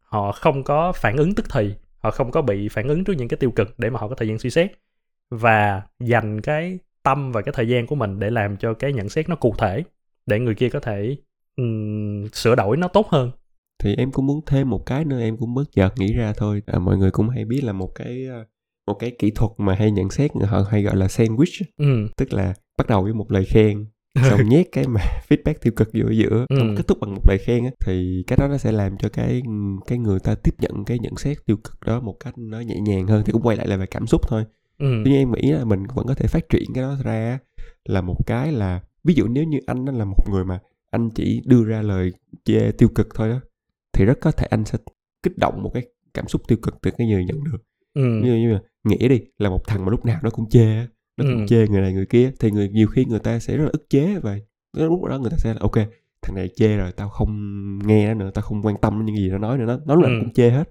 họ 0.00 0.32
không 0.32 0.64
có 0.64 0.92
phản 0.92 1.16
ứng 1.16 1.34
tức 1.34 1.46
thì 1.52 1.74
họ 1.98 2.10
không 2.10 2.30
có 2.30 2.42
bị 2.42 2.68
phản 2.68 2.88
ứng 2.88 3.04
trước 3.04 3.12
những 3.12 3.28
cái 3.28 3.36
tiêu 3.36 3.50
cực 3.50 3.78
để 3.78 3.90
mà 3.90 4.00
họ 4.00 4.08
có 4.08 4.14
thời 4.14 4.28
gian 4.28 4.38
suy 4.38 4.50
xét 4.50 4.72
và 5.30 5.82
dành 6.00 6.40
cái 6.40 6.78
tâm 7.02 7.32
và 7.32 7.42
cái 7.42 7.52
thời 7.56 7.68
gian 7.68 7.86
của 7.86 7.94
mình 7.94 8.18
để 8.18 8.30
làm 8.30 8.56
cho 8.56 8.74
cái 8.74 8.92
nhận 8.92 9.08
xét 9.08 9.28
nó 9.28 9.36
cụ 9.36 9.54
thể 9.58 9.84
để 10.26 10.38
người 10.38 10.54
kia 10.54 10.68
có 10.68 10.80
thể 10.80 11.16
um, 11.56 12.26
sửa 12.32 12.54
đổi 12.54 12.76
nó 12.76 12.88
tốt 12.88 13.08
hơn. 13.08 13.30
Thì 13.82 13.94
em 13.98 14.12
cũng 14.12 14.26
muốn 14.26 14.40
thêm 14.46 14.70
một 14.70 14.86
cái 14.86 15.04
nữa 15.04 15.20
em 15.20 15.36
cũng 15.36 15.54
bất 15.54 15.64
chợt 15.72 15.90
nghĩ 15.96 16.12
ra 16.12 16.32
thôi. 16.36 16.62
À, 16.66 16.78
mọi 16.78 16.96
người 16.96 17.10
cũng 17.10 17.28
hay 17.28 17.44
biết 17.44 17.64
là 17.64 17.72
một 17.72 17.94
cái 17.94 18.26
à, 18.30 18.44
một 18.86 18.94
cái 18.94 19.12
kỹ 19.18 19.30
thuật 19.30 19.50
mà 19.58 19.74
hay 19.74 19.90
nhận 19.90 20.10
xét 20.10 20.30
họ 20.44 20.62
hay 20.70 20.82
gọi 20.82 20.96
là 20.96 21.06
sandwich 21.06 21.64
ừ. 21.76 22.08
tức 22.16 22.32
là 22.32 22.54
bắt 22.78 22.86
đầu 22.86 23.02
với 23.02 23.14
một 23.14 23.32
lời 23.32 23.44
khen 23.44 23.86
xong 24.22 24.40
nhét 24.48 24.68
cái 24.72 24.86
mà 24.88 25.00
feedback 25.28 25.54
tiêu 25.60 25.72
cực 25.76 25.88
vô 25.94 26.04
ở 26.06 26.10
giữa 26.10 26.46
Ừ. 26.48 26.74
kết 26.76 26.86
thúc 26.88 26.98
bằng 27.00 27.14
một 27.14 27.22
lời 27.28 27.38
khen 27.38 27.64
á 27.64 27.70
thì 27.86 28.24
cái 28.26 28.36
đó 28.36 28.48
nó 28.48 28.58
sẽ 28.58 28.72
làm 28.72 28.96
cho 28.98 29.08
cái 29.08 29.42
cái 29.86 29.98
người 29.98 30.20
ta 30.20 30.34
tiếp 30.34 30.54
nhận 30.60 30.84
cái 30.84 30.98
nhận 30.98 31.16
xét 31.16 31.36
tiêu 31.46 31.56
cực 31.56 31.80
đó 31.86 32.00
một 32.00 32.16
cách 32.20 32.34
nó 32.38 32.60
nhẹ 32.60 32.80
nhàng 32.80 33.06
hơn 33.06 33.22
thì 33.26 33.32
cũng 33.32 33.42
quay 33.42 33.56
lại 33.56 33.66
là 33.66 33.76
về 33.76 33.86
cảm 33.86 34.06
xúc 34.06 34.20
thôi 34.28 34.44
ừ. 34.78 35.02
tuy 35.04 35.10
nhiên 35.10 35.20
em 35.20 35.32
nghĩ 35.32 35.52
là 35.52 35.64
mình 35.64 35.82
vẫn 35.94 36.06
có 36.06 36.14
thể 36.14 36.26
phát 36.26 36.48
triển 36.48 36.64
cái 36.74 36.82
đó 36.82 36.96
ra 37.04 37.38
là 37.84 38.00
một 38.00 38.26
cái 38.26 38.52
là 38.52 38.80
ví 39.04 39.14
dụ 39.14 39.26
nếu 39.28 39.44
như 39.44 39.58
anh 39.66 39.84
là 39.84 40.04
một 40.04 40.30
người 40.32 40.44
mà 40.44 40.58
anh 40.90 41.10
chỉ 41.10 41.42
đưa 41.46 41.64
ra 41.64 41.82
lời 41.82 42.12
chê 42.44 42.72
tiêu 42.72 42.88
cực 42.94 43.08
thôi 43.14 43.28
đó 43.28 43.40
thì 43.92 44.04
rất 44.04 44.18
có 44.20 44.30
thể 44.30 44.46
anh 44.50 44.64
sẽ 44.64 44.78
kích 45.22 45.38
động 45.38 45.62
một 45.62 45.70
cái 45.74 45.82
cảm 46.14 46.28
xúc 46.28 46.42
tiêu 46.48 46.58
cực 46.62 46.74
từ 46.82 46.90
cái 46.98 47.06
người 47.06 47.24
nhận 47.24 47.44
được 47.44 47.58
Ừ. 47.94 48.02
như, 48.22 48.34
như 48.34 48.52
là 48.52 48.60
nghĩa 48.84 49.08
đi 49.08 49.20
là 49.38 49.50
một 49.50 49.66
thằng 49.66 49.84
mà 49.84 49.90
lúc 49.90 50.04
nào 50.04 50.20
nó 50.22 50.30
cũng 50.30 50.48
chê 50.50 50.64
á, 50.76 50.86
nó 51.16 51.24
cũng 51.24 51.40
Ừ. 51.40 51.46
chê 51.48 51.68
người 51.68 51.80
này 51.80 51.92
người 51.92 52.06
kia 52.06 52.32
thì 52.40 52.50
người 52.50 52.68
nhiều 52.68 52.88
khi 52.88 53.04
người 53.04 53.18
ta 53.18 53.38
sẽ 53.38 53.56
rất 53.56 53.64
là 53.64 53.70
ức 53.72 53.90
chế 53.90 54.18
và 54.22 54.38
lúc 54.72 55.04
đó 55.04 55.18
người 55.18 55.30
ta 55.30 55.36
sẽ 55.36 55.54
là 55.54 55.58
ok 55.60 55.74
thằng 56.22 56.34
này 56.36 56.48
chê 56.56 56.76
rồi 56.76 56.92
tao 56.92 57.08
không 57.08 57.32
nghe 57.86 58.14
nữa 58.14 58.30
tao 58.34 58.42
không 58.42 58.62
quan 58.62 58.76
tâm 58.82 59.04
những 59.04 59.16
gì 59.16 59.28
nó 59.30 59.38
nói 59.38 59.58
nữa 59.58 59.64
nó 59.66 59.78
nó 59.86 59.96
nào 60.02 60.10
Ừ. 60.10 60.16
cũng 60.20 60.32
chê 60.32 60.50
hết 60.50 60.68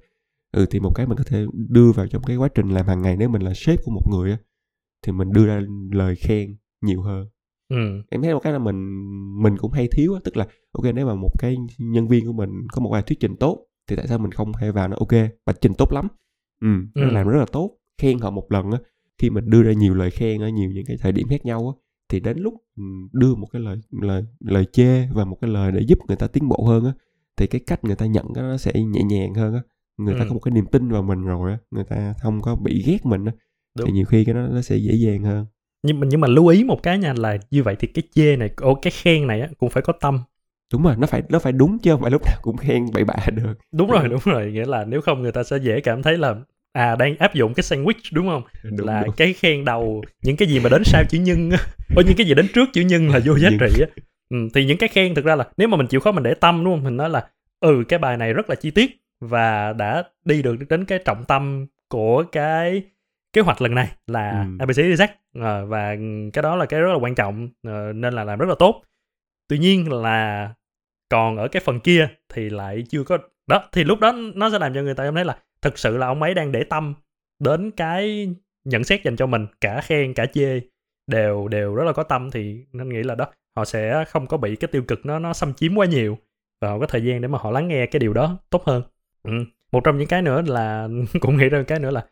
ừ 0.51 0.65
thì 0.69 0.79
một 0.79 0.91
cái 0.95 1.07
mình 1.07 1.17
có 1.17 1.23
thể 1.27 1.45
đưa 1.69 1.91
vào 1.91 2.07
trong 2.07 2.23
cái 2.23 2.37
quá 2.37 2.47
trình 2.55 2.69
làm 2.69 2.87
hàng 2.87 3.01
ngày 3.01 3.17
nếu 3.17 3.29
mình 3.29 3.41
là 3.41 3.51
sếp 3.55 3.79
của 3.83 3.91
một 3.91 4.01
người 4.11 4.31
á 4.31 4.37
thì 5.01 5.11
mình 5.11 5.31
đưa 5.33 5.45
ra 5.45 5.61
lời 5.91 6.15
khen 6.15 6.55
nhiều 6.81 7.01
hơn 7.01 7.27
Ừ. 7.69 8.01
em 8.09 8.21
thấy 8.21 8.33
một 8.33 8.39
cái 8.39 8.53
là 8.53 8.59
mình 8.59 8.75
mình 9.43 9.57
cũng 9.57 9.71
hay 9.71 9.87
thiếu 9.91 10.13
á 10.13 10.19
tức 10.23 10.37
là 10.37 10.47
ok 10.71 10.85
nếu 10.95 11.05
mà 11.07 11.15
một 11.15 11.29
cái 11.39 11.55
nhân 11.79 12.07
viên 12.07 12.25
của 12.25 12.33
mình 12.33 12.49
có 12.71 12.81
một 12.81 12.89
bài 12.89 13.01
thuyết 13.07 13.19
trình 13.19 13.35
tốt 13.39 13.65
thì 13.87 13.95
tại 13.95 14.07
sao 14.07 14.17
mình 14.17 14.31
không 14.31 14.51
hay 14.53 14.71
vào 14.71 14.87
nó 14.87 14.95
ok 14.99 15.11
bài 15.45 15.55
trình 15.61 15.73
tốt 15.77 15.91
lắm 15.93 16.07
ừ, 16.61 16.67
Ừ. 16.95 17.01
làm 17.11 17.27
rất 17.27 17.39
là 17.39 17.45
tốt 17.51 17.77
khen 18.01 18.19
họ 18.19 18.29
một 18.29 18.51
lần 18.51 18.71
á 18.71 18.77
khi 19.17 19.29
mình 19.29 19.49
đưa 19.49 19.63
ra 19.63 19.73
nhiều 19.73 19.93
lời 19.93 20.11
khen 20.11 20.41
ở 20.41 20.47
nhiều 20.47 20.71
những 20.71 20.85
cái 20.85 20.97
thời 21.01 21.11
điểm 21.11 21.27
khác 21.29 21.45
nhau 21.45 21.75
á 21.75 21.81
thì 22.09 22.19
đến 22.19 22.37
lúc 22.39 22.53
đưa 23.13 23.35
một 23.35 23.47
cái 23.53 23.61
lời 23.61 23.77
lời 24.01 24.23
lời 24.39 24.65
chê 24.71 25.07
và 25.07 25.25
một 25.25 25.37
cái 25.41 25.51
lời 25.51 25.71
để 25.71 25.81
giúp 25.87 25.99
người 26.07 26.17
ta 26.17 26.27
tiến 26.27 26.47
bộ 26.49 26.65
hơn 26.67 26.85
á 26.85 26.91
thì 27.37 27.47
cái 27.47 27.61
cách 27.67 27.83
người 27.83 27.95
ta 27.95 28.05
nhận 28.05 28.33
đó 28.33 28.41
nó 28.41 28.57
sẽ 28.57 28.71
nhẹ 28.73 29.03
nhàng 29.03 29.33
hơn 29.33 29.53
á. 29.53 29.61
Người 29.97 30.13
ta 30.13 30.19
Ừ. 30.19 30.25
có 30.29 30.33
một 30.33 30.39
cái 30.39 30.51
niềm 30.51 30.65
tin 30.71 30.89
vào 30.89 31.03
mình 31.03 31.21
rồi 31.21 31.51
á 31.51 31.57
người 31.71 31.83
ta 31.83 32.13
không 32.21 32.41
có 32.41 32.55
bị 32.55 32.83
ghét 32.87 33.05
mình 33.05 33.25
á 33.25 33.31
thì 33.85 33.91
nhiều 33.91 34.05
khi 34.05 34.25
cái 34.25 34.35
đó 34.35 34.47
nó 34.51 34.61
sẽ 34.61 34.77
dễ 34.77 34.93
dàng 34.93 35.23
hơn. 35.23 35.45
Nhưng 35.83 35.99
mà 35.99 36.07
nhưng 36.09 36.21
mà 36.21 36.27
lưu 36.27 36.47
ý 36.47 36.63
một 36.63 36.83
cái 36.83 36.97
nha 36.97 37.13
là 37.17 37.37
như 37.51 37.63
vậy 37.63 37.75
thì 37.79 37.87
cái 37.87 38.03
chê 38.15 38.35
này 38.35 38.49
ô 38.57 38.75
cái 38.75 38.91
khen 38.91 39.27
này 39.27 39.41
á, 39.41 39.47
cũng 39.57 39.69
phải 39.69 39.83
có 39.83 39.93
tâm. 40.01 40.19
Đúng 40.73 40.83
rồi 40.83 40.95
nó 40.97 41.07
phải 41.07 41.23
nó 41.29 41.39
phải 41.39 41.51
đúng 41.53 41.79
chứ 41.79 41.91
không 41.91 42.01
phải 42.01 42.11
lúc 42.11 42.21
nào 42.25 42.37
cũng 42.41 42.57
khen 42.57 42.85
bậy 42.93 43.03
bạ 43.03 43.15
được. 43.35 43.53
Đúng 43.71 43.91
rồi 43.91 44.09
đúng 44.09 44.19
rồi 44.25 44.51
nghĩa 44.51 44.65
là 44.65 44.85
nếu 44.85 45.01
không 45.01 45.21
người 45.21 45.31
ta 45.31 45.43
sẽ 45.43 45.57
dễ 45.57 45.79
cảm 45.81 46.03
thấy 46.03 46.17
là 46.17 46.35
à 46.75 46.95
đang 46.95 47.15
áp 47.17 47.33
dụng 47.33 47.53
cái 47.53 47.63
sandwich 47.63 47.93
đúng 48.13 48.27
không? 48.27 48.43
Đúng, 48.63 48.87
là 48.87 49.01
đúng. 49.05 49.15
cái 49.17 49.33
khen 49.33 49.65
đầu 49.65 50.03
những 50.23 50.35
cái 50.37 50.47
gì 50.47 50.59
mà 50.59 50.69
đến 50.69 50.83
sau 50.85 51.03
chữ 51.09 51.19
nhân 51.19 51.49
Ôi 51.95 52.03
những 52.07 52.15
cái 52.17 52.27
gì 52.27 52.33
đến 52.33 52.47
trước 52.53 52.69
chữ 52.73 52.81
nhân 52.81 53.09
là 53.09 53.19
vô 53.25 53.37
giá 53.37 53.49
Nhưng- 53.51 53.59
trị 53.59 53.81
á. 53.81 53.87
Ừ, 54.29 54.37
thì 54.53 54.65
những 54.65 54.77
cái 54.77 54.89
khen 54.89 55.15
thực 55.15 55.25
ra 55.25 55.35
là 55.35 55.47
nếu 55.57 55.67
mà 55.67 55.77
mình 55.77 55.87
chịu 55.87 55.99
khó 55.99 56.11
mình 56.11 56.23
để 56.23 56.33
tâm 56.33 56.63
đúng 56.63 56.73
không? 56.73 56.83
Mình 56.83 56.97
nói 56.97 57.09
là 57.09 57.27
ừ 57.59 57.83
cái 57.87 57.99
bài 57.99 58.17
này 58.17 58.33
rất 58.33 58.49
là 58.49 58.55
chi 58.55 58.71
tiết 58.71 58.91
và 59.21 59.73
đã 59.73 60.03
đi 60.25 60.41
được 60.41 60.55
đến 60.69 60.85
cái 60.85 60.99
trọng 61.05 61.23
tâm 61.25 61.65
của 61.89 62.23
cái 62.31 62.81
kế 63.33 63.41
hoạch 63.41 63.61
lần 63.61 63.75
này 63.75 63.87
là 64.07 64.45
Ừ. 64.59 64.65
ABCDZ 64.65 65.07
Ờ, 65.39 65.65
và 65.65 65.95
cái 66.33 66.41
đó 66.41 66.55
là 66.55 66.65
cái 66.65 66.79
rất 66.79 66.91
là 66.91 66.97
quan 67.01 67.15
trọng 67.15 67.49
ờ, 67.67 67.93
nên 67.95 68.13
là 68.13 68.23
làm 68.23 68.39
rất 68.39 68.49
là 68.49 68.55
tốt. 68.59 68.81
Tuy 69.49 69.57
nhiên 69.57 69.91
là 69.91 70.49
còn 71.09 71.37
ở 71.37 71.47
cái 71.47 71.61
phần 71.65 71.79
kia 71.79 72.07
thì 72.33 72.49
lại 72.49 72.83
chưa 72.89 73.03
có 73.03 73.17
đó 73.47 73.63
thì 73.71 73.83
lúc 73.83 73.99
đó 73.99 74.11
nó 74.35 74.49
sẽ 74.49 74.59
làm 74.59 74.73
cho 74.73 74.81
người 74.81 74.93
ta 74.93 75.03
cảm 75.03 75.15
thấy 75.15 75.25
là 75.25 75.37
thực 75.65 75.79
sự 75.79 75.97
là 75.97 76.07
ông 76.07 76.21
ấy 76.23 76.33
đang 76.33 76.51
để 76.51 76.63
tâm 76.63 76.93
đến 77.39 77.71
cái 77.71 78.29
nhận 78.65 78.83
xét 78.83 79.03
dành 79.03 79.15
cho 79.15 79.25
mình 79.25 79.47
cả 79.61 79.81
khen 79.81 80.13
cả 80.13 80.25
chê 80.25 80.59
đều 81.07 81.47
đều 81.47 81.75
rất 81.75 81.83
là 81.83 81.93
có 81.93 82.03
tâm 82.03 82.31
thì 82.31 82.65
nên 82.73 82.89
nghĩ 82.89 83.03
là 83.03 83.15
đó 83.15 83.27
họ 83.55 83.65
sẽ 83.65 84.05
không 84.07 84.27
có 84.27 84.37
bị 84.37 84.55
cái 84.55 84.67
tiêu 84.71 84.83
cực 84.87 85.05
nó 85.05 85.19
nó 85.19 85.33
xâm 85.33 85.53
chiếm 85.53 85.75
quá 85.75 85.85
nhiều 85.85 86.17
và 86.61 86.69
họ 86.69 86.79
có 86.79 86.85
thời 86.85 87.03
gian 87.03 87.21
để 87.21 87.27
mà 87.27 87.37
họ 87.41 87.51
lắng 87.51 87.67
nghe 87.67 87.85
cái 87.85 87.99
điều 87.99 88.13
đó 88.13 88.37
tốt 88.49 88.63
hơn 88.65 88.83
ừ. 89.23 89.31
một 89.71 89.83
trong 89.83 89.97
những 89.97 90.07
cái 90.07 90.21
nữa 90.21 90.41
là 90.41 90.87
cũng 91.21 91.37
nghĩ 91.37 91.49
ra 91.49 91.63
cái 91.67 91.79
nữa 91.79 91.91
là 91.91 92.05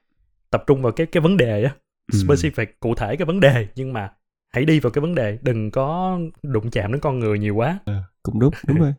tập 0.50 0.64
trung 0.68 0.82
vào 0.82 0.92
cái 0.92 1.08
cái 1.08 1.22
vấn 1.22 1.38
đề 1.38 1.64
á 1.64 1.76
Ừ. 2.14 2.18
specific 2.20 2.66
cụ 2.80 2.96
thể 2.96 3.16
cái 3.16 3.26
vấn 3.26 3.40
đề 3.40 3.68
nhưng 3.76 3.94
mà 3.94 4.14
hãy 4.54 4.66
đi 4.66 4.80
vào 4.80 4.92
cái 4.92 5.02
vấn 5.02 5.16
đề 5.16 5.38
đừng 5.42 5.72
có 5.72 6.20
đụng 6.44 6.72
chạm 6.72 6.92
đến 6.92 7.02
con 7.02 7.20
người 7.20 7.40
nhiều 7.40 7.56
quá 7.56 7.80
Ờ, 7.86 8.04
cũng 8.24 8.40
đúng 8.40 8.54
đúng 8.68 8.80
rồi 8.80 8.94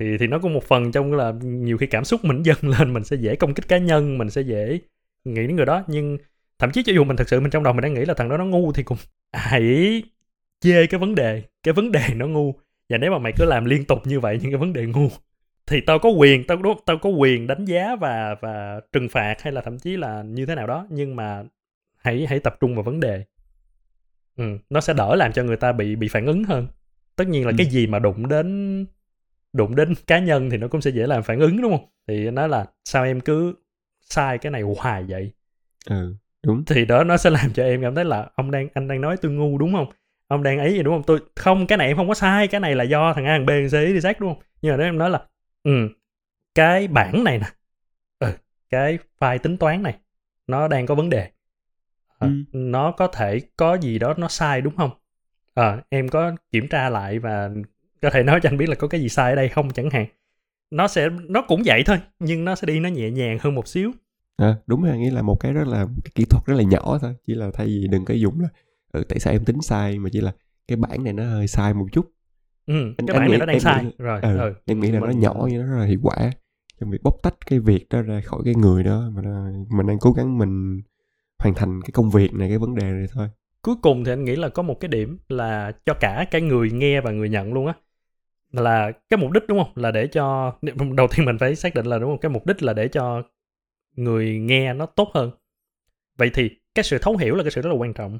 thì 0.00 0.18
thì 0.18 0.26
nó 0.26 0.38
có 0.38 0.48
một 0.48 0.64
phần 0.64 0.92
trong 0.92 1.12
là 1.14 1.32
nhiều 1.42 1.78
khi 1.78 1.86
cảm 1.86 2.04
xúc 2.04 2.24
mình 2.24 2.42
dâng 2.46 2.58
lên 2.62 2.92
mình 2.94 3.04
sẽ 3.04 3.16
dễ 3.16 3.36
công 3.36 3.54
kích 3.54 3.68
cá 3.68 3.78
nhân 3.78 4.18
mình 4.18 4.30
sẽ 4.30 4.40
dễ 4.42 4.80
nghĩ 5.24 5.46
đến 5.46 5.56
người 5.56 5.66
đó. 5.66 5.84
Nhưng 5.88 6.18
thậm 6.58 6.70
chí 6.72 6.82
cho 6.82 6.92
dù 6.92 7.04
mình 7.04 7.16
thật 7.16 7.28
sự 7.28 7.40
mình 7.40 7.50
trong 7.50 7.62
đầu 7.62 7.72
mình 7.72 7.82
đang 7.82 7.94
nghĩ 7.94 8.04
là 8.04 8.14
thằng 8.14 8.28
đó 8.28 8.36
nó 8.36 8.44
ngu 8.44 8.72
thì 8.72 8.82
cũng 8.82 8.98
hãy 9.32 10.02
chê 10.60 10.86
cái 10.86 11.00
vấn 11.00 11.14
đề 11.14 11.42
cái 11.62 11.74
vấn 11.74 11.92
đề 11.92 12.02
nó 12.16 12.26
ngu. 12.28 12.54
Và 12.88 12.98
nếu 12.98 13.12
mà 13.12 13.18
mày 13.18 13.32
cứ 13.36 13.44
làm 13.44 13.64
liên 13.64 13.84
tục 13.84 13.98
như 14.06 14.20
vậy 14.20 14.38
những 14.42 14.50
cái 14.50 14.58
vấn 14.58 14.72
đề 14.72 14.86
ngu 14.86 15.08
thì 15.66 15.80
tao 15.86 15.98
có 15.98 16.08
quyền 16.08 16.46
tao 16.46 16.56
đúng 16.56 16.78
tao 16.86 16.98
có 16.98 17.10
quyền 17.10 17.46
đánh 17.46 17.64
giá 17.64 17.96
và 17.96 18.36
và 18.40 18.80
trừng 18.92 19.08
phạt 19.08 19.42
hay 19.42 19.52
là 19.52 19.60
thậm 19.60 19.78
chí 19.78 19.96
là 19.96 20.22
như 20.22 20.46
thế 20.46 20.54
nào 20.54 20.66
đó. 20.66 20.86
Nhưng 20.90 21.16
mà 21.16 21.44
hãy 21.96 22.26
hãy 22.26 22.40
tập 22.40 22.56
trung 22.60 22.74
vào 22.74 22.82
vấn 22.82 23.00
đề. 23.00 23.24
Ừ, 24.36 24.44
nó 24.70 24.80
sẽ 24.80 24.92
đỡ 24.94 25.16
làm 25.16 25.32
cho 25.32 25.44
người 25.44 25.56
ta 25.56 25.72
bị 25.72 25.96
bị 25.96 26.08
phản 26.08 26.26
ứng 26.26 26.44
hơn. 26.44 26.66
Tất 27.16 27.28
nhiên 27.28 27.44
là 27.46 27.50
Ừ. 27.50 27.54
cái 27.58 27.66
gì 27.66 27.86
mà 27.86 27.98
đụng 27.98 28.28
đến 28.28 28.86
đụng 29.52 29.76
đến 29.76 29.94
cá 30.06 30.18
nhân 30.18 30.50
thì 30.50 30.56
nó 30.56 30.68
cũng 30.68 30.80
sẽ 30.80 30.90
dễ 30.90 31.06
làm 31.06 31.22
phản 31.22 31.40
ứng 31.40 31.62
đúng 31.62 31.70
không? 31.72 31.86
Thì 32.08 32.30
nói 32.30 32.48
là 32.48 32.66
sao 32.84 33.04
em 33.04 33.20
cứ 33.20 33.54
sai 34.00 34.38
cái 34.38 34.52
này 34.52 34.62
hoài 34.62 35.04
vậy? 35.08 35.32
Ừ 35.86 36.14
đúng. 36.46 36.64
Thì 36.66 36.84
đó 36.84 37.04
nó 37.04 37.16
sẽ 37.16 37.30
làm 37.30 37.52
cho 37.52 37.62
em 37.62 37.82
cảm 37.82 37.94
thấy 37.94 38.04
là 38.04 38.30
ông 38.34 38.50
đang 38.50 38.68
anh 38.74 38.88
đang 38.88 39.00
nói 39.00 39.16
tôi 39.22 39.32
ngu 39.32 39.58
đúng 39.58 39.72
không? 39.72 39.86
Ông 40.28 40.42
đang 40.42 40.58
ấy 40.58 40.72
gì 40.72 40.82
đúng 40.82 40.94
không? 40.94 41.02
Tôi 41.06 41.20
không 41.36 41.66
cái 41.66 41.78
này 41.78 41.86
em 41.86 41.96
không 41.96 42.08
có 42.08 42.14
sai 42.14 42.48
cái 42.48 42.60
này 42.60 42.74
là 42.74 42.84
do 42.84 43.12
thằng 43.12 43.24
A 43.26 43.36
thằng 43.38 43.46
B 43.46 43.48
thằng 43.50 43.68
C 43.68 43.72
đi 43.72 43.98
Z 44.00 44.14
đúng 44.18 44.34
không? 44.34 44.42
Nhưng 44.62 44.72
mà 44.72 44.76
nếu 44.76 44.86
em 44.86 44.98
nói 44.98 45.10
là 45.10 45.20
ừ 45.62 45.88
cái 46.54 46.88
bảng 46.88 47.24
này 47.24 47.38
nè 47.38 47.46
ừ, 48.18 48.32
cái 48.70 48.98
file 49.20 49.38
tính 49.38 49.56
toán 49.56 49.82
này 49.82 49.94
nó 50.46 50.68
đang 50.68 50.86
có 50.86 50.94
vấn 50.94 51.10
đề. 51.10 51.30
Ờ, 52.18 52.28
Ừ. 52.28 52.34
nó 52.52 52.92
có 52.92 53.06
thể 53.06 53.40
có 53.56 53.74
gì 53.78 53.98
đó 53.98 54.14
nó 54.18 54.28
sai 54.28 54.60
đúng 54.60 54.76
không? 54.76 54.90
Ờ 55.54 55.80
em 55.88 56.08
có 56.08 56.32
kiểm 56.52 56.68
tra 56.68 56.88
lại 56.90 57.18
và 57.18 57.50
có 58.02 58.10
thể 58.10 58.22
nói 58.22 58.40
cho 58.42 58.48
anh 58.48 58.56
biết 58.58 58.68
là 58.68 58.74
có 58.74 58.88
cái 58.88 59.00
gì 59.00 59.08
sai 59.08 59.30
ở 59.32 59.36
đây 59.36 59.48
không? 59.48 59.70
Chẳng 59.70 59.90
hạn 59.90 60.06
nó 60.70 60.88
sẽ 60.88 61.08
nó 61.28 61.42
cũng 61.48 61.62
vậy 61.66 61.82
thôi 61.86 61.98
nhưng 62.18 62.44
nó 62.44 62.54
sẽ 62.54 62.66
đi 62.66 62.80
nó 62.80 62.88
nhẹ 62.88 63.10
nhàng 63.10 63.38
hơn 63.40 63.54
một 63.54 63.68
xíu. 63.68 63.92
À, 64.36 64.56
đúng 64.66 64.82
rồi 64.82 64.98
nghĩa 64.98 65.10
là 65.10 65.22
một 65.22 65.34
cái 65.40 65.52
rất 65.52 65.68
là 65.68 65.86
cái 66.04 66.12
kỹ 66.14 66.24
thuật 66.30 66.46
rất 66.46 66.54
là 66.54 66.62
nhỏ 66.62 66.98
thôi 67.02 67.14
chỉ 67.26 67.34
là 67.34 67.50
thay 67.54 67.66
vì 67.66 67.86
đừng 67.90 68.04
có 68.04 68.14
dùng 68.14 68.40
là 68.40 68.48
ừ, 68.92 69.04
tại 69.08 69.18
sao 69.18 69.32
em 69.34 69.44
tính 69.44 69.62
sai 69.62 69.98
mà 69.98 70.08
chỉ 70.12 70.20
là 70.20 70.32
cái 70.68 70.76
bảng 70.76 71.04
này 71.04 71.12
nó 71.12 71.24
hơi 71.24 71.48
sai 71.48 71.74
một 71.74 71.86
chút. 71.92 72.06
Ừ, 72.66 72.74
Anh- 72.98 73.06
cái 73.06 73.16
anh 73.16 73.18
bảng 73.18 73.26
nghĩ- 73.26 73.30
này 73.30 73.38
nó 73.38 73.46
đang 73.46 73.60
sai. 73.60 73.84
nghĩ- 73.84 73.90
rồi 73.98 74.20
ừ, 74.22 74.38
ừ. 74.38 74.54
em 74.66 74.80
nghĩ 74.80 74.90
là 74.90 75.00
nó 75.00 75.10
nhỏ 75.10 75.46
nhưng 75.50 75.60
nó 75.62 75.66
rất 75.74 75.80
là 75.80 75.86
hiệu 75.86 75.98
quả 76.02 76.16
trong 76.80 76.90
việc 76.90 77.02
bóc 77.02 77.14
tách 77.22 77.34
cái 77.46 77.58
việc 77.58 77.86
đó 77.90 78.02
ra 78.02 78.20
khỏi 78.24 78.40
cái 78.44 78.54
người 78.54 78.82
đó 78.84 79.10
mà 79.14 79.22
mình 79.70 79.86
đang 79.86 79.98
cố 79.98 80.12
gắng 80.12 80.38
mình 80.38 80.80
hoàn 81.38 81.54
thành 81.54 81.80
cái 81.82 81.90
công 81.92 82.10
việc 82.10 82.34
này 82.34 82.48
cái 82.48 82.58
vấn 82.58 82.74
đề 82.74 82.82
này 82.90 83.06
thôi. 83.12 83.28
Cuối 83.62 83.74
cùng 83.82 84.04
thì 84.04 84.12
anh 84.12 84.24
nghĩ 84.24 84.36
là 84.36 84.48
có 84.48 84.62
một 84.62 84.80
cái 84.80 84.88
điểm 84.88 85.18
là 85.28 85.72
cho 85.86 85.94
cả 86.00 86.26
cái 86.30 86.40
người 86.40 86.70
nghe 86.70 87.00
và 87.00 87.10
người 87.10 87.28
nhận 87.28 87.52
luôn 87.54 87.66
á 87.66 87.72
là 88.52 88.92
cái 89.10 89.18
mục 89.18 89.30
đích 89.30 89.42
đúng 89.48 89.58
không? 89.58 89.72
Là 89.74 89.90
để 89.90 90.06
cho 90.06 90.54
đầu 90.96 91.08
tiên 91.16 91.26
mình 91.26 91.38
phải 91.38 91.54
xác 91.54 91.74
định 91.74 91.86
là 91.86 91.98
đúng 91.98 92.10
không? 92.10 92.20
Cái 92.20 92.30
mục 92.30 92.46
đích 92.46 92.62
là 92.62 92.72
để 92.72 92.88
cho 92.88 93.22
người 93.96 94.38
nghe 94.38 94.74
nó 94.74 94.86
tốt 94.86 95.10
hơn. 95.14 95.30
Vậy 96.18 96.30
thì 96.34 96.50
cái 96.74 96.82
sự 96.82 96.98
thấu 96.98 97.16
hiểu 97.16 97.34
là 97.34 97.42
cái 97.42 97.50
sự 97.50 97.62
rất 97.62 97.70
là 97.70 97.76
quan 97.76 97.94
trọng. 97.94 98.18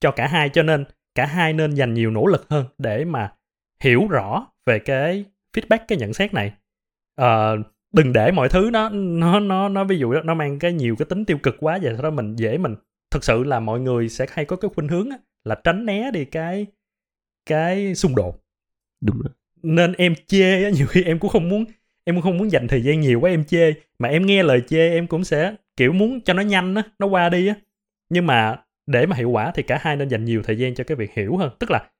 Cho 0.00 0.10
cả 0.10 0.26
hai 0.26 0.48
cho 0.48 0.62
nên 0.62 0.84
cả 1.14 1.26
hai 1.26 1.52
nên 1.52 1.74
dành 1.74 1.94
nhiều 1.94 2.10
nỗ 2.10 2.26
lực 2.26 2.48
hơn 2.48 2.66
để 2.78 3.04
mà 3.04 3.32
hiểu 3.80 4.08
rõ 4.10 4.46
về 4.66 4.78
cái 4.78 5.24
feedback 5.56 5.78
cái 5.88 5.98
nhận 5.98 6.12
xét 6.12 6.34
này. 6.34 6.52
À, 7.16 7.52
đừng 7.92 8.12
để 8.12 8.32
mọi 8.32 8.48
thứ 8.48 8.70
nó 8.72 8.88
nó 8.88 9.40
nó 9.40 9.68
nó 9.68 9.84
ví 9.84 9.98
dụ 9.98 10.12
nó 10.12 10.34
mang 10.34 10.58
cái 10.58 10.72
nhiều 10.72 10.96
cái 10.96 11.06
tính 11.06 11.24
tiêu 11.24 11.38
cực 11.42 11.56
quá 11.60 11.78
vậy 11.82 11.92
sau 11.94 12.02
đó 12.02 12.10
mình 12.10 12.36
dễ 12.36 12.58
mình 12.58 12.74
thực 13.10 13.24
sự 13.24 13.44
là 13.44 13.60
mọi 13.60 13.80
người 13.80 14.08
sẽ 14.08 14.26
hay 14.30 14.44
có 14.44 14.56
cái 14.56 14.70
khuynh 14.74 14.88
hướng 14.88 15.08
là 15.44 15.54
tránh 15.64 15.86
né 15.86 16.10
đi 16.10 16.24
cái 16.24 16.66
cái 17.46 17.94
xung 17.94 18.14
đột 18.16 18.41
đúng 19.06 19.16
rồi. 19.20 19.32
Nên 19.62 19.92
em 19.92 20.14
chê 20.26 20.64
á, 20.64 20.70
nhiều 20.70 20.86
khi 20.86 21.02
em 21.02 21.18
cũng 21.18 21.30
không 21.30 21.48
muốn 21.48 21.64
em 22.04 22.16
cũng 22.16 22.22
không 22.22 22.38
muốn 22.38 22.50
dành 22.52 22.68
thời 22.68 22.82
gian 22.82 23.00
nhiều 23.00 23.20
quá 23.20 23.30
em 23.30 23.44
chê 23.44 23.74
mà 23.98 24.08
em 24.08 24.26
nghe 24.26 24.42
lời 24.42 24.62
chê 24.68 24.90
em 24.90 25.06
cũng 25.06 25.24
sẽ 25.24 25.54
kiểu 25.76 25.92
muốn 25.92 26.20
cho 26.20 26.32
nó 26.34 26.42
nhanh 26.42 26.74
á 26.74 26.82
nó 26.98 27.06
qua 27.06 27.28
đi 27.28 27.46
á. 27.48 27.54
Nhưng 28.08 28.26
mà 28.26 28.56
để 28.86 29.06
mà 29.06 29.16
hiệu 29.16 29.30
quả 29.30 29.52
thì 29.54 29.62
cả 29.62 29.78
hai 29.80 29.96
nên 29.96 30.08
dành 30.08 30.24
nhiều 30.24 30.42
thời 30.44 30.58
gian 30.58 30.74
cho 30.74 30.84
cái 30.84 30.96
việc 30.96 31.14
hiểu 31.14 31.36
hơn. 31.36 31.50
Tức 31.58 31.70
là 31.70 31.90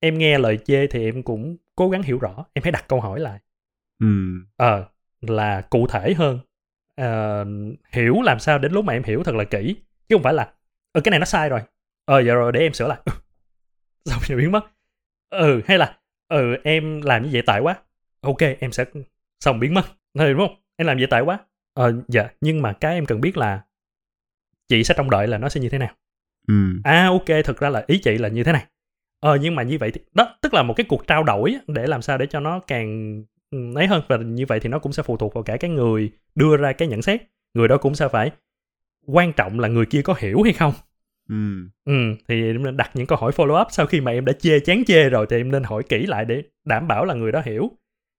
em 0.00 0.18
nghe 0.18 0.38
lời 0.38 0.58
chê 0.64 0.86
thì 0.86 1.04
em 1.04 1.22
cũng 1.22 1.56
cố 1.76 1.90
gắng 1.90 2.02
hiểu 2.02 2.18
rõ 2.18 2.46
em 2.54 2.62
hãy 2.64 2.72
đặt 2.72 2.84
câu 2.88 3.00
hỏi 3.00 3.20
lại. 3.20 3.38
Ừ 4.00 4.06
ờ 4.56 4.86
là 5.20 5.60
cụ 5.70 5.86
thể 5.86 6.14
hơn. 6.14 6.38
Ờ, 6.96 7.46
hiểu 7.92 8.22
làm 8.22 8.38
sao 8.40 8.58
đến 8.58 8.72
lúc 8.72 8.84
mà 8.84 8.92
em 8.92 9.02
hiểu 9.04 9.22
thật 9.24 9.34
là 9.34 9.44
kỹ 9.44 9.76
chứ 10.08 10.16
không 10.16 10.22
phải 10.22 10.34
là 10.34 10.52
ừ 10.92 11.00
cái 11.04 11.10
này 11.10 11.20
nó 11.20 11.26
sai 11.26 11.48
rồi. 11.48 11.60
Ờ 12.04 12.20
giờ 12.22 12.34
rồi 12.34 12.52
để 12.52 12.60
em 12.60 12.74
sửa 12.74 12.88
lại. 12.88 12.98
Xong 14.04 14.20
rồi 14.28 14.38
biến 14.38 14.52
mất? 14.52 14.64
Ừ 15.30 15.62
hay 15.66 15.78
là 15.78 15.98
ừ 16.30 16.56
em 16.64 17.02
làm 17.02 17.22
như 17.22 17.28
vậy 17.32 17.42
tại 17.46 17.60
quá. 17.60 17.76
Ok 18.20 18.38
em 18.60 18.72
sẽ 18.72 18.84
xong 19.40 19.60
biến 19.60 19.74
mất. 19.74 19.82
Thôi, 20.18 20.32
đúng 20.32 20.38
không? 20.48 20.56
Em 20.76 20.86
làm 20.86 20.96
vậy 20.96 21.06
tại 21.10 21.22
quá. 21.22 21.38
Ờ 21.74 21.92
dạ 22.08 22.28
nhưng 22.40 22.62
mà 22.62 22.72
cái 22.72 22.94
em 22.94 23.06
cần 23.06 23.20
biết 23.20 23.36
là 23.36 23.60
chị 24.68 24.84
sẽ 24.84 24.94
trông 24.96 25.10
đợi 25.10 25.26
là 25.26 25.38
nó 25.38 25.48
sẽ 25.48 25.60
như 25.60 25.68
thế 25.68 25.78
nào. 25.78 25.94
Ừ. 26.48 26.54
À 26.84 27.06
ok 27.06 27.44
thực 27.44 27.60
ra 27.60 27.68
là 27.68 27.84
ý 27.86 27.98
chị 27.98 28.18
là 28.18 28.28
như 28.28 28.44
thế 28.44 28.52
này. 28.52 28.64
Ờ 29.20 29.36
nhưng 29.36 29.54
mà 29.54 29.62
như 29.62 29.78
vậy 29.78 29.90
thì 29.90 30.00
đó 30.14 30.36
tức 30.42 30.54
là 30.54 30.62
một 30.62 30.74
cái 30.76 30.86
cuộc 30.88 31.06
trao 31.06 31.22
đổi 31.22 31.56
để 31.66 31.86
làm 31.86 32.02
sao 32.02 32.18
để 32.18 32.26
cho 32.26 32.40
nó 32.40 32.60
càng 32.66 33.22
ừ, 33.50 33.74
ấy 33.74 33.86
hơn. 33.86 34.02
Và 34.08 34.16
như 34.16 34.46
vậy 34.46 34.60
thì 34.60 34.68
nó 34.68 34.78
cũng 34.78 34.92
sẽ 34.92 35.02
phụ 35.02 35.16
thuộc 35.16 35.34
vào 35.34 35.42
cả 35.42 35.56
cái 35.56 35.70
người 35.70 36.10
đưa 36.34 36.56
ra 36.56 36.72
cái 36.72 36.88
nhận 36.88 37.02
xét. 37.02 37.22
Người 37.54 37.68
đó 37.68 37.76
cũng 37.76 37.94
sẽ 37.94 38.08
phải 38.08 38.30
quan 39.06 39.32
trọng 39.32 39.60
là 39.60 39.68
người 39.68 39.86
kia 39.86 40.02
có 40.02 40.14
hiểu 40.18 40.42
hay 40.42 40.52
không 40.52 40.72
ừ 41.30 41.68
ừ 41.84 42.16
thì 42.28 42.46
em 42.46 42.62
nên 42.62 42.76
đặt 42.76 42.90
những 42.94 43.06
câu 43.06 43.18
hỏi 43.18 43.32
follow 43.32 43.62
up 43.62 43.66
sau 43.70 43.86
khi 43.86 44.00
mà 44.00 44.12
em 44.12 44.24
đã 44.24 44.32
chê 44.32 44.60
chán 44.60 44.84
chê 44.86 45.08
rồi 45.08 45.26
thì 45.30 45.36
em 45.36 45.50
nên 45.50 45.62
hỏi 45.62 45.82
kỹ 45.88 46.06
lại 46.06 46.24
để 46.24 46.42
đảm 46.64 46.88
bảo 46.88 47.04
là 47.04 47.14
người 47.14 47.32
đó 47.32 47.42
hiểu. 47.44 47.70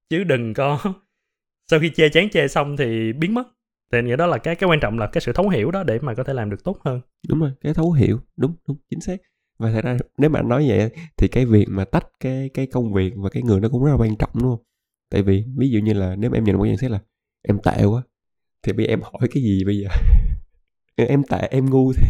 Chứ 0.10 0.24
đừng 0.24 0.54
có 0.54 0.80
sau 1.72 1.80
khi 1.80 1.90
chê 1.90 2.10
chán 2.10 2.30
chê 2.30 2.48
xong 2.48 2.78
thì 2.78 3.14
biến 3.14 3.34
mất. 3.34 3.48
Thì 3.92 4.02
nghĩa 4.02 4.16
đó 4.16 4.26
là 4.26 4.38
cái 4.38 4.56
cái 4.56 4.70
quan 4.70 4.80
trọng 4.80 5.00
là 5.00 5.08
cái 5.08 5.22
sự 5.22 5.34
thấu 5.34 5.50
hiểu 5.50 5.72
đó 5.72 5.84
để 5.84 6.00
mà 6.02 6.14
có 6.14 6.24
thể 6.24 6.34
làm 6.34 6.50
được 6.50 6.64
tốt 6.64 6.78
hơn. 6.86 7.02
Đúng 7.28 7.40
rồi 7.40 7.52
cái 7.62 7.74
thấu 7.74 7.92
hiểu. 7.92 8.20
Đúng 8.38 8.54
đúng 8.68 8.78
chính 8.90 9.02
xác. 9.02 9.18
Và 9.60 9.72
thật 9.72 9.84
ra 9.84 9.98
nếu 10.18 10.30
mà 10.30 10.40
anh 10.40 10.50
nói 10.50 10.66
vậy 10.68 10.90
thì 11.18 11.28
cái 11.28 11.46
việc 11.46 11.66
mà 11.70 11.86
tách 11.86 12.08
cái 12.20 12.50
cái 12.54 12.68
công 12.68 12.94
việc 12.94 13.14
và 13.18 13.30
cái 13.30 13.44
người 13.44 13.60
nó 13.60 13.70
cũng 13.70 13.84
rất 13.84 13.92
là 13.92 13.98
quan 13.98 14.16
trọng 14.16 14.30
đúng 14.34 14.56
không? 14.56 14.64
Tại 15.10 15.22
vì 15.22 15.46
ví 15.58 15.70
dụ 15.70 15.80
như 15.80 15.94
là 15.94 16.16
nếu 16.16 16.30
mà 16.30 16.38
em 16.38 16.44
nhìn 16.44 16.58
một 16.58 16.66
nhận 16.66 16.78
xét 16.78 16.92
là 16.92 17.00
em 17.42 17.60
tệ 17.64 17.86
quá 17.86 18.02
thì 18.64 18.74
bây 18.74 18.86
giờ 18.86 18.94
em 18.94 19.02
hỏi 19.02 19.28
cái 19.32 19.44
gì 19.44 19.64
bây 19.66 19.78
giờ? 19.78 19.88
Em 21.08 21.24
tệ 21.24 21.48
em 21.52 21.70
ngu 21.70 21.94
thì 21.94 22.04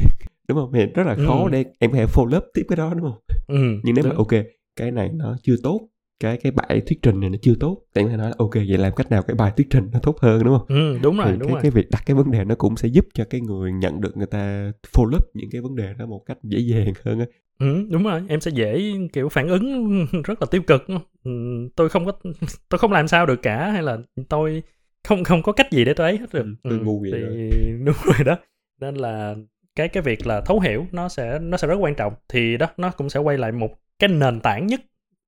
đúng 0.53 0.59
không? 0.59 0.73
Thì 0.73 0.85
rất 0.85 1.03
là 1.07 1.15
khó 1.15 1.43
Ừ. 1.43 1.49
để 1.51 1.65
em 1.79 1.91
có 1.91 1.97
thể 1.97 2.05
follow 2.05 2.37
up 2.37 2.43
tiếp 2.53 2.63
cái 2.69 2.75
đó 2.77 2.93
đúng 2.93 3.01
không? 3.11 3.19
Ừ 3.47 3.79
nhưng 3.83 3.95
nếu 3.95 4.03
mà 4.03 4.09
đúng. 4.09 4.17
ok 4.17 4.45
cái 4.75 4.91
này 4.91 5.09
nó 5.13 5.35
chưa 5.43 5.55
tốt 5.63 5.87
cái 6.19 6.37
cái 6.37 6.51
bài 6.51 6.81
thuyết 6.87 6.99
trình 7.01 7.19
này 7.19 7.29
nó 7.29 7.37
chưa 7.41 7.53
tốt 7.59 7.77
thì 7.95 8.01
em 8.01 8.05
có 8.07 8.11
thể 8.11 8.17
nói 8.17 8.29
là 8.29 8.35
ok 8.37 8.53
vậy 8.53 8.77
làm 8.77 8.93
cách 8.95 9.11
nào 9.11 9.23
cái 9.23 9.35
bài 9.35 9.51
thuyết 9.57 9.67
trình 9.69 9.89
nó 9.93 9.99
tốt 10.03 10.17
hơn 10.21 10.43
đúng 10.43 10.57
không? 10.57 10.67
Ừ 10.67 10.99
đúng 11.03 11.17
rồi 11.17 11.31
thì 11.31 11.37
đúng 11.39 11.47
cái, 11.47 11.53
rồi. 11.53 11.61
cái 11.61 11.71
việc 11.71 11.87
đặt 11.91 12.03
cái 12.05 12.15
vấn 12.15 12.31
đề 12.31 12.45
nó 12.45 12.55
cũng 12.55 12.75
sẽ 12.77 12.87
giúp 12.87 13.05
cho 13.13 13.25
cái 13.29 13.41
người 13.41 13.71
nhận 13.71 14.01
được 14.01 14.17
người 14.17 14.27
ta 14.27 14.71
follow 14.93 15.15
up 15.17 15.23
những 15.33 15.49
cái 15.51 15.61
vấn 15.61 15.75
đề 15.75 15.93
đó 15.99 16.05
một 16.05 16.23
cách 16.25 16.37
dễ 16.43 16.59
dàng 16.59 16.93
hơn 17.05 17.19
á. 17.19 17.25
Ừ, 17.59 17.85
đúng 17.89 18.03
rồi 18.03 18.21
em 18.27 18.41
sẽ 18.41 18.51
dễ 18.51 18.91
kiểu 19.13 19.29
phản 19.29 19.47
ứng 19.47 20.05
rất 20.23 20.41
là 20.41 20.47
tiêu 20.51 20.61
cực 20.67 20.83
ừ, 21.23 21.31
tôi 21.75 21.89
không 21.89 22.05
có 22.05 22.11
tôi 22.69 22.79
không 22.79 22.91
làm 22.91 23.07
sao 23.07 23.25
được 23.25 23.41
cả 23.41 23.69
hay 23.71 23.83
là 23.83 23.97
tôi 24.29 24.63
không 25.03 25.23
không 25.23 25.43
có 25.43 25.51
cách 25.51 25.71
gì 25.71 25.85
để 25.85 25.93
tôi 25.93 26.07
ấy 26.07 26.17
hết 26.17 26.33
được. 26.33 26.45
Ừ, 26.63 26.69
tôi 26.69 26.79
ngu 26.79 26.99
vậy 26.99 27.11
thì 27.13 27.19
rồi. 27.21 27.79
đúng 27.85 27.95
rồi 28.05 28.23
đó. 28.25 28.37
Nên 28.81 28.95
là 28.95 29.35
cái 29.76 29.88
cái 29.88 30.03
việc 30.03 30.28
là 30.28 30.41
thấu 30.41 30.59
hiểu 30.59 30.88
nó 30.91 31.09
sẽ 31.09 31.39
nó 31.39 31.57
sẽ 31.57 31.67
rất 31.67 31.76
quan 31.76 31.95
trọng. 31.95 32.13
Thì 32.30 32.57
đó 32.57 32.67
nó 32.78 32.91
cũng 32.91 33.09
sẽ 33.09 33.19
quay 33.19 33.38
lại 33.38 33.51
một 33.51 33.80
cái 33.99 34.07
nền 34.07 34.39
tảng 34.39 34.67
nhất 34.67 34.82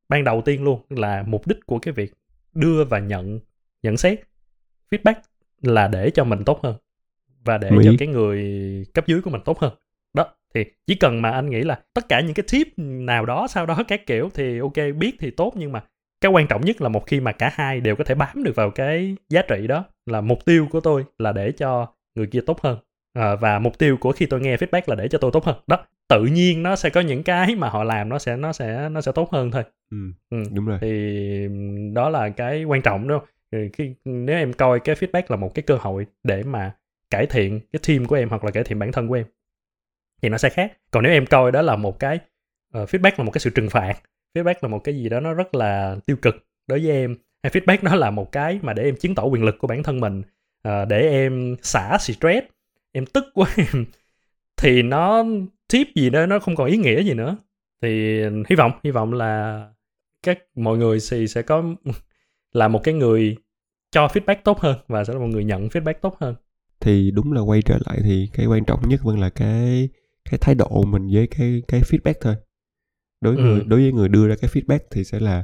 ban 0.10 0.24
đầu 0.24 0.41
tiên 0.41 0.64
luôn 0.64 0.82
là 0.89 1.24
mục 1.28 1.48
đích 1.48 1.66
của 1.66 1.80
cái 1.80 1.94
việc 1.94 2.14
đưa 2.54 2.84
và 2.84 3.00
nhận 3.00 3.39
nhận 3.84 3.98
xét 3.98 4.20
feedback 4.91 5.16
là 5.62 5.88
để 5.88 6.10
cho 6.10 6.24
mình 6.24 6.44
tốt 6.44 6.60
hơn 6.64 6.76
và 7.44 7.58
để 7.58 7.72
Mỹ. 7.72 7.84
cho 7.86 7.91
cái 8.00 8.08
người 8.08 8.41
cấp 8.94 9.08
dưới 9.08 9.22
của 9.22 9.30
mình 9.30 9.41
tốt 9.46 9.60
hơn. 9.60 9.74
Đó 10.14 10.26
thì 10.54 10.66
chỉ 10.88 10.96
cần 10.96 11.22
mà 11.22 11.32
anh 11.32 11.50
nghĩ 11.50 11.62
là 11.62 11.80
tất 11.94 12.10
cả 12.10 12.22
những 12.22 12.34
cái 12.34 12.46
tip 12.52 12.68
nào 12.78 13.26
đó 13.26 13.48
sau 13.48 13.66
đó 13.66 13.80
các 13.88 14.06
kiểu 14.06 14.30
thì 14.34 14.60
ok 14.60 14.96
biết 14.98 15.16
thì 15.20 15.32
tốt 15.32 15.54
nhưng 15.56 15.72
mà 15.72 15.84
cái 16.22 16.32
quan 16.32 16.48
trọng 16.48 16.66
nhất 16.66 16.82
là 16.82 16.89
một 16.89 17.08
khi 17.08 17.20
mà 17.20 17.32
cả 17.32 17.52
hai 17.54 17.80
đều 17.80 17.96
có 17.96 18.04
thể 18.04 18.16
bám 18.16 18.44
được 18.44 18.56
vào 18.56 18.72
cái 18.72 19.16
giá 19.30 19.41
trị 19.41 19.68
đó 19.68 19.86
là 20.06 20.22
mục 20.22 20.46
tiêu 20.46 20.68
của 20.72 20.80
tôi 20.80 21.06
là 21.18 21.32
để 21.32 21.52
cho 21.52 21.94
người 22.16 22.28
kia 22.28 22.41
tốt 22.46 22.62
hơn 22.62 22.78
à, 23.14 23.36
và 23.36 23.59
mục 23.59 23.78
tiêu 23.78 23.97
của 23.97 24.11
khi 24.11 24.26
tôi 24.26 24.39
nghe 24.41 24.55
feedback 24.57 24.82
là 24.86 24.95
để 24.95 25.07
cho 25.07 25.18
tôi 25.18 25.32
tốt 25.32 25.45
hơn. 25.45 25.55
Đó 25.68 25.86
tự 26.07 26.26
nhiên 26.26 26.64
nó 26.64 26.76
sẽ 26.76 26.89
có 26.89 27.01
những 27.01 27.24
cái 27.24 27.55
mà 27.55 27.70
họ 27.70 27.84
làm 27.84 28.09
nó 28.09 28.20
sẽ 28.20 28.38
nó 28.38 28.53
sẽ 28.53 28.89
nó 28.89 29.01
sẽ 29.01 29.11
tốt 29.16 29.30
hơn 29.32 29.51
thôi. 29.51 29.64
Ừ, 29.91 29.97
ừ. 30.30 30.43
đúng 30.53 30.66
rồi. 30.66 30.78
thì 30.82 31.47
đó 31.93 32.09
là 32.09 32.30
cái 32.30 32.64
quan 32.64 32.82
trọng 32.82 33.07
đó 33.07 33.22
Thì 33.51 33.70
khi 33.74 33.95
nếu 34.05 34.38
em 34.38 34.53
coi 34.53 34.80
cái 34.80 34.95
feedback 34.95 35.24
là 35.28 35.36
một 35.36 35.55
cái 35.55 35.64
cơ 35.64 35.76
hội 35.76 36.05
để 36.24 36.43
mà 36.43 36.76
cải 37.09 37.26
thiện 37.26 37.59
cái 37.74 37.80
team 37.88 38.05
của 38.05 38.16
em 38.16 38.30
hoặc 38.30 38.43
là 38.43 38.51
cải 38.51 38.64
thiện 38.64 38.80
bản 38.80 38.91
thân 38.91 39.07
của 39.07 39.14
em 39.14 39.26
thì 40.22 40.30
nó 40.30 40.38
sẽ 40.38 40.49
khác. 40.49 40.74
Còn 40.91 41.03
nếu 41.03 41.11
em 41.14 41.26
coi 41.26 41.51
đó 41.51 41.61
là 41.61 41.76
một 41.76 41.99
cái 41.99 42.20
ờ, 42.74 42.86
feedback 42.86 43.11
là 43.18 43.24
một 43.24 43.32
cái 43.32 43.39
sự 43.39 43.49
trừng 43.49 43.70
phạt 43.70 43.93
feedback 44.36 44.55
là 44.61 44.68
một 44.70 44.80
cái 44.84 44.95
gì 44.95 45.09
đó 45.09 45.20
nó 45.20 45.34
rất 45.34 45.55
là 45.55 45.97
tiêu 46.05 46.18
cực 46.22 46.47
đối 46.68 46.80
với 46.80 46.91
em 46.91 47.16
hay 47.43 47.51
feedback 47.51 47.78
nó 47.82 47.95
là 47.95 48.11
một 48.11 48.32
cái 48.32 48.59
mà 48.61 48.74
để 48.74 48.84
em 48.84 48.95
chứng 48.95 49.16
tỏ 49.16 49.24
quyền 49.24 49.43
lực 49.43 49.55
của 49.59 49.68
bản 49.68 49.84
thân 49.84 49.99
mình 49.99 50.24
ờ, 50.64 50.86
để 50.86 51.09
em 51.09 51.55
xả 51.61 51.97
stress 51.99 52.47
em 52.94 53.06
tức 53.06 53.24
quá 53.34 53.50
em. 53.58 53.86
Thì 54.58 54.82
nó 54.84 55.24
tip 55.74 55.88
gì 55.96 56.10
đó 56.10 56.26
nó 56.26 56.39
không 56.39 56.56
còn 56.56 56.68
ý 56.68 56.78
nghĩa 56.78 57.04
gì 57.04 57.14
nữa. 57.14 57.38
Thì 57.82 58.22
hy 58.50 58.56
vọng 58.58 58.72
hy 58.84 58.91
vọng 58.91 59.14
là 59.14 59.64
các 60.24 60.39
mọi 60.56 60.78
người 60.78 60.98
thì 61.12 61.28
sẽ 61.28 61.41
có 61.41 61.64
là 62.54 62.68
một 62.68 62.82
cái 62.84 62.94
người 62.94 63.38
cho 63.91 64.08
feedback 64.08 64.36
tốt 64.44 64.60
hơn 64.60 64.78
và 64.88 65.04
sẽ 65.04 65.14
là 65.14 65.20
một 65.20 65.28
người 65.28 65.44
nhận 65.44 65.68
feedback 65.68 65.94
tốt 66.02 66.18
hơn. 66.20 66.36
Thì 66.80 67.12
đúng 67.12 67.34
là 67.34 67.41
quay 67.41 67.62
trở 67.62 67.78
lại 67.86 68.00
thì 68.04 68.30
cái 68.34 68.46
quan 68.46 68.66
trọng 68.66 68.89
nhất 68.89 69.02
vẫn 69.04 69.20
là 69.20 69.30
cái 69.30 69.89
cái 70.32 70.38
thái 70.41 70.56
độ 70.56 70.84
mình 70.84 71.08
với 71.14 71.28
cái 71.28 71.62
cái 71.68 71.82
feedback 71.82 72.14
thôi. 72.22 72.36
Đối 73.22 73.36
với 73.36 73.46
Ừ. 73.46 73.50
người 73.52 73.64
đối 73.68 73.82
với 73.82 73.91
người 73.94 74.10
đưa 74.10 74.28
ra 74.28 74.36
cái 74.41 74.50
feedback 74.54 74.80
thì 74.91 75.04
sẽ 75.04 75.20
là 75.20 75.44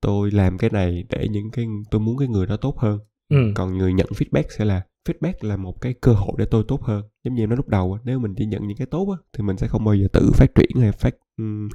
tôi 0.00 0.30
làm 0.30 0.58
cái 0.58 0.70
này 0.70 1.04
để 1.10 1.28
những 1.30 1.50
cái 1.52 1.66
tôi 1.90 2.00
muốn 2.00 2.18
cái 2.18 2.28
người 2.28 2.46
đó 2.46 2.56
tốt 2.56 2.78
hơn. 2.78 2.98
Ừ. 3.28 3.52
còn 3.54 3.78
người 3.78 3.92
nhận 3.92 4.06
feedback 4.06 4.44
sẽ 4.58 4.64
là 4.64 4.82
feedback 5.08 5.32
là 5.40 5.56
một 5.56 5.80
cái 5.80 5.94
cơ 6.00 6.12
hội 6.12 6.32
để 6.38 6.44
tôi 6.50 6.64
tốt 6.68 6.82
hơn. 6.82 7.02
Giống 7.24 7.34
như 7.34 7.42
em 7.42 7.48
nói 7.48 7.56
lúc 7.56 7.68
đầu 7.68 7.92
á, 7.92 8.00
nếu 8.04 8.18
mình 8.18 8.34
chỉ 8.36 8.46
nhận 8.46 8.66
những 8.66 8.76
cái 8.76 8.86
tốt 8.86 9.08
á, 9.10 9.16
thì 9.32 9.42
mình 9.44 9.56
sẽ 9.56 9.66
không 9.66 9.84
bao 9.84 9.94
giờ 9.94 10.06
tự 10.12 10.30
phát 10.34 10.54
triển 10.54 10.70
hay 10.80 10.92
phát 10.92 11.14
um, 11.38 11.68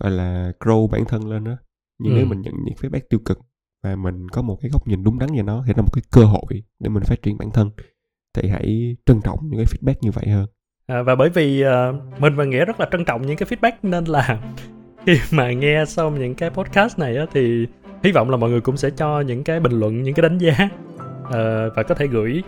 gọi 0.00 0.10
là 0.12 0.52
grow 0.60 0.88
bản 0.88 1.04
thân 1.04 1.28
lên 1.30 1.44
đó 1.44 1.56
nhưng 1.98 2.12
Ừ. 2.12 2.16
nếu 2.16 2.26
mình 2.26 2.40
nhận 2.40 2.54
những 2.64 2.74
feedback 2.74 3.00
tiêu 3.10 3.20
cực 3.24 3.38
và 3.82 3.96
mình 3.96 4.28
có 4.28 4.42
một 4.42 4.58
cái 4.60 4.70
góc 4.70 4.88
nhìn 4.88 5.04
đúng 5.04 5.18
đắn 5.18 5.28
về 5.36 5.42
nó 5.42 5.64
thì 5.66 5.72
nó 5.72 5.76
là 5.76 5.82
một 5.82 5.92
cái 5.92 6.02
cơ 6.10 6.24
hội 6.24 6.62
để 6.80 6.88
mình 6.88 7.02
phát 7.02 7.22
triển 7.22 7.38
bản 7.38 7.50
thân 7.50 7.70
thì 8.36 8.48
hãy 8.48 8.96
trân 9.06 9.20
trọng 9.20 9.38
những 9.42 9.56
cái 9.60 9.66
feedback 9.66 9.94
như 10.00 10.10
vậy 10.10 10.28
hơn. 10.28 10.46
À, 10.86 11.02
và 11.02 11.14
bởi 11.14 11.28
vì 11.30 11.60
ờ, 11.60 11.94
mình 12.18 12.34
và 12.36 12.44
nghĩa 12.44 12.64
rất 12.64 12.80
là 12.80 12.88
trân 12.92 13.04
trọng 13.04 13.26
những 13.26 13.36
cái 13.36 13.48
feedback 13.48 13.72
nên 13.82 14.04
là 14.04 14.42
khi 15.06 15.18
mà 15.32 15.52
nghe 15.52 15.84
xong 15.84 16.18
những 16.18 16.34
cái 16.34 16.50
podcast 16.50 16.98
này 16.98 17.16
á, 17.16 17.26
thì 17.32 17.66
hy 18.04 18.12
vọng 18.12 18.30
là 18.30 18.36
mọi 18.36 18.50
người 18.50 18.60
cũng 18.60 18.76
sẽ 18.76 18.90
cho 18.90 19.20
những 19.20 19.44
cái 19.44 19.60
bình 19.60 19.72
luận 19.72 20.02
những 20.02 20.14
cái 20.14 20.22
đánh 20.22 20.38
giá 20.38 20.68
Ờ, 21.30 21.70
và 21.76 21.82
có 21.82 21.94
thể 21.94 22.06
gửi 22.06 22.42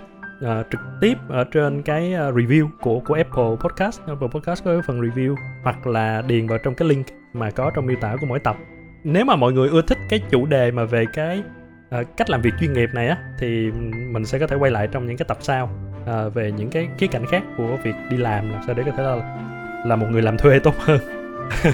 uh, 0.44 0.66
trực 0.70 0.80
tiếp 1.00 1.18
ở 1.28 1.44
trên 1.44 1.82
cái 1.82 2.12
ờ, 2.12 2.32
review 2.32 2.68
của 2.80 3.00
của 3.00 3.14
Apple 3.14 3.56
Podcast. 3.60 4.00
Apple 4.06 4.28
Podcast 4.28 4.64
có 4.64 4.72
cái 4.72 4.82
phần 4.86 5.00
review 5.00 5.34
hoặc 5.62 5.86
là 5.86 6.22
điền 6.22 6.46
vào 6.46 6.58
trong 6.58 6.74
cái 6.74 6.88
link 6.88 7.06
mà 7.32 7.50
có 7.50 7.70
trong 7.74 7.86
miêu 7.86 7.96
tả 8.00 8.16
của 8.20 8.26
mỗi 8.26 8.38
tập. 8.38 8.56
Nếu 9.04 9.24
mà 9.24 9.36
mọi 9.36 9.52
người 9.52 9.68
ưa 9.68 9.82
thích 9.82 9.98
cái 10.08 10.22
chủ 10.30 10.46
đề 10.46 10.70
mà 10.70 10.84
về 10.84 11.04
cái 11.12 11.42
uh, 12.00 12.16
cách 12.16 12.30
làm 12.30 12.42
việc 12.42 12.54
chuyên 12.60 12.72
nghiệp 12.72 12.88
này 12.94 13.08
á 13.08 13.18
thì 13.38 13.70
mình 14.12 14.24
sẽ 14.24 14.38
có 14.38 14.46
thể 14.46 14.56
quay 14.56 14.70
lại 14.70 14.88
trong 14.92 15.06
những 15.06 15.16
cái 15.16 15.24
tập 15.28 15.38
sau 15.40 15.70
uh, 16.02 16.34
về 16.34 16.52
những 16.52 16.70
cái 16.70 16.88
khía 16.98 17.06
cạnh 17.06 17.26
khác 17.26 17.42
của 17.56 17.76
việc 17.82 17.94
đi 18.10 18.16
làm 18.16 18.50
làm 18.52 18.62
sao 18.66 18.74
để 18.74 18.82
có 18.86 18.92
thể 18.96 19.02
là 19.02 19.36
là 19.86 19.96
một 19.96 20.06
người 20.10 20.22
làm 20.22 20.38
thuê 20.38 20.58
tốt 20.58 20.74
hơn. 20.78 21.00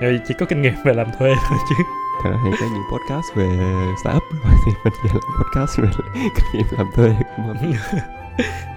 Người 0.00 0.20
chỉ 0.24 0.34
có 0.38 0.46
kinh 0.46 0.62
nghiệm 0.62 0.74
về 0.84 0.94
làm 0.94 1.06
thuê 1.18 1.34
thôi 1.48 1.58
chứ. 1.68 1.84
Thật 2.24 2.30
ra 2.30 2.38
thì 2.44 2.50
có 2.60 2.66
những 2.72 2.82
podcast 2.92 3.34
về 3.34 3.48
startup 4.02 4.22
rồi 4.44 4.54
thì 4.66 4.72
mình 4.84 4.92
sẽ 5.02 5.08
làm 5.12 5.22
podcast 5.38 5.78
về 5.78 5.88
kinh 6.34 6.46
nghiệm 6.52 6.66
làm 6.78 6.90
thuê 6.94 7.10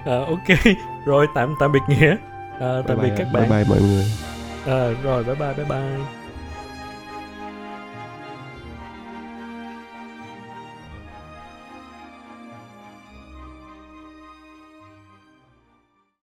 à, 0.05 0.15
ok. 0.27 0.75
Rồi 1.05 1.27
tạm 1.35 1.55
tạm 1.59 1.71
biệt 1.71 1.79
nghĩa. 1.87 2.15
À, 2.59 2.69
tạm 2.87 2.97
biệt 3.01 3.09
Bye 3.09 3.15
các 3.17 3.27
bye, 3.33 3.41
bạn. 3.41 3.49
Bye 3.49 3.63
bye 3.63 3.65
mọi 3.69 3.81
người. 3.81 4.05
à, 4.65 4.89
rồi 5.03 5.23
bye 5.23 5.35
bye 5.35 5.53
bye 5.53 5.65
bye 5.65 6.16